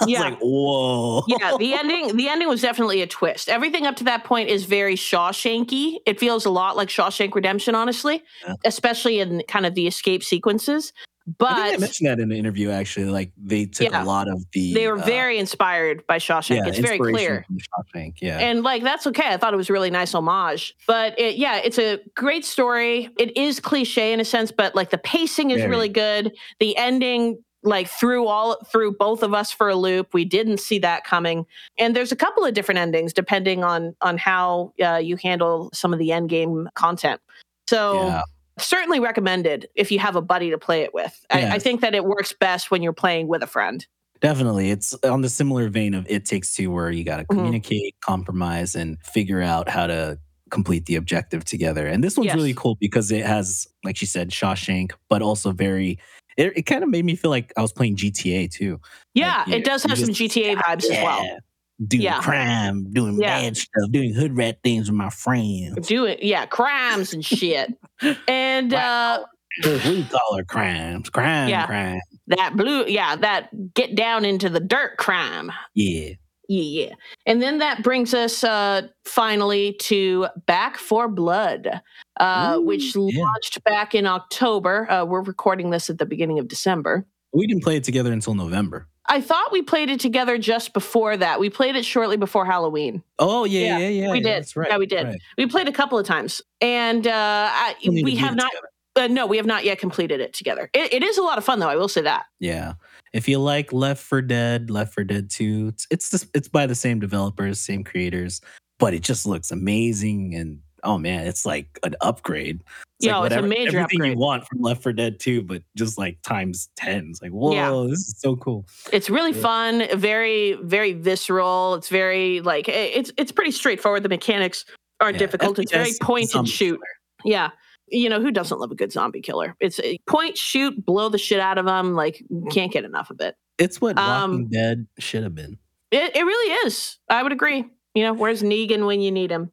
was 0.00 0.08
Yeah. 0.08 0.20
like, 0.20 0.38
whoa. 0.40 1.22
yeah, 1.26 1.56
the 1.58 1.74
ending 1.74 2.16
the 2.16 2.28
ending 2.28 2.48
was 2.48 2.60
definitely 2.62 3.02
a 3.02 3.06
twist. 3.06 3.48
Everything 3.48 3.86
up 3.86 3.96
to 3.96 4.04
that 4.04 4.24
point 4.24 4.48
is 4.48 4.64
very 4.64 4.94
Shawshanky. 4.94 5.96
It 6.06 6.20
feels 6.20 6.44
a 6.44 6.50
lot 6.50 6.76
like 6.76 6.88
Shawshank 6.88 7.34
Redemption, 7.34 7.74
honestly, 7.74 8.22
Yeah. 8.46 8.54
especially 8.64 9.20
in 9.20 9.42
kind 9.48 9.66
of 9.66 9.74
the 9.74 9.86
escape 9.86 10.22
sequences. 10.22 10.92
I 11.40 11.54
think 11.54 11.58
I 11.66 11.70
But 11.72 11.80
mentioned 11.80 12.08
that 12.08 12.20
in 12.20 12.28
the 12.28 12.36
interview. 12.36 12.70
Actually, 12.70 13.06
like 13.06 13.32
they 13.36 13.66
took 13.66 13.90
Yeah. 13.90 14.02
a 14.02 14.04
lot 14.04 14.28
of 14.28 14.44
the. 14.52 14.74
they 14.74 14.86
were 14.86 14.98
uh, 14.98 15.04
very 15.04 15.38
inspired 15.38 16.06
by 16.06 16.18
Shawshank. 16.18 16.56
yeah, 16.56 16.66
it's 16.66 16.78
very 16.78 16.98
clear. 16.98 17.44
Shawshank. 17.52 18.14
Yeah, 18.20 18.38
And 18.38 18.62
like 18.62 18.82
that's 18.82 19.06
okay. 19.06 19.28
I 19.28 19.36
thought 19.36 19.52
it 19.54 19.56
was 19.56 19.70
a 19.70 19.72
really 19.72 19.90
nice 19.90 20.14
homage. 20.14 20.74
But 20.86 21.18
it, 21.18 21.36
yeah, 21.36 21.56
it's 21.56 21.78
a 21.78 21.98
great 22.14 22.44
story. 22.44 23.10
It 23.18 23.36
is 23.36 23.60
cliche 23.60 24.12
in 24.12 24.20
a 24.20 24.24
sense, 24.24 24.50
but 24.52 24.74
like 24.74 24.90
the 24.90 24.98
pacing 24.98 25.50
is 25.50 25.58
Very. 25.58 25.70
really 25.70 25.88
good. 25.88 26.32
The 26.60 26.76
ending 26.76 27.42
like 27.64 27.88
threw 27.88 28.26
all 28.28 28.56
through 28.70 28.92
both 28.92 29.22
of 29.24 29.34
us 29.34 29.50
for 29.50 29.68
a 29.68 29.74
loop. 29.74 30.14
We 30.14 30.24
didn't 30.24 30.58
see 30.58 30.78
that 30.78 31.02
coming. 31.04 31.44
And 31.76 31.94
there's 31.94 32.12
a 32.12 32.16
couple 32.16 32.44
of 32.44 32.54
different 32.54 32.78
endings 32.78 33.12
depending 33.12 33.64
on 33.64 33.96
on 34.00 34.16
how 34.16 34.72
uh, 34.82 34.96
you 34.96 35.16
handle 35.22 35.68
some 35.74 35.92
of 35.92 35.98
the 35.98 36.12
end 36.12 36.28
game 36.30 36.68
content. 36.74 37.20
So 37.68 38.06
yeah. 38.06 38.22
Certainly 38.58 39.00
recommended 39.00 39.68
if 39.74 39.90
you 39.90 39.98
have 39.98 40.16
a 40.16 40.22
buddy 40.22 40.50
to 40.50 40.58
play 40.58 40.82
it 40.82 40.92
with. 40.94 41.24
I, 41.30 41.40
Yeah. 41.40 41.54
I 41.54 41.58
think 41.58 41.80
that 41.80 41.94
it 41.94 42.04
works 42.04 42.32
best 42.32 42.70
when 42.70 42.82
you're 42.82 42.92
playing 42.92 43.28
with 43.28 43.42
a 43.42 43.46
friend. 43.46 43.86
Definitely. 44.20 44.70
It's 44.70 44.94
on 45.04 45.20
the 45.22 45.28
similar 45.28 45.68
vein 45.68 45.94
of 45.94 46.04
It 46.08 46.24
Takes 46.24 46.54
Two, 46.54 46.70
where 46.72 46.90
you 46.90 47.04
got 47.04 47.18
to 47.18 47.24
Mhm. 47.24 47.36
communicate, 47.36 47.94
compromise, 48.00 48.74
and 48.74 49.00
figure 49.02 49.40
out 49.40 49.68
how 49.68 49.86
to 49.86 50.18
complete 50.50 50.86
the 50.86 50.96
objective 50.96 51.44
together. 51.44 51.86
And 51.86 52.02
this 52.02 52.16
one's 52.16 52.26
Yes. 52.28 52.36
really 52.36 52.54
cool 52.54 52.76
because 52.80 53.12
it 53.12 53.24
has, 53.24 53.66
like 53.84 53.96
she 53.96 54.06
said, 54.06 54.30
Shawshank, 54.30 54.92
but 55.08 55.20
also 55.22 55.52
very, 55.52 55.98
it, 56.36 56.52
it 56.56 56.62
kind 56.62 56.82
of 56.82 56.88
made 56.88 57.04
me 57.04 57.14
feel 57.16 57.30
like 57.30 57.52
I 57.56 57.62
was 57.62 57.72
playing 57.72 57.96
GTA 57.96 58.48
too. 58.50 58.80
Yeah, 59.14 59.44
Like, 59.46 59.56
it 59.58 59.64
does 59.64 59.82
have 59.84 59.98
some 59.98 60.08
just- 60.12 60.34
GTA 60.34 60.56
vibes 60.56 60.84
as 60.84 61.02
well. 61.02 61.38
Doing 61.86 62.02
Yeah. 62.02 62.20
crime, 62.20 62.92
doing 62.92 63.20
Yeah. 63.20 63.40
bad 63.40 63.56
stuff, 63.56 63.90
doing 63.90 64.12
hood 64.12 64.36
rat 64.36 64.58
things 64.64 64.90
with 64.90 64.96
my 64.96 65.10
friends. 65.10 65.86
Doing 65.86 66.18
yeah, 66.20 66.44
crimes 66.46 67.12
and 67.14 67.24
shit. 67.24 67.72
And 68.28 68.74
uh, 68.74 69.24
Blue 69.62 70.04
collar 70.04 70.44
crimes, 70.44 71.08
crime, 71.10 71.48
Yeah. 71.48 71.66
crime. 71.66 72.00
that 72.28 72.56
blue, 72.56 72.84
yeah, 72.86 73.16
that 73.16 73.74
get 73.74 73.94
down 73.94 74.24
into 74.24 74.48
the 74.48 74.60
dirt 74.60 74.98
crime. 74.98 75.50
Yeah. 75.74 76.10
Yeah, 76.50 76.62
yeah. 76.88 76.94
And 77.26 77.42
then 77.42 77.58
that 77.58 77.82
brings 77.82 78.14
us 78.14 78.42
uh, 78.42 78.82
finally 79.04 79.74
to 79.82 80.28
Back 80.46 80.78
4 80.78 81.08
Blood, 81.08 81.80
uh, 82.18 82.54
Ooh, 82.56 82.62
which 82.62 82.94
yeah. 82.96 83.22
launched 83.22 83.62
back 83.64 83.94
in 83.94 84.06
October. 84.06 84.90
Uh, 84.90 85.04
we're 85.04 85.20
recording 85.22 85.70
this 85.70 85.90
at 85.90 85.98
the 85.98 86.06
beginning 86.06 86.38
of 86.38 86.48
December. 86.48 87.06
We 87.34 87.46
didn't 87.46 87.62
play 87.62 87.76
it 87.76 87.84
together 87.84 88.12
until 88.12 88.34
November. 88.34 88.88
I 89.08 89.20
thought 89.20 89.50
we 89.52 89.62
played 89.62 89.88
it 89.88 90.00
together 90.00 90.38
just 90.38 90.72
before 90.74 91.16
that. 91.16 91.40
We 91.40 91.48
played 91.50 91.76
it 91.76 91.84
shortly 91.84 92.16
before 92.16 92.44
Halloween. 92.44 93.02
Oh, 93.18 93.44
yeah, 93.44 93.60
Yeah, 93.60 93.78
yeah, 93.78 93.88
yeah. 93.88 94.10
we 94.10 94.18
yeah, 94.18 94.22
did. 94.22 94.42
That's 94.42 94.56
right. 94.56 94.68
Yeah, 94.70 94.76
we 94.78 94.86
did. 94.86 95.06
right. 95.06 95.20
We 95.36 95.46
played 95.46 95.66
a 95.68 95.72
couple 95.72 95.98
of 95.98 96.06
times, 96.06 96.42
and 96.60 97.06
uh, 97.06 97.12
I, 97.52 97.74
Still 97.80 97.92
need 97.94 98.00
to 98.00 98.04
we 98.04 98.16
have 98.16 98.36
not. 98.36 98.50
Uh, 98.96 99.06
no, 99.06 99.26
we 99.26 99.36
have 99.36 99.46
not 99.46 99.64
yet 99.64 99.78
completed 99.78 100.20
it 100.20 100.32
together. 100.32 100.68
It, 100.74 100.92
it 100.92 101.02
is 101.04 101.18
a 101.18 101.22
lot 101.22 101.38
of 101.38 101.44
fun, 101.44 101.60
though. 101.60 101.68
I 101.68 101.76
will 101.76 101.88
say 101.88 102.00
that. 102.02 102.26
Yeah. 102.40 102.74
If 103.12 103.28
you 103.28 103.38
like 103.38 103.72
Left 103.72 104.02
4 104.02 104.22
Dead, 104.22 104.70
Left 104.70 104.92
4 104.92 105.04
Dead 105.04 105.30
2, 105.30 105.68
it's 105.68 105.86
it's, 105.90 106.10
the, 106.10 106.28
it's 106.34 106.48
by 106.48 106.66
the 106.66 106.74
same 106.74 106.98
developers, 106.98 107.60
same 107.60 107.84
creators, 107.84 108.40
but 108.78 108.94
it 108.94 109.02
just 109.02 109.24
looks 109.24 109.50
amazing 109.50 110.34
and 110.34 110.58
oh 110.88 110.98
man, 110.98 111.26
it's 111.26 111.44
like 111.46 111.78
an 111.82 111.94
upgrade. 112.00 112.62
It's 112.98 113.06
Yo, 113.06 113.20
like 113.20 113.30
it's 113.32 113.38
a 113.38 113.42
major 113.42 113.78
everything 113.78 113.82
upgrade. 114.00 114.12
you 114.14 114.18
want 114.18 114.46
from 114.46 114.60
Left 114.60 114.82
4 114.82 114.92
Dead 114.92 115.20
2, 115.20 115.42
but 115.42 115.62
just 115.76 115.98
like 115.98 116.18
times 116.22 116.68
10. 116.76 117.08
It's 117.10 117.22
like, 117.22 117.30
whoa, 117.30 117.52
Yeah. 117.52 117.86
this 117.88 118.00
is 118.00 118.14
so 118.18 118.34
cool. 118.36 118.66
It's 118.92 119.08
really 119.08 119.32
Yeah. 119.32 119.40
fun, 119.42 119.86
very, 119.98 120.54
very 120.62 120.94
visceral. 120.94 121.74
It's 121.74 121.88
very 121.88 122.40
like 122.40 122.68
it's 122.68 123.12
it's 123.16 123.30
pretty 123.30 123.52
straightforward. 123.52 124.02
The 124.02 124.08
mechanics 124.08 124.64
aren't 125.00 125.14
Yeah, 125.14 125.18
difficult. 125.20 125.58
It's 125.60 125.70
very 125.70 125.92
point 126.00 126.34
and 126.34 126.48
shoot. 126.48 126.80
Yeah. 127.24 127.50
You 127.90 128.08
know, 128.08 128.20
who 128.20 128.30
doesn't 128.30 128.58
love 128.58 128.70
a 128.70 128.74
good 128.74 128.92
zombie 128.92 129.20
killer? 129.22 129.54
It's 129.60 129.78
a 129.80 129.98
point, 130.08 130.36
shoot, 130.36 130.84
blow 130.84 131.08
the 131.08 131.18
shit 131.18 131.40
out 131.40 131.56
of 131.56 131.64
them. 131.66 131.94
Like, 131.94 132.22
can't 132.50 132.70
get 132.72 132.84
enough 132.84 133.10
of 133.10 133.20
it. 133.20 133.34
It's 133.58 133.80
what 133.80 133.96
Um, 133.98 134.30
Walking 134.32 134.48
Dead 134.50 134.86
should 134.98 135.22
have 135.22 135.34
been. 135.34 135.56
It, 135.90 136.14
it 136.16 136.22
really 136.24 136.52
is. 136.66 136.98
I 137.08 137.22
would 137.22 137.32
agree. 137.32 137.64
You 137.94 138.02
know, 138.02 138.12
where's 138.12 138.42
Negan 138.42 138.86
when 138.86 139.00
you 139.00 139.10
need 139.10 139.30
him? 139.30 139.50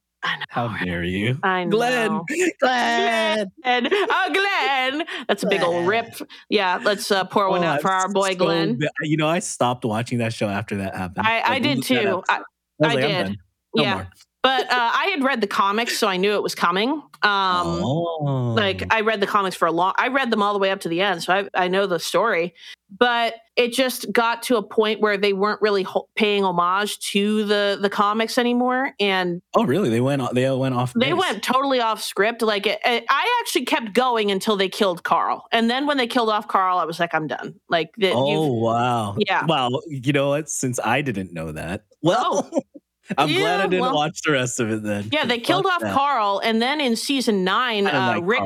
How 0.49 0.76
dare 0.84 1.03
you? 1.03 1.38
I 1.43 1.63
know. 1.65 1.71
Glenn! 1.71 2.21
Glenn! 2.59 3.51
And, 3.63 3.89
oh, 3.91 4.30
Glenn. 4.34 5.05
That's 5.28 5.43
a 5.43 5.47
big 5.47 5.61
old 5.61 5.88
rip. 5.88 6.15
Yeah, 6.49 6.80
let's 6.84 7.11
uh, 7.11 7.26
pour 7.26 7.49
one 7.49 7.63
Oh, 7.63 7.67
out 7.67 7.82
for 7.82 7.91
our 7.91 8.09
boy 8.09 8.32
so 8.32 8.38
Glenn. 8.38 8.80
You 9.01 9.17
know, 9.17 9.28
I 9.28 9.39
stopped 9.39 9.86
watching 9.86 10.19
that 10.19 10.34
show 10.34 10.47
after 10.47 10.78
that 10.78 10.95
happened. 10.95 11.28
I, 11.28 11.41
I 11.55 11.59
did 11.59 11.84
too. 11.84 12.23
I, 12.30 12.41
I 12.82 12.93
like, 12.93 12.99
did. 12.99 13.38
No 13.76 13.84
yeah. 13.84 13.93
more. 13.95 14.09
But 14.45 14.71
uh, 14.71 14.91
I 14.93 15.07
had 15.07 15.23
read 15.23 15.41
the 15.41 15.47
comics, 15.47 15.97
so 15.97 16.07
I 16.07 16.17
knew 16.17 16.35
it 16.35 16.43
was 16.43 16.53
coming. 16.53 16.91
Um, 16.91 17.81
oh. 17.83 18.53
Like 18.55 18.83
I 18.93 19.01
read 19.01 19.19
the 19.19 19.25
comics 19.25 19.55
for 19.55 19.67
a 19.67 19.71
long. 19.71 19.93
I 19.97 20.09
read 20.09 20.29
them 20.29 20.43
all 20.43 20.53
the 20.53 20.59
way 20.59 20.69
up 20.69 20.81
to 20.81 20.89
the 20.89 21.01
end, 21.01 21.23
so 21.23 21.33
I, 21.33 21.63
I 21.65 21.67
know 21.67 21.87
the 21.87 21.97
story. 21.97 22.53
But 22.95 23.33
it 23.55 23.73
just 23.73 24.11
got 24.11 24.43
to 24.43 24.57
a 24.57 24.61
point 24.61 25.01
where 25.01 25.17
they 25.17 25.33
weren't 25.33 25.59
really 25.63 25.81
ho- 25.81 26.07
paying 26.15 26.43
homage 26.43 26.99
to 27.13 27.43
the 27.45 27.79
the 27.81 27.89
comics 27.89 28.37
anymore, 28.37 28.91
and 28.99 29.41
oh, 29.55 29.65
really? 29.65 29.89
They 29.89 29.99
went. 29.99 30.21
They 30.35 30.47
went 30.51 30.75
off. 30.75 30.93
they 30.93 31.11
base. 31.11 31.19
went 31.19 31.41
totally 31.43 31.81
off 31.81 32.03
script. 32.03 32.43
Like 32.43 32.67
it, 32.67 32.79
it- 32.85 33.05
I 33.09 33.39
actually 33.41 33.65
kept 33.65 33.95
going 33.95 34.29
until 34.29 34.57
they 34.57 34.69
killed 34.69 35.03
Carl, 35.03 35.47
and 35.51 35.71
then 35.71 35.87
when 35.87 35.97
they 35.97 36.05
killed 36.05 36.29
off 36.29 36.47
Carl, 36.47 36.77
I 36.77 36.85
was 36.85 36.99
like, 36.99 37.15
I'm 37.15 37.25
done. 37.25 37.55
Like 37.67 37.89
the, 37.97 38.11
Oh 38.13 38.53
wow! 38.53 39.15
Yeah. 39.17 39.43
Well, 39.47 39.81
You 39.87 40.13
know 40.13 40.29
what? 40.29 40.49
Since 40.49 40.79
I 40.79 41.01
didn't 41.01 41.33
know 41.33 41.51
that, 41.53 41.85
well, 42.03 42.47
I'm 43.18 43.28
glad 43.32 43.60
I 43.62 43.68
didn't 43.68 43.82
well- 43.82 43.95
watch 43.95 44.22
the 44.26 44.32
rest 44.32 44.60
of 44.60 44.72
it. 44.72 44.84
Then. 44.84 45.10
yeah, 45.12 45.26
they 45.26 45.39
killed 45.39 45.66
off 45.66 45.82
that. 45.82 45.93
Carl, 45.93 46.39
and 46.43 46.62
then 46.62 46.82
in 46.82 46.95
season 46.95 47.43
nine, 47.43 47.88
uh, 47.88 48.14
like 48.18 48.24
Rick 48.26 48.41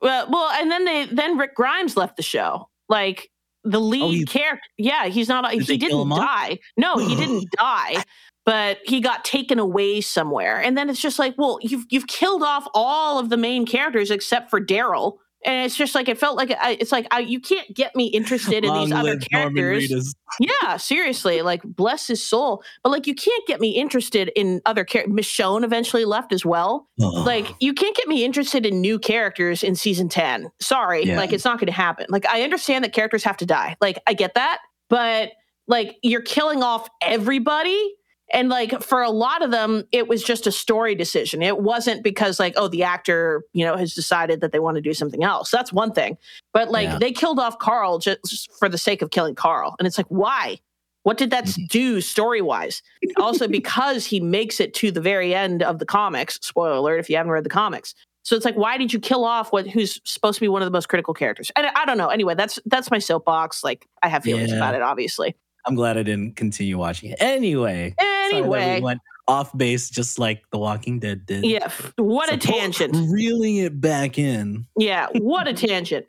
Well, 0.00 0.26
well, 0.30 0.50
and 0.60 0.70
then 0.70 0.84
they 0.84 1.06
then 1.06 1.36
Rick 1.38 1.54
Grimes 1.54 1.96
left 1.96 2.16
the 2.16 2.22
show. 2.22 2.68
Like 2.88 3.30
the 3.64 3.80
lead 3.80 4.02
Oh, 4.02 4.10
he- 4.10 4.24
character. 4.24 4.62
Yeah, 4.78 5.06
he's 5.08 5.28
not. 5.28 5.50
Did 5.50 5.62
he 5.66 5.76
didn't 5.76 6.08
die. 6.08 6.58
No, 6.76 6.96
he 6.98 7.14
didn't 7.16 7.50
die. 7.56 8.02
But 8.46 8.78
he 8.86 9.00
got 9.02 9.26
taken 9.26 9.58
away 9.58 10.00
somewhere, 10.00 10.58
and 10.62 10.76
then 10.78 10.88
it's 10.88 11.02
just 11.02 11.18
like, 11.18 11.34
well, 11.36 11.58
you've 11.60 11.84
you've 11.90 12.06
killed 12.06 12.42
off 12.42 12.66
all 12.72 13.18
of 13.18 13.28
the 13.28 13.36
main 13.36 13.66
characters 13.66 14.10
except 14.10 14.48
for 14.48 14.58
Daryl, 14.58 15.18
and 15.44 15.64
it's 15.66 15.76
just 15.76 15.94
like 15.94 16.08
it 16.08 16.18
felt 16.18 16.36
like 16.36 16.50
I, 16.60 16.76
it's 16.80 16.90
like 16.92 17.06
I, 17.10 17.20
you 17.20 17.40
can't 17.40 17.74
get 17.74 17.94
me 17.94 18.06
interested 18.06 18.64
in 18.64 18.74
these 18.74 18.92
other 18.92 19.16
characters. 19.16 20.14
Yeah, 20.40 20.76
seriously, 20.76 21.42
like 21.42 21.62
bless 21.62 22.06
his 22.08 22.24
soul. 22.26 22.62
But 22.82 22.90
like 22.90 23.06
you 23.06 23.14
can't 23.14 23.46
get 23.46 23.60
me 23.60 23.70
interested 23.70 24.30
in 24.34 24.60
other 24.66 24.84
characters. 24.84 25.14
Michonne 25.14 25.64
eventually 25.64 26.04
left 26.04 26.32
as 26.32 26.44
well 26.44 26.88
like 26.98 27.46
you 27.60 27.72
can't 27.72 27.94
get 27.96 28.08
me 28.08 28.24
interested 28.24 28.66
in 28.66 28.80
new 28.80 28.98
characters 28.98 29.62
in 29.62 29.74
season 29.76 30.08
10 30.08 30.50
sorry 30.60 31.04
Yeah. 31.04 31.16
like 31.16 31.32
it's 31.32 31.44
not 31.44 31.58
going 31.58 31.66
to 31.66 31.72
happen 31.72 32.06
like 32.08 32.26
i 32.26 32.42
understand 32.42 32.82
that 32.84 32.92
characters 32.92 33.22
have 33.24 33.36
to 33.38 33.46
die 33.46 33.76
like 33.80 33.98
i 34.06 34.14
get 34.14 34.34
that 34.34 34.58
but 34.88 35.30
like 35.68 35.96
you're 36.02 36.20
killing 36.22 36.62
off 36.62 36.88
everybody 37.02 37.94
and 38.32 38.48
like 38.48 38.82
for 38.82 39.02
a 39.02 39.10
lot 39.10 39.42
of 39.42 39.50
them 39.50 39.84
it 39.92 40.08
was 40.08 40.22
just 40.22 40.46
a 40.46 40.52
story 40.52 40.94
decision 40.94 41.42
it 41.42 41.58
wasn't 41.60 42.02
because 42.02 42.38
like 42.38 42.52
oh 42.56 42.68
the 42.68 42.82
actor 42.82 43.42
you 43.52 43.64
know 43.64 43.76
has 43.76 43.94
decided 43.94 44.40
that 44.40 44.52
they 44.52 44.58
want 44.58 44.74
to 44.76 44.80
do 44.80 44.92
something 44.94 45.22
else 45.24 45.50
that's 45.50 45.72
one 45.72 45.92
thing 45.92 46.16
but 46.52 46.70
like 46.70 46.88
Yeah. 46.88 46.98
they 46.98 47.12
killed 47.12 47.38
off 47.38 47.58
carl 47.58 47.98
just 47.98 48.50
for 48.58 48.68
the 48.68 48.78
sake 48.78 49.02
of 49.02 49.10
killing 49.10 49.34
carl 49.34 49.74
and 49.78 49.86
it's 49.86 49.96
like 49.98 50.06
why 50.08 50.58
what 51.04 51.16
did 51.16 51.30
that 51.30 51.44
Mm-hmm. 51.44 51.64
do 51.70 52.00
story 52.00 52.42
wise 52.42 52.82
also 53.16 53.48
because 53.60 54.04
he 54.04 54.20
makes 54.20 54.60
it 54.60 54.74
to 54.74 54.90
the 54.90 55.00
very 55.00 55.34
end 55.34 55.62
of 55.62 55.78
the 55.78 55.86
comics 55.86 56.38
spoiler 56.42 56.72
alert 56.72 56.98
if 56.98 57.08
you 57.08 57.16
haven't 57.16 57.32
read 57.32 57.44
the 57.44 57.50
comics 57.50 57.94
so 58.24 58.36
it's 58.36 58.44
like 58.44 58.56
why 58.56 58.76
did 58.76 58.92
you 58.92 59.00
kill 59.00 59.24
off 59.24 59.52
what 59.52 59.66
who's 59.66 60.00
supposed 60.04 60.34
to 60.36 60.40
be 60.42 60.48
one 60.48 60.60
of 60.60 60.66
the 60.66 60.70
most 60.72 60.88
critical 60.90 61.14
characters 61.14 61.50
and 61.56 61.66
i 61.74 61.84
don't 61.86 61.96
know 61.96 62.08
anyway 62.08 62.34
that's 62.34 62.58
that's 62.66 62.90
my 62.90 62.98
soapbox 62.98 63.64
like 63.64 63.86
i 64.02 64.08
have 64.08 64.22
feelings 64.22 64.50
Yeah. 64.50 64.56
about 64.56 64.74
it 64.74 64.82
obviously 64.82 65.34
I'm 65.66 65.74
glad 65.74 65.98
I 65.98 66.02
didn't 66.02 66.34
continue 66.36 66.78
watching 66.78 67.10
it. 67.10 67.18
Anyway. 67.20 67.94
Sorry 68.30 68.42
anyway 68.42 68.74
we 68.76 68.80
went 68.84 69.00
off 69.26 69.54
base 69.56 69.90
just 69.90 70.18
like 70.18 70.42
The 70.52 70.58
Walking 70.58 70.98
Dead 71.00 71.26
did. 71.26 71.44
yeah 71.44 71.70
what 71.96 72.32
a 72.32 72.36
tangent 72.38 72.94
Reeling 73.10 73.56
it 73.56 73.80
back 73.80 74.18
in. 74.18 74.66
yeah 74.78 75.08
what 75.18 75.46
a 75.48 75.52
tangent 75.66 76.06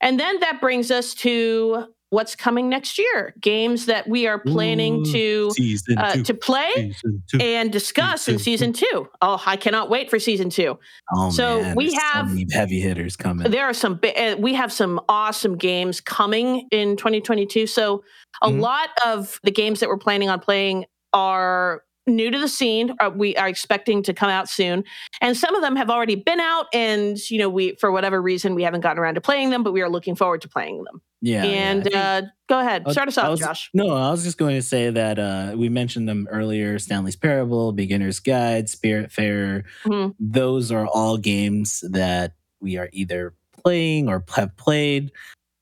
and 0.00 0.18
then 0.20 0.38
that 0.40 0.60
brings 0.60 0.90
us 0.90 1.12
to 1.14 1.86
what's 2.10 2.34
coming 2.34 2.68
next 2.68 2.98
year 2.98 3.34
games 3.40 3.86
that 3.86 4.08
we 4.08 4.26
are 4.26 4.38
planning 4.40 5.04
Ooh, 5.06 5.12
to 5.12 5.50
uh, 5.96 6.14
to 6.24 6.34
play 6.34 6.92
and 7.40 7.70
discuss 7.72 8.26
in 8.26 8.38
Season 8.38 8.72
season 8.74 8.90
two. 8.90 9.08
Oh, 9.22 9.40
I 9.46 9.54
cannot 9.56 9.90
wait 9.90 10.10
for 10.10 10.18
season 10.18 10.50
two. 10.50 10.76
oh, 11.14 11.30
so 11.30 11.62
man, 11.62 11.76
we 11.76 11.90
so 11.90 12.00
have- 12.00 12.28
many 12.28 12.46
heavy 12.52 12.80
hitters 12.80 13.14
coming. 13.16 13.48
There 13.48 13.64
are 13.64 13.72
some, 13.72 14.00
uh, 14.16 14.34
we 14.40 14.54
have 14.54 14.72
some 14.72 15.00
awesome 15.08 15.56
games 15.56 16.00
coming 16.00 16.66
in 16.72 16.96
2022. 16.96 17.68
So 17.68 18.02
a 18.42 18.48
Mhm. 18.48 18.60
lot 18.60 18.88
of 19.06 19.38
the 19.44 19.52
games 19.52 19.78
that 19.78 19.88
we're 19.88 19.96
planning 19.98 20.28
on 20.28 20.40
playing 20.40 20.86
are 21.12 21.82
new 22.06 22.30
to 22.30 22.38
the 22.38 22.48
scene. 22.48 22.94
Uh, 22.98 23.10
we 23.14 23.36
are 23.36 23.46
expecting 23.48 24.02
to 24.02 24.12
come 24.14 24.30
out 24.30 24.48
soon, 24.48 24.84
and 25.20 25.36
some 25.36 25.54
of 25.54 25.62
them 25.62 25.76
have 25.76 25.90
already 25.90 26.14
been 26.16 26.40
out. 26.40 26.66
And 26.72 27.18
you 27.30 27.38
know, 27.38 27.48
we 27.48 27.76
for 27.76 27.92
whatever 27.92 28.20
reason 28.20 28.54
we 28.54 28.62
haven't 28.62 28.80
gotten 28.80 28.98
around 28.98 29.14
to 29.14 29.20
playing 29.20 29.50
them, 29.50 29.62
but 29.62 29.72
we 29.72 29.82
are 29.82 29.88
looking 29.88 30.14
forward 30.16 30.40
to 30.42 30.48
playing 30.48 30.82
them. 30.84 31.00
yeah. 31.20 31.44
yeah, 31.44 31.50
and 31.50 31.82
think- 31.84 31.94
uh, 31.96 32.22
go 32.48 32.58
ahead, 32.58 32.90
start 32.90 33.08
us 33.08 33.18
off, 33.18 33.30
was- 33.30 33.40
Josh. 33.40 33.70
No, 33.74 33.94
I 33.94 34.10
was 34.10 34.24
just 34.24 34.38
going 34.38 34.56
to 34.56 34.62
say 34.62 34.90
that 34.90 35.18
uh, 35.18 35.52
we 35.56 35.68
mentioned 35.68 36.08
them 36.08 36.26
earlier 36.30 36.78
Stanley's 36.78 37.16
Parable, 37.16 37.72
Beginner's 37.72 38.18
Guide, 38.20 38.66
Spiritfarer. 38.66 39.64
Mhm. 39.84 40.14
Those 40.18 40.72
are 40.72 40.86
all 40.86 41.16
games 41.18 41.84
that 41.90 42.32
we 42.60 42.76
are 42.78 42.88
either 42.92 43.34
playing 43.62 44.08
or 44.08 44.24
have 44.34 44.56
played, 44.56 45.12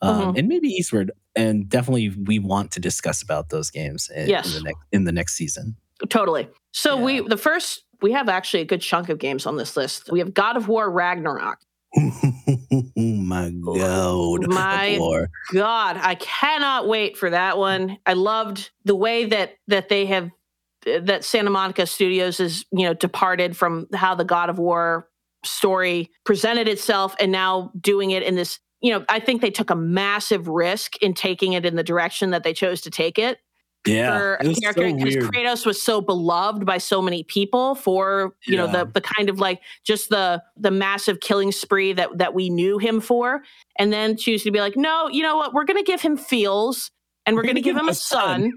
um, 0.01 0.33
Mhm. 0.35 0.39
and 0.39 0.49
maybe 0.49 0.69
Eastward. 0.69 1.11
And 1.39 1.69
definitely, 1.69 2.09
we 2.11 2.39
want 2.39 2.73
to 2.73 2.81
discuss 2.81 3.23
about 3.23 3.49
those 3.51 3.71
games 3.71 4.11
in, 4.15 4.29
Yes. 4.29 4.47
in, 4.49 4.53
the, 4.55 4.63
next, 4.65 4.81
in 4.93 5.05
the 5.05 5.13
next 5.13 5.35
season. 5.35 5.77
Totally. 6.09 6.49
So 6.73 6.97
Yeah. 6.99 7.05
we 7.05 7.21
the 7.21 7.37
first 7.37 7.85
we 8.03 8.13
have 8.13 8.29
actually 8.29 8.61
a 8.61 8.65
good 8.65 8.81
chunk 8.81 9.09
of 9.09 9.19
games 9.19 9.47
on 9.47 9.57
this 9.57 9.77
list. 9.77 10.11
We 10.13 10.19
have 10.21 10.33
God 10.35 10.57
of 10.57 10.69
War 10.69 10.91
Ragnarok. 10.91 11.59
my 12.97 13.51
God. 13.51 14.47
My- 14.49 14.97
War. 14.99 15.31
God, 15.53 15.97
I 15.97 16.15
cannot 16.17 16.87
wait 16.89 17.17
for 17.17 17.31
that 17.31 17.59
one. 17.59 17.99
I 18.07 18.13
loved 18.15 18.71
the 18.85 18.95
way 18.95 19.25
that 19.27 19.55
that 19.69 19.89
they 19.89 20.07
have 20.07 20.31
that 20.85 21.25
Santa 21.25 21.51
Monica 21.51 21.87
Studios 21.87 22.41
is, 22.41 22.65
you 22.71 22.85
know, 22.85 22.95
departed 22.95 23.57
from 23.57 23.89
how 23.95 24.15
the 24.15 24.25
God 24.25 24.49
of 24.51 24.59
War 24.59 25.09
story 25.45 26.11
presented 26.25 26.69
itself 26.69 27.15
and 27.21 27.31
now 27.33 27.73
doing 27.81 28.11
it 28.11 28.23
in 28.23 28.35
this, 28.37 28.59
you 28.81 28.93
know, 28.93 29.05
I 29.09 29.19
think 29.21 29.43
they 29.43 29.51
took 29.51 29.71
a 29.71 29.75
massive 29.77 30.49
risk 30.49 30.97
in 31.03 31.15
taking 31.15 31.53
it 31.55 31.67
in 31.67 31.77
the 31.77 31.83
direction 31.83 32.31
that 32.31 32.45
they 32.45 32.53
chose 32.53 32.81
to 32.83 32.91
take 32.91 33.19
it 33.19 33.39
Yeah. 33.87 34.17
for 34.19 34.35
it 34.41 34.47
a 34.47 34.49
was 34.51 34.59
so 34.63 34.73
because 34.75 35.03
weird. 35.17 35.23
Kratos 35.33 35.67
was 35.67 35.83
so 35.83 36.01
beloved 36.01 36.65
by 36.65 36.79
so 36.79 37.01
many 37.03 37.23
people 37.25 37.75
for 37.75 38.35
you 38.47 38.57
know 38.57 38.67
the 38.71 38.85
the 38.93 39.01
kind 39.01 39.29
of 39.29 39.41
like 39.41 39.61
just 39.85 40.11
the 40.11 40.43
the 40.57 40.71
massive 40.71 41.21
killing 41.21 41.51
spree 41.53 41.93
that 41.95 42.17
that 42.19 42.35
we 42.35 42.51
knew 42.51 42.79
him 42.79 43.01
for, 43.01 43.43
and 43.79 43.93
then 43.93 44.17
choose 44.17 44.43
to 44.45 44.51
be 44.51 44.61
like, 44.61 44.77
no, 44.77 45.09
you 45.09 45.23
know 45.23 45.37
what, 45.37 45.55
we're 45.55 45.65
going 45.65 45.77
to 45.83 45.91
give 45.91 46.01
him 46.01 46.17
feels, 46.17 46.91
and 47.27 47.35
we're 47.37 47.43
going 47.43 47.55
to 47.57 47.61
give 47.61 47.77
him 47.77 47.89
a 47.89 47.95
son, 47.95 48.53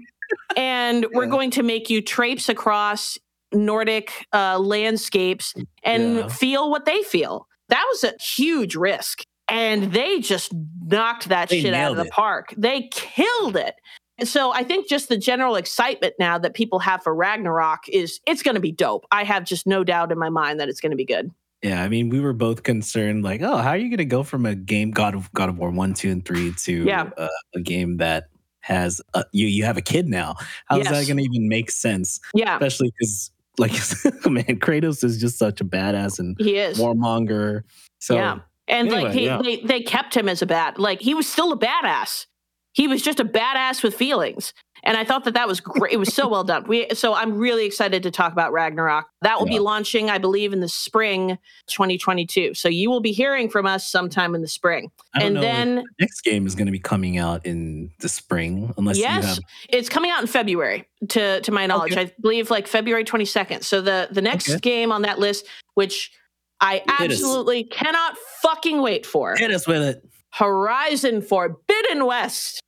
and 0.56 1.06
we're 1.14 1.26
going 1.26 1.50
to 1.52 1.62
make 1.62 1.90
you 1.90 2.00
traipse 2.02 2.48
across 2.48 3.18
Nordic 3.52 4.26
uh, 4.32 4.58
landscapes 4.58 5.54
and 5.84 6.16
Yeah. 6.18 6.28
feel 6.28 6.70
what 6.70 6.84
they 6.84 7.02
feel. 7.02 7.48
That 7.68 7.84
was 7.90 8.04
a 8.04 8.12
huge 8.22 8.74
risk. 8.76 9.24
And 9.52 9.92
they 9.92 10.18
just 10.20 10.52
knocked 10.86 11.28
that 11.28 11.50
They 11.50 11.60
shit 11.60 11.74
out 11.74 11.92
of 11.92 11.96
the 11.98 12.04
it. 12.06 12.10
park. 12.10 12.54
They 12.56 12.88
killed 12.90 13.54
it. 13.56 13.74
And 14.18 14.26
so 14.26 14.52
I 14.52 14.62
think 14.64 14.88
just 14.88 15.08
the 15.08 15.16
general 15.18 15.56
excitement 15.56 16.14
now 16.18 16.38
that 16.38 16.54
people 16.54 16.78
have 16.78 17.02
for 17.02 17.14
Ragnarok 17.14 17.88
is 17.88 18.18
it's 18.26 18.42
going 18.42 18.54
to 18.54 18.60
be 18.60 18.72
dope. 18.72 19.04
I 19.12 19.24
have 19.24 19.44
just 19.44 19.66
no 19.66 19.84
doubt 19.84 20.10
in 20.10 20.18
my 20.18 20.28
mind 20.30 20.58
that 20.60 20.68
it's 20.68 20.80
going 20.80 20.90
to 20.90 20.96
be 20.96 21.04
good. 21.04 21.30
Yeah, 21.62 21.82
I 21.82 21.88
mean, 21.88 22.08
we 22.08 22.18
were 22.18 22.32
both 22.32 22.62
concerned, 22.62 23.22
like, 23.24 23.40
oh, 23.42 23.56
how 23.58 23.70
are 23.70 23.76
you 23.76 23.88
going 23.88 23.98
to 23.98 24.04
go 24.04 24.22
from 24.22 24.46
a 24.46 24.54
game 24.54 24.90
God 24.90 25.14
of 25.14 25.32
God 25.32 25.48
of 25.48 25.58
War 25.58 25.70
one, 25.70 25.94
two, 25.94 26.10
and 26.10 26.24
three 26.24 26.52
to 26.64 26.84
Yeah. 26.84 27.10
uh, 27.16 27.28
a 27.54 27.60
game 27.60 27.98
that 27.98 28.24
has 28.60 29.00
a, 29.14 29.24
you 29.32 29.46
you 29.46 29.64
have 29.64 29.76
a 29.76 29.82
kid 29.82 30.08
now? 30.08 30.34
How's 30.66 30.84
that 30.84 31.06
going 31.06 31.18
to 31.18 31.22
even 31.24 31.48
make 31.48 31.70
sense? 31.70 32.20
Yeah, 32.34 32.54
Especially 32.56 32.92
because, 32.98 33.30
like, 33.58 33.72
man, 34.30 34.58
Kratos 34.60 35.04
is 35.04 35.20
just 35.20 35.38
such 35.38 35.60
a 35.60 35.64
badass 35.64 36.18
and 36.18 36.36
he 36.40 36.56
is. 36.56 36.78
warmonger. 36.78 37.62
So 38.00 38.16
Yeah. 38.16 38.38
And 38.72 38.90
like 38.90 39.12
he, 39.12 39.26
yeah. 39.26 39.40
they 39.42 39.56
they 39.58 39.80
kept 39.82 40.16
him 40.16 40.28
as 40.28 40.42
a 40.42 40.46
bad 40.46 40.78
like 40.78 41.00
he 41.00 41.14
was 41.14 41.28
still 41.28 41.52
a 41.52 41.58
badass. 41.58 42.26
He 42.74 42.88
was 42.88 43.02
just 43.02 43.20
a 43.20 43.24
badass 43.24 43.82
with 43.82 43.94
feelings. 43.94 44.54
And 44.84 44.96
I 44.96 45.04
thought 45.04 45.24
that 45.26 45.34
that 45.34 45.46
was 45.46 45.60
great. 45.60 45.92
It 45.92 45.98
was 45.98 46.12
so 46.12 46.26
well 46.26 46.42
done. 46.42 46.64
We 46.66 46.88
so 46.94 47.14
I'm 47.14 47.36
really 47.36 47.66
excited 47.66 48.02
to 48.02 48.10
talk 48.10 48.32
about 48.32 48.52
Ragnarok. 48.52 49.04
That 49.20 49.38
will 49.38 49.46
Yeah. 49.46 49.56
be 49.56 49.58
launching, 49.60 50.10
I 50.10 50.18
believe, 50.18 50.52
in 50.52 50.58
the 50.60 50.68
spring 50.68 51.38
2022. 51.68 52.54
So 52.54 52.68
you 52.68 52.90
will 52.90 53.00
be 53.00 53.12
hearing 53.12 53.48
from 53.48 53.66
us 53.66 53.88
sometime 53.88 54.34
in 54.34 54.40
the 54.42 54.48
spring. 54.48 54.90
I 55.14 55.20
don't 55.20 55.36
And 55.36 55.42
then 55.44 55.74
the 55.76 55.84
next 56.00 56.22
game 56.22 56.46
is 56.46 56.54
going 56.54 56.66
to 56.66 56.72
be 56.72 56.78
coming 56.80 57.18
out 57.18 57.44
in 57.46 57.90
the 58.00 58.08
spring, 58.08 58.72
unless 58.76 58.96
you 58.96 59.04
yes, 59.04 59.24
have. 59.24 59.38
it's 59.68 59.88
coming 59.88 60.10
out 60.10 60.20
in 60.20 60.26
February. 60.26 60.88
To 61.10 61.40
to 61.42 61.52
my 61.52 61.66
knowledge, 61.66 61.92
Okay. 61.92 62.02
I 62.02 62.12
believe 62.20 62.50
like 62.50 62.66
February 62.66 63.04
22nd. 63.04 63.62
So 63.64 63.80
the 63.80 64.08
the 64.10 64.22
next 64.22 64.48
Okay. 64.48 64.58
game 64.60 64.90
on 64.92 65.02
that 65.02 65.18
list, 65.18 65.46
which 65.74 66.10
I 66.62 66.82
absolutely 66.86 67.64
cannot 67.64 68.16
fucking 68.40 68.80
wait 68.80 69.04
for, 69.04 69.34
Hit 69.36 69.50
us 69.50 69.66
with 69.66 69.82
it. 69.82 70.02
Horizon 70.32 71.20
Forbidden 71.20 72.06
West. 72.06 72.60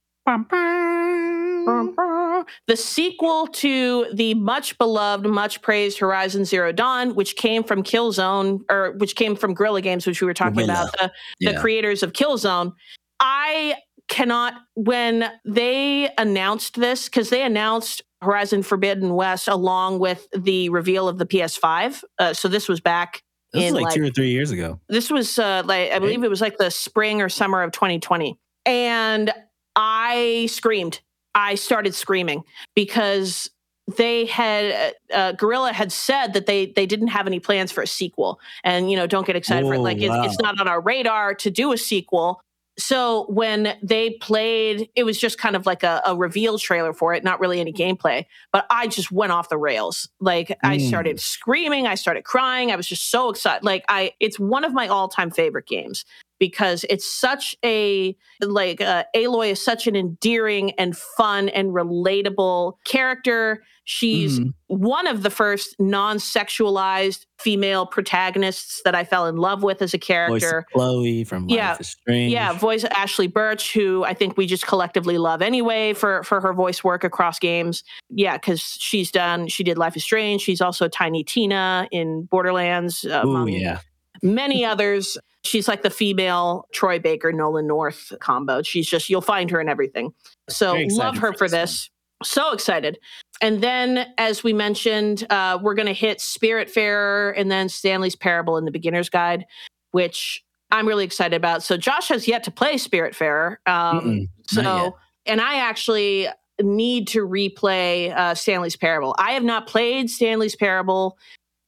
The 2.67 2.77
sequel 2.77 3.47
to 3.49 4.07
the 4.13 4.35
much 4.35 4.77
beloved, 4.79 5.27
much 5.27 5.63
praised 5.63 5.99
Horizon 5.99 6.45
Zero 6.45 6.73
Dawn, 6.73 7.15
which 7.15 7.37
came 7.37 7.63
from 7.65 7.83
Killzone, 7.83 8.61
or 8.71 8.93
which 8.99 9.17
came 9.17 9.35
from 9.37 9.55
Guerrilla 9.55 9.81
Games, 9.81 10.07
which 10.07 10.21
we 10.21 10.27
were 10.27 10.35
talking 10.35 10.55
Guerrilla. 10.67 10.73
about, 10.83 10.93
the, 10.99 11.13
the 11.47 11.53
Yeah. 11.53 11.61
creators 11.61 12.03
of 12.03 12.13
Killzone. 12.13 12.73
I 13.21 13.77
cannot, 14.09 14.55
when 14.75 15.31
they 15.47 16.11
announced 16.19 16.77
this, 16.79 17.07
because 17.09 17.31
they 17.31 17.43
announced 17.43 18.03
Horizon 18.21 18.63
Forbidden 18.63 19.15
West 19.15 19.49
along 19.49 19.99
with 20.01 20.27
the 20.37 20.69
reveal 20.69 21.09
of 21.09 21.19
the 21.19 21.27
PS5. 21.27 22.03
Uh, 22.19 22.35
so 22.35 22.49
this 22.49 22.69
was 22.69 22.81
back 22.81 23.23
This 23.55 23.63
is 23.63 23.69
in, 23.69 23.75
like, 23.75 23.85
like- 23.85 23.95
two 23.95 24.05
or 24.05 24.11
three 24.11 24.31
years 24.31 24.51
ago. 24.51 24.79
this 24.89 25.11
was 25.11 25.39
uh, 25.39 25.63
like 25.65 25.93
I 25.93 25.99
believe 25.99 26.23
it 26.23 26.29
was 26.31 26.41
like 26.41 26.59
the 26.59 26.71
spring 26.71 27.23
or 27.23 27.29
summer 27.29 27.63
of 27.63 27.73
2020, 27.73 28.37
and 28.67 29.33
I 29.77 30.49
screamed. 30.51 31.01
I 31.35 31.55
started 31.55 31.95
screaming 31.95 32.43
because 32.75 33.51
they 33.97 34.25
had 34.27 34.95
uh, 35.13 35.33
Guerrilla 35.33 35.73
had 35.73 35.93
said 35.93 36.33
that 36.33 36.47
they 36.47 36.67
they 36.67 36.87
didn't 36.87 37.09
have 37.09 37.27
any 37.27 37.39
plans 37.41 37.71
for 37.71 37.83
a 37.83 37.87
sequel, 37.87 38.41
and 38.65 38.91
you 38.91 38.97
know 38.97 39.07
don't 39.07 39.27
get 39.27 39.37
excited 39.37 39.67
for 39.67 39.75
it. 39.75 39.79
Like 39.81 39.99
it's, 40.01 40.33
it's 40.33 40.41
not 40.41 40.61
on 40.61 40.69
our 40.69 40.81
radar 40.81 41.35
to 41.35 41.51
do 41.51 41.73
a 41.73 41.79
sequel. 41.79 42.41
So 42.79 43.27
when 43.29 43.77
they 43.83 44.11
played, 44.21 44.89
it 44.97 45.05
was 45.05 45.19
just 45.19 45.39
kind 45.39 45.55
of 45.55 45.65
like 45.65 45.83
a, 45.83 46.03
a 46.05 46.17
reveal 46.17 46.59
trailer 46.59 46.93
for 46.93 47.15
it, 47.15 47.23
not 47.23 47.39
really 47.39 47.61
any 47.61 47.73
gameplay. 47.73 48.27
But 48.53 48.67
I 48.71 48.89
just 48.89 49.13
went 49.13 49.31
off 49.33 49.49
the 49.49 49.59
rails. 49.59 50.09
Like 50.21 50.59
I 50.63 50.79
Mm. 50.79 50.89
started 50.89 51.21
screaming, 51.21 51.87
I 51.87 51.95
started 51.95 52.25
crying. 52.25 52.73
I 52.73 52.77
was 52.77 52.89
just 52.89 53.11
so 53.11 53.29
excited. 53.29 53.65
Like 53.65 53.85
I, 53.89 54.13
it's 54.19 54.39
one 54.41 54.65
of 54.65 54.73
my 54.73 54.89
all-time 54.89 55.31
favorite 55.31 55.67
games 55.67 56.05
because 56.49 56.85
it's 56.91 57.11
such 57.11 57.57
a 57.65 58.15
like 58.43 58.81
uh, 58.83 59.05
Aloy 59.17 59.53
is 59.53 59.65
such 59.65 59.87
an 59.87 59.97
endearing 59.97 60.73
and 60.73 60.95
fun 60.97 61.49
and 61.49 61.71
relatable 61.71 62.75
character. 62.85 63.63
She's 63.87 64.41
Mhm. 64.41 64.53
one 64.67 65.07
of 65.07 65.23
the 65.23 65.31
first 65.31 65.77
non-sexualized 65.79 67.27
female 67.39 67.87
protagonists 67.87 68.81
that 68.85 68.95
I 68.95 69.05
fell 69.05 69.27
in 69.27 69.37
love 69.37 69.63
with 69.63 69.83
as 69.83 69.95
a 69.95 69.99
character. 69.99 70.65
Chloe 70.73 71.25
from 71.25 71.49
Yeah. 71.49 71.71
Life 71.73 71.81
is 71.81 71.89
Strange. 71.89 72.33
Yeah, 72.33 72.53
voice 72.53 72.85
Ashly 72.85 73.27
Burch, 73.27 73.73
who 73.73 74.05
I 74.05 74.15
think 74.15 74.37
we 74.37 74.47
just 74.47 74.67
collectively 74.67 75.19
love 75.19 75.41
anyway 75.43 75.93
for 75.95 76.23
for 76.25 76.41
her 76.41 76.53
voice 76.53 76.83
work 76.85 77.05
across 77.05 77.39
games. 77.39 77.83
Yeah, 78.11 78.37
because 78.37 78.61
she's 78.61 79.11
done. 79.11 79.49
She 79.49 79.65
did 79.65 79.79
Life 79.79 79.97
is 79.97 80.03
Strange. 80.03 80.43
She's 80.43 80.61
also 80.61 80.89
Tiny 80.89 81.25
Tina 81.25 81.89
in 81.91 82.25
Borderlands, 82.31 83.05
uh, 83.05 83.21
Oh 83.25 83.31
among 83.31 83.49
yeah. 83.49 83.81
many 84.23 84.65
others. 84.65 85.19
She's 85.45 85.69
like 85.69 85.83
the 85.83 85.91
female 85.91 86.67
Troy 86.73 86.99
Baker, 86.99 87.33
Nolan 87.33 87.67
North 87.67 88.13
combo. 88.21 88.63
She's 88.63 88.89
just 88.89 89.11
you'll 89.11 89.21
find 89.21 89.51
her 89.51 89.61
in 89.61 89.69
everything. 89.69 90.13
So 90.49 90.79
love 90.91 91.19
her 91.19 91.33
for 91.35 91.49
this. 91.49 91.91
So 92.23 92.53
excited. 92.53 92.99
And 93.43 93.63
then, 93.63 94.07
as 94.17 94.43
we 94.43 94.53
mentioned, 94.53 95.27
uh, 95.31 95.59
we're 95.61 95.75
going 95.75 95.87
to 95.87 95.93
hit 95.93 96.19
Spiritfarer 96.19 97.35
and 97.37 97.51
then 97.51 97.69
Stanley's 97.69 98.17
Parable 98.17 98.57
in 98.57 98.65
the 98.65 98.71
Beginner's 98.71 99.11
Guide, 99.11 99.45
which 99.91 100.43
I'm 100.71 100.89
really 100.89 101.05
excited 101.05 101.37
about. 101.37 101.63
So 101.63 101.77
Josh 101.77 102.09
has 102.09 102.27
yet 102.27 102.43
to 102.45 102.51
play 102.51 102.75
Spiritfarer. 102.75 103.57
Um, 103.67 104.01
Mm-mm, 104.01 104.29
not 104.55 104.65
yet. 104.65 104.65
so, 104.65 104.97
and 105.27 105.41
I 105.41 105.57
actually 105.57 106.29
need 106.63 107.09
to 107.09 107.27
replay 107.27 108.17
uh, 108.17 108.35
Stanley's 108.35 108.77
Parable. 108.77 109.15
I 109.19 109.33
have 109.33 109.45
not 109.45 109.67
played 109.67 110.09
Stanley's 110.09 110.57
Parable 110.57 111.19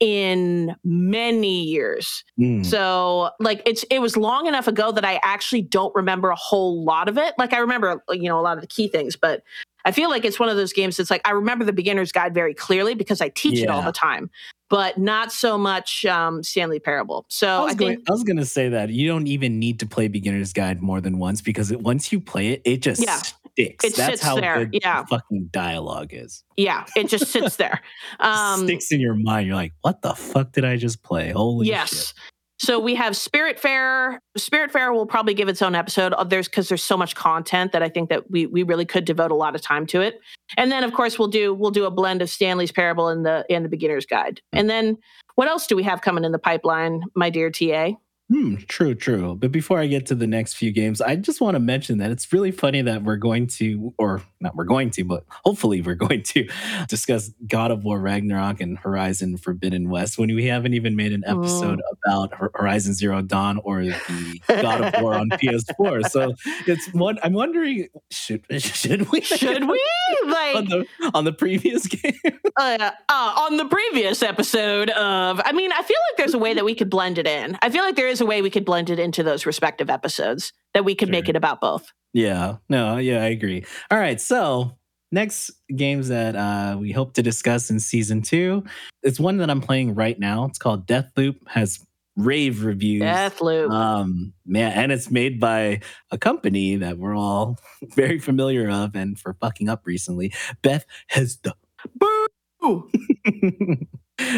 in 0.01 0.77
many 0.85 1.63
years. 1.63 2.25
Mm. 2.39 2.65
So 2.65 3.31
like 3.41 3.63
it's 3.65 3.85
it 3.85 4.01
was 4.01 4.17
long 4.17 4.47
enough 4.47 4.69
ago 4.69 4.93
that 4.93 5.05
I 5.05 5.21
actually 5.23 5.63
don't 5.63 5.95
remember 5.95 6.31
a 6.31 6.37
whole 6.37 6.85
lot 6.85 7.09
of 7.09 7.19
it. 7.19 7.35
Like 7.39 7.53
I 7.53 7.59
remember 7.59 8.03
you 8.11 8.29
know 8.29 8.39
a 8.39 8.43
lot 8.43 8.57
of 8.57 8.61
the 8.61 8.67
key 8.67 8.89
things, 8.89 9.17
but 9.17 9.43
I 9.85 9.93
feel 9.93 10.11
like 10.11 10.25
it's 10.25 10.41
one 10.41 10.49
of 10.49 10.57
those 10.57 10.73
games 10.73 10.97
that's 10.97 11.11
like 11.11 11.23
I 11.25 11.31
remember 11.31 11.65
the 11.65 11.73
beginner's 11.73 12.13
guide 12.13 12.35
very 12.35 12.55
clearly 12.55 12.95
because 12.95 13.21
I 13.21 13.29
teach 13.31 13.61
it 13.61 13.69
all 13.69 13.83
the 13.83 13.93
time, 13.93 14.31
but 14.69 14.99
not 14.99 15.33
so 15.33 15.57
much 15.57 16.05
um, 16.05 16.43
Stanley 16.43 16.81
Parable. 16.81 17.25
So 17.29 17.47
I 17.47 17.51
I, 17.51 17.65
was, 17.65 17.75
think 17.75 17.79
going, 17.79 18.05
I 18.09 18.11
was 18.11 18.25
gonna 18.25 18.45
say 18.45 18.69
that 18.69 18.91
you 18.91 19.09
don't 19.09 19.29
even 19.29 19.59
need 19.59 19.79
to 19.81 19.87
play 19.87 20.09
beginner's 20.09 20.53
guide 20.53 20.83
more 20.83 21.01
than 21.01 21.19
once 21.19 21.41
because 21.41 21.71
it, 21.71 21.81
once 21.81 22.13
you 22.13 22.21
play 22.21 22.49
it, 22.49 22.63
it 22.65 22.83
just 22.83 23.03
Yeah. 23.03 23.21
Sticks. 23.57 23.85
It 23.85 23.97
That's 23.97 24.21
sits 24.21 24.23
how 24.23 24.39
there, 24.39 24.67
good 24.67 24.81
yeah. 24.83 25.01
the 25.01 25.07
fucking 25.07 25.49
dialogue 25.51 26.11
is. 26.13 26.45
yeah, 26.59 26.85
it 26.95 27.09
just 27.09 27.33
sits 27.33 27.57
there. 27.57 27.81
Um, 28.21 28.65
sticks 28.65 28.93
in 28.93 29.01
your 29.01 29.15
mind. 29.15 29.47
You're 29.47 29.57
like, 29.57 29.73
what 29.83 30.03
the 30.03 30.15
fuck 30.15 30.53
did 30.53 30.65
I 30.65 30.77
just 30.77 31.03
play? 31.03 31.31
Holy 31.31 31.67
yes. 31.67 31.91
shit. 31.91 32.15
So 32.59 32.79
we 32.79 32.95
have 32.95 33.13
Spiritfarer. 33.13 34.19
Spirit 34.37 34.71
Fair 34.71 34.93
will 34.93 35.07
probably 35.07 35.35
give 35.35 35.49
its 35.49 35.61
own 35.61 35.75
episode. 35.75 36.15
Uh, 36.15 36.25
There's 36.25 36.49
because 36.49 36.69
there's 36.69 36.83
so 36.83 36.97
much 36.97 37.15
content 37.15 37.73
that 37.73 37.83
I 37.83 37.89
think 37.89 38.09
that 38.09 38.31
we 38.31 38.47
we 38.47 38.63
really 38.63 38.87
could 38.87 39.05
devote 39.05 39.31
a 39.31 39.35
lot 39.35 39.55
of 39.55 39.61
time 39.61 39.87
to 39.89 40.01
it. 40.01 40.21
And 40.57 40.73
then 40.73 40.83
of 40.83 40.95
course 40.95 41.19
we'll 41.19 41.29
do 41.29 41.53
we'll 41.53 41.71
do 41.71 41.85
a 41.85 41.91
blend 41.91 42.23
of 42.23 42.31
Stanley's 42.31 42.73
Parable 42.73 43.09
and 43.09 43.27
the 43.27 43.45
and 43.51 43.65
the 43.65 43.69
Beginner's 43.69 44.07
Guide. 44.07 44.41
And 44.53 44.71
then 44.71 44.97
what 45.35 45.49
else 45.49 45.67
do 45.67 45.77
we 45.77 45.83
have 45.83 46.01
coming 46.01 46.25
in 46.25 46.33
the 46.33 46.39
pipeline, 46.39 47.03
my 47.15 47.29
dear 47.29 47.51
TA? 47.51 47.93
Hmm, 48.29 48.57
true, 48.67 48.97
true. 48.97 49.37
But 49.37 49.53
before 49.53 49.79
I 49.79 49.87
get 49.87 50.07
to 50.07 50.17
the 50.17 50.27
next 50.27 50.55
few 50.55 50.73
games, 50.73 51.01
I 51.01 51.15
just 51.15 51.41
want 51.41 51.55
to 51.55 51.61
mention 51.61 51.99
that 51.99 52.11
it's 52.11 52.33
really 52.33 52.51
funny 52.51 52.83
that 52.83 53.05
we're 53.05 53.19
going 53.19 53.47
to, 53.59 53.95
or 53.99 54.21
not 54.41 54.57
we're 54.57 54.65
going 54.65 54.91
to, 54.91 55.05
but 55.05 55.25
hopefully 55.45 55.81
we're 55.81 55.95
going 56.07 56.25
to 56.25 56.49
discuss 56.89 57.31
God 57.47 57.71
of 57.71 57.85
War 57.85 58.01
Ragnarok 58.01 58.61
and 58.61 58.79
Horizon 58.79 59.37
Forbidden 59.37 59.89
West 59.91 60.19
when 60.19 60.35
we 60.35 60.47
haven't 60.47 60.75
even 60.75 60.97
made 60.97 61.13
an 61.13 61.23
episode 61.25 61.81
about 62.05 62.35
Horizon 62.35 62.95
Zero 62.95 63.23
Dawn 63.23 63.61
or 63.63 63.85
the 63.85 64.41
God 64.49 64.83
of 64.83 65.03
War 65.03 65.15
on 65.15 65.31
PS4. 65.31 66.11
So 66.11 66.35
it's 66.67 66.93
one. 66.95 67.21
I'm 67.23 67.33
wondering, 67.33 67.87
should 68.11 68.45
should 68.61 69.11
we 69.13 69.21
Should 69.21 69.69
we 69.69 69.83
on 70.25 70.31
like 70.31 70.69
the 70.69 70.87
on 71.15 71.25
the 71.25 71.33
previous 71.33 71.87
game? 71.87 72.19
uh, 72.57 72.91
uh, 73.09 73.35
on 73.39 73.57
the 73.57 73.67
previous 73.67 74.23
episode 74.25 74.91
of? 74.91 75.41
I 75.45 75.53
mean, 75.53 75.71
I 75.71 75.83
feel 75.83 75.97
like 76.11 76.17
there's 76.17 76.35
a 76.35 76.39
way 76.39 76.55
that 76.55 76.65
we 76.65 76.75
could 76.75 76.91
blend 76.91 77.19
it 77.19 77.29
in. 77.29 77.57
I 77.63 77.71
feel 77.71 77.85
like 77.85 77.95
there 77.95 78.09
is 78.09 78.16
a 78.21 78.27
way 78.27 78.43
we 78.43 78.51
could 78.51 78.65
blend 78.65 78.91
it 78.91 78.99
into 78.99 79.23
those 79.23 79.47
respective 79.47 79.91
episodes 79.91 80.53
that 80.75 80.85
we 80.85 80.95
could 80.95 81.09
make 81.09 81.29
it 81.29 81.37
about 81.37 81.61
both. 81.61 81.93
Yeah, 82.13 82.57
no, 82.69 82.97
yeah, 82.97 83.23
I 83.23 83.27
agree. 83.27 83.65
All 83.91 83.99
right, 83.99 84.21
so 84.21 84.77
next 85.13 85.51
games 85.75 86.09
that 86.09 86.37
uh, 86.37 86.77
we 86.79 86.93
hope 86.93 87.15
to 87.15 87.23
discuss 87.23 87.71
in 87.71 87.81
season 87.81 88.23
two, 88.23 88.65
it's 89.03 89.21
one 89.21 89.39
that 89.39 89.51
I'm 89.51 89.61
playing 89.61 89.95
right 89.95 90.19
now. 90.19 90.45
It's 90.45 90.59
called 90.59 90.87
Deathloop. 90.87 91.37
Has 91.49 91.79
rave 92.17 92.65
reviews. 92.65 93.03
Deathloop. 93.03 93.71
Um, 93.71 94.33
man, 94.47 94.73
and 94.73 94.93
it's 94.93 95.11
made 95.11 95.39
by 95.39 95.81
a 96.11 96.19
company 96.19 96.77
that 96.77 96.99
we're 96.99 97.17
all 97.17 97.59
very 97.95 98.19
familiar 98.19 98.69
of 98.71 98.95
and 98.95 99.19
for 99.19 99.35
fucking 99.35 99.69
up 99.69 99.87
recently. 99.87 100.33
Beth 100.63 100.87
Hesda. 101.09 101.55
Boo! 101.95 102.27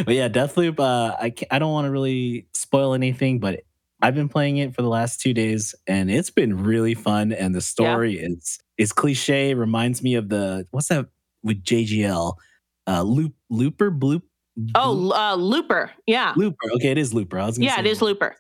but 0.05 0.15
yeah, 0.15 0.29
Deathloop. 0.29 0.81
Uh, 0.81 1.17
I 1.19 1.31
ca- 1.31 1.47
I 1.51 1.59
don't 1.59 1.73
want 1.73 1.87
to 1.87 1.91
really 1.91 2.49
spoil 2.53 2.95
anything, 2.95 3.39
but 3.39 3.61
I've 4.01 4.15
been 4.15 4.29
playing 4.29 4.59
it 4.59 4.75
for 4.75 4.83
the 4.83 4.89
last 4.89 5.21
two 5.21 5.35
days, 5.35 5.75
and 5.87 6.11
it's 6.11 6.31
been 6.31 6.63
really 6.63 6.95
fun. 6.95 7.33
And 7.33 7.55
the 7.55 7.61
story 7.61 8.15
is 8.19 8.59
is 8.77 8.93
cliche. 8.93 9.55
Reminds 9.55 10.03
me 10.03 10.15
of 10.15 10.29
the 10.29 10.67
what's 10.71 10.89
that 10.89 11.07
with 11.43 11.63
JGL, 11.65 12.35
uh, 12.87 13.03
Loop 13.03 13.35
Looper 13.51 13.91
Bloop. 13.91 14.23
Oh, 14.75 15.13
uh, 15.13 15.37
Looper. 15.37 15.93
Yeah. 16.09 16.33
Looper. 16.37 16.57
Okay, 16.75 16.89
it 16.89 16.99
is 16.99 17.15
Looper. 17.15 17.39
I 17.39 17.47
was 17.47 17.59
gonna 17.59 17.67
Yeah, 17.67 17.77
say 17.77 17.81
it 17.83 17.87
is 17.87 18.03
Looper. 18.03 18.35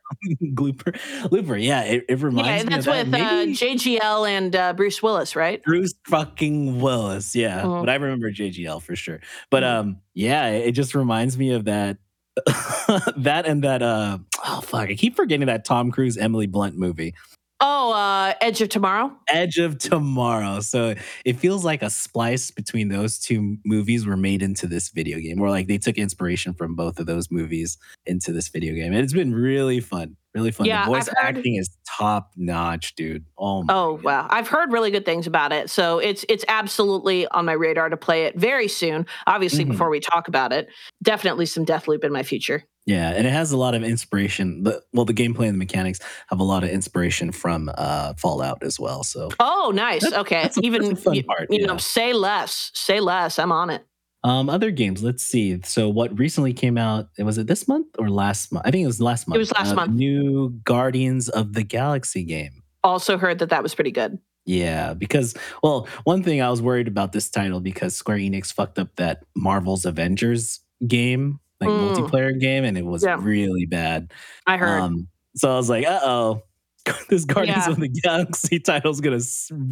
Glooper. 0.56 0.98
Looper. 1.30 1.56
Yeah, 1.56 1.82
it, 1.82 2.06
it 2.09 2.20
reminds 2.20 2.48
Yeah, 2.64 2.68
me 2.70 2.74
that's 2.82 2.86
of 2.89 2.93
that. 2.93 3.06
with 3.06 3.14
uh, 3.14 3.64
JGL 3.64 4.28
and 4.28 4.56
uh, 4.56 4.72
Bruce 4.72 5.01
Willis, 5.01 5.36
right? 5.36 5.62
Bruce 5.62 5.94
fucking 6.09 6.80
Willis. 6.80 7.36
Yeah, 7.36 7.62
Mhm. 7.62 7.82
but 7.82 7.89
I 7.89 7.94
remember 7.94 8.32
JGL 8.32 8.82
for 8.82 8.97
sure. 8.97 9.20
But 9.51 9.62
Mhm. 9.62 9.66
um, 9.78 10.01
yeah, 10.14 10.48
it 10.48 10.72
just 10.72 10.93
reminds 10.97 11.39
me 11.39 11.52
of 11.52 11.66
that. 11.66 11.98
that 13.16 13.44
and 13.47 13.65
that 13.65 13.82
uh 13.82 14.19
oh 14.47 14.60
fuck 14.60 14.89
i 14.89 14.94
keep 14.94 15.16
forgetting 15.16 15.47
that 15.47 15.65
tom 15.65 15.90
cruise 15.90 16.16
emily 16.16 16.47
blunt 16.47 16.77
movie 16.77 17.15
Oh, 17.60 17.93
uh, 17.93 18.35
Edge 18.40 18.60
of 18.60 18.68
Tomorrow. 18.68 19.10
Edge 19.28 19.59
of 19.59 19.78
Tomorrow. 19.78 20.60
So 20.60 20.94
it 21.24 21.39
feels 21.39 21.64
like 21.64 21.82
a 21.82 21.90
splice 21.90 22.52
between 22.52 22.89
those 22.89 23.18
two 23.18 23.56
movies 23.64 24.06
were 24.06 24.16
made 24.16 24.43
into 24.43 24.68
this 24.68 24.90
video 24.90 25.18
game, 25.18 25.40
or 25.40 25.51
like 25.51 25.66
they 25.66 25.78
took 25.78 25.97
inspiration 25.98 26.55
from 26.55 26.76
both 26.76 27.01
of 27.01 27.06
those 27.06 27.30
movies 27.32 27.76
into 28.06 28.32
this 28.32 28.48
video 28.48 28.74
game. 28.74 28.93
And 28.93 29.02
it's 29.02 29.12
been 29.12 29.35
really 29.35 29.80
fun. 29.80 30.16
Really 30.35 30.51
fun. 30.52 30.66
Yeah, 30.66 30.85
the 30.85 30.90
voice 30.93 31.09
heard- 31.09 31.36
acting 31.39 31.56
is 31.56 31.70
top 31.98 32.30
notch, 32.36 32.94
dude. 32.94 33.24
Oh 33.36 33.64
my 33.64 33.74
Oh 33.74 33.94
God. 33.97 34.05
wow, 34.05 34.26
I've 34.30 34.47
heard 34.47 34.70
really 34.72 34.93
good 34.93 35.05
things 35.05 35.26
about 35.26 35.52
it. 35.52 35.68
So 35.68 35.98
it's 35.98 36.24
it's 36.28 36.44
absolutely 36.47 37.26
on 37.28 37.44
my 37.44 37.55
radar 37.55 37.89
to 37.89 37.97
play 37.97 38.24
it 38.26 38.39
very 38.39 38.68
soon. 38.68 39.05
Obviously, 39.26 39.64
Mhm. 39.64 39.70
before 39.70 39.90
we 39.90 39.98
talk 39.98 40.28
about 40.28 40.52
it, 40.52 40.68
definitely 41.02 41.47
some 41.47 41.66
Deathloop 41.66 42.05
in 42.05 42.12
my 42.12 42.22
future. 42.22 42.62
Yeah, 42.89 43.10
and 43.10 43.27
it 43.27 43.31
has 43.35 43.52
a 43.52 43.56
lot 43.59 43.74
of 43.74 43.85
inspiration. 43.85 44.62
The, 44.62 44.82
well, 44.94 45.05
the 45.05 45.12
gameplay 45.12 45.44
and 45.44 45.55
the 45.55 45.59
mechanics 45.59 46.01
have 46.31 46.40
a 46.40 46.43
lot 46.43 46.65
of 46.65 46.70
inspiration 46.70 47.32
from 47.32 47.70
uh, 47.77 48.15
Fallout 48.15 48.62
as 48.62 48.81
well. 48.81 49.05
So, 49.05 49.28
Oh, 49.39 49.70
nice. 49.74 50.02
That's- 50.05 50.19
okay, 50.23 50.43
that's 50.43 50.56
even 50.62 50.97
fun 50.97 51.12
you, 51.15 51.24
part, 51.24 51.48
you 51.51 51.60
yeah. 51.60 51.66
know, 51.66 51.77
say 51.77 52.15
less, 52.15 52.70
say 52.73 52.98
less. 53.01 53.39
I'm 53.39 53.52
on 53.52 53.69
it. 53.69 53.85
um, 54.24 54.48
other 54.48 54.70
games. 54.70 55.02
Let's 55.02 55.23
see. 55.23 55.60
So, 55.65 55.90
what 55.90 56.19
recently 56.19 56.55
came 56.55 56.78
out? 56.78 57.09
Was 57.19 57.36
it 57.36 57.47
this 57.47 57.69
month 57.69 57.89
or 57.98 58.09
last 58.09 58.51
month? 58.52 58.66
I 58.66 58.70
think 58.70 58.85
it 58.85 58.86
was 58.86 59.02
last 59.02 59.28
month. 59.28 59.36
It 59.36 59.39
was 59.40 59.52
last 59.52 59.73
Uh, 59.73 59.74
month. 59.74 59.93
New 59.93 60.51
Guardians 60.65 61.28
of 61.28 61.52
the 61.52 61.62
Galaxy 61.65 62.24
game. 62.24 62.62
Also 62.82 63.19
heard 63.19 63.39
that 63.40 63.51
that 63.51 63.62
was 63.62 63.74
pretty 63.74 63.90
good. 63.90 64.19
Yeah, 64.47 64.94
because 64.94 65.35
well, 65.62 65.86
one 66.05 66.23
thing 66.23 66.40
I 66.40 66.48
was 66.48 66.62
worried 66.62 66.89
about 66.89 67.12
this 67.12 67.28
title 67.28 67.60
because 67.60 67.94
Square 67.94 68.19
Enix 68.19 68.51
fucked 68.51 68.78
up 68.78 68.97
that 68.97 69.24
Marvel's 69.36 69.85
Avengers 69.85 70.60
game, 70.86 71.39
like 71.60 71.70
Mm. 71.70 71.94
multiplayer 71.94 72.39
game, 72.39 72.64
and 72.64 72.76
it 72.78 72.85
was 72.85 73.02
Yeah. 73.02 73.16
really 73.20 73.66
bad. 73.66 74.12
I 74.47 74.56
heard. 74.56 74.80
Um, 74.80 75.09
so 75.36 75.52
I 75.52 75.56
was 75.56 75.68
like, 75.68 75.86
uh 75.86 76.01
oh, 76.02 76.43
this 77.09 77.24
Guardians 77.24 77.66
Yeah. 77.66 77.72
of 77.72 77.80
the 77.80 77.89
Galaxy 77.89 78.59
title 78.60 78.90
is 78.90 79.01
gonna 79.01 79.20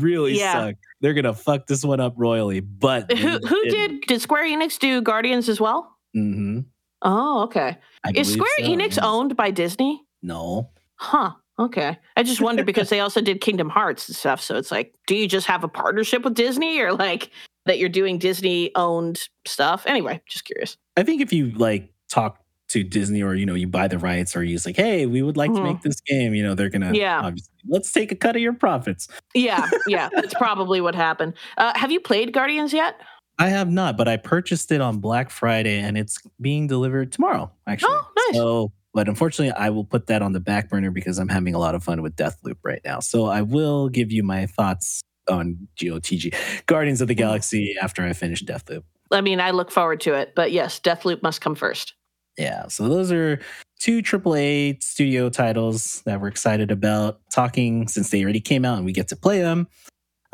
really 0.02 0.38
Yeah. 0.38 0.52
suck. 0.52 0.74
They're 1.00 1.14
gonna 1.14 1.34
fuck 1.34 1.66
this 1.66 1.84
one 1.84 2.00
up 2.00 2.14
royally. 2.16 2.60
But 2.60 3.10
who 3.12 3.38
who 3.38 3.64
did 3.70 4.02
did 4.02 4.20
Square 4.20 4.44
Enix 4.44 4.78
do 4.78 5.00
Guardians 5.00 5.48
as 5.48 5.60
well? 5.60 5.96
Mm-hmm. 6.16 6.60
Oh, 7.02 7.42
okay. 7.42 7.76
Is 8.14 8.32
Square 8.32 8.48
Enix 8.60 8.98
owned 9.02 9.36
by 9.36 9.50
Disney? 9.50 10.02
No. 10.22 10.70
Huh. 10.96 11.32
Okay. 11.58 11.96
I 12.16 12.22
just 12.22 12.40
wonder 12.40 12.64
because 12.64 12.88
they 12.90 13.00
also 13.00 13.20
did 13.20 13.40
Kingdom 13.40 13.68
Hearts 13.70 14.08
and 14.08 14.16
stuff. 14.16 14.40
So 14.42 14.56
it's 14.56 14.70
like, 14.70 14.94
do 15.06 15.14
you 15.14 15.26
just 15.28 15.46
have 15.46 15.62
a 15.64 15.68
partnership 15.68 16.22
with 16.24 16.34
Disney 16.34 16.80
or 16.80 16.92
like 16.92 17.30
that 17.66 17.78
you're 17.78 17.88
doing 17.88 18.18
Disney 18.18 18.70
owned 18.74 19.28
stuff? 19.46 19.84
Anyway, 19.86 20.20
just 20.28 20.44
curious. 20.44 20.76
I 20.96 21.02
think 21.02 21.20
if 21.20 21.32
you 21.32 21.50
like 21.50 21.92
talk 22.08 22.40
to 22.68 22.82
Disney 22.82 23.22
or 23.22 23.34
you 23.34 23.46
know 23.46 23.54
you 23.54 23.68
buy 23.68 23.86
the 23.86 23.98
rights 23.98 24.34
or 24.34 24.42
you 24.42 24.58
like, 24.66 24.74
hey, 24.76 25.06
we 25.06 25.22
would 25.22 25.36
like 25.36 25.52
to 25.54 25.60
Mhm. 25.60 25.62
make 25.64 25.82
this 25.82 26.00
game, 26.00 26.34
you 26.34 26.42
know, 26.42 26.54
they're 26.54 26.68
gonna 26.68 26.92
Yeah. 26.92 27.20
obviously 27.22 27.52
let's 27.68 27.92
take 27.92 28.10
a 28.10 28.16
cut 28.16 28.34
of 28.34 28.42
your 28.42 28.52
profits. 28.54 29.06
Yeah. 29.34 29.68
Yeah. 29.86 30.08
That's 30.14 30.34
probably 30.34 30.80
what 30.80 30.94
happened. 30.96 31.34
Uh, 31.58 31.72
have 31.76 31.90
you 31.92 32.00
played 32.00 32.32
Guardians 32.32 32.72
yet? 32.72 32.96
I 33.38 33.48
have 33.50 33.70
not, 33.70 33.96
but 33.96 34.08
I 34.08 34.16
purchased 34.16 34.72
it 34.72 34.80
on 34.80 34.98
Black 34.98 35.30
Friday 35.30 35.78
and 35.78 35.96
it's 35.98 36.18
being 36.40 36.66
delivered 36.66 37.12
tomorrow, 37.12 37.52
actually. 37.66 37.90
Oh, 37.92 38.08
nice. 38.28 38.36
So, 38.36 38.72
but 38.94 39.08
unfortunately, 39.08 39.52
I 39.52 39.68
will 39.70 39.84
put 39.84 40.06
that 40.06 40.22
on 40.22 40.32
the 40.32 40.40
back 40.40 40.70
burner 40.70 40.90
because 40.90 41.18
I'm 41.18 41.28
having 41.28 41.54
a 41.54 41.58
lot 41.58 41.74
of 41.74 41.84
fun 41.84 42.02
with 42.02 42.16
Deathloop 42.16 42.56
right 42.64 42.80
now. 42.84 42.98
So 43.00 43.26
I 43.26 43.42
will 43.42 43.88
give 43.90 44.10
you 44.10 44.22
my 44.22 44.46
thoughts 44.46 45.02
on 45.28 45.68
GOTG, 45.76 46.34
Guardians 46.66 47.00
of 47.00 47.08
the 47.08 47.14
Mhm. 47.14 47.18
Galaxy, 47.18 47.76
after 47.80 48.02
I 48.04 48.12
finish 48.12 48.42
Deathloop. 48.44 48.82
I 49.10 49.20
mean, 49.20 49.40
I 49.40 49.50
look 49.52 49.70
forward 49.70 50.00
to 50.02 50.14
it, 50.14 50.34
but 50.34 50.52
yes, 50.52 50.80
Deathloop 50.80 51.22
must 51.22 51.40
come 51.40 51.54
first. 51.54 51.94
Yeah, 52.38 52.66
so 52.68 52.88
those 52.88 53.10
are 53.12 53.40
two 53.78 54.02
AAA 54.02 54.78
studio 54.82 55.28
titles 55.30 56.02
that 56.06 56.20
we're 56.20 56.28
excited 56.28 56.70
about 56.70 57.20
talking 57.30 57.88
since 57.88 58.10
they 58.10 58.22
already 58.22 58.40
came 58.40 58.64
out 58.64 58.76
and 58.76 58.84
we 58.84 58.92
get 58.92 59.08
to 59.08 59.16
play 59.16 59.40
them. 59.40 59.68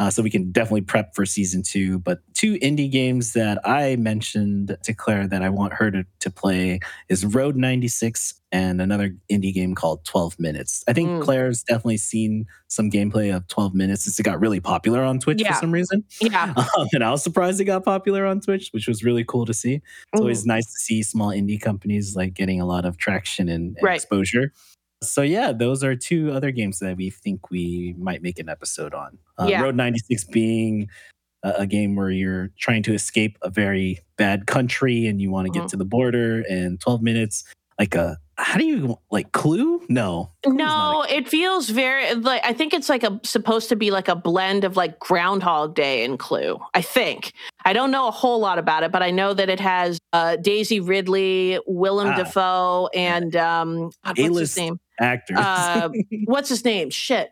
Uh, 0.02 0.10
so 0.10 0.20
we 0.20 0.30
can 0.30 0.50
definitely 0.50 0.80
prep 0.80 1.14
for 1.14 1.24
season 1.24 1.62
two. 1.62 2.00
But 2.00 2.18
two 2.34 2.54
indie 2.54 2.90
games 2.90 3.34
that 3.34 3.60
I 3.64 3.94
mentioned 3.94 4.76
to 4.82 4.92
Claire 4.92 5.28
that 5.28 5.42
I 5.42 5.48
want 5.48 5.74
her 5.74 5.92
to, 5.92 6.04
to 6.18 6.28
play 6.30 6.80
is 7.08 7.24
Road 7.24 7.54
96 7.56 8.34
and 8.50 8.82
another 8.82 9.14
indie 9.30 9.54
game 9.54 9.76
called 9.76 10.04
12 10.04 10.40
Minutes. 10.40 10.82
I 10.88 10.92
think 10.92 11.08
Mm. 11.08 11.22
Claire's 11.22 11.62
definitely 11.62 11.98
seen 11.98 12.46
some 12.66 12.90
gameplay 12.90 13.34
of 13.34 13.46
12 13.46 13.74
Minutes 13.74 14.02
since 14.04 14.18
it 14.18 14.24
got 14.24 14.40
really 14.40 14.58
popular 14.58 15.04
on 15.04 15.20
Twitch 15.20 15.40
Yeah. 15.40 15.52
for 15.52 15.60
some 15.60 15.70
reason. 15.72 16.02
Yeah. 16.20 16.52
Um, 16.76 16.88
and 16.94 17.04
I 17.04 17.10
was 17.12 17.22
surprised 17.22 17.60
it 17.60 17.64
got 17.66 17.84
popular 17.84 18.26
on 18.26 18.40
Twitch, 18.40 18.70
which 18.72 18.88
was 18.88 19.04
really 19.04 19.22
cool 19.24 19.46
to 19.46 19.54
see. 19.54 19.74
It's 19.74 19.84
Mm. 20.16 20.20
always 20.20 20.44
nice 20.44 20.66
to 20.66 20.78
see 20.80 21.04
small 21.04 21.28
indie 21.30 21.60
companies 21.60 22.16
like 22.16 22.34
getting 22.34 22.60
a 22.60 22.66
lot 22.66 22.84
of 22.84 22.96
traction 22.98 23.48
and, 23.48 23.76
and 23.76 23.84
Right. 23.84 23.96
exposure. 23.96 24.52
So 25.02 25.22
yeah, 25.22 25.52
those 25.52 25.82
are 25.84 25.94
two 25.96 26.32
other 26.32 26.50
games 26.50 26.78
that 26.80 26.96
we 26.96 27.10
think 27.10 27.50
we 27.50 27.94
might 27.98 28.22
make 28.22 28.38
an 28.38 28.48
episode 28.48 28.94
on. 28.94 29.18
Uh, 29.38 29.46
Yeah. 29.48 29.62
Road 29.62 29.76
96 29.76 30.24
being 30.24 30.88
a, 31.42 31.50
a 31.58 31.66
game 31.66 31.96
where 31.96 32.10
you're 32.10 32.50
trying 32.58 32.82
to 32.84 32.94
escape 32.94 33.36
a 33.42 33.50
very 33.50 33.98
bad 34.16 34.46
country 34.46 35.06
and 35.06 35.20
you 35.20 35.30
want 35.30 35.52
to 35.52 35.58
get 35.58 35.68
to 35.68 35.76
the 35.76 35.84
border 35.84 36.42
and 36.48 36.80
12 36.80 37.02
minutes 37.02 37.44
like 37.78 37.94
a 37.94 38.18
how 38.38 38.58
do 38.58 38.64
you 38.64 38.96
like 39.10 39.30
clue? 39.32 39.80
No. 39.88 40.30
Clue's 40.42 40.56
No, 40.56 41.04
it 41.08 41.28
feels 41.28 41.68
very 41.68 42.14
like 42.14 42.40
I 42.44 42.52
think 42.52 42.74
it's 42.74 42.88
like 42.88 43.02
a 43.04 43.20
supposed 43.22 43.68
to 43.68 43.76
be 43.76 43.90
like 43.90 44.08
a 44.08 44.16
blend 44.16 44.64
of 44.64 44.76
like 44.76 44.98
Groundhog 44.98 45.74
Day 45.74 46.04
and 46.04 46.18
Clue. 46.18 46.58
I 46.74 46.82
think 46.82 47.32
I 47.64 47.72
don't 47.72 47.90
know 47.90 48.08
a 48.08 48.10
whole 48.10 48.40
lot 48.40 48.58
about 48.58 48.82
it, 48.82 48.90
but 48.90 49.02
I 49.02 49.10
know 49.10 49.32
that 49.34 49.48
it 49.48 49.60
has 49.60 49.98
uh, 50.12 50.36
Daisy 50.36 50.80
Ridley, 50.80 51.60
Willem 51.66 52.08
Ah. 52.08 52.16
Dafoe, 52.16 52.88
and 52.94 53.36
um, 53.36 53.90
God, 54.04 54.18
what's 54.18 54.38
his 54.38 54.56
name? 54.56 54.80
Actors. 55.00 55.38
Uh, 55.38 55.88
what's 56.24 56.48
his 56.48 56.64
name? 56.64 56.90
Shit, 56.90 57.30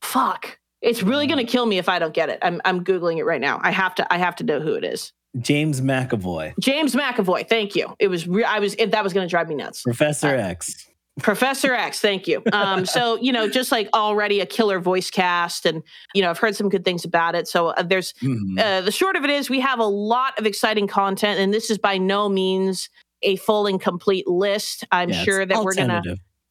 fuck. 0.00 0.58
It's 0.80 1.02
really 1.02 1.26
Uh. 1.26 1.28
gonna 1.30 1.44
kill 1.44 1.66
me 1.66 1.78
if 1.78 1.88
I 1.88 1.98
don't 1.98 2.14
get 2.14 2.28
it. 2.28 2.38
I'm 2.42 2.60
I'm 2.64 2.84
googling 2.84 3.18
it 3.18 3.24
right 3.24 3.40
now. 3.40 3.60
I 3.62 3.70
have 3.70 3.94
to 3.96 4.12
I 4.12 4.18
have 4.18 4.36
to 4.36 4.44
know 4.44 4.60
who 4.60 4.74
it 4.74 4.84
is. 4.84 5.12
James 5.40 5.80
McAvoy, 5.80 6.52
James 6.60 6.94
McAvoy. 6.94 7.48
Thank 7.48 7.74
you. 7.74 7.94
It 7.98 8.08
was 8.08 8.26
re- 8.28 8.44
I 8.44 8.58
was 8.58 8.76
that 8.76 9.02
was 9.04 9.12
gonna 9.12 9.28
drive 9.28 9.48
me 9.48 9.54
nuts. 9.54 9.82
Professor 9.82 10.28
Uh, 10.28 10.42
X. 10.48 10.88
Professor 11.20 11.74
X, 11.74 12.00
thank 12.00 12.26
you. 12.26 12.42
Um, 12.54 12.86
so 12.86 13.16
you 13.20 13.32
know, 13.32 13.46
just 13.48 13.70
like 13.70 13.88
already 13.94 14.40
a 14.40 14.46
killer 14.46 14.80
voice 14.80 15.10
cast, 15.10 15.66
and 15.66 15.82
you 16.14 16.22
know, 16.22 16.30
I've 16.30 16.38
heard 16.38 16.56
some 16.56 16.68
good 16.70 16.84
things 16.86 17.04
about 17.04 17.34
it. 17.34 17.46
So 17.46 17.68
uh, 17.68 17.82
there's 17.82 18.14
Mhm. 18.22 18.58
uh, 18.58 18.80
the 18.80 18.90
short 18.90 19.14
of 19.16 19.22
it 19.24 19.28
is 19.30 19.50
we 19.50 19.60
have 19.60 19.78
a 19.78 19.84
lot 19.86 20.38
of 20.38 20.46
exciting 20.46 20.86
content, 20.86 21.38
and 21.38 21.52
this 21.52 21.70
is 21.70 21.76
by 21.78 21.98
no 21.98 22.28
means 22.30 22.88
a 23.22 23.36
full 23.36 23.66
and 23.66 23.78
complete 23.80 24.26
list. 24.26 24.84
I'm 24.90 25.10
Yeah, 25.10 25.22
sure 25.22 25.46
that 25.46 25.62
we're 25.62 25.74
gonna. 25.74 26.02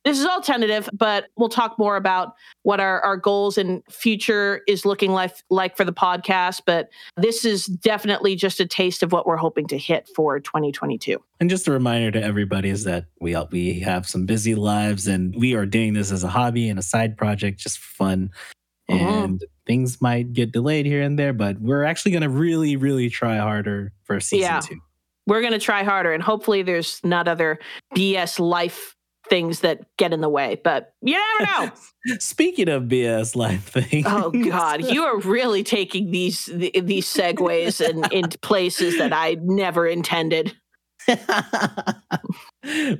This 0.04 0.20
is 0.20 0.26
all 0.26 0.42
tentative, 0.42 0.90
but 0.94 1.26
we'll 1.38 1.48
talk 1.50 1.78
more 1.78 1.96
about 1.96 2.34
what 2.64 2.80
our, 2.80 3.02
our 3.02 3.18
goals 3.18 3.58
and 3.58 3.84
future 3.90 4.62
is 4.68 4.84
looking 4.84 5.12
like 5.12 5.36
like 5.52 5.78
for 5.78 5.86
the 5.86 5.94
podcast. 5.94 6.62
But 6.66 6.90
this 7.18 7.46
is 7.46 7.68
definitely 7.68 8.36
just 8.36 8.60
a 8.60 8.66
taste 8.66 9.04
of 9.04 9.12
what 9.12 9.28
we're 9.28 9.38
hoping 9.38 9.68
to 9.68 9.78
hit 9.78 10.10
for 10.16 10.40
2022. 10.40 11.22
And 11.40 11.50
just 11.52 11.68
a 11.68 11.72
reminder 11.72 12.10
to 12.12 12.24
everybody 12.24 12.70
is 12.70 12.84
that 12.86 13.06
we 13.20 13.36
all- 13.36 13.48
we 13.52 13.80
have 13.82 14.08
some 14.08 14.26
busy 14.26 14.56
lives 14.56 15.08
and 15.08 15.36
we 15.38 15.54
are 15.54 15.66
doing 15.68 15.94
this 15.94 16.12
as 16.12 16.24
a 16.24 16.30
hobby 16.30 16.68
and 16.68 16.80
a 16.80 16.84
side 16.84 17.16
project, 17.16 17.60
just 17.60 17.78
for 17.78 17.94
fun. 17.96 18.32
Mhm. 18.90 19.24
And 19.24 19.46
things 19.68 20.02
might 20.02 20.34
get 20.34 20.52
delayed 20.52 20.88
here 20.88 21.02
and 21.04 21.18
there, 21.20 21.32
but 21.34 21.62
we're 21.62 21.84
actually 21.84 22.12
going 22.12 22.24
to 22.24 22.30
really, 22.30 22.76
really 22.76 23.10
try 23.10 23.38
harder 23.38 23.94
for 24.04 24.20
season 24.20 24.42
Yeah. 24.50 24.60
two. 24.62 24.80
we're 25.28 25.42
going 25.42 25.54
to 25.54 25.60
try 25.60 25.84
harder 25.84 26.12
and 26.12 26.24
hopefully 26.24 26.64
there's 26.64 27.00
not 27.04 27.28
other 27.28 27.60
BS 27.96 28.40
life 28.40 28.96
things 29.32 29.62
that 29.62 29.86
get 29.96 30.12
in 30.12 30.20
the 30.20 30.28
way, 30.28 30.60
but 30.62 30.94
you 31.02 31.18
never 31.40 31.52
know. 31.66 31.72
Speaking 32.20 32.68
of 32.68 32.84
BS 32.84 33.34
life 33.34 33.70
things. 33.70 34.06
oh 34.06 34.30
God, 34.30 34.84
you 34.92 35.04
are 35.04 35.20
really 35.20 35.64
taking 35.64 36.12
these 36.12 36.46
these 36.46 37.08
segues 37.08 37.80
and 37.84 38.12
into 38.12 38.38
places 38.40 38.98
that 38.98 39.14
I 39.14 39.38
never 39.42 39.88
intended. 39.88 40.54
but 41.08 41.16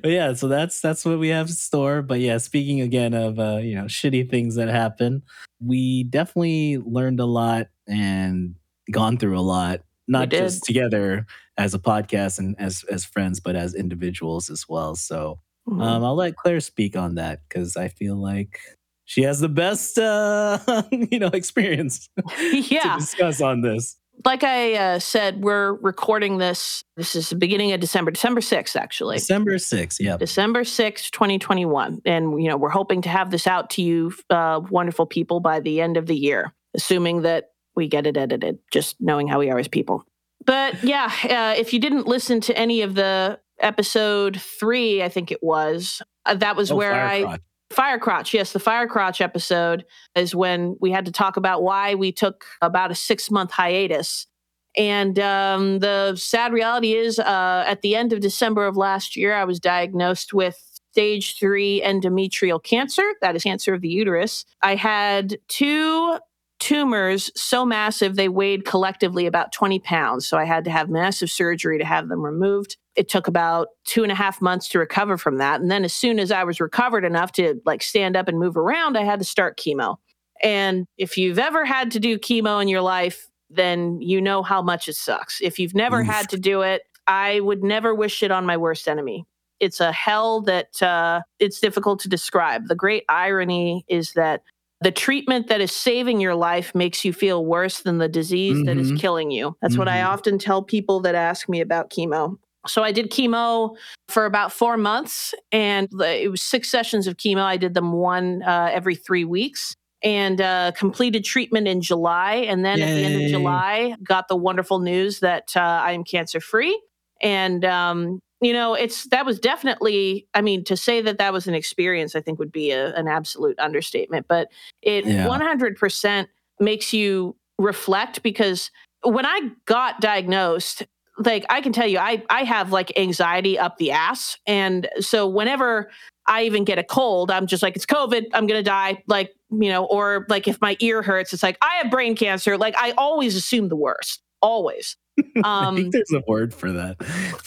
yeah, 0.06 0.34
so 0.34 0.48
that's 0.48 0.80
that's 0.80 1.04
what 1.04 1.20
we 1.20 1.28
have 1.28 1.48
in 1.48 1.54
store. 1.54 2.02
But 2.02 2.22
yeah, 2.22 2.38
speaking 2.38 2.80
again 2.80 3.14
of 3.14 3.38
uh, 3.38 3.58
you 3.58 3.76
know 3.76 3.84
shitty 3.84 4.30
things 4.30 4.56
that 4.56 4.70
happen, 4.70 5.24
we 5.60 6.06
definitely 6.06 6.78
learned 6.78 7.20
a 7.20 7.26
lot 7.26 7.68
and 7.88 8.56
gone 8.90 9.18
through 9.18 9.38
a 9.38 9.42
lot, 9.42 9.82
not 10.08 10.30
just 10.30 10.64
together 10.64 11.28
as 11.58 11.74
a 11.74 11.80
podcast 11.80 12.40
and 12.40 12.56
as 12.58 12.86
as 12.90 13.04
friends, 13.04 13.42
but 13.42 13.58
as 13.58 13.76
individuals 13.76 14.50
as 14.50 14.66
well. 14.70 14.96
So 14.96 15.40
Mm-hmm. 15.68 15.82
um, 15.82 16.04
I'll 16.04 16.16
let 16.16 16.36
Claire 16.36 16.60
speak 16.60 16.96
on 16.98 17.16
that 17.16 17.42
because 17.48 17.78
I 17.78 17.88
feel 17.88 18.16
like 18.16 18.60
she 19.06 19.24
has 19.24 19.40
the 19.40 19.50
best 19.50 19.98
uh, 20.00 20.58
you 20.92 21.20
know 21.20 21.28
experience 21.28 22.10
yeah, 22.52 22.94
to 22.94 23.00
discuss 23.00 23.42
on 23.42 23.62
this. 23.62 23.98
like 24.26 24.44
I 24.44 24.74
uh, 24.76 25.00
said, 25.00 25.42
we're 25.42 25.74
recording 25.74 26.38
this. 26.38 26.84
This 26.96 27.16
is 27.16 27.30
the 27.30 27.36
beginning 27.36 27.74
of 27.74 27.80
December, 27.80 28.12
December 28.12 28.42
sixth, 28.42 28.76
actually. 28.76 29.18
December 29.18 29.56
6th, 29.56 30.00
yeah. 30.00 30.18
December 30.18 30.62
6th, 30.62 31.12
2021. 31.12 32.02
And, 32.06 32.42
you 32.42 32.50
know, 32.50 32.58
we're 32.58 32.70
hoping 32.70 33.02
to 33.02 33.10
have 33.10 33.32
this 33.32 33.48
out 33.48 33.70
to 33.72 33.82
you, 33.82 34.14
uh, 34.30 34.62
wonderful 34.70 35.06
people, 35.06 35.40
by 35.40 35.60
the 35.60 35.82
end 35.82 35.98
of 35.98 36.06
the 36.06 36.16
year, 36.16 36.54
assuming 36.76 37.24
that 37.24 37.52
we 37.76 37.88
get 37.88 38.06
it 38.06 38.18
edited, 38.18 38.60
just 38.72 38.96
knowing 39.00 39.28
how 39.28 39.40
we 39.40 39.50
are 39.50 39.58
as 39.58 39.68
people. 39.68 40.06
But 40.46 40.84
yeah, 40.84 41.12
uh, 41.24 41.60
if 41.60 41.74
you 41.74 41.80
didn't 41.80 42.08
listen 42.08 42.42
to 42.42 42.58
any 42.58 42.82
of 42.82 42.96
the 42.96 43.40
episode 43.62 44.40
three, 44.40 45.04
I 45.04 45.10
think 45.10 45.32
it 45.32 45.42
was, 45.42 46.02
uh, 46.26 46.36
that 46.36 46.56
was 46.56 46.72
Oh, 46.72 46.76
where 46.76 46.94
I, 46.94 47.24
Firecrock. 47.24 47.40
Fire 47.72 48.00
Crotch, 48.00 48.34
yes, 48.34 48.52
the 48.52 48.60
Fire 48.60 48.88
Crotch 48.88 49.22
episode 49.22 49.86
is 50.14 50.36
when 50.36 50.76
we 50.82 50.92
had 50.92 51.06
to 51.06 51.12
talk 51.12 51.38
about 51.38 51.64
why 51.64 51.96
we 51.96 52.12
took 52.12 52.44
about 52.62 52.92
a 52.92 52.96
six 52.96 53.32
month 53.32 53.52
hiatus. 53.52 54.28
And 54.76 55.18
um, 55.20 55.80
the 55.80 56.16
sad 56.16 56.54
reality 56.54 56.94
is, 56.94 57.20
uh, 57.20 57.64
at 57.68 57.82
the 57.82 57.96
end 57.96 58.14
of 58.14 58.20
December 58.20 58.66
of 58.66 58.78
last 58.78 59.16
year, 59.16 59.34
I 59.34 59.44
was 59.46 59.60
diagnosed 59.60 60.34
with 60.34 60.58
stage 60.92 61.38
three 61.40 61.82
endometrial 61.86 62.62
cancer. 62.62 63.04
That 63.22 63.36
is 63.36 63.44
cancer 63.44 63.74
of 63.74 63.82
the 63.82 63.90
uterus. 63.90 64.46
I 64.62 64.76
had 64.76 65.38
two 65.48 66.18
tumors 66.62 67.32
so 67.36 67.66
massive 67.66 68.16
they 68.16 68.30
weighed 68.30 68.66
collectively 68.66 69.26
about 69.26 69.52
20 69.52 69.80
pounds. 69.80 70.28
So 70.28 70.38
I 70.38 70.46
had 70.46 70.64
to 70.66 70.72
have 70.72 70.90
massive 70.90 71.30
surgery 71.30 71.80
to 71.80 71.84
have 71.84 72.08
them 72.08 72.22
removed. 72.22 72.78
It 72.96 73.10
took 73.10 73.28
about 73.28 73.70
two 73.84 74.04
and 74.04 74.12
a 74.12 74.16
half 74.16 74.42
months 74.42 74.70
to 74.70 74.80
recover 74.80 75.18
from 75.18 75.40
that. 75.40 75.60
And 75.60 75.72
then 75.72 75.84
as 75.84 75.92
soon 75.92 76.20
as 76.20 76.32
I 76.32 76.44
was 76.44 76.62
recovered 76.62 77.04
enough 77.04 77.32
to 77.34 77.60
like 77.66 77.82
stand 77.82 78.16
up 78.16 78.28
and 78.28 78.38
move 78.38 78.56
around, 78.56 78.96
I 78.96 79.04
had 79.04 79.18
to 79.20 79.26
start 79.26 79.60
chemo. 79.60 79.98
And 80.44 80.86
if 80.98 81.18
you've 81.18 81.40
ever 81.40 81.66
had 81.66 81.90
to 81.92 82.00
do 82.00 82.20
chemo 82.20 82.62
in 82.62 82.68
your 82.68 82.82
life, 82.82 83.28
then 83.50 84.00
you 84.00 84.22
know 84.22 84.44
how 84.44 84.62
much 84.62 84.88
it 84.88 84.96
sucks. 84.96 85.42
If 85.42 85.58
you've 85.58 85.76
never 85.76 86.02
Oof. 86.02 86.08
had 86.08 86.30
to 86.30 86.38
do 86.38 86.62
it, 86.62 86.84
I 87.08 87.40
would 87.40 87.64
never 87.64 87.96
wish 87.96 88.22
it 88.22 88.30
on 88.30 88.46
my 88.46 88.56
worst 88.56 88.88
enemy. 88.88 89.26
It's 89.60 89.80
a 89.80 89.92
hell 89.92 90.42
that 90.42 90.82
uh, 90.82 91.22
it's 91.40 91.60
difficult 91.60 92.00
to 92.02 92.10
describe. 92.10 92.68
The 92.68 92.76
great 92.76 93.04
irony 93.10 93.84
is 93.88 94.14
that 94.14 94.42
the 94.82 94.92
treatment 94.92 95.48
that 95.48 95.62
is 95.62 95.72
saving 95.72 96.20
your 96.20 96.36
life 96.36 96.74
makes 96.74 97.06
you 97.06 97.14
feel 97.14 97.46
worse 97.46 97.82
than 97.82 98.00
the 98.00 98.10
disease 98.10 98.58
mm-hmm. 98.58 98.66
that 98.66 98.78
is 98.78 98.88
mm-hmm. 98.88 98.98
killing 98.98 99.32
you. 99.32 99.56
That's 99.62 99.74
mm-hmm. 99.74 99.80
what 99.80 99.88
I 99.88 99.98
mm-hmm. 99.98 100.14
often 100.14 100.40
tell 100.40 100.64
people 100.64 101.00
that 101.02 101.16
ask 101.16 101.48
me 101.48 101.62
about 101.62 101.92
chemo. 101.92 102.38
So 102.68 102.84
I 102.84 102.92
did 102.92 103.12
chemo 103.12 103.76
for 104.10 104.26
about 104.26 104.52
four 104.52 104.78
months, 104.78 105.34
and 105.52 105.88
it 106.00 106.30
was 106.30 106.42
six 106.42 106.70
sessions 106.70 107.08
of 107.08 107.18
chemo. 107.18 107.42
I 107.42 107.58
did 107.58 107.74
them 107.74 107.94
one 107.94 108.44
uh, 108.44 108.70
every 108.72 108.96
three 108.96 109.26
weeks 109.26 109.76
and 110.04 110.42
uh, 110.42 110.72
completed 110.76 111.24
treatment 111.24 111.68
in 111.68 111.82
July. 111.82 112.34
And 112.34 112.66
then 112.66 112.80
Yay. 112.80 112.84
at 112.84 112.96
the 112.96 113.02
end 113.04 113.24
of 113.24 113.30
July, 113.30 113.96
got 114.04 114.28
the 114.28 114.36
wonderful 114.36 114.80
news 114.80 115.20
that 115.20 115.52
uh, 115.56 115.60
I 115.60 115.92
am 115.92 116.04
cancer 116.04 116.40
free. 116.40 116.80
And 117.22 117.64
um, 117.66 118.20
you 118.42 118.54
know, 118.54 118.74
it's 118.74 119.06
that 119.10 119.26
was 119.26 119.40
definitely, 119.40 120.28
I 120.34 120.42
mean, 120.42 120.64
to 120.66 120.76
say 120.76 121.00
that 121.02 121.20
that 121.20 121.32
was 121.32 121.48
an 121.48 121.54
experience, 121.54 122.16
I 122.16 122.22
think 122.22 122.40
would 122.40 122.52
be 122.52 122.72
a, 122.72 122.94
an 122.96 123.08
absolute 123.08 123.58
understatement, 123.60 124.26
but 124.28 124.50
it 124.82 125.06
yeah. 125.06 125.28
100% 125.28 126.28
makes 126.60 126.92
you 126.92 127.36
reflect 127.60 128.24
because 128.24 128.72
when 129.04 129.26
I 129.26 129.52
got 129.66 130.02
diagnosed, 130.02 130.84
like 131.20 131.46
I 131.50 131.62
can 131.62 131.72
tell 131.72 131.86
you, 131.88 132.00
I, 132.00 132.24
I 132.30 132.44
have 132.44 132.72
like 132.72 132.98
anxiety 132.98 133.60
up 133.60 133.78
the 133.78 133.92
ass. 133.92 134.38
And 134.48 134.90
so 135.00 135.28
whenever 135.28 135.92
I 136.28 136.44
even 136.44 136.64
get 136.64 136.80
a 136.80 136.84
cold, 136.84 137.30
I'm 137.30 137.46
just 137.46 137.62
like, 137.62 137.76
it's 137.76 137.86
COVID, 137.86 138.26
I'm 138.34 138.48
going 138.48 138.60
to 138.60 138.64
die. 138.64 139.04
Like, 139.08 139.34
you 139.52 139.70
know, 139.70 139.86
or 139.86 140.26
like 140.30 140.48
if 140.48 140.60
my 140.62 140.78
ear 140.80 141.04
hurts, 141.04 141.32
it's 141.32 141.44
like, 141.44 141.58
I 141.62 141.76
have 141.82 141.92
brain 141.92 142.16
cancer. 142.16 142.58
Like 142.58 142.76
I 142.78 142.92
always 142.98 143.36
assume 143.36 143.70
the 143.70 143.76
worst, 143.76 144.24
always. 144.42 144.98
Um, 145.18 145.24
I 145.44 145.76
think 145.76 145.94
there's 145.94 146.12
a 146.14 146.24
word 146.28 146.54
for 146.54 146.72
that. 146.72 146.98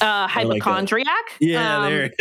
Uh, 0.00 0.26
hypochondriac. 0.28 1.06
Like 1.06 1.40
yeah, 1.40 1.78
um, 1.78 1.90
there. 1.90 2.10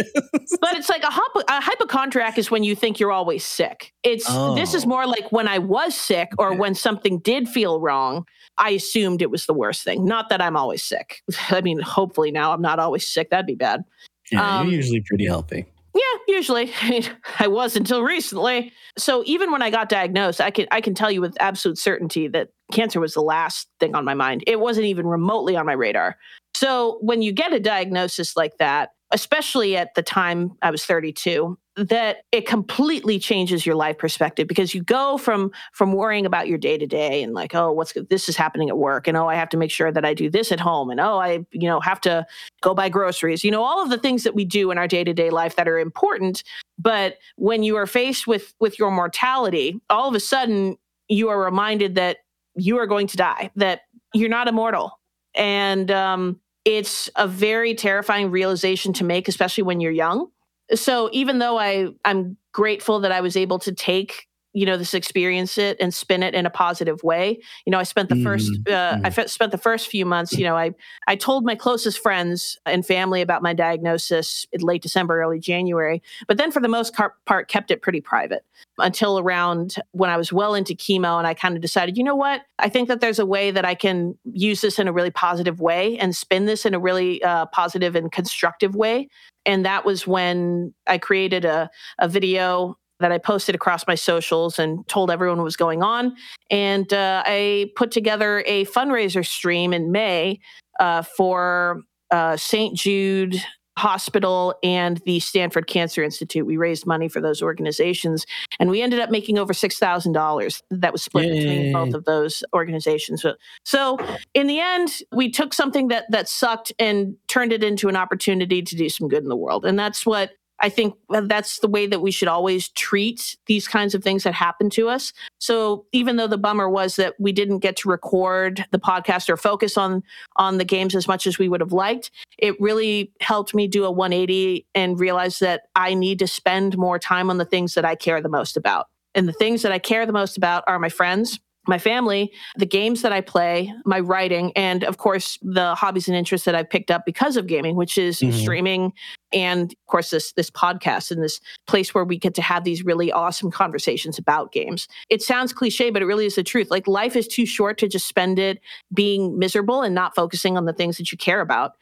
but 0.61 0.75
it's 0.75 0.89
like 0.89 1.03
a, 1.03 1.07
a, 1.07 1.61
hypochondriac 1.61 2.37
is 2.37 2.49
when 2.49 2.63
you 2.63 2.75
think 2.75 2.99
you're 2.99 3.11
always 3.11 3.43
sick. 3.43 3.93
It's 4.03 4.25
oh. 4.29 4.55
this 4.55 4.73
is 4.73 4.85
oh. 4.85 4.89
more 4.89 5.05
like 5.05 5.31
when 5.31 5.47
I 5.47 5.59
was 5.59 5.95
sick 5.95 6.29
or 6.37 6.49
okay. 6.49 6.57
when 6.57 6.75
something 6.75 7.19
did 7.19 7.47
feel 7.47 7.79
wrong. 7.79 8.25
I 8.57 8.71
assumed 8.71 9.21
it 9.21 9.31
was 9.31 9.47
the 9.47 9.53
worst 9.53 9.83
thing. 9.83 10.05
Not 10.05 10.29
that 10.29 10.39
I'm 10.39 10.55
always 10.55 10.83
sick. 10.83 11.21
I 11.49 11.61
mean, 11.61 11.79
hopefully 11.79 12.31
now 12.31 12.53
I'm 12.53 12.61
not 12.61 12.77
always 12.77 13.07
sick. 13.07 13.31
That'd 13.31 13.47
be 13.47 13.55
bad. 13.55 13.83
Yeah, 14.31 14.59
um, 14.59 14.67
you're 14.67 14.77
usually 14.77 15.01
pretty 15.01 15.25
healthy. 15.25 15.65
Yeah, 15.95 16.01
usually. 16.27 16.71
I 17.39 17.47
was 17.47 17.75
until 17.75 18.01
recently. 18.03 18.73
So 18.97 19.23
even 19.25 19.51
when 19.51 19.61
I 19.61 19.69
got 19.69 19.89
diagnosed, 19.89 20.41
I 20.41 20.49
can 20.49 20.67
I 20.71 20.81
can 20.81 20.95
tell 20.95 21.11
you 21.11 21.21
with 21.21 21.37
absolute 21.39 21.77
certainty 21.77 22.27
that 22.29 22.49
cancer 22.71 22.99
was 22.99 23.13
the 23.13 23.21
last 23.21 23.67
thing 23.79 23.95
on 23.95 24.03
my 24.03 24.15
mind. 24.15 24.43
It 24.47 24.59
wasn't 24.59 24.87
even 24.87 25.05
remotely 25.05 25.55
on 25.55 25.65
my 25.65 25.73
radar. 25.73 26.17
So 26.55 26.97
when 27.01 27.21
you 27.21 27.31
get 27.31 27.53
a 27.53 27.59
diagnosis 27.59 28.35
like 28.35 28.57
that, 28.57 28.89
especially 29.13 29.77
at 29.77 29.93
the 29.95 30.01
time 30.01 30.51
I 30.61 30.71
was 30.71 30.85
32, 30.85 31.57
that 31.75 32.17
it 32.31 32.47
completely 32.47 33.17
changes 33.19 33.65
your 33.65 33.75
life 33.75 33.97
perspective 33.97 34.47
because 34.47 34.75
you 34.75 34.83
go 34.83 35.17
from 35.17 35.51
from 35.71 35.93
worrying 35.93 36.25
about 36.25 36.47
your 36.47 36.57
day 36.57 36.77
to 36.77 36.85
day 36.85 37.23
and 37.23 37.33
like 37.33 37.55
oh 37.55 37.71
what's 37.71 37.93
this 38.11 38.29
is 38.29 38.37
happening 38.37 38.69
at 38.69 38.77
work 38.77 39.07
and 39.07 39.17
oh 39.17 39.27
I 39.27 39.33
have 39.35 39.49
to 39.49 39.57
make 39.57 39.71
sure 39.71 39.91
that 39.91 40.05
I 40.05 40.13
do 40.13 40.29
this 40.29 40.51
at 40.51 40.59
home 40.59 40.91
and 40.91 40.99
oh 40.99 41.17
I 41.17 41.45
you 41.51 41.67
know 41.67 41.79
have 41.79 41.99
to 42.01 42.27
go 42.61 42.75
buy 42.75 42.89
groceries. 42.89 43.43
You 43.43 43.49
know 43.49 43.63
all 43.63 43.81
of 43.81 43.89
the 43.89 43.97
things 43.97 44.23
that 44.23 44.35
we 44.35 44.45
do 44.45 44.69
in 44.69 44.77
our 44.77 44.87
day 44.87 45.03
to 45.03 45.13
day 45.13 45.31
life 45.31 45.55
that 45.55 45.67
are 45.67 45.79
important 45.79 46.43
but 46.77 47.17
when 47.37 47.63
you 47.63 47.75
are 47.75 47.87
faced 47.87 48.27
with 48.27 48.53
with 48.59 48.77
your 48.77 48.91
mortality 48.91 49.81
all 49.89 50.07
of 50.07 50.13
a 50.13 50.19
sudden 50.19 50.77
you 51.07 51.29
are 51.29 51.39
reminded 51.43 51.95
that 51.95 52.17
you 52.55 52.77
are 52.77 52.87
going 52.87 53.07
to 53.07 53.17
die 53.17 53.49
that 53.55 53.81
you're 54.13 54.29
not 54.29 54.47
immortal. 54.47 54.99
And 55.35 55.89
um 55.89 56.39
it's 56.65 57.09
a 57.15 57.27
very 57.27 57.75
terrifying 57.75 58.31
realization 58.31 58.93
to 58.93 59.03
make 59.03 59.27
especially 59.27 59.63
when 59.63 59.79
you're 59.79 59.91
young. 59.91 60.27
So 60.73 61.09
even 61.11 61.39
though 61.39 61.57
I 61.59 61.89
I'm 62.05 62.37
grateful 62.51 63.01
that 63.01 63.11
I 63.11 63.21
was 63.21 63.35
able 63.35 63.59
to 63.59 63.73
take 63.73 64.27
you 64.53 64.65
know 64.65 64.77
this 64.77 64.93
experience 64.93 65.57
it 65.57 65.77
and 65.79 65.93
spin 65.93 66.23
it 66.23 66.33
in 66.33 66.45
a 66.45 66.49
positive 66.49 67.03
way 67.03 67.39
you 67.65 67.71
know 67.71 67.79
i 67.79 67.83
spent 67.83 68.09
the 68.09 68.15
1st 68.15 68.49
mm-hmm. 68.49 68.73
uh, 68.73 69.05
i 69.05 69.09
mm-hmm. 69.09 69.19
f- 69.19 69.29
spent 69.29 69.51
the 69.51 69.57
first 69.57 69.87
few 69.87 70.05
months 70.05 70.33
you 70.33 70.43
know 70.43 70.55
i 70.55 70.71
i 71.07 71.15
told 71.15 71.43
my 71.43 71.55
closest 71.55 71.99
friends 71.99 72.57
and 72.65 72.85
family 72.85 73.21
about 73.21 73.41
my 73.41 73.53
diagnosis 73.53 74.45
in 74.51 74.61
late 74.61 74.81
december 74.81 75.21
early 75.21 75.39
january 75.39 76.01
but 76.27 76.37
then 76.37 76.51
for 76.51 76.59
the 76.59 76.67
most 76.67 76.93
part 77.25 77.47
kept 77.47 77.71
it 77.71 77.81
pretty 77.81 78.01
private 78.01 78.45
until 78.77 79.19
around 79.19 79.75
when 79.91 80.09
i 80.09 80.17
was 80.17 80.31
well 80.31 80.53
into 80.53 80.73
chemo 80.73 81.17
and 81.17 81.27
i 81.27 81.33
kind 81.33 81.55
of 81.55 81.61
decided 81.61 81.97
you 81.97 82.03
know 82.03 82.15
what 82.15 82.41
i 82.59 82.69
think 82.69 82.87
that 82.87 83.01
there's 83.01 83.19
a 83.19 83.25
way 83.25 83.51
that 83.51 83.65
i 83.65 83.75
can 83.75 84.17
use 84.31 84.61
this 84.61 84.79
in 84.79 84.87
a 84.87 84.93
really 84.93 85.11
positive 85.11 85.59
way 85.59 85.97
and 85.97 86.15
spin 86.15 86.45
this 86.45 86.65
in 86.65 86.73
a 86.73 86.79
really 86.79 87.21
uh, 87.23 87.45
positive 87.47 87.95
and 87.95 88.11
constructive 88.11 88.75
way 88.75 89.07
and 89.45 89.65
that 89.65 89.85
was 89.85 90.07
when 90.07 90.73
I 90.87 90.97
created 90.97 91.45
a, 91.45 91.69
a 91.99 92.07
video 92.07 92.77
that 92.99 93.11
I 93.11 93.17
posted 93.17 93.55
across 93.55 93.85
my 93.87 93.95
socials 93.95 94.59
and 94.59 94.87
told 94.87 95.11
everyone 95.11 95.37
what 95.37 95.43
was 95.43 95.57
going 95.57 95.83
on. 95.83 96.15
And 96.49 96.91
uh, 96.93 97.23
I 97.25 97.71
put 97.75 97.91
together 97.91 98.43
a 98.45 98.65
fundraiser 98.65 99.25
stream 99.25 99.73
in 99.73 99.91
May 99.91 100.39
uh, 100.79 101.01
for 101.01 101.81
uh, 102.11 102.37
St. 102.37 102.75
Jude 102.77 103.41
Hospital 103.77 104.53
and 104.61 105.01
the 105.05 105.19
Stanford 105.19 105.65
Cancer 105.65 106.03
Institute. 106.03 106.45
We 106.45 106.57
raised 106.57 106.85
money 106.85 107.09
for 107.09 107.19
those 107.19 107.41
organizations, 107.41 108.25
and 108.59 108.69
we 108.69 108.83
ended 108.83 108.99
up 108.99 109.09
making 109.09 109.39
over 109.39 109.51
six 109.51 109.79
thousand 109.79 110.13
dollars. 110.13 110.61
That 110.69 110.91
was 110.91 111.01
split 111.01 111.25
Yay. 111.25 111.39
between 111.39 111.73
both 111.73 111.95
of 111.95 112.05
those 112.05 112.43
organizations. 112.53 113.25
So, 113.65 113.97
in 114.35 114.45
the 114.45 114.59
end, 114.59 115.01
we 115.11 115.31
took 115.31 115.55
something 115.55 115.87
that 115.87 116.05
that 116.11 116.29
sucked 116.29 116.71
and 116.77 117.15
turned 117.27 117.51
it 117.51 117.63
into 117.63 117.89
an 117.89 117.95
opportunity 117.95 118.61
to 118.61 118.75
do 118.75 118.89
some 118.89 119.07
good 119.07 119.23
in 119.23 119.29
the 119.29 119.35
world, 119.35 119.65
and 119.65 119.77
that's 119.77 120.05
what 120.05 120.29
I 120.63 120.69
think 120.69 120.95
uh, 121.13 121.21
that's 121.25 121.59
the 121.59 121.67
way 121.67 121.87
that 121.87 122.01
we 122.01 122.09
should 122.09 122.29
always 122.29 122.69
treat 122.69 123.35
these 123.47 123.67
kinds 123.67 123.93
of 123.93 124.01
things 124.01 124.23
that 124.23 124.33
happen 124.33 124.69
to 124.71 124.87
us. 124.87 125.11
So 125.37 125.85
even 125.91 126.15
though 126.15 126.25
the 126.25 126.37
bummer 126.37 126.69
was 126.69 126.95
that 126.95 127.15
we 127.19 127.33
didn't 127.33 127.59
get 127.59 127.75
to 127.77 127.89
record 127.89 128.65
the 128.71 128.79
podcast 128.79 129.29
or 129.29 129.35
focus 129.35 129.77
on 129.77 130.01
on 130.37 130.57
the 130.57 130.65
games 130.65 130.95
as 130.95 131.05
much 131.05 131.27
as 131.27 131.37
we 131.37 131.49
would 131.49 131.59
have 131.59 131.73
liked, 131.73 132.11
it 132.37 132.59
really 132.61 133.11
helped 133.19 133.53
me 133.53 133.67
do 133.67 133.83
a 133.83 133.91
180 133.91 134.65
and 134.73 134.97
realize 134.97 135.39
that 135.39 135.63
I 135.75 135.93
need 135.93 136.17
to 136.19 136.27
spend 136.27 136.77
more 136.77 136.97
time 136.97 137.29
on 137.29 137.37
the 137.37 137.45
things 137.45 137.73
that 137.73 137.83
I 137.83 137.95
care 137.95 138.21
the 138.21 138.29
most 138.29 138.55
about. 138.55 138.87
And 139.13 139.27
the 139.27 139.33
things 139.33 139.63
that 139.63 139.73
I 139.73 139.79
care 139.79 140.05
the 140.05 140.13
most 140.13 140.37
about 140.37 140.63
are 140.65 140.79
my 140.79 140.89
friends, 140.89 141.39
my 141.67 141.77
family, 141.77 142.31
the 142.57 142.65
games 142.65 143.01
that 143.01 143.11
I 143.11 143.21
play, 143.21 143.73
my 143.85 143.99
writing, 143.99 144.51
and 144.55 144.83
of 144.83 144.97
course 144.97 145.37
the 145.41 145.75
hobbies 145.75 146.07
and 146.07 146.17
interests 146.17 146.45
that 146.45 146.55
I've 146.55 146.69
picked 146.69 146.91
up 146.91 147.05
because 147.05 147.37
of 147.37 147.47
gaming, 147.47 147.75
which 147.75 147.97
is 147.97 148.19
mm-hmm. 148.19 148.37
streaming 148.37 148.93
and 149.31 149.71
of 149.71 149.87
course 149.87 150.11
this 150.11 150.33
this 150.33 150.49
podcast 150.51 151.09
and 151.09 151.23
this 151.23 151.39
place 151.65 151.93
where 151.93 152.03
we 152.03 152.17
get 152.17 152.33
to 152.35 152.41
have 152.41 152.63
these 152.63 152.83
really 152.83 153.11
awesome 153.11 153.49
conversations 153.49 154.17
about 154.17 154.51
games. 154.51 154.87
It 155.09 155.21
sounds 155.21 155.53
cliche, 155.53 155.89
but 155.89 156.01
it 156.01 156.05
really 156.05 156.25
is 156.25 156.35
the 156.35 156.43
truth. 156.43 156.69
Like 156.69 156.87
life 156.87 157.15
is 157.15 157.27
too 157.27 157.45
short 157.45 157.77
to 157.79 157.87
just 157.87 158.07
spend 158.07 158.39
it 158.39 158.59
being 158.93 159.39
miserable 159.39 159.81
and 159.81 159.95
not 159.95 160.15
focusing 160.15 160.57
on 160.57 160.65
the 160.65 160.73
things 160.73 160.97
that 160.97 161.11
you 161.11 161.17
care 161.17 161.41
about. 161.41 161.73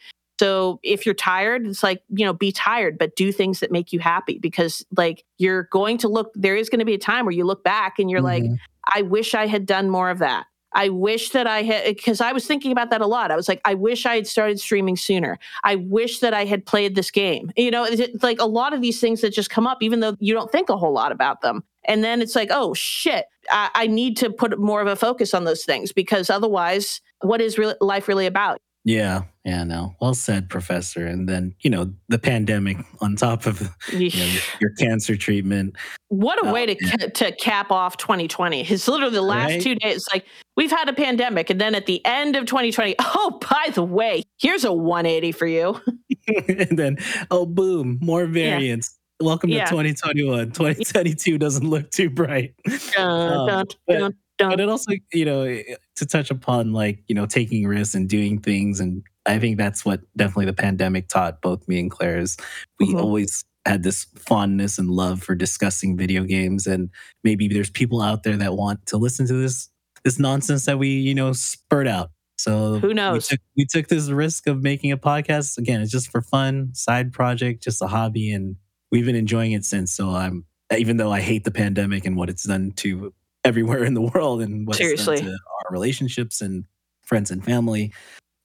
So 0.41 0.79
if 0.81 1.05
you're 1.05 1.13
tired, 1.13 1.67
it's 1.67 1.83
like, 1.83 2.01
you 2.09 2.25
know, 2.25 2.33
be 2.33 2.51
tired, 2.51 2.97
but 2.97 3.15
do 3.15 3.31
things 3.31 3.59
that 3.59 3.71
make 3.71 3.93
you 3.93 3.99
happy 3.99 4.39
because 4.39 4.83
like 4.97 5.23
you're 5.37 5.67
going 5.71 5.99
to 5.99 6.07
look, 6.07 6.31
there 6.33 6.55
is 6.55 6.67
going 6.67 6.79
to 6.79 6.85
be 6.85 6.95
a 6.95 6.97
time 6.97 7.25
where 7.25 7.31
you 7.31 7.45
look 7.45 7.63
back 7.63 7.99
and 7.99 8.09
you're 8.09 8.21
mm-hmm. 8.21 8.53
like, 8.53 8.59
I 8.91 9.03
wish 9.03 9.35
I 9.35 9.45
had 9.45 9.67
done 9.67 9.91
more 9.91 10.09
of 10.09 10.17
that. 10.17 10.47
I 10.73 10.89
wish 10.89 11.29
that 11.29 11.45
I 11.45 11.61
had, 11.61 11.83
because 11.85 12.21
I 12.21 12.31
was 12.31 12.47
thinking 12.47 12.71
about 12.71 12.89
that 12.89 13.01
a 13.01 13.05
lot. 13.05 13.29
I 13.29 13.35
was 13.35 13.47
like, 13.47 13.61
I 13.65 13.75
wish 13.75 14.07
I 14.07 14.15
had 14.15 14.25
started 14.25 14.59
streaming 14.59 14.97
sooner. 14.97 15.37
I 15.63 15.75
wish 15.75 16.21
that 16.21 16.33
I 16.33 16.45
had 16.45 16.65
played 16.65 16.95
this 16.95 17.11
game. 17.11 17.51
You 17.55 17.69
know, 17.69 17.83
it's 17.83 18.23
like 18.23 18.41
a 18.41 18.47
lot 18.47 18.73
of 18.73 18.81
these 18.81 18.99
things 18.99 19.21
that 19.21 19.33
just 19.33 19.51
come 19.51 19.67
up, 19.67 19.83
even 19.83 19.99
though 19.99 20.17
you 20.19 20.33
don't 20.33 20.51
think 20.51 20.69
a 20.69 20.77
whole 20.77 20.93
lot 20.93 21.11
about 21.11 21.41
them. 21.41 21.63
And 21.85 22.03
then 22.03 22.19
it's 22.19 22.35
like, 22.35 22.49
oh 22.51 22.73
shit, 22.73 23.25
I, 23.51 23.69
I 23.75 23.85
need 23.85 24.17
to 24.17 24.31
put 24.31 24.57
more 24.57 24.81
of 24.81 24.87
a 24.87 24.95
focus 24.95 25.35
on 25.35 25.43
those 25.43 25.65
things 25.65 25.91
because 25.91 26.31
otherwise, 26.31 26.99
what 27.19 27.41
is 27.41 27.59
life 27.79 28.07
really 28.07 28.25
about? 28.25 28.59
Yeah, 28.83 29.23
yeah, 29.45 29.63
no. 29.63 29.95
Well 30.01 30.15
said, 30.15 30.49
Professor. 30.49 31.05
And 31.05 31.29
then, 31.29 31.53
you 31.61 31.69
know, 31.69 31.93
the 32.09 32.17
pandemic 32.17 32.77
on 32.99 33.15
top 33.15 33.45
of 33.45 33.61
you 33.93 34.09
know, 34.09 34.39
your 34.59 34.71
cancer 34.79 35.15
treatment. 35.15 35.75
What 36.07 36.43
a 36.43 36.49
oh, 36.49 36.53
way 36.53 36.65
to, 36.65 36.75
ca- 36.75 37.07
to 37.07 37.31
cap 37.35 37.71
off 37.71 37.97
2020. 37.97 38.61
It's 38.61 38.87
literally 38.87 39.13
the 39.13 39.21
last 39.21 39.51
right? 39.51 39.61
two 39.61 39.75
days. 39.75 40.03
Like, 40.11 40.25
we've 40.57 40.71
had 40.71 40.89
a 40.89 40.93
pandemic. 40.93 41.51
And 41.51 41.61
then 41.61 41.75
at 41.75 41.85
the 41.85 42.03
end 42.05 42.35
of 42.35 42.45
2020, 42.45 42.95
oh, 42.99 43.39
by 43.39 43.69
the 43.73 43.83
way, 43.83 44.23
here's 44.39 44.63
a 44.63 44.73
180 44.73 45.31
for 45.31 45.45
you. 45.45 45.79
and 46.47 46.77
then, 46.77 46.97
oh, 47.29 47.45
boom, 47.45 47.99
more 48.01 48.25
variants. 48.25 48.97
Yeah. 49.19 49.27
Welcome 49.27 49.51
yeah. 49.51 49.65
to 49.65 49.69
2021. 49.69 50.51
2022 50.53 51.37
doesn't 51.37 51.69
look 51.69 51.91
too 51.91 52.09
bright. 52.09 52.55
Dun, 52.95 53.31
um, 53.31 53.47
dun, 53.47 53.65
dun, 53.87 54.15
but 54.49 54.59
it 54.59 54.69
also, 54.69 54.91
you 55.13 55.25
know, 55.25 55.41
eh, 55.41 55.75
to 55.95 56.05
touch 56.05 56.31
upon 56.31 56.73
like, 56.73 57.03
you 57.07 57.15
know, 57.15 57.25
taking 57.25 57.67
risks 57.67 57.95
and 57.95 58.09
doing 58.09 58.39
things. 58.39 58.79
And 58.79 59.03
I 59.25 59.39
think 59.39 59.57
that's 59.57 59.85
what 59.85 60.01
definitely 60.15 60.45
the 60.45 60.53
pandemic 60.53 61.07
taught 61.07 61.41
both 61.41 61.67
me 61.67 61.79
and 61.79 61.91
Claire 61.91 62.19
is 62.19 62.37
we 62.79 62.87
mm-hmm. 62.87 62.97
always 62.97 63.43
had 63.65 63.83
this 63.83 64.05
fondness 64.15 64.79
and 64.79 64.89
love 64.89 65.21
for 65.21 65.35
discussing 65.35 65.97
video 65.97 66.23
games. 66.23 66.65
And 66.67 66.89
maybe 67.23 67.47
there's 67.47 67.69
people 67.69 68.01
out 68.01 68.23
there 68.23 68.37
that 68.37 68.55
want 68.55 68.85
to 68.87 68.97
listen 68.97 69.27
to 69.27 69.33
this 69.33 69.69
this 70.03 70.17
nonsense 70.17 70.65
that 70.65 70.79
we, 70.79 70.89
you 70.89 71.13
know, 71.13 71.31
spurt 71.31 71.87
out. 71.87 72.09
So 72.37 72.79
who 72.79 72.93
knows? 72.93 73.29
We 73.29 73.35
took, 73.35 73.39
we 73.57 73.65
took 73.65 73.87
this 73.87 74.09
risk 74.09 74.47
of 74.47 74.63
making 74.63 74.91
a 74.91 74.97
podcast. 74.97 75.59
Again, 75.59 75.79
it's 75.79 75.91
just 75.91 76.09
for 76.09 76.21
fun, 76.21 76.73
side 76.73 77.13
project, 77.13 77.61
just 77.61 77.83
a 77.83 77.87
hobby, 77.87 78.31
and 78.31 78.55
we've 78.91 79.05
been 79.05 79.15
enjoying 79.15 79.51
it 79.51 79.63
since. 79.63 79.93
So 79.93 80.09
I'm 80.09 80.45
even 80.75 80.97
though 80.97 81.11
I 81.11 81.21
hate 81.21 81.43
the 81.43 81.51
pandemic 81.51 82.05
and 82.05 82.15
what 82.15 82.29
it's 82.29 82.47
done 82.47 82.71
to 82.77 83.13
everywhere 83.43 83.83
in 83.83 83.93
the 83.93 84.01
world 84.01 84.41
and 84.41 84.67
what 84.67 84.77
Seriously. 84.77 85.21
our 85.21 85.71
relationships 85.71 86.41
and 86.41 86.65
friends 87.01 87.31
and 87.31 87.43
family. 87.43 87.93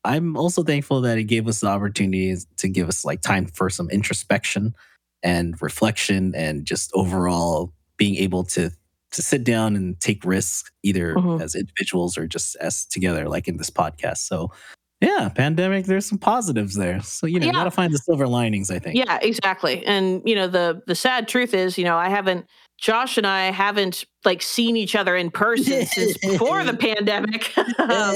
I'm 0.05 0.37
also 0.37 0.63
thankful 0.63 1.01
that 1.03 1.19
it 1.19 1.25
gave 1.25 1.49
us 1.49 1.61
the 1.61 1.67
opportunity 1.67 2.37
to 2.59 2.69
give 2.69 2.89
us 2.89 3.05
like 3.05 3.23
time 3.23 3.47
for 3.47 3.69
some 3.69 3.91
introspection 3.91 4.75
and 5.23 5.61
reflection 5.61 6.35
and 6.35 6.65
just 6.65 6.93
overall 6.95 7.73
being 7.97 8.17
able 8.17 8.45
to 8.45 8.71
to 9.13 9.23
sit 9.23 9.45
down 9.45 9.77
and 9.77 9.99
take 10.01 10.25
risks 10.25 10.71
either 10.83 11.15
mm-hmm. 11.15 11.41
as 11.43 11.55
individuals 11.55 12.19
or 12.19 12.27
just 12.27 12.57
as 12.57 12.85
together 12.85 13.29
like 13.29 13.49
in 13.49 13.57
this 13.57 13.71
podcast. 13.71 14.19
So 14.19 14.53
yeah, 15.01 15.29
pandemic 15.35 15.87
there's 15.87 16.07
some 16.07 16.19
positives 16.19 16.75
there. 16.75 17.01
So 17.03 17.27
you 17.27 17.39
know, 17.39 17.47
yeah. 17.47 17.53
you 17.53 17.59
got 17.59 17.65
to 17.65 17.71
find 17.71 17.93
the 17.93 17.99
silver 17.99 18.27
linings, 18.27 18.71
I 18.71 18.79
think. 18.79 18.97
Yeah, 18.97 19.19
exactly. 19.21 19.85
And 19.85 20.23
you 20.25 20.35
know, 20.35 20.47
the 20.47 20.83
the 20.87 20.95
sad 20.95 21.29
truth 21.29 21.55
is, 21.55 21.77
you 21.77 21.85
know, 21.85 21.97
I 21.97 22.09
haven't 22.09 22.47
Josh 22.79 23.17
and 23.17 23.27
I 23.27 23.51
haven't 23.51 24.05
like 24.25 24.43
seen 24.43 24.77
each 24.77 24.95
other 24.95 25.17
in 25.17 25.31
person 25.31 25.87
since 25.87 26.19
before 26.19 26.63
the 26.65 26.75
pandemic. 26.77 27.57
um, 27.79 28.15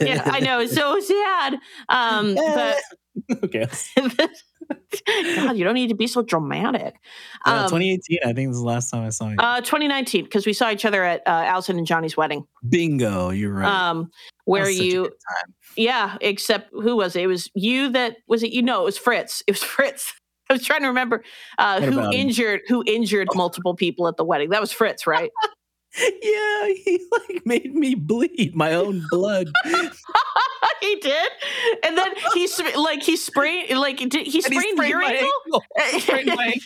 yeah, 0.00 0.22
I 0.26 0.40
know 0.42 0.60
it's 0.60 0.74
so 0.74 1.00
sad. 1.00 1.58
Um, 1.88 2.34
but 2.34 2.76
okay. 3.44 3.66
God, 5.36 5.56
you 5.56 5.64
don't 5.64 5.74
need 5.74 5.88
to 5.88 5.94
be 5.94 6.06
so 6.06 6.22
dramatic. 6.22 6.96
Um, 7.46 7.64
2018, 7.64 8.18
I 8.24 8.32
think 8.32 8.48
was 8.48 8.58
the 8.58 8.64
last 8.64 8.90
time 8.90 9.06
I 9.06 9.08
saw 9.08 9.30
you. 9.30 9.36
Uh, 9.38 9.60
2019, 9.60 10.24
because 10.24 10.44
we 10.44 10.52
saw 10.52 10.70
each 10.70 10.84
other 10.84 11.02
at 11.04 11.20
uh, 11.26 11.44
Allison 11.46 11.78
and 11.78 11.86
Johnny's 11.86 12.16
wedding. 12.16 12.46
Bingo, 12.68 13.30
you're 13.30 13.54
right. 13.54 13.66
Um, 13.66 14.10
where 14.44 14.68
you, 14.68 15.10
yeah, 15.76 16.16
except 16.20 16.70
who 16.72 16.96
was 16.96 17.16
it? 17.16 17.22
It 17.22 17.26
was 17.26 17.50
you 17.54 17.88
that 17.90 18.16
was 18.28 18.42
it? 18.42 18.50
You 18.52 18.62
know, 18.62 18.82
it 18.82 18.84
was 18.84 18.98
Fritz. 18.98 19.42
It 19.46 19.52
was 19.52 19.62
Fritz 19.62 20.12
I 20.50 20.54
was 20.54 20.64
trying 20.64 20.82
to 20.82 20.88
remember 20.88 21.22
uh, 21.58 21.80
who 21.80 22.10
injured 22.10 22.62
who 22.68 22.82
injured 22.86 23.28
multiple 23.34 23.74
people 23.74 24.08
at 24.08 24.16
the 24.16 24.24
wedding. 24.24 24.50
That 24.50 24.60
was 24.60 24.72
Fritz, 24.72 25.06
right? 25.06 25.30
yeah, 25.98 26.66
he 26.66 27.06
like 27.12 27.46
made 27.46 27.74
me 27.74 27.94
bleed 27.94 28.54
my 28.54 28.72
own 28.72 29.04
blood. 29.10 29.48
he 30.80 30.96
did, 30.96 31.28
and 31.84 31.98
then 31.98 32.12
he 32.32 32.48
like 32.76 33.02
he 33.02 33.16
sprained 33.16 33.78
like 33.78 33.98
did, 33.98 34.26
he 34.26 34.40
sprained, 34.40 34.64
he 34.64 34.72
sprained 34.72 34.90
your 34.90 35.02
ankle. 35.02 35.30
ankle. 35.78 36.00
sprained 36.00 36.28
ankle. 36.30 36.60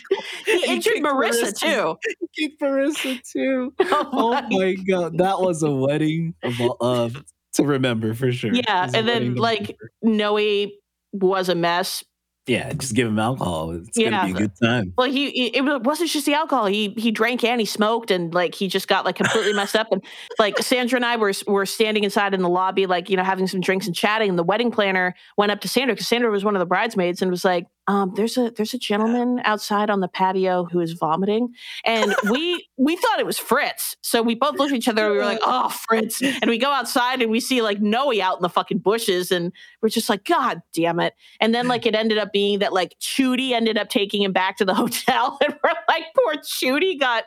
he 0.45 0.65
injured 0.65 0.97
Marissa, 0.97 1.51
Marissa, 1.51 1.59
too. 1.59 1.97
He 2.31 2.47
kicked 2.47 2.61
Marissa 2.61 3.21
too. 3.29 3.73
Oh, 3.81 4.09
oh 4.13 4.41
my 4.49 4.75
god, 4.75 5.17
that 5.17 5.41
was 5.41 5.61
a 5.61 5.71
wedding 5.71 6.35
of, 6.43 6.61
of 6.79 7.23
to 7.53 7.63
remember 7.63 8.13
for 8.13 8.31
sure. 8.31 8.53
Yeah, 8.53 8.89
and 8.93 9.07
then 9.07 9.35
like 9.35 9.77
Noe 10.01 10.67
was 11.11 11.49
a 11.49 11.55
mess 11.55 12.03
yeah, 12.45 12.73
just 12.73 12.93
give 12.93 13.07
him 13.07 13.19
alcohol. 13.19 13.71
It's 13.71 13.97
yeah. 13.97 14.09
gonna 14.09 14.25
be 14.25 14.31
a 14.31 14.47
good 14.47 14.51
time. 14.61 14.93
Well, 14.97 15.09
he 15.09 15.47
it 15.47 15.61
wasn't 15.83 16.09
just 16.09 16.25
the 16.25 16.33
alcohol. 16.33 16.65
He 16.65 16.93
he 16.97 17.09
drank 17.09 17.43
and 17.43 17.61
he 17.61 17.65
smoked 17.65 18.11
and 18.11 18.33
like 18.33 18.53
he 18.53 18.67
just 18.67 18.89
got 18.89 19.05
like 19.05 19.15
completely 19.15 19.53
messed 19.53 19.77
up. 19.77 19.87
And 19.91 20.03
like 20.39 20.57
Sandra 20.57 20.97
and 20.97 21.05
I 21.05 21.15
were 21.15 21.31
were 21.47 21.65
standing 21.65 22.03
inside 22.03 22.33
in 22.33 22.41
the 22.41 22.49
lobby, 22.49 22.85
like 22.85 23.09
you 23.09 23.15
know 23.15 23.23
having 23.23 23.47
some 23.47 23.61
drinks 23.61 23.87
and 23.87 23.95
chatting. 23.95 24.29
And 24.29 24.37
the 24.37 24.43
wedding 24.43 24.71
planner 24.71 25.15
went 25.37 25.53
up 25.53 25.61
to 25.61 25.69
Sandra 25.69 25.95
because 25.95 26.07
Sandra 26.07 26.29
was 26.29 26.43
one 26.43 26.55
of 26.55 26.59
the 26.59 26.65
bridesmaids 26.65 27.21
and 27.21 27.31
was 27.31 27.45
like, 27.45 27.65
um, 27.87 28.13
there's 28.15 28.37
a 28.37 28.49
there's 28.51 28.73
a 28.73 28.77
gentleman 28.77 29.41
outside 29.43 29.89
on 29.89 29.99
the 29.99 30.07
patio 30.07 30.63
who 30.63 30.79
is 30.79 30.93
vomiting, 30.93 31.53
and 31.83 32.15
we 32.31 32.65
we 32.77 32.95
thought 32.95 33.19
it 33.19 33.25
was 33.25 33.37
Fritz. 33.37 33.97
So 34.01 34.21
we 34.21 34.35
both 34.35 34.57
looked 34.57 34.71
at 34.71 34.77
each 34.77 34.87
other. 34.87 35.03
and 35.03 35.11
We 35.11 35.17
were 35.17 35.25
like, 35.25 35.41
"Oh, 35.43 35.67
Fritz!" 35.69 36.21
And 36.21 36.45
we 36.47 36.57
go 36.57 36.71
outside 36.71 37.21
and 37.21 37.29
we 37.29 37.41
see 37.41 37.61
like 37.61 37.81
Noe 37.81 38.13
out 38.21 38.37
in 38.37 38.41
the 38.41 38.49
fucking 38.49 38.79
bushes, 38.79 39.31
and 39.31 39.51
we're 39.81 39.89
just 39.89 40.07
like, 40.07 40.23
"God 40.23 40.61
damn 40.73 41.01
it!" 41.01 41.13
And 41.41 41.53
then 41.53 41.67
like 41.67 41.85
it 41.85 41.93
ended 41.93 42.17
up 42.17 42.31
being 42.31 42.59
that 42.59 42.71
like 42.71 42.95
Chudy 43.01 43.51
ended 43.51 43.77
up 43.77 43.89
taking 43.89 44.21
him 44.21 44.31
back 44.31 44.55
to 44.57 44.65
the 44.65 44.73
hotel, 44.75 45.37
and 45.43 45.53
we're 45.61 45.73
like, 45.89 46.05
"Poor 46.15 46.35
Chudy 46.35 46.97
got 46.97 47.25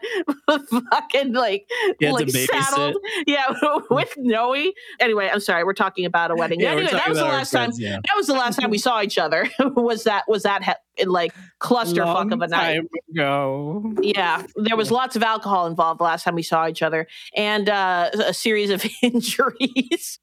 fucking 0.91 1.35
like 1.35 1.69
like 2.01 2.31
saddled, 2.31 2.97
yeah, 3.27 3.53
with 3.91 4.15
Noe." 4.17 4.57
Anyway, 5.01 5.29
I'm 5.31 5.41
sorry, 5.41 5.65
we're 5.65 5.75
talking 5.75 6.07
about 6.07 6.31
a 6.31 6.35
wedding. 6.35 6.61
Yeah, 6.61 6.73
anyway, 6.73 6.93
that 6.93 7.11
was 7.11 7.19
the 7.19 7.25
last 7.25 7.51
friends, 7.51 7.79
time. 7.79 7.85
Yeah. 7.85 7.97
That 7.97 8.17
was 8.17 8.27
the 8.27 8.33
last 8.33 8.59
time 8.59 8.71
we 8.71 8.79
saw 8.79 9.03
each 9.03 9.19
other. 9.19 9.51
was 9.59 10.05
that 10.05 10.25
was 10.27 10.46
that 10.47 10.63
he- 10.97 11.05
like 11.05 11.35
clusterfuck 11.61 12.33
of 12.33 12.41
a 12.41 12.49
night. 12.49 12.81
Ago. 13.11 13.93
Yeah, 14.01 14.45
there 14.57 14.77
was 14.77 14.91
lots 14.91 15.17
of 15.17 15.23
alcohol 15.23 15.67
involved 15.67 16.01
the 16.01 16.05
last 16.05 16.25
time 16.25 16.35
we 16.35 16.43
saw 16.43 16.67
each 16.69 16.83
other, 16.83 17.07
and 17.35 17.69
uh, 17.69 18.11
a 18.15 18.33
series 18.33 18.71
of 18.71 18.85
injuries. 19.03 20.19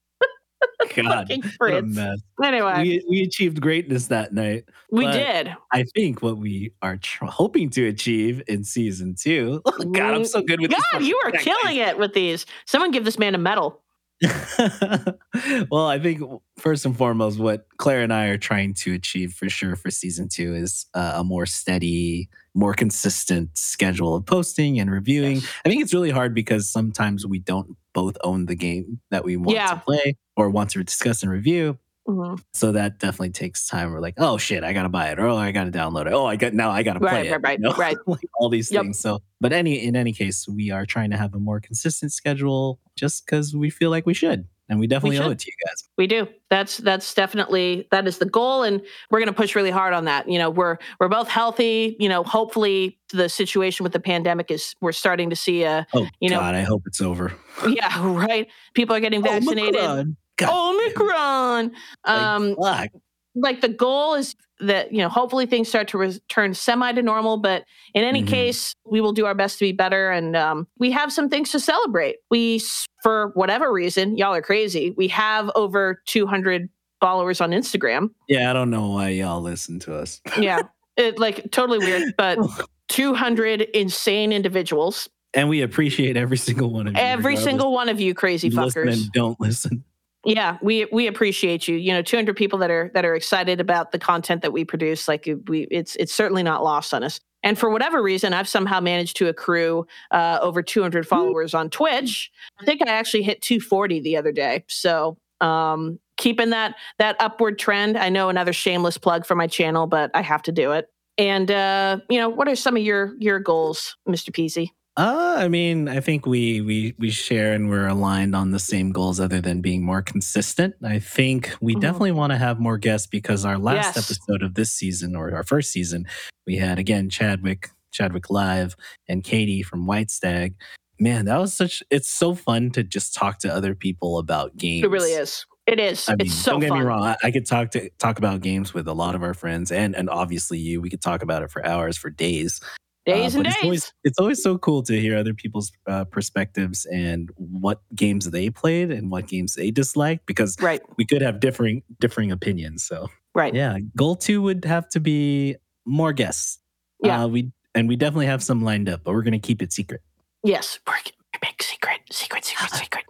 God, 0.95 1.29
what 1.57 1.73
a 1.73 1.81
mess. 1.81 2.19
Anyway, 2.41 2.73
we, 2.77 3.05
we 3.09 3.21
achieved 3.21 3.59
greatness 3.61 4.07
that 4.07 4.33
night. 4.33 4.65
We 4.91 5.05
did. 5.07 5.53
I 5.71 5.83
think 5.95 6.21
what 6.21 6.37
we 6.37 6.71
are 6.81 6.97
tr- 6.97 7.25
hoping 7.25 7.69
to 7.71 7.87
achieve 7.87 8.41
in 8.47 8.63
season 8.63 9.15
two. 9.15 9.61
Oh, 9.65 9.71
God, 9.91 10.13
I'm 10.15 10.25
so 10.25 10.41
good 10.41 10.61
with. 10.61 10.71
These. 10.71 10.81
God, 10.91 11.03
you 11.03 11.19
are 11.25 11.31
killing 11.31 11.77
it 11.77 11.97
with 11.97 12.13
these. 12.13 12.45
Someone 12.65 12.91
give 12.91 13.05
this 13.05 13.19
man 13.19 13.35
a 13.35 13.37
medal. 13.37 13.81
well, 15.71 15.87
I 15.87 15.99
think 15.99 16.21
first 16.57 16.85
and 16.85 16.97
foremost, 16.97 17.39
what 17.39 17.65
Claire 17.77 18.01
and 18.01 18.13
I 18.13 18.27
are 18.27 18.37
trying 18.37 18.73
to 18.75 18.93
achieve 18.93 19.33
for 19.33 19.49
sure 19.49 19.75
for 19.75 19.91
season 19.91 20.29
two 20.29 20.55
is 20.55 20.85
uh, 20.93 21.13
a 21.17 21.23
more 21.23 21.45
steady, 21.45 22.29
more 22.53 22.73
consistent 22.73 23.57
schedule 23.57 24.15
of 24.15 24.25
posting 24.25 24.79
and 24.79 24.91
reviewing. 24.91 25.37
I 25.65 25.69
think 25.69 25.81
it's 25.81 25.93
really 25.93 26.11
hard 26.11 26.33
because 26.33 26.69
sometimes 26.69 27.25
we 27.25 27.39
don't 27.39 27.75
both 27.93 28.17
own 28.23 28.45
the 28.45 28.55
game 28.55 28.99
that 29.11 29.23
we 29.23 29.37
want 29.37 29.55
yeah. 29.57 29.75
to 29.75 29.81
play 29.81 30.17
or 30.35 30.49
want 30.49 30.71
to 30.71 30.83
discuss 30.83 31.23
and 31.23 31.31
review. 31.31 31.77
Mm-hmm. 32.07 32.35
So 32.53 32.73
that 32.73 32.99
definitely 32.99 33.30
takes 33.30 33.65
time. 33.67 33.91
We're 33.91 34.01
like, 34.01 34.15
oh 34.17 34.38
shit, 34.38 34.63
I 34.63 34.73
gotta 34.73 34.89
buy 34.89 35.09
it, 35.11 35.19
or 35.19 35.27
oh, 35.27 35.38
I 35.38 35.51
gotta 35.51 35.71
download 35.71 36.07
it. 36.07 36.13
Oh, 36.13 36.25
I 36.25 36.35
got 36.35 36.53
now, 36.53 36.69
I 36.69 36.84
gotta 36.84 36.99
play 36.99 37.11
right, 37.11 37.25
it. 37.27 37.31
Right, 37.31 37.43
right, 37.43 37.59
you 37.59 37.63
know? 37.63 37.73
right. 37.75 37.97
like 38.07 38.30
all 38.38 38.49
these 38.49 38.71
yep. 38.71 38.84
things. 38.84 38.99
So, 38.99 39.21
but 39.39 39.53
any 39.53 39.85
in 39.85 39.95
any 39.95 40.11
case, 40.11 40.45
we 40.47 40.69
are 40.69 40.85
trying 40.85 41.11
to 41.11 41.17
have 41.17 41.34
a 41.34 41.39
more 41.39 41.61
consistent 41.61 42.11
schedule, 42.11 42.80
just 42.97 43.25
because 43.25 43.55
we 43.55 43.69
feel 43.69 43.89
like 43.89 44.05
we 44.05 44.13
should, 44.13 44.45
and 44.67 44.81
we 44.81 44.88
definitely 44.88 45.17
we 45.17 45.25
owe 45.25 45.30
it 45.30 45.39
to 45.39 45.47
you 45.47 45.53
guys. 45.65 45.89
We 45.97 46.07
do. 46.07 46.27
That's 46.49 46.77
that's 46.77 47.13
definitely 47.13 47.88
that 47.91 48.05
is 48.05 48.17
the 48.17 48.25
goal, 48.25 48.63
and 48.63 48.81
we're 49.09 49.19
gonna 49.19 49.31
push 49.31 49.55
really 49.55 49.71
hard 49.71 49.93
on 49.93 50.03
that. 50.03 50.27
You 50.30 50.39
know, 50.39 50.49
we're 50.49 50.80
we're 50.99 51.07
both 51.07 51.30
healthy. 51.30 51.95
You 52.01 52.09
know, 52.09 52.23
hopefully 52.23 52.99
the 53.13 53.30
situation 53.30 53.85
with 53.85 53.93
the 53.93 54.01
pandemic 54.01 54.51
is 54.51 54.75
we're 54.81 54.91
starting 54.91 55.30
to 55.30 55.38
see 55.38 55.63
a. 55.63 55.88
Oh 55.93 56.05
you 56.19 56.30
know, 56.30 56.39
God, 56.39 56.53
I 56.53 56.63
hope 56.63 56.84
it's 56.85 56.99
over. 56.99 57.31
yeah, 57.65 57.93
right. 58.05 58.47
People 58.73 58.93
are 58.93 58.99
getting 58.99 59.23
vaccinated. 59.23 59.80
Oh, 59.80 60.03
God 60.38 60.76
Omicron. 60.76 61.72
Um, 62.05 62.55
like, 62.57 62.91
like 63.35 63.61
the 63.61 63.69
goal 63.69 64.15
is 64.15 64.35
that 64.60 64.91
you 64.91 64.99
know 64.99 65.10
hopefully 65.10 65.45
things 65.45 65.68
start 65.68 65.88
to 65.89 65.97
return 65.97 66.53
semi 66.53 66.91
to 66.91 67.01
normal 67.01 67.38
but 67.38 67.65
in 67.93 68.03
any 68.03 68.22
mm-hmm. 68.22 68.30
case 68.30 68.76
we 68.85 69.01
will 69.01 69.11
do 69.11 69.26
our 69.26 69.34
best 69.34 69.60
to 69.60 69.65
be 69.65 69.72
better 69.72 70.11
and 70.11 70.35
um, 70.35 70.68
we 70.77 70.91
have 70.91 71.11
some 71.11 71.30
things 71.30 71.51
to 71.51 71.60
celebrate. 71.60 72.18
We 72.30 72.61
for 73.01 73.31
whatever 73.34 73.72
reason 73.72 74.18
y'all 74.18 74.34
are 74.34 74.41
crazy 74.41 74.91
we 74.91 75.07
have 75.10 75.51
over 75.55 76.01
200 76.05 76.69
followers 77.01 77.41
on 77.41 77.51
instagram. 77.51 78.10
Yeah 78.27 78.49
i 78.49 78.53
don't 78.53 78.69
know 78.69 78.89
why 78.89 79.10
y'all 79.10 79.41
listen 79.41 79.80
to 79.81 79.95
us. 79.95 80.22
Yeah 80.38 80.61
it 80.95 81.18
like 81.18 81.49
totally 81.51 81.80
weird 81.80 82.14
but 82.18 82.38
200 82.89 83.61
insane 83.61 84.31
individuals. 84.31 85.10
And 85.34 85.49
we 85.49 85.61
appreciate 85.61 86.15
every 86.15 86.38
single 86.38 86.72
one 86.72 86.88
of 86.88 86.93
you 86.93 86.99
every 86.99 87.35
single 87.38 87.73
one 87.73 87.89
of 87.89 87.99
you 87.99 88.14
crazy 88.14 88.49
you 88.49 88.55
fuckers. 88.55 89.10
don't 89.14 89.39
listen 89.39 89.84
yeah, 90.25 90.57
we 90.61 90.85
we 90.91 91.07
appreciate 91.07 91.67
you. 91.67 91.75
You 91.75 91.91
know, 91.93 92.01
200 92.01 92.35
people 92.35 92.59
that 92.59 92.71
are 92.71 92.91
that 92.93 93.05
are 93.05 93.15
excited 93.15 93.59
about 93.59 93.91
the 93.91 93.99
content 93.99 94.41
that 94.41 94.53
we 94.53 94.63
produce. 94.65 95.07
Like 95.07 95.27
we, 95.47 95.67
it's 95.69 95.95
it's 95.97 96.13
certainly 96.13 96.43
not 96.43 96.63
lost 96.63 96.93
on 96.93 97.03
us. 97.03 97.19
And 97.45 97.59
for 97.59 97.69
whatever 97.69 98.01
reason, 98.01 98.33
I've 98.33 98.47
somehow 98.47 98.79
managed 98.79 99.17
to 99.17 99.27
accrue 99.27 99.85
uh, 100.11 100.39
over 100.41 100.61
200 100.63 101.05
followers 101.05 101.53
on 101.53 101.69
Twitch. 101.69 102.31
I 102.61 102.65
think 102.65 102.81
I 102.87 102.91
actually 102.91 103.23
hit 103.23 103.41
240 103.41 103.99
the 103.99 104.15
other 104.15 104.31
day. 104.31 104.63
So 104.69 105.17
Um, 105.41 105.99
keeping 106.17 106.51
that 106.51 106.75
that 106.99 107.17
upward 107.19 107.59
trend. 107.59 107.97
I 107.97 108.07
know 108.09 108.29
another 108.29 108.53
shameless 108.53 108.97
plug 108.97 109.25
for 109.25 109.35
my 109.35 109.47
channel, 109.47 109.87
but 109.87 110.09
I 110.13 110.21
have 110.21 110.41
to 110.43 110.51
do 110.53 110.71
it. 110.71 110.87
And 111.17 111.51
uh, 111.51 111.97
you 112.09 112.17
know, 112.17 112.29
what 112.29 112.47
are 112.47 112.55
some 112.55 112.77
of 112.77 112.83
your 112.83 113.13
your 113.19 113.39
goals, 113.39 113.97
Mr. 114.07 114.29
Peasy? 114.31 114.69
Uh, 114.95 115.35
I 115.39 115.47
mean, 115.47 115.87
I 115.87 115.99
think 116.01 116.27
we 116.27 116.61
we 116.61 116.93
we 116.99 117.09
share 117.09 117.53
and 117.53 117.67
we're 117.67 117.87
aligned 117.87 118.35
on 118.35 118.51
the 118.51 118.59
same 118.59 118.91
goals, 118.91 119.19
other 119.19 119.41
than 119.41 119.59
being 119.59 119.83
more 119.83 120.03
consistent. 120.03 120.75
I 120.83 120.99
think 120.99 121.51
we 121.61 121.73
Mhm. 121.73 121.81
definitely 121.81 122.11
want 122.11 122.31
to 122.31 122.37
have 122.37 122.59
more 122.59 122.77
guests 122.77 123.07
because 123.07 123.43
our 123.43 123.57
last 123.57 123.95
Yes. 123.95 124.11
episode 124.11 124.43
of 124.43 124.53
this 124.53 124.71
season 124.71 125.15
or 125.15 125.33
our 125.33 125.43
first 125.43 125.71
season, 125.71 126.05
we 126.45 126.57
had 126.57 126.77
again 126.77 127.09
Chadwick, 127.09 127.69
Chadwick 127.91 128.29
Live, 128.29 128.75
and 129.07 129.23
Katie 129.23 129.63
from 129.63 129.87
White 129.87 130.11
Stag. 130.11 130.53
Man, 130.99 131.25
that 131.25 131.39
was 131.39 131.55
such. 131.55 131.81
It's 131.89 132.07
so 132.13 132.35
fun 132.35 132.69
to 132.71 132.83
just 132.83 133.15
talk 133.15 133.39
to 133.39 133.51
other 133.51 133.73
people 133.73 134.19
about 134.19 134.55
games. 134.57 134.83
It 134.83 134.91
really 134.91 135.13
is. 135.13 135.43
It 135.65 135.79
is. 135.79 136.07
I 136.07 136.11
mean, 136.11 136.27
it's 136.27 136.35
so 136.35 136.51
fun. 136.51 136.59
don't 136.59 136.59
get 136.61 136.69
fun. 136.69 136.79
me 136.79 136.85
wrong. 136.85 137.01
I, 137.03 137.15
I 137.23 137.31
could 137.31 137.47
talk 137.47 137.71
to 137.71 137.89
talk 137.97 138.19
about 138.19 138.41
games 138.41 138.75
with 138.75 138.87
a 138.87 138.93
lot 138.93 139.15
of 139.15 139.23
our 139.23 139.33
friends, 139.33 139.71
and 139.71 139.95
and 139.95 140.07
obviously 140.07 140.59
you. 140.59 140.81
We 140.81 140.91
could 140.91 141.01
talk 141.01 141.23
about 141.23 141.41
it 141.41 141.49
for 141.49 141.65
hours, 141.65 141.97
for 141.97 142.11
days. 142.11 142.59
Uh, 143.05 143.11
Days 143.11 143.35
and 143.35 143.43
days. 143.43 143.53
It's 143.55 143.63
always, 143.63 143.93
it's 144.05 144.19
always 144.19 144.43
so 144.43 144.57
cool 144.57 144.81
to 144.84 144.97
hear 144.99 145.17
other 145.17 145.34
people's 145.34 145.73
uh, 145.88 146.05
perspectives 146.05 146.85
and 146.85 147.30
what 147.35 147.81
games 147.93 148.31
they 148.31 148.49
played 148.49 148.91
and 148.91 149.11
what 149.11 149.27
games 149.27 149.55
they 149.55 149.71
disliked 149.71 150.25
because 150.25 150.55
right. 150.61 150.81
we 150.97 151.05
could 151.05 151.21
have 151.21 151.41
differing 151.41 151.84
differing 151.99 152.31
opinions. 152.31 152.84
So 152.84 153.09
Right. 153.35 153.53
yeah, 153.53 153.77
goal 153.97 154.15
two 154.15 154.41
would 154.43 154.63
have 154.63 154.88
to 154.89 154.99
be 155.01 155.57
more 155.85 156.13
guests. 156.13 156.59
Yeah. 157.03 157.23
uh, 157.23 157.27
we 157.27 157.51
and 157.75 157.89
we 157.89 157.97
definitely 157.97 158.27
have 158.27 158.41
some 158.41 158.61
lined 158.63 158.88
up, 158.88 159.03
but 159.03 159.13
we're 159.13 159.23
gonna 159.23 159.39
keep 159.39 159.61
it 159.61 159.73
secret. 159.73 159.99
Yes. 160.43 160.80
We're 160.88 160.93
big 161.41 161.61
secret. 161.61 161.99
Secret. 162.09 162.45
Secret. 162.45 162.71
Secret. 162.71 163.03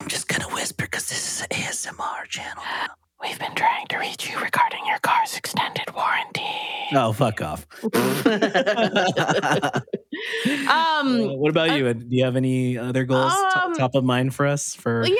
I'm 0.00 0.08
just 0.08 0.28
gonna 0.28 0.52
whisper 0.54 0.84
because 0.84 1.08
this 1.08 1.36
is 1.36 1.40
an 1.42 1.48
ASMR 1.50 2.26
channel. 2.28 2.62
We've 3.22 3.38
been 3.38 3.54
trying 3.54 3.86
to 3.88 3.98
reach 3.98 4.28
you 4.28 4.38
regarding 4.40 4.84
your 4.86 4.98
car's 4.98 5.36
extended 5.36 5.84
warranty. 5.94 6.42
Oh, 6.94 7.12
fuck 7.12 7.40
off. 7.40 7.66
Uh, 10.68 10.70
um. 10.70 11.38
what 11.38 11.50
about 11.50 11.76
you? 11.76 11.92
Do 11.94 12.06
you 12.16 12.24
have 12.24 12.36
any 12.36 12.78
other 12.78 13.04
goals 13.04 13.32
to- 13.32 13.62
Um, 13.64 13.74
top 13.74 13.94
of 13.94 14.04
mind 14.04 14.34
for 14.34 14.46
us 14.46 14.74
for 14.74 15.04
Yeah. 15.04 15.14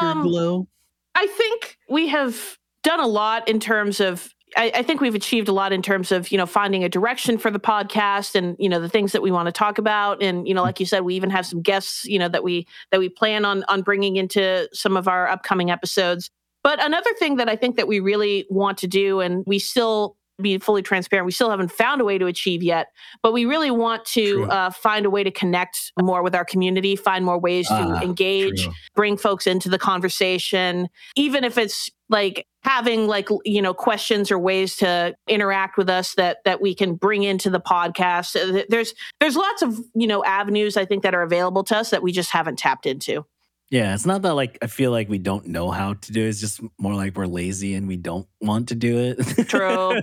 Um, 0.00 0.18
Afterglow? 0.18 0.66
I 1.14 1.26
think 1.28 1.76
we 1.88 2.08
have 2.08 2.58
done 2.82 3.00
a 3.00 3.06
lot 3.06 3.48
in 3.48 3.60
terms 3.60 4.00
of. 4.00 4.28
I, 4.56 4.72
I 4.74 4.82
think 4.82 5.00
we've 5.00 5.14
achieved 5.14 5.46
a 5.48 5.52
lot 5.52 5.72
in 5.72 5.82
terms 5.82 6.10
of 6.10 6.32
you 6.32 6.38
know 6.38 6.46
finding 6.46 6.82
a 6.82 6.88
direction 6.88 7.38
for 7.38 7.52
the 7.52 7.60
podcast 7.60 8.34
and 8.34 8.56
you 8.58 8.68
know 8.68 8.80
the 8.80 8.88
things 8.88 9.12
that 9.12 9.22
we 9.22 9.30
want 9.30 9.46
to 9.46 9.52
talk 9.52 9.78
about 9.78 10.20
and 10.20 10.48
you 10.48 10.54
know 10.54 10.62
like 10.62 10.80
you 10.80 10.86
said 10.86 11.02
we 11.02 11.14
even 11.14 11.30
have 11.30 11.46
some 11.46 11.62
guests 11.62 12.04
you 12.06 12.18
know 12.18 12.28
that 12.28 12.42
we 12.42 12.66
that 12.90 12.98
we 12.98 13.08
plan 13.08 13.44
on 13.44 13.62
on 13.68 13.82
bringing 13.82 14.16
into 14.16 14.68
some 14.72 14.96
of 14.96 15.06
our 15.06 15.28
upcoming 15.28 15.70
episodes. 15.70 16.28
But 16.62 16.82
another 16.84 17.12
thing 17.18 17.36
that 17.36 17.48
I 17.48 17.56
think 17.56 17.76
that 17.76 17.88
we 17.88 18.00
really 18.00 18.46
want 18.50 18.78
to 18.78 18.86
do 18.86 19.20
and 19.20 19.44
we 19.46 19.58
still 19.58 20.16
be 20.42 20.56
fully 20.58 20.80
transparent 20.80 21.26
we 21.26 21.32
still 21.32 21.50
haven't 21.50 21.70
found 21.70 22.00
a 22.00 22.04
way 22.06 22.16
to 22.16 22.24
achieve 22.24 22.62
yet 22.62 22.86
but 23.22 23.32
we 23.34 23.44
really 23.44 23.70
want 23.70 24.02
to 24.06 24.44
uh, 24.44 24.70
find 24.70 25.04
a 25.04 25.10
way 25.10 25.22
to 25.22 25.30
connect 25.30 25.92
more 26.00 26.22
with 26.22 26.34
our 26.34 26.46
community 26.46 26.96
find 26.96 27.26
more 27.26 27.38
ways 27.38 27.68
to 27.68 27.74
Ah, 27.74 28.00
engage 28.00 28.64
True. 28.64 28.72
bring 28.94 29.18
folks 29.18 29.46
into 29.46 29.68
the 29.68 29.78
conversation 29.78 30.88
even 31.14 31.44
if 31.44 31.58
it's 31.58 31.90
like 32.08 32.46
having 32.62 33.06
like 33.06 33.28
you 33.44 33.60
know 33.62 33.74
questions 33.74 34.30
or 34.30 34.38
ways 34.38 34.76
to 34.76 35.14
interact 35.28 35.76
with 35.76 35.88
us 35.90 36.14
that 36.14 36.38
that 36.44 36.60
we 36.60 36.74
can 36.74 36.94
bring 36.94 37.22
into 37.22 37.50
the 37.50 37.60
podcast. 37.60 38.66
There's 38.68 38.94
there's 39.20 39.36
lots 39.36 39.62
of 39.62 39.78
you 39.94 40.06
know 40.06 40.24
avenues 40.24 40.76
i 40.76 40.84
think 40.84 41.02
that 41.02 41.14
are 41.14 41.22
available 41.22 41.62
to 41.64 41.76
us 41.76 41.90
that 41.90 42.02
we 42.02 42.12
just 42.12 42.30
haven't 42.30 42.58
tapped 42.58 42.86
into 42.86 43.24
Yeah, 43.70 43.94
it's 43.94 44.04
not 44.04 44.22
that 44.22 44.34
like 44.34 44.58
I 44.62 44.66
feel 44.66 44.90
like 44.90 45.08
we 45.08 45.18
don't 45.18 45.46
know 45.46 45.70
how 45.70 45.94
to 45.94 46.12
do 46.12 46.24
it. 46.24 46.28
It's 46.28 46.40
just 46.40 46.60
more 46.78 46.94
like 46.94 47.16
we're 47.16 47.26
lazy 47.26 47.74
and 47.74 47.86
we 47.86 47.96
don't 47.96 48.26
want 48.40 48.68
to 48.68 48.74
do 48.74 48.98
it. 48.98 49.48
True. 49.48 50.00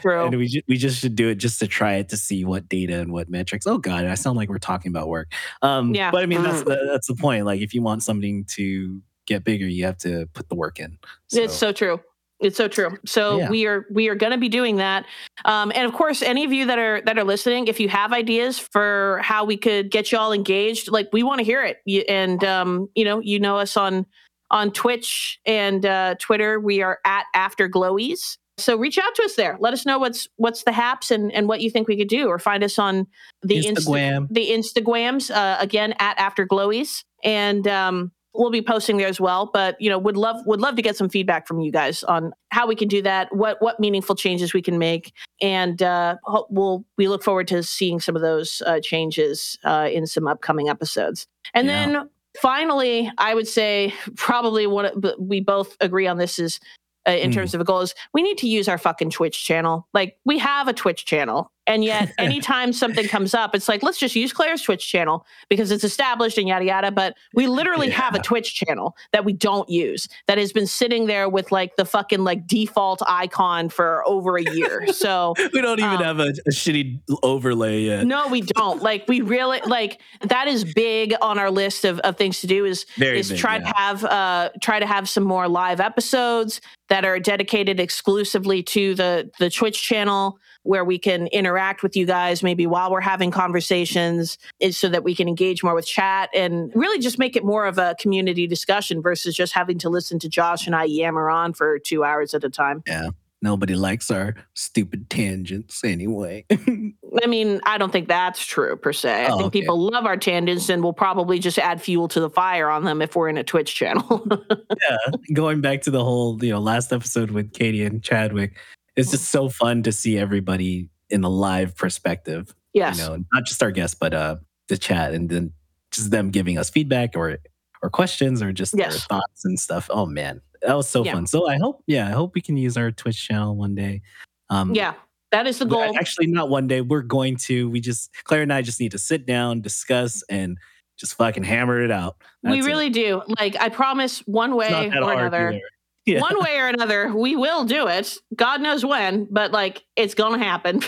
true 0.00 0.24
and 0.24 0.36
we 0.38 0.46
just, 0.46 0.64
we 0.66 0.76
just 0.78 0.98
should 1.00 1.14
do 1.14 1.28
it 1.28 1.34
just 1.34 1.58
to 1.60 1.66
try 1.66 1.96
it 1.96 2.08
to 2.08 2.16
see 2.16 2.44
what 2.46 2.70
data 2.70 3.00
and 3.00 3.12
what 3.12 3.28
metrics. 3.28 3.66
Oh 3.66 3.76
god, 3.76 4.06
I 4.06 4.14
sound 4.14 4.38
like 4.38 4.48
we're 4.48 4.58
talking 4.58 4.90
about 4.90 5.08
work. 5.08 5.30
Um, 5.60 5.94
Yeah. 5.94 6.10
but 6.10 6.22
I 6.22 6.26
mean 6.26 6.42
that's 6.42 6.62
the, 6.62 6.88
that's 6.90 7.06
the 7.06 7.14
point. 7.14 7.44
Like 7.44 7.60
if 7.60 7.74
you 7.74 7.82
want 7.82 8.02
something 8.02 8.46
to 8.56 9.02
get 9.26 9.44
bigger, 9.44 9.66
you 9.66 9.84
have 9.84 9.98
to 9.98 10.26
put 10.32 10.48
the 10.48 10.54
work 10.54 10.80
in. 10.80 10.96
It's 11.32 11.54
so 11.54 11.70
true. 11.70 12.00
It's 12.42 12.56
so 12.56 12.68
true. 12.68 12.98
So 13.06 13.38
Yeah. 13.38 13.48
we 13.50 13.66
are 13.66 13.86
we 13.90 14.08
are 14.08 14.14
going 14.14 14.32
to 14.32 14.38
be 14.38 14.48
doing 14.48 14.76
that, 14.76 15.06
um, 15.44 15.72
and 15.74 15.86
of 15.86 15.92
course, 15.94 16.22
any 16.22 16.44
of 16.44 16.52
you 16.52 16.66
that 16.66 16.78
are 16.78 17.00
that 17.02 17.16
are 17.18 17.24
listening, 17.24 17.68
if 17.68 17.78
you 17.80 17.88
have 17.88 18.12
ideas 18.12 18.58
for 18.58 19.20
how 19.22 19.44
we 19.44 19.56
could 19.56 19.90
get 19.90 20.12
you 20.12 20.18
all 20.18 20.32
engaged, 20.32 20.90
like 20.90 21.08
we 21.12 21.22
want 21.22 21.38
to 21.38 21.44
hear 21.44 21.64
it. 21.64 21.78
You, 21.86 22.00
and 22.08 22.42
um, 22.44 22.88
you 22.94 23.04
know, 23.04 23.20
you 23.20 23.38
know 23.40 23.58
us 23.58 23.76
on 23.76 24.06
on 24.50 24.70
Twitch 24.72 25.38
and 25.46 25.86
uh, 25.86 26.14
Twitter. 26.18 26.60
We 26.60 26.82
are 26.82 26.98
at 27.06 27.24
After 27.34 27.68
Glowies. 27.68 28.36
So 28.58 28.76
reach 28.76 28.98
out 28.98 29.14
to 29.14 29.22
us 29.24 29.34
there. 29.34 29.56
Let 29.60 29.72
us 29.72 29.86
know 29.86 29.98
what's 29.98 30.28
what's 30.36 30.64
the 30.64 30.72
haps 30.72 31.10
and 31.10 31.32
and 31.32 31.48
what 31.48 31.60
you 31.62 31.70
think 31.70 31.88
we 31.88 31.96
could 31.96 32.08
do, 32.08 32.28
or 32.28 32.38
find 32.38 32.62
us 32.62 32.78
on 32.78 33.06
the 33.42 33.56
Insta- 33.64 33.86
Instagram. 33.86 34.28
the 34.30 34.50
Instagrams 34.50 35.30
uh, 35.34 35.56
again 35.58 35.94
at 35.98 36.18
After 36.18 36.46
Glowies, 36.46 37.02
and 37.24 37.66
um, 37.66 38.12
we'll 38.34 38.50
be 38.50 38.62
posting 38.62 38.96
there 38.96 39.08
as 39.08 39.20
well. 39.20 39.50
But 39.52 39.80
you 39.80 39.90
know, 39.90 39.98
would 39.98 40.16
love 40.16 40.36
would 40.46 40.60
love 40.60 40.76
to 40.76 40.82
get 40.82 40.96
some 40.96 41.08
feedback 41.08 41.46
from 41.46 41.60
you 41.60 41.70
guys 41.72 42.02
on 42.04 42.32
how 42.50 42.66
we 42.66 42.74
can 42.74 42.88
do 42.88 43.02
that, 43.02 43.34
what 43.34 43.60
what 43.60 43.78
meaningful 43.80 44.14
changes 44.14 44.52
we 44.54 44.62
can 44.62 44.78
make, 44.78 45.12
and 45.40 45.82
uh, 45.82 46.16
we'll 46.50 46.84
we 46.98 47.08
look 47.08 47.22
forward 47.22 47.48
to 47.48 47.62
seeing 47.62 48.00
some 48.00 48.16
of 48.16 48.22
those 48.22 48.62
uh, 48.66 48.80
changes 48.80 49.58
uh, 49.64 49.88
in 49.92 50.06
some 50.06 50.26
upcoming 50.26 50.68
episodes. 50.68 51.26
And 51.54 51.66
Yeah. 51.66 51.86
then 51.86 52.08
finally, 52.40 53.10
I 53.18 53.34
would 53.34 53.48
say 53.48 53.92
probably 54.16 54.66
one 54.66 54.86
of- 54.86 55.04
we 55.18 55.40
both 55.40 55.76
agree 55.80 56.06
on 56.06 56.18
this 56.18 56.38
is. 56.38 56.60
Uh, 57.04 57.10
in 57.10 57.30
Hmm. 57.32 57.38
terms 57.38 57.52
of 57.52 57.60
a 57.60 57.64
goal 57.64 57.80
is 57.80 57.96
we 58.14 58.22
need 58.22 58.38
to 58.38 58.46
use 58.46 58.68
our 58.68 58.78
fucking 58.78 59.10
twitch 59.10 59.44
channel 59.44 59.88
like 59.92 60.18
we 60.24 60.38
have 60.38 60.68
a 60.68 60.72
twitch 60.72 61.04
channel 61.04 61.50
and 61.66 61.84
yet 61.84 62.12
anytime 62.18 62.72
something 62.72 63.06
comes 63.08 63.34
up 63.34 63.54
it's 63.54 63.68
like 63.68 63.82
let's 63.82 63.98
just 63.98 64.14
use 64.16 64.32
claire's 64.32 64.62
twitch 64.62 64.88
channel 64.88 65.24
because 65.48 65.70
it's 65.70 65.84
established 65.84 66.38
and 66.38 66.48
yada 66.48 66.64
yada. 66.64 66.90
But 66.90 67.16
we 67.34 67.46
literally 67.46 67.90
have 67.90 68.14
a 68.14 68.18
twitch 68.18 68.54
channel 68.54 68.96
that 69.12 69.24
we 69.24 69.32
don't 69.32 69.68
use 69.68 70.08
that 70.26 70.38
has 70.38 70.52
been 70.52 70.66
sitting 70.66 71.06
there 71.06 71.28
with 71.28 71.52
like 71.52 71.76
the 71.76 71.84
fucking 71.84 72.24
like 72.24 72.46
default 72.46 73.02
icon 73.06 73.68
for 73.68 74.06
over 74.06 74.36
a 74.36 74.42
year. 74.42 74.86
So 75.02 75.34
we 75.52 75.60
don't 75.60 75.80
even 75.80 75.96
um, 75.96 76.02
have 76.02 76.20
a, 76.20 76.28
a 76.46 76.50
shitty 76.50 77.00
overlay 77.22 77.82
yet. 77.82 78.06
no 78.06 78.28
we 78.28 78.42
don't. 78.42 78.82
Like 78.82 79.04
we 79.08 79.20
really 79.20 79.60
like 79.66 80.00
that 80.20 80.46
is 80.46 80.64
big 80.64 81.14
on 81.20 81.38
our 81.38 81.50
list 81.50 81.84
of, 81.84 81.98
of 82.00 82.16
things 82.16 82.40
to 82.42 82.46
do 82.46 82.64
is 82.64 82.84
Very 82.98 83.18
is 83.18 83.30
big, 83.30 83.38
try 83.38 83.56
yeah. 83.56 83.62
to 83.62 83.76
have 83.76 84.04
uh 84.04 84.50
try 84.60 84.78
to 84.78 84.86
have 84.86 85.08
some 85.08 85.24
more 85.24 85.48
live 85.48 85.80
episodes 85.80 86.60
that 86.88 87.04
are 87.04 87.18
dedicated 87.18 87.80
exclusively 87.80 88.62
to 88.62 88.94
the 88.94 89.30
the 89.38 89.50
Twitch 89.50 89.82
channel 89.82 90.38
where 90.64 90.84
we 90.84 90.98
can 90.98 91.26
interact 91.28 91.82
with 91.82 91.96
you 91.96 92.06
guys 92.06 92.42
maybe 92.42 92.66
while 92.66 92.90
we're 92.90 93.00
having 93.00 93.30
conversations 93.30 94.38
is 94.60 94.76
so 94.76 94.88
that 94.88 95.02
we 95.04 95.14
can 95.14 95.28
engage 95.28 95.62
more 95.64 95.74
with 95.74 95.86
chat 95.86 96.30
and 96.34 96.70
really 96.74 96.98
just 97.00 97.18
make 97.18 97.34
it 97.36 97.44
more 97.44 97.66
of 97.66 97.78
a 97.78 97.94
community 97.98 98.46
discussion 98.46 99.02
versus 99.02 99.34
just 99.34 99.52
having 99.52 99.78
to 99.78 99.88
listen 99.88 100.18
to 100.20 100.28
Josh 100.28 100.66
and 100.66 100.74
I 100.76 100.84
yammer 100.84 101.28
on 101.30 101.52
for 101.52 101.78
2 101.78 102.04
hours 102.04 102.34
at 102.34 102.44
a 102.44 102.50
time. 102.50 102.82
Yeah. 102.86 103.10
Nobody 103.44 103.74
likes 103.74 104.08
our 104.08 104.36
stupid 104.54 105.10
tangents 105.10 105.82
anyway. 105.82 106.44
I 106.52 107.26
mean, 107.26 107.60
I 107.64 107.76
don't 107.76 107.90
think 107.90 108.06
that's 108.06 108.46
true 108.46 108.76
per 108.76 108.92
se. 108.92 109.24
I 109.24 109.30
Oh, 109.30 109.36
think 109.38 109.46
okay. 109.48 109.60
people 109.62 109.80
love 109.80 110.06
our 110.06 110.16
tangents 110.16 110.68
and 110.68 110.80
we'll 110.80 110.92
probably 110.92 111.40
just 111.40 111.58
add 111.58 111.82
fuel 111.82 112.06
to 112.06 112.20
the 112.20 112.30
fire 112.30 112.70
on 112.70 112.84
them 112.84 113.02
if 113.02 113.16
we're 113.16 113.28
in 113.28 113.36
a 113.36 113.42
Twitch 113.42 113.74
channel. 113.74 114.24
yeah, 114.88 114.96
going 115.32 115.60
back 115.60 115.82
to 115.82 115.90
the 115.90 116.04
whole 116.04 116.38
you 116.44 116.50
know 116.52 116.60
last 116.60 116.92
episode 116.92 117.32
with 117.32 117.52
Katie 117.52 117.84
and 117.84 118.00
Chadwick, 118.00 118.56
it's 118.96 119.10
just 119.10 119.30
so 119.30 119.48
fun 119.48 119.82
to 119.84 119.92
see 119.92 120.18
everybody 120.18 120.88
in 121.10 121.24
a 121.24 121.28
live 121.28 121.76
perspective. 121.76 122.54
yes. 122.72 122.98
You 122.98 123.04
know, 123.04 123.24
not 123.32 123.44
just 123.44 123.62
our 123.62 123.70
guests, 123.70 123.96
but 123.98 124.14
uh 124.14 124.36
the 124.68 124.78
chat, 124.78 125.12
and 125.14 125.28
then 125.28 125.52
just 125.90 126.10
them 126.10 126.30
giving 126.30 126.56
us 126.58 126.70
feedback 126.70 127.16
or 127.16 127.38
or 127.82 127.90
questions 127.90 128.42
or 128.42 128.52
just 128.52 128.76
their 128.76 128.90
thoughts 128.90 129.44
and 129.44 129.58
stuff. 129.58 129.88
Oh 129.92 130.06
man, 130.06 130.40
that 130.62 130.74
was 130.76 130.88
so 130.88 131.04
Yeah. 131.04 131.14
fun. 131.14 131.26
So 131.26 131.48
I 131.48 131.56
hope, 131.58 131.82
yeah, 131.86 132.06
I 132.08 132.12
hope 132.12 132.34
we 132.34 132.40
can 132.40 132.56
use 132.56 132.76
our 132.76 132.90
Twitch 132.92 133.26
channel 133.26 133.56
one 133.56 133.74
day. 133.74 134.02
Um, 134.50 134.74
yeah. 134.74 134.94
That 135.32 135.46
is 135.46 135.58
the 135.58 135.64
goal. 135.64 135.96
Actually, 135.98 136.26
not 136.26 136.48
one 136.50 136.66
day. 136.66 136.82
We're 136.82 137.00
going 137.02 137.36
to. 137.48 137.68
We 137.70 137.80
just 137.80 138.10
Claire 138.24 138.42
and 138.42 138.52
I 138.52 138.60
just 138.62 138.78
need 138.80 138.92
to 138.92 138.98
sit 138.98 139.24
down, 139.26 139.62
discuss, 139.62 140.22
and 140.28 140.58
just 140.98 141.14
fucking 141.14 141.42
hammer 141.42 141.80
it 141.82 141.90
out. 141.90 142.16
we 142.44 142.50
That's 142.56 142.66
it. 142.66 142.68
really 142.68 142.90
do. 142.90 143.22
Like 143.40 143.56
I 143.60 143.68
promise 143.70 144.20
one 144.26 144.54
way 144.54 144.68
or 144.72 144.92
another. 144.92 145.48
either. 145.48 145.60
Yeah. 146.06 146.20
One 146.20 146.42
way 146.42 146.58
or 146.58 146.66
another, 146.66 147.14
we 147.14 147.36
will 147.36 147.64
do 147.64 147.86
it. 147.86 148.16
God 148.34 148.60
knows 148.60 148.84
when, 148.84 149.28
but 149.30 149.52
like 149.52 149.84
it's 149.96 150.14
gonna 150.14 150.38
happen. 150.38 150.80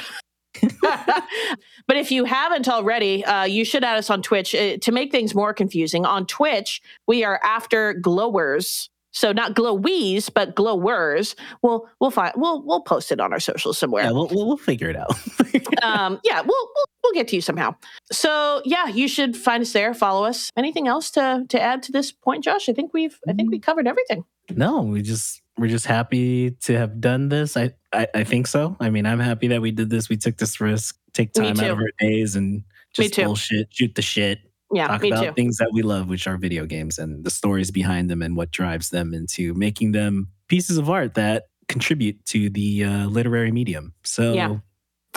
but 0.83 1.97
if 1.97 2.11
you 2.11 2.25
haven't 2.25 2.69
already, 2.69 3.25
uh, 3.25 3.45
you 3.45 3.65
should 3.65 3.85
add 3.85 3.97
us 3.97 4.11
on 4.11 4.23
Twitch 4.23 4.55
uh, 4.55 4.77
to 4.79 4.93
make 4.93 5.13
things 5.13 5.35
more 5.35 5.53
confusing. 5.53 6.05
On 6.05 6.27
Twitch, 6.27 6.81
we 7.07 7.25
are 7.25 7.41
after 7.43 7.95
glowers. 7.95 8.89
So 9.13 9.31
not 9.31 9.55
glowies, 9.55 10.29
but 10.33 10.57
glowers. 10.57 11.37
We'll 11.63 11.89
we'll 12.01 12.11
find 12.11 12.33
we'll 12.37 12.63
we'll 12.63 12.81
post 12.81 13.13
it 13.13 13.21
on 13.21 13.33
our 13.33 13.39
socials 13.39 13.79
somewhere. 13.79 14.05
Yeah, 14.05 14.11
we'll, 14.11 14.27
we'll, 14.27 14.47
we'll 14.49 14.57
figure 14.57 14.91
it 14.91 14.97
out. 14.97 15.11
um, 15.85 16.21
yeah, 16.25 16.41
we'll, 16.41 16.49
we'll 16.49 16.85
we'll 17.05 17.13
get 17.13 17.29
to 17.29 17.37
you 17.37 17.41
somehow. 17.41 17.77
So 18.11 18.61
yeah, 18.65 18.89
you 18.89 19.07
should 19.07 19.37
find 19.37 19.63
us 19.63 19.73
there, 19.73 19.95
follow 19.95 20.25
us. 20.25 20.51
Anything 20.57 20.89
else 20.89 21.13
to 21.13 21.45
to 21.49 21.61
add 21.61 21.85
to 21.85 21.93
this 21.93 22.11
point, 22.11 22.43
Josh? 22.43 22.69
I 22.69 22.73
think 22.73 22.93
we've 22.93 23.17
I 23.29 23.33
think 23.35 23.53
we 23.53 23.61
covered 23.61 23.87
everything. 23.87 24.25
No, 24.51 24.83
we 24.83 25.03
just 25.03 25.41
we're 25.57 25.69
just 25.69 25.87
happy 25.87 26.51
to 26.63 26.77
have 26.77 27.01
done 27.01 27.29
this. 27.29 27.57
I, 27.57 27.73
I 27.93 28.07
I 28.15 28.25
think 28.25 28.47
so. 28.47 28.77
I 28.81 28.91
mean, 28.91 29.07
I'm 29.07 29.21
happy 29.21 29.49
that 29.49 29.61
we 29.63 29.71
did 29.71 29.91
this. 29.91 30.09
We 30.09 30.17
took 30.17 30.37
this 30.37 30.61
risk, 30.61 30.97
take 31.13 31.33
time 31.33 31.59
out 31.61 31.71
of 31.71 31.79
our 31.79 31.91
days 31.99 32.37
and 32.37 32.63
just 32.93 33.17
bullshit, 33.17 33.69
shoot 33.71 33.95
the 33.95 34.03
shit, 34.03 34.39
Yeah, 34.73 34.89
talk 34.89 35.03
about 35.05 35.25
too. 35.25 35.33
things 35.33 35.57
that 35.59 35.71
we 35.73 35.83
love, 35.83 36.09
which 36.09 36.27
are 36.27 36.37
video 36.37 36.67
games 36.67 36.99
and 36.99 37.25
the 37.25 37.31
stories 37.31 37.71
behind 37.71 38.11
them 38.11 38.23
and 38.23 38.37
what 38.37 38.51
drives 38.51 38.91
them 38.91 39.15
into 39.15 39.55
making 39.55 39.93
them 39.93 40.29
pieces 40.49 40.77
of 40.79 40.89
art 40.91 41.15
that 41.15 41.47
contribute 41.69 42.25
to 42.27 42.51
the 42.51 42.85
uh, 42.85 43.07
literary 43.07 43.51
medium. 43.51 43.95
So 44.05 44.35
Yeah. 44.35 44.57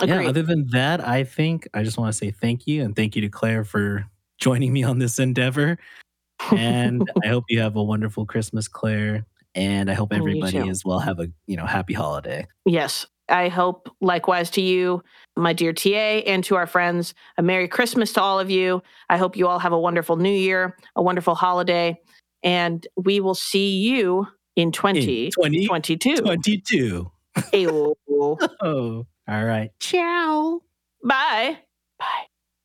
yeah, 0.04 0.28
other 0.28 0.42
than 0.42 0.66
that, 0.70 1.06
I 1.06 1.24
think 1.24 1.68
I 1.74 1.82
just 1.82 1.98
want 1.98 2.12
to 2.12 2.16
say 2.16 2.30
thank 2.30 2.66
you 2.66 2.82
and 2.82 2.96
thank 2.96 3.14
you 3.16 3.22
to 3.22 3.28
Claire 3.28 3.64
for 3.64 4.06
joining 4.38 4.72
me 4.72 4.82
on 4.84 4.98
this 4.98 5.18
endeavor. 5.18 5.78
And 6.52 7.02
I 7.24 7.28
hope 7.28 7.44
you 7.48 7.60
have 7.60 7.76
a 7.76 7.82
wonderful 7.82 8.26
Christmas, 8.26 8.68
Claire. 8.68 9.26
And 9.54 9.90
I 9.90 9.94
hope 9.94 10.12
everybody 10.12 10.58
as 10.68 10.84
well 10.84 10.98
have 11.00 11.18
a 11.18 11.28
you 11.46 11.56
know 11.56 11.66
happy 11.66 11.94
holiday. 11.94 12.46
Yes. 12.64 13.06
I 13.30 13.48
hope 13.48 13.90
likewise 14.00 14.50
to 14.52 14.62
you, 14.62 15.02
my 15.36 15.52
dear 15.52 15.74
TA, 15.74 15.88
and 16.24 16.42
to 16.44 16.56
our 16.56 16.66
friends. 16.66 17.12
A 17.36 17.42
Merry 17.42 17.68
Christmas 17.68 18.12
to 18.14 18.22
all 18.22 18.40
of 18.40 18.50
you. 18.50 18.82
I 19.10 19.18
hope 19.18 19.36
you 19.36 19.46
all 19.48 19.58
have 19.58 19.72
a 19.72 19.78
wonderful 19.78 20.16
new 20.16 20.32
year, 20.32 20.78
a 20.96 21.02
wonderful 21.02 21.34
holiday, 21.34 22.00
and 22.42 22.86
we 22.96 23.20
will 23.20 23.34
see 23.34 23.76
you 23.76 24.26
in 24.56 24.68
In 24.68 24.72
2022. 24.72 26.16
2022. 26.16 27.10
Ew. 27.52 27.94
Oh, 28.60 29.06
all 29.28 29.44
right. 29.44 29.70
Ciao. 29.78 30.60
Bye. 31.04 31.58
Bye. 31.98 32.26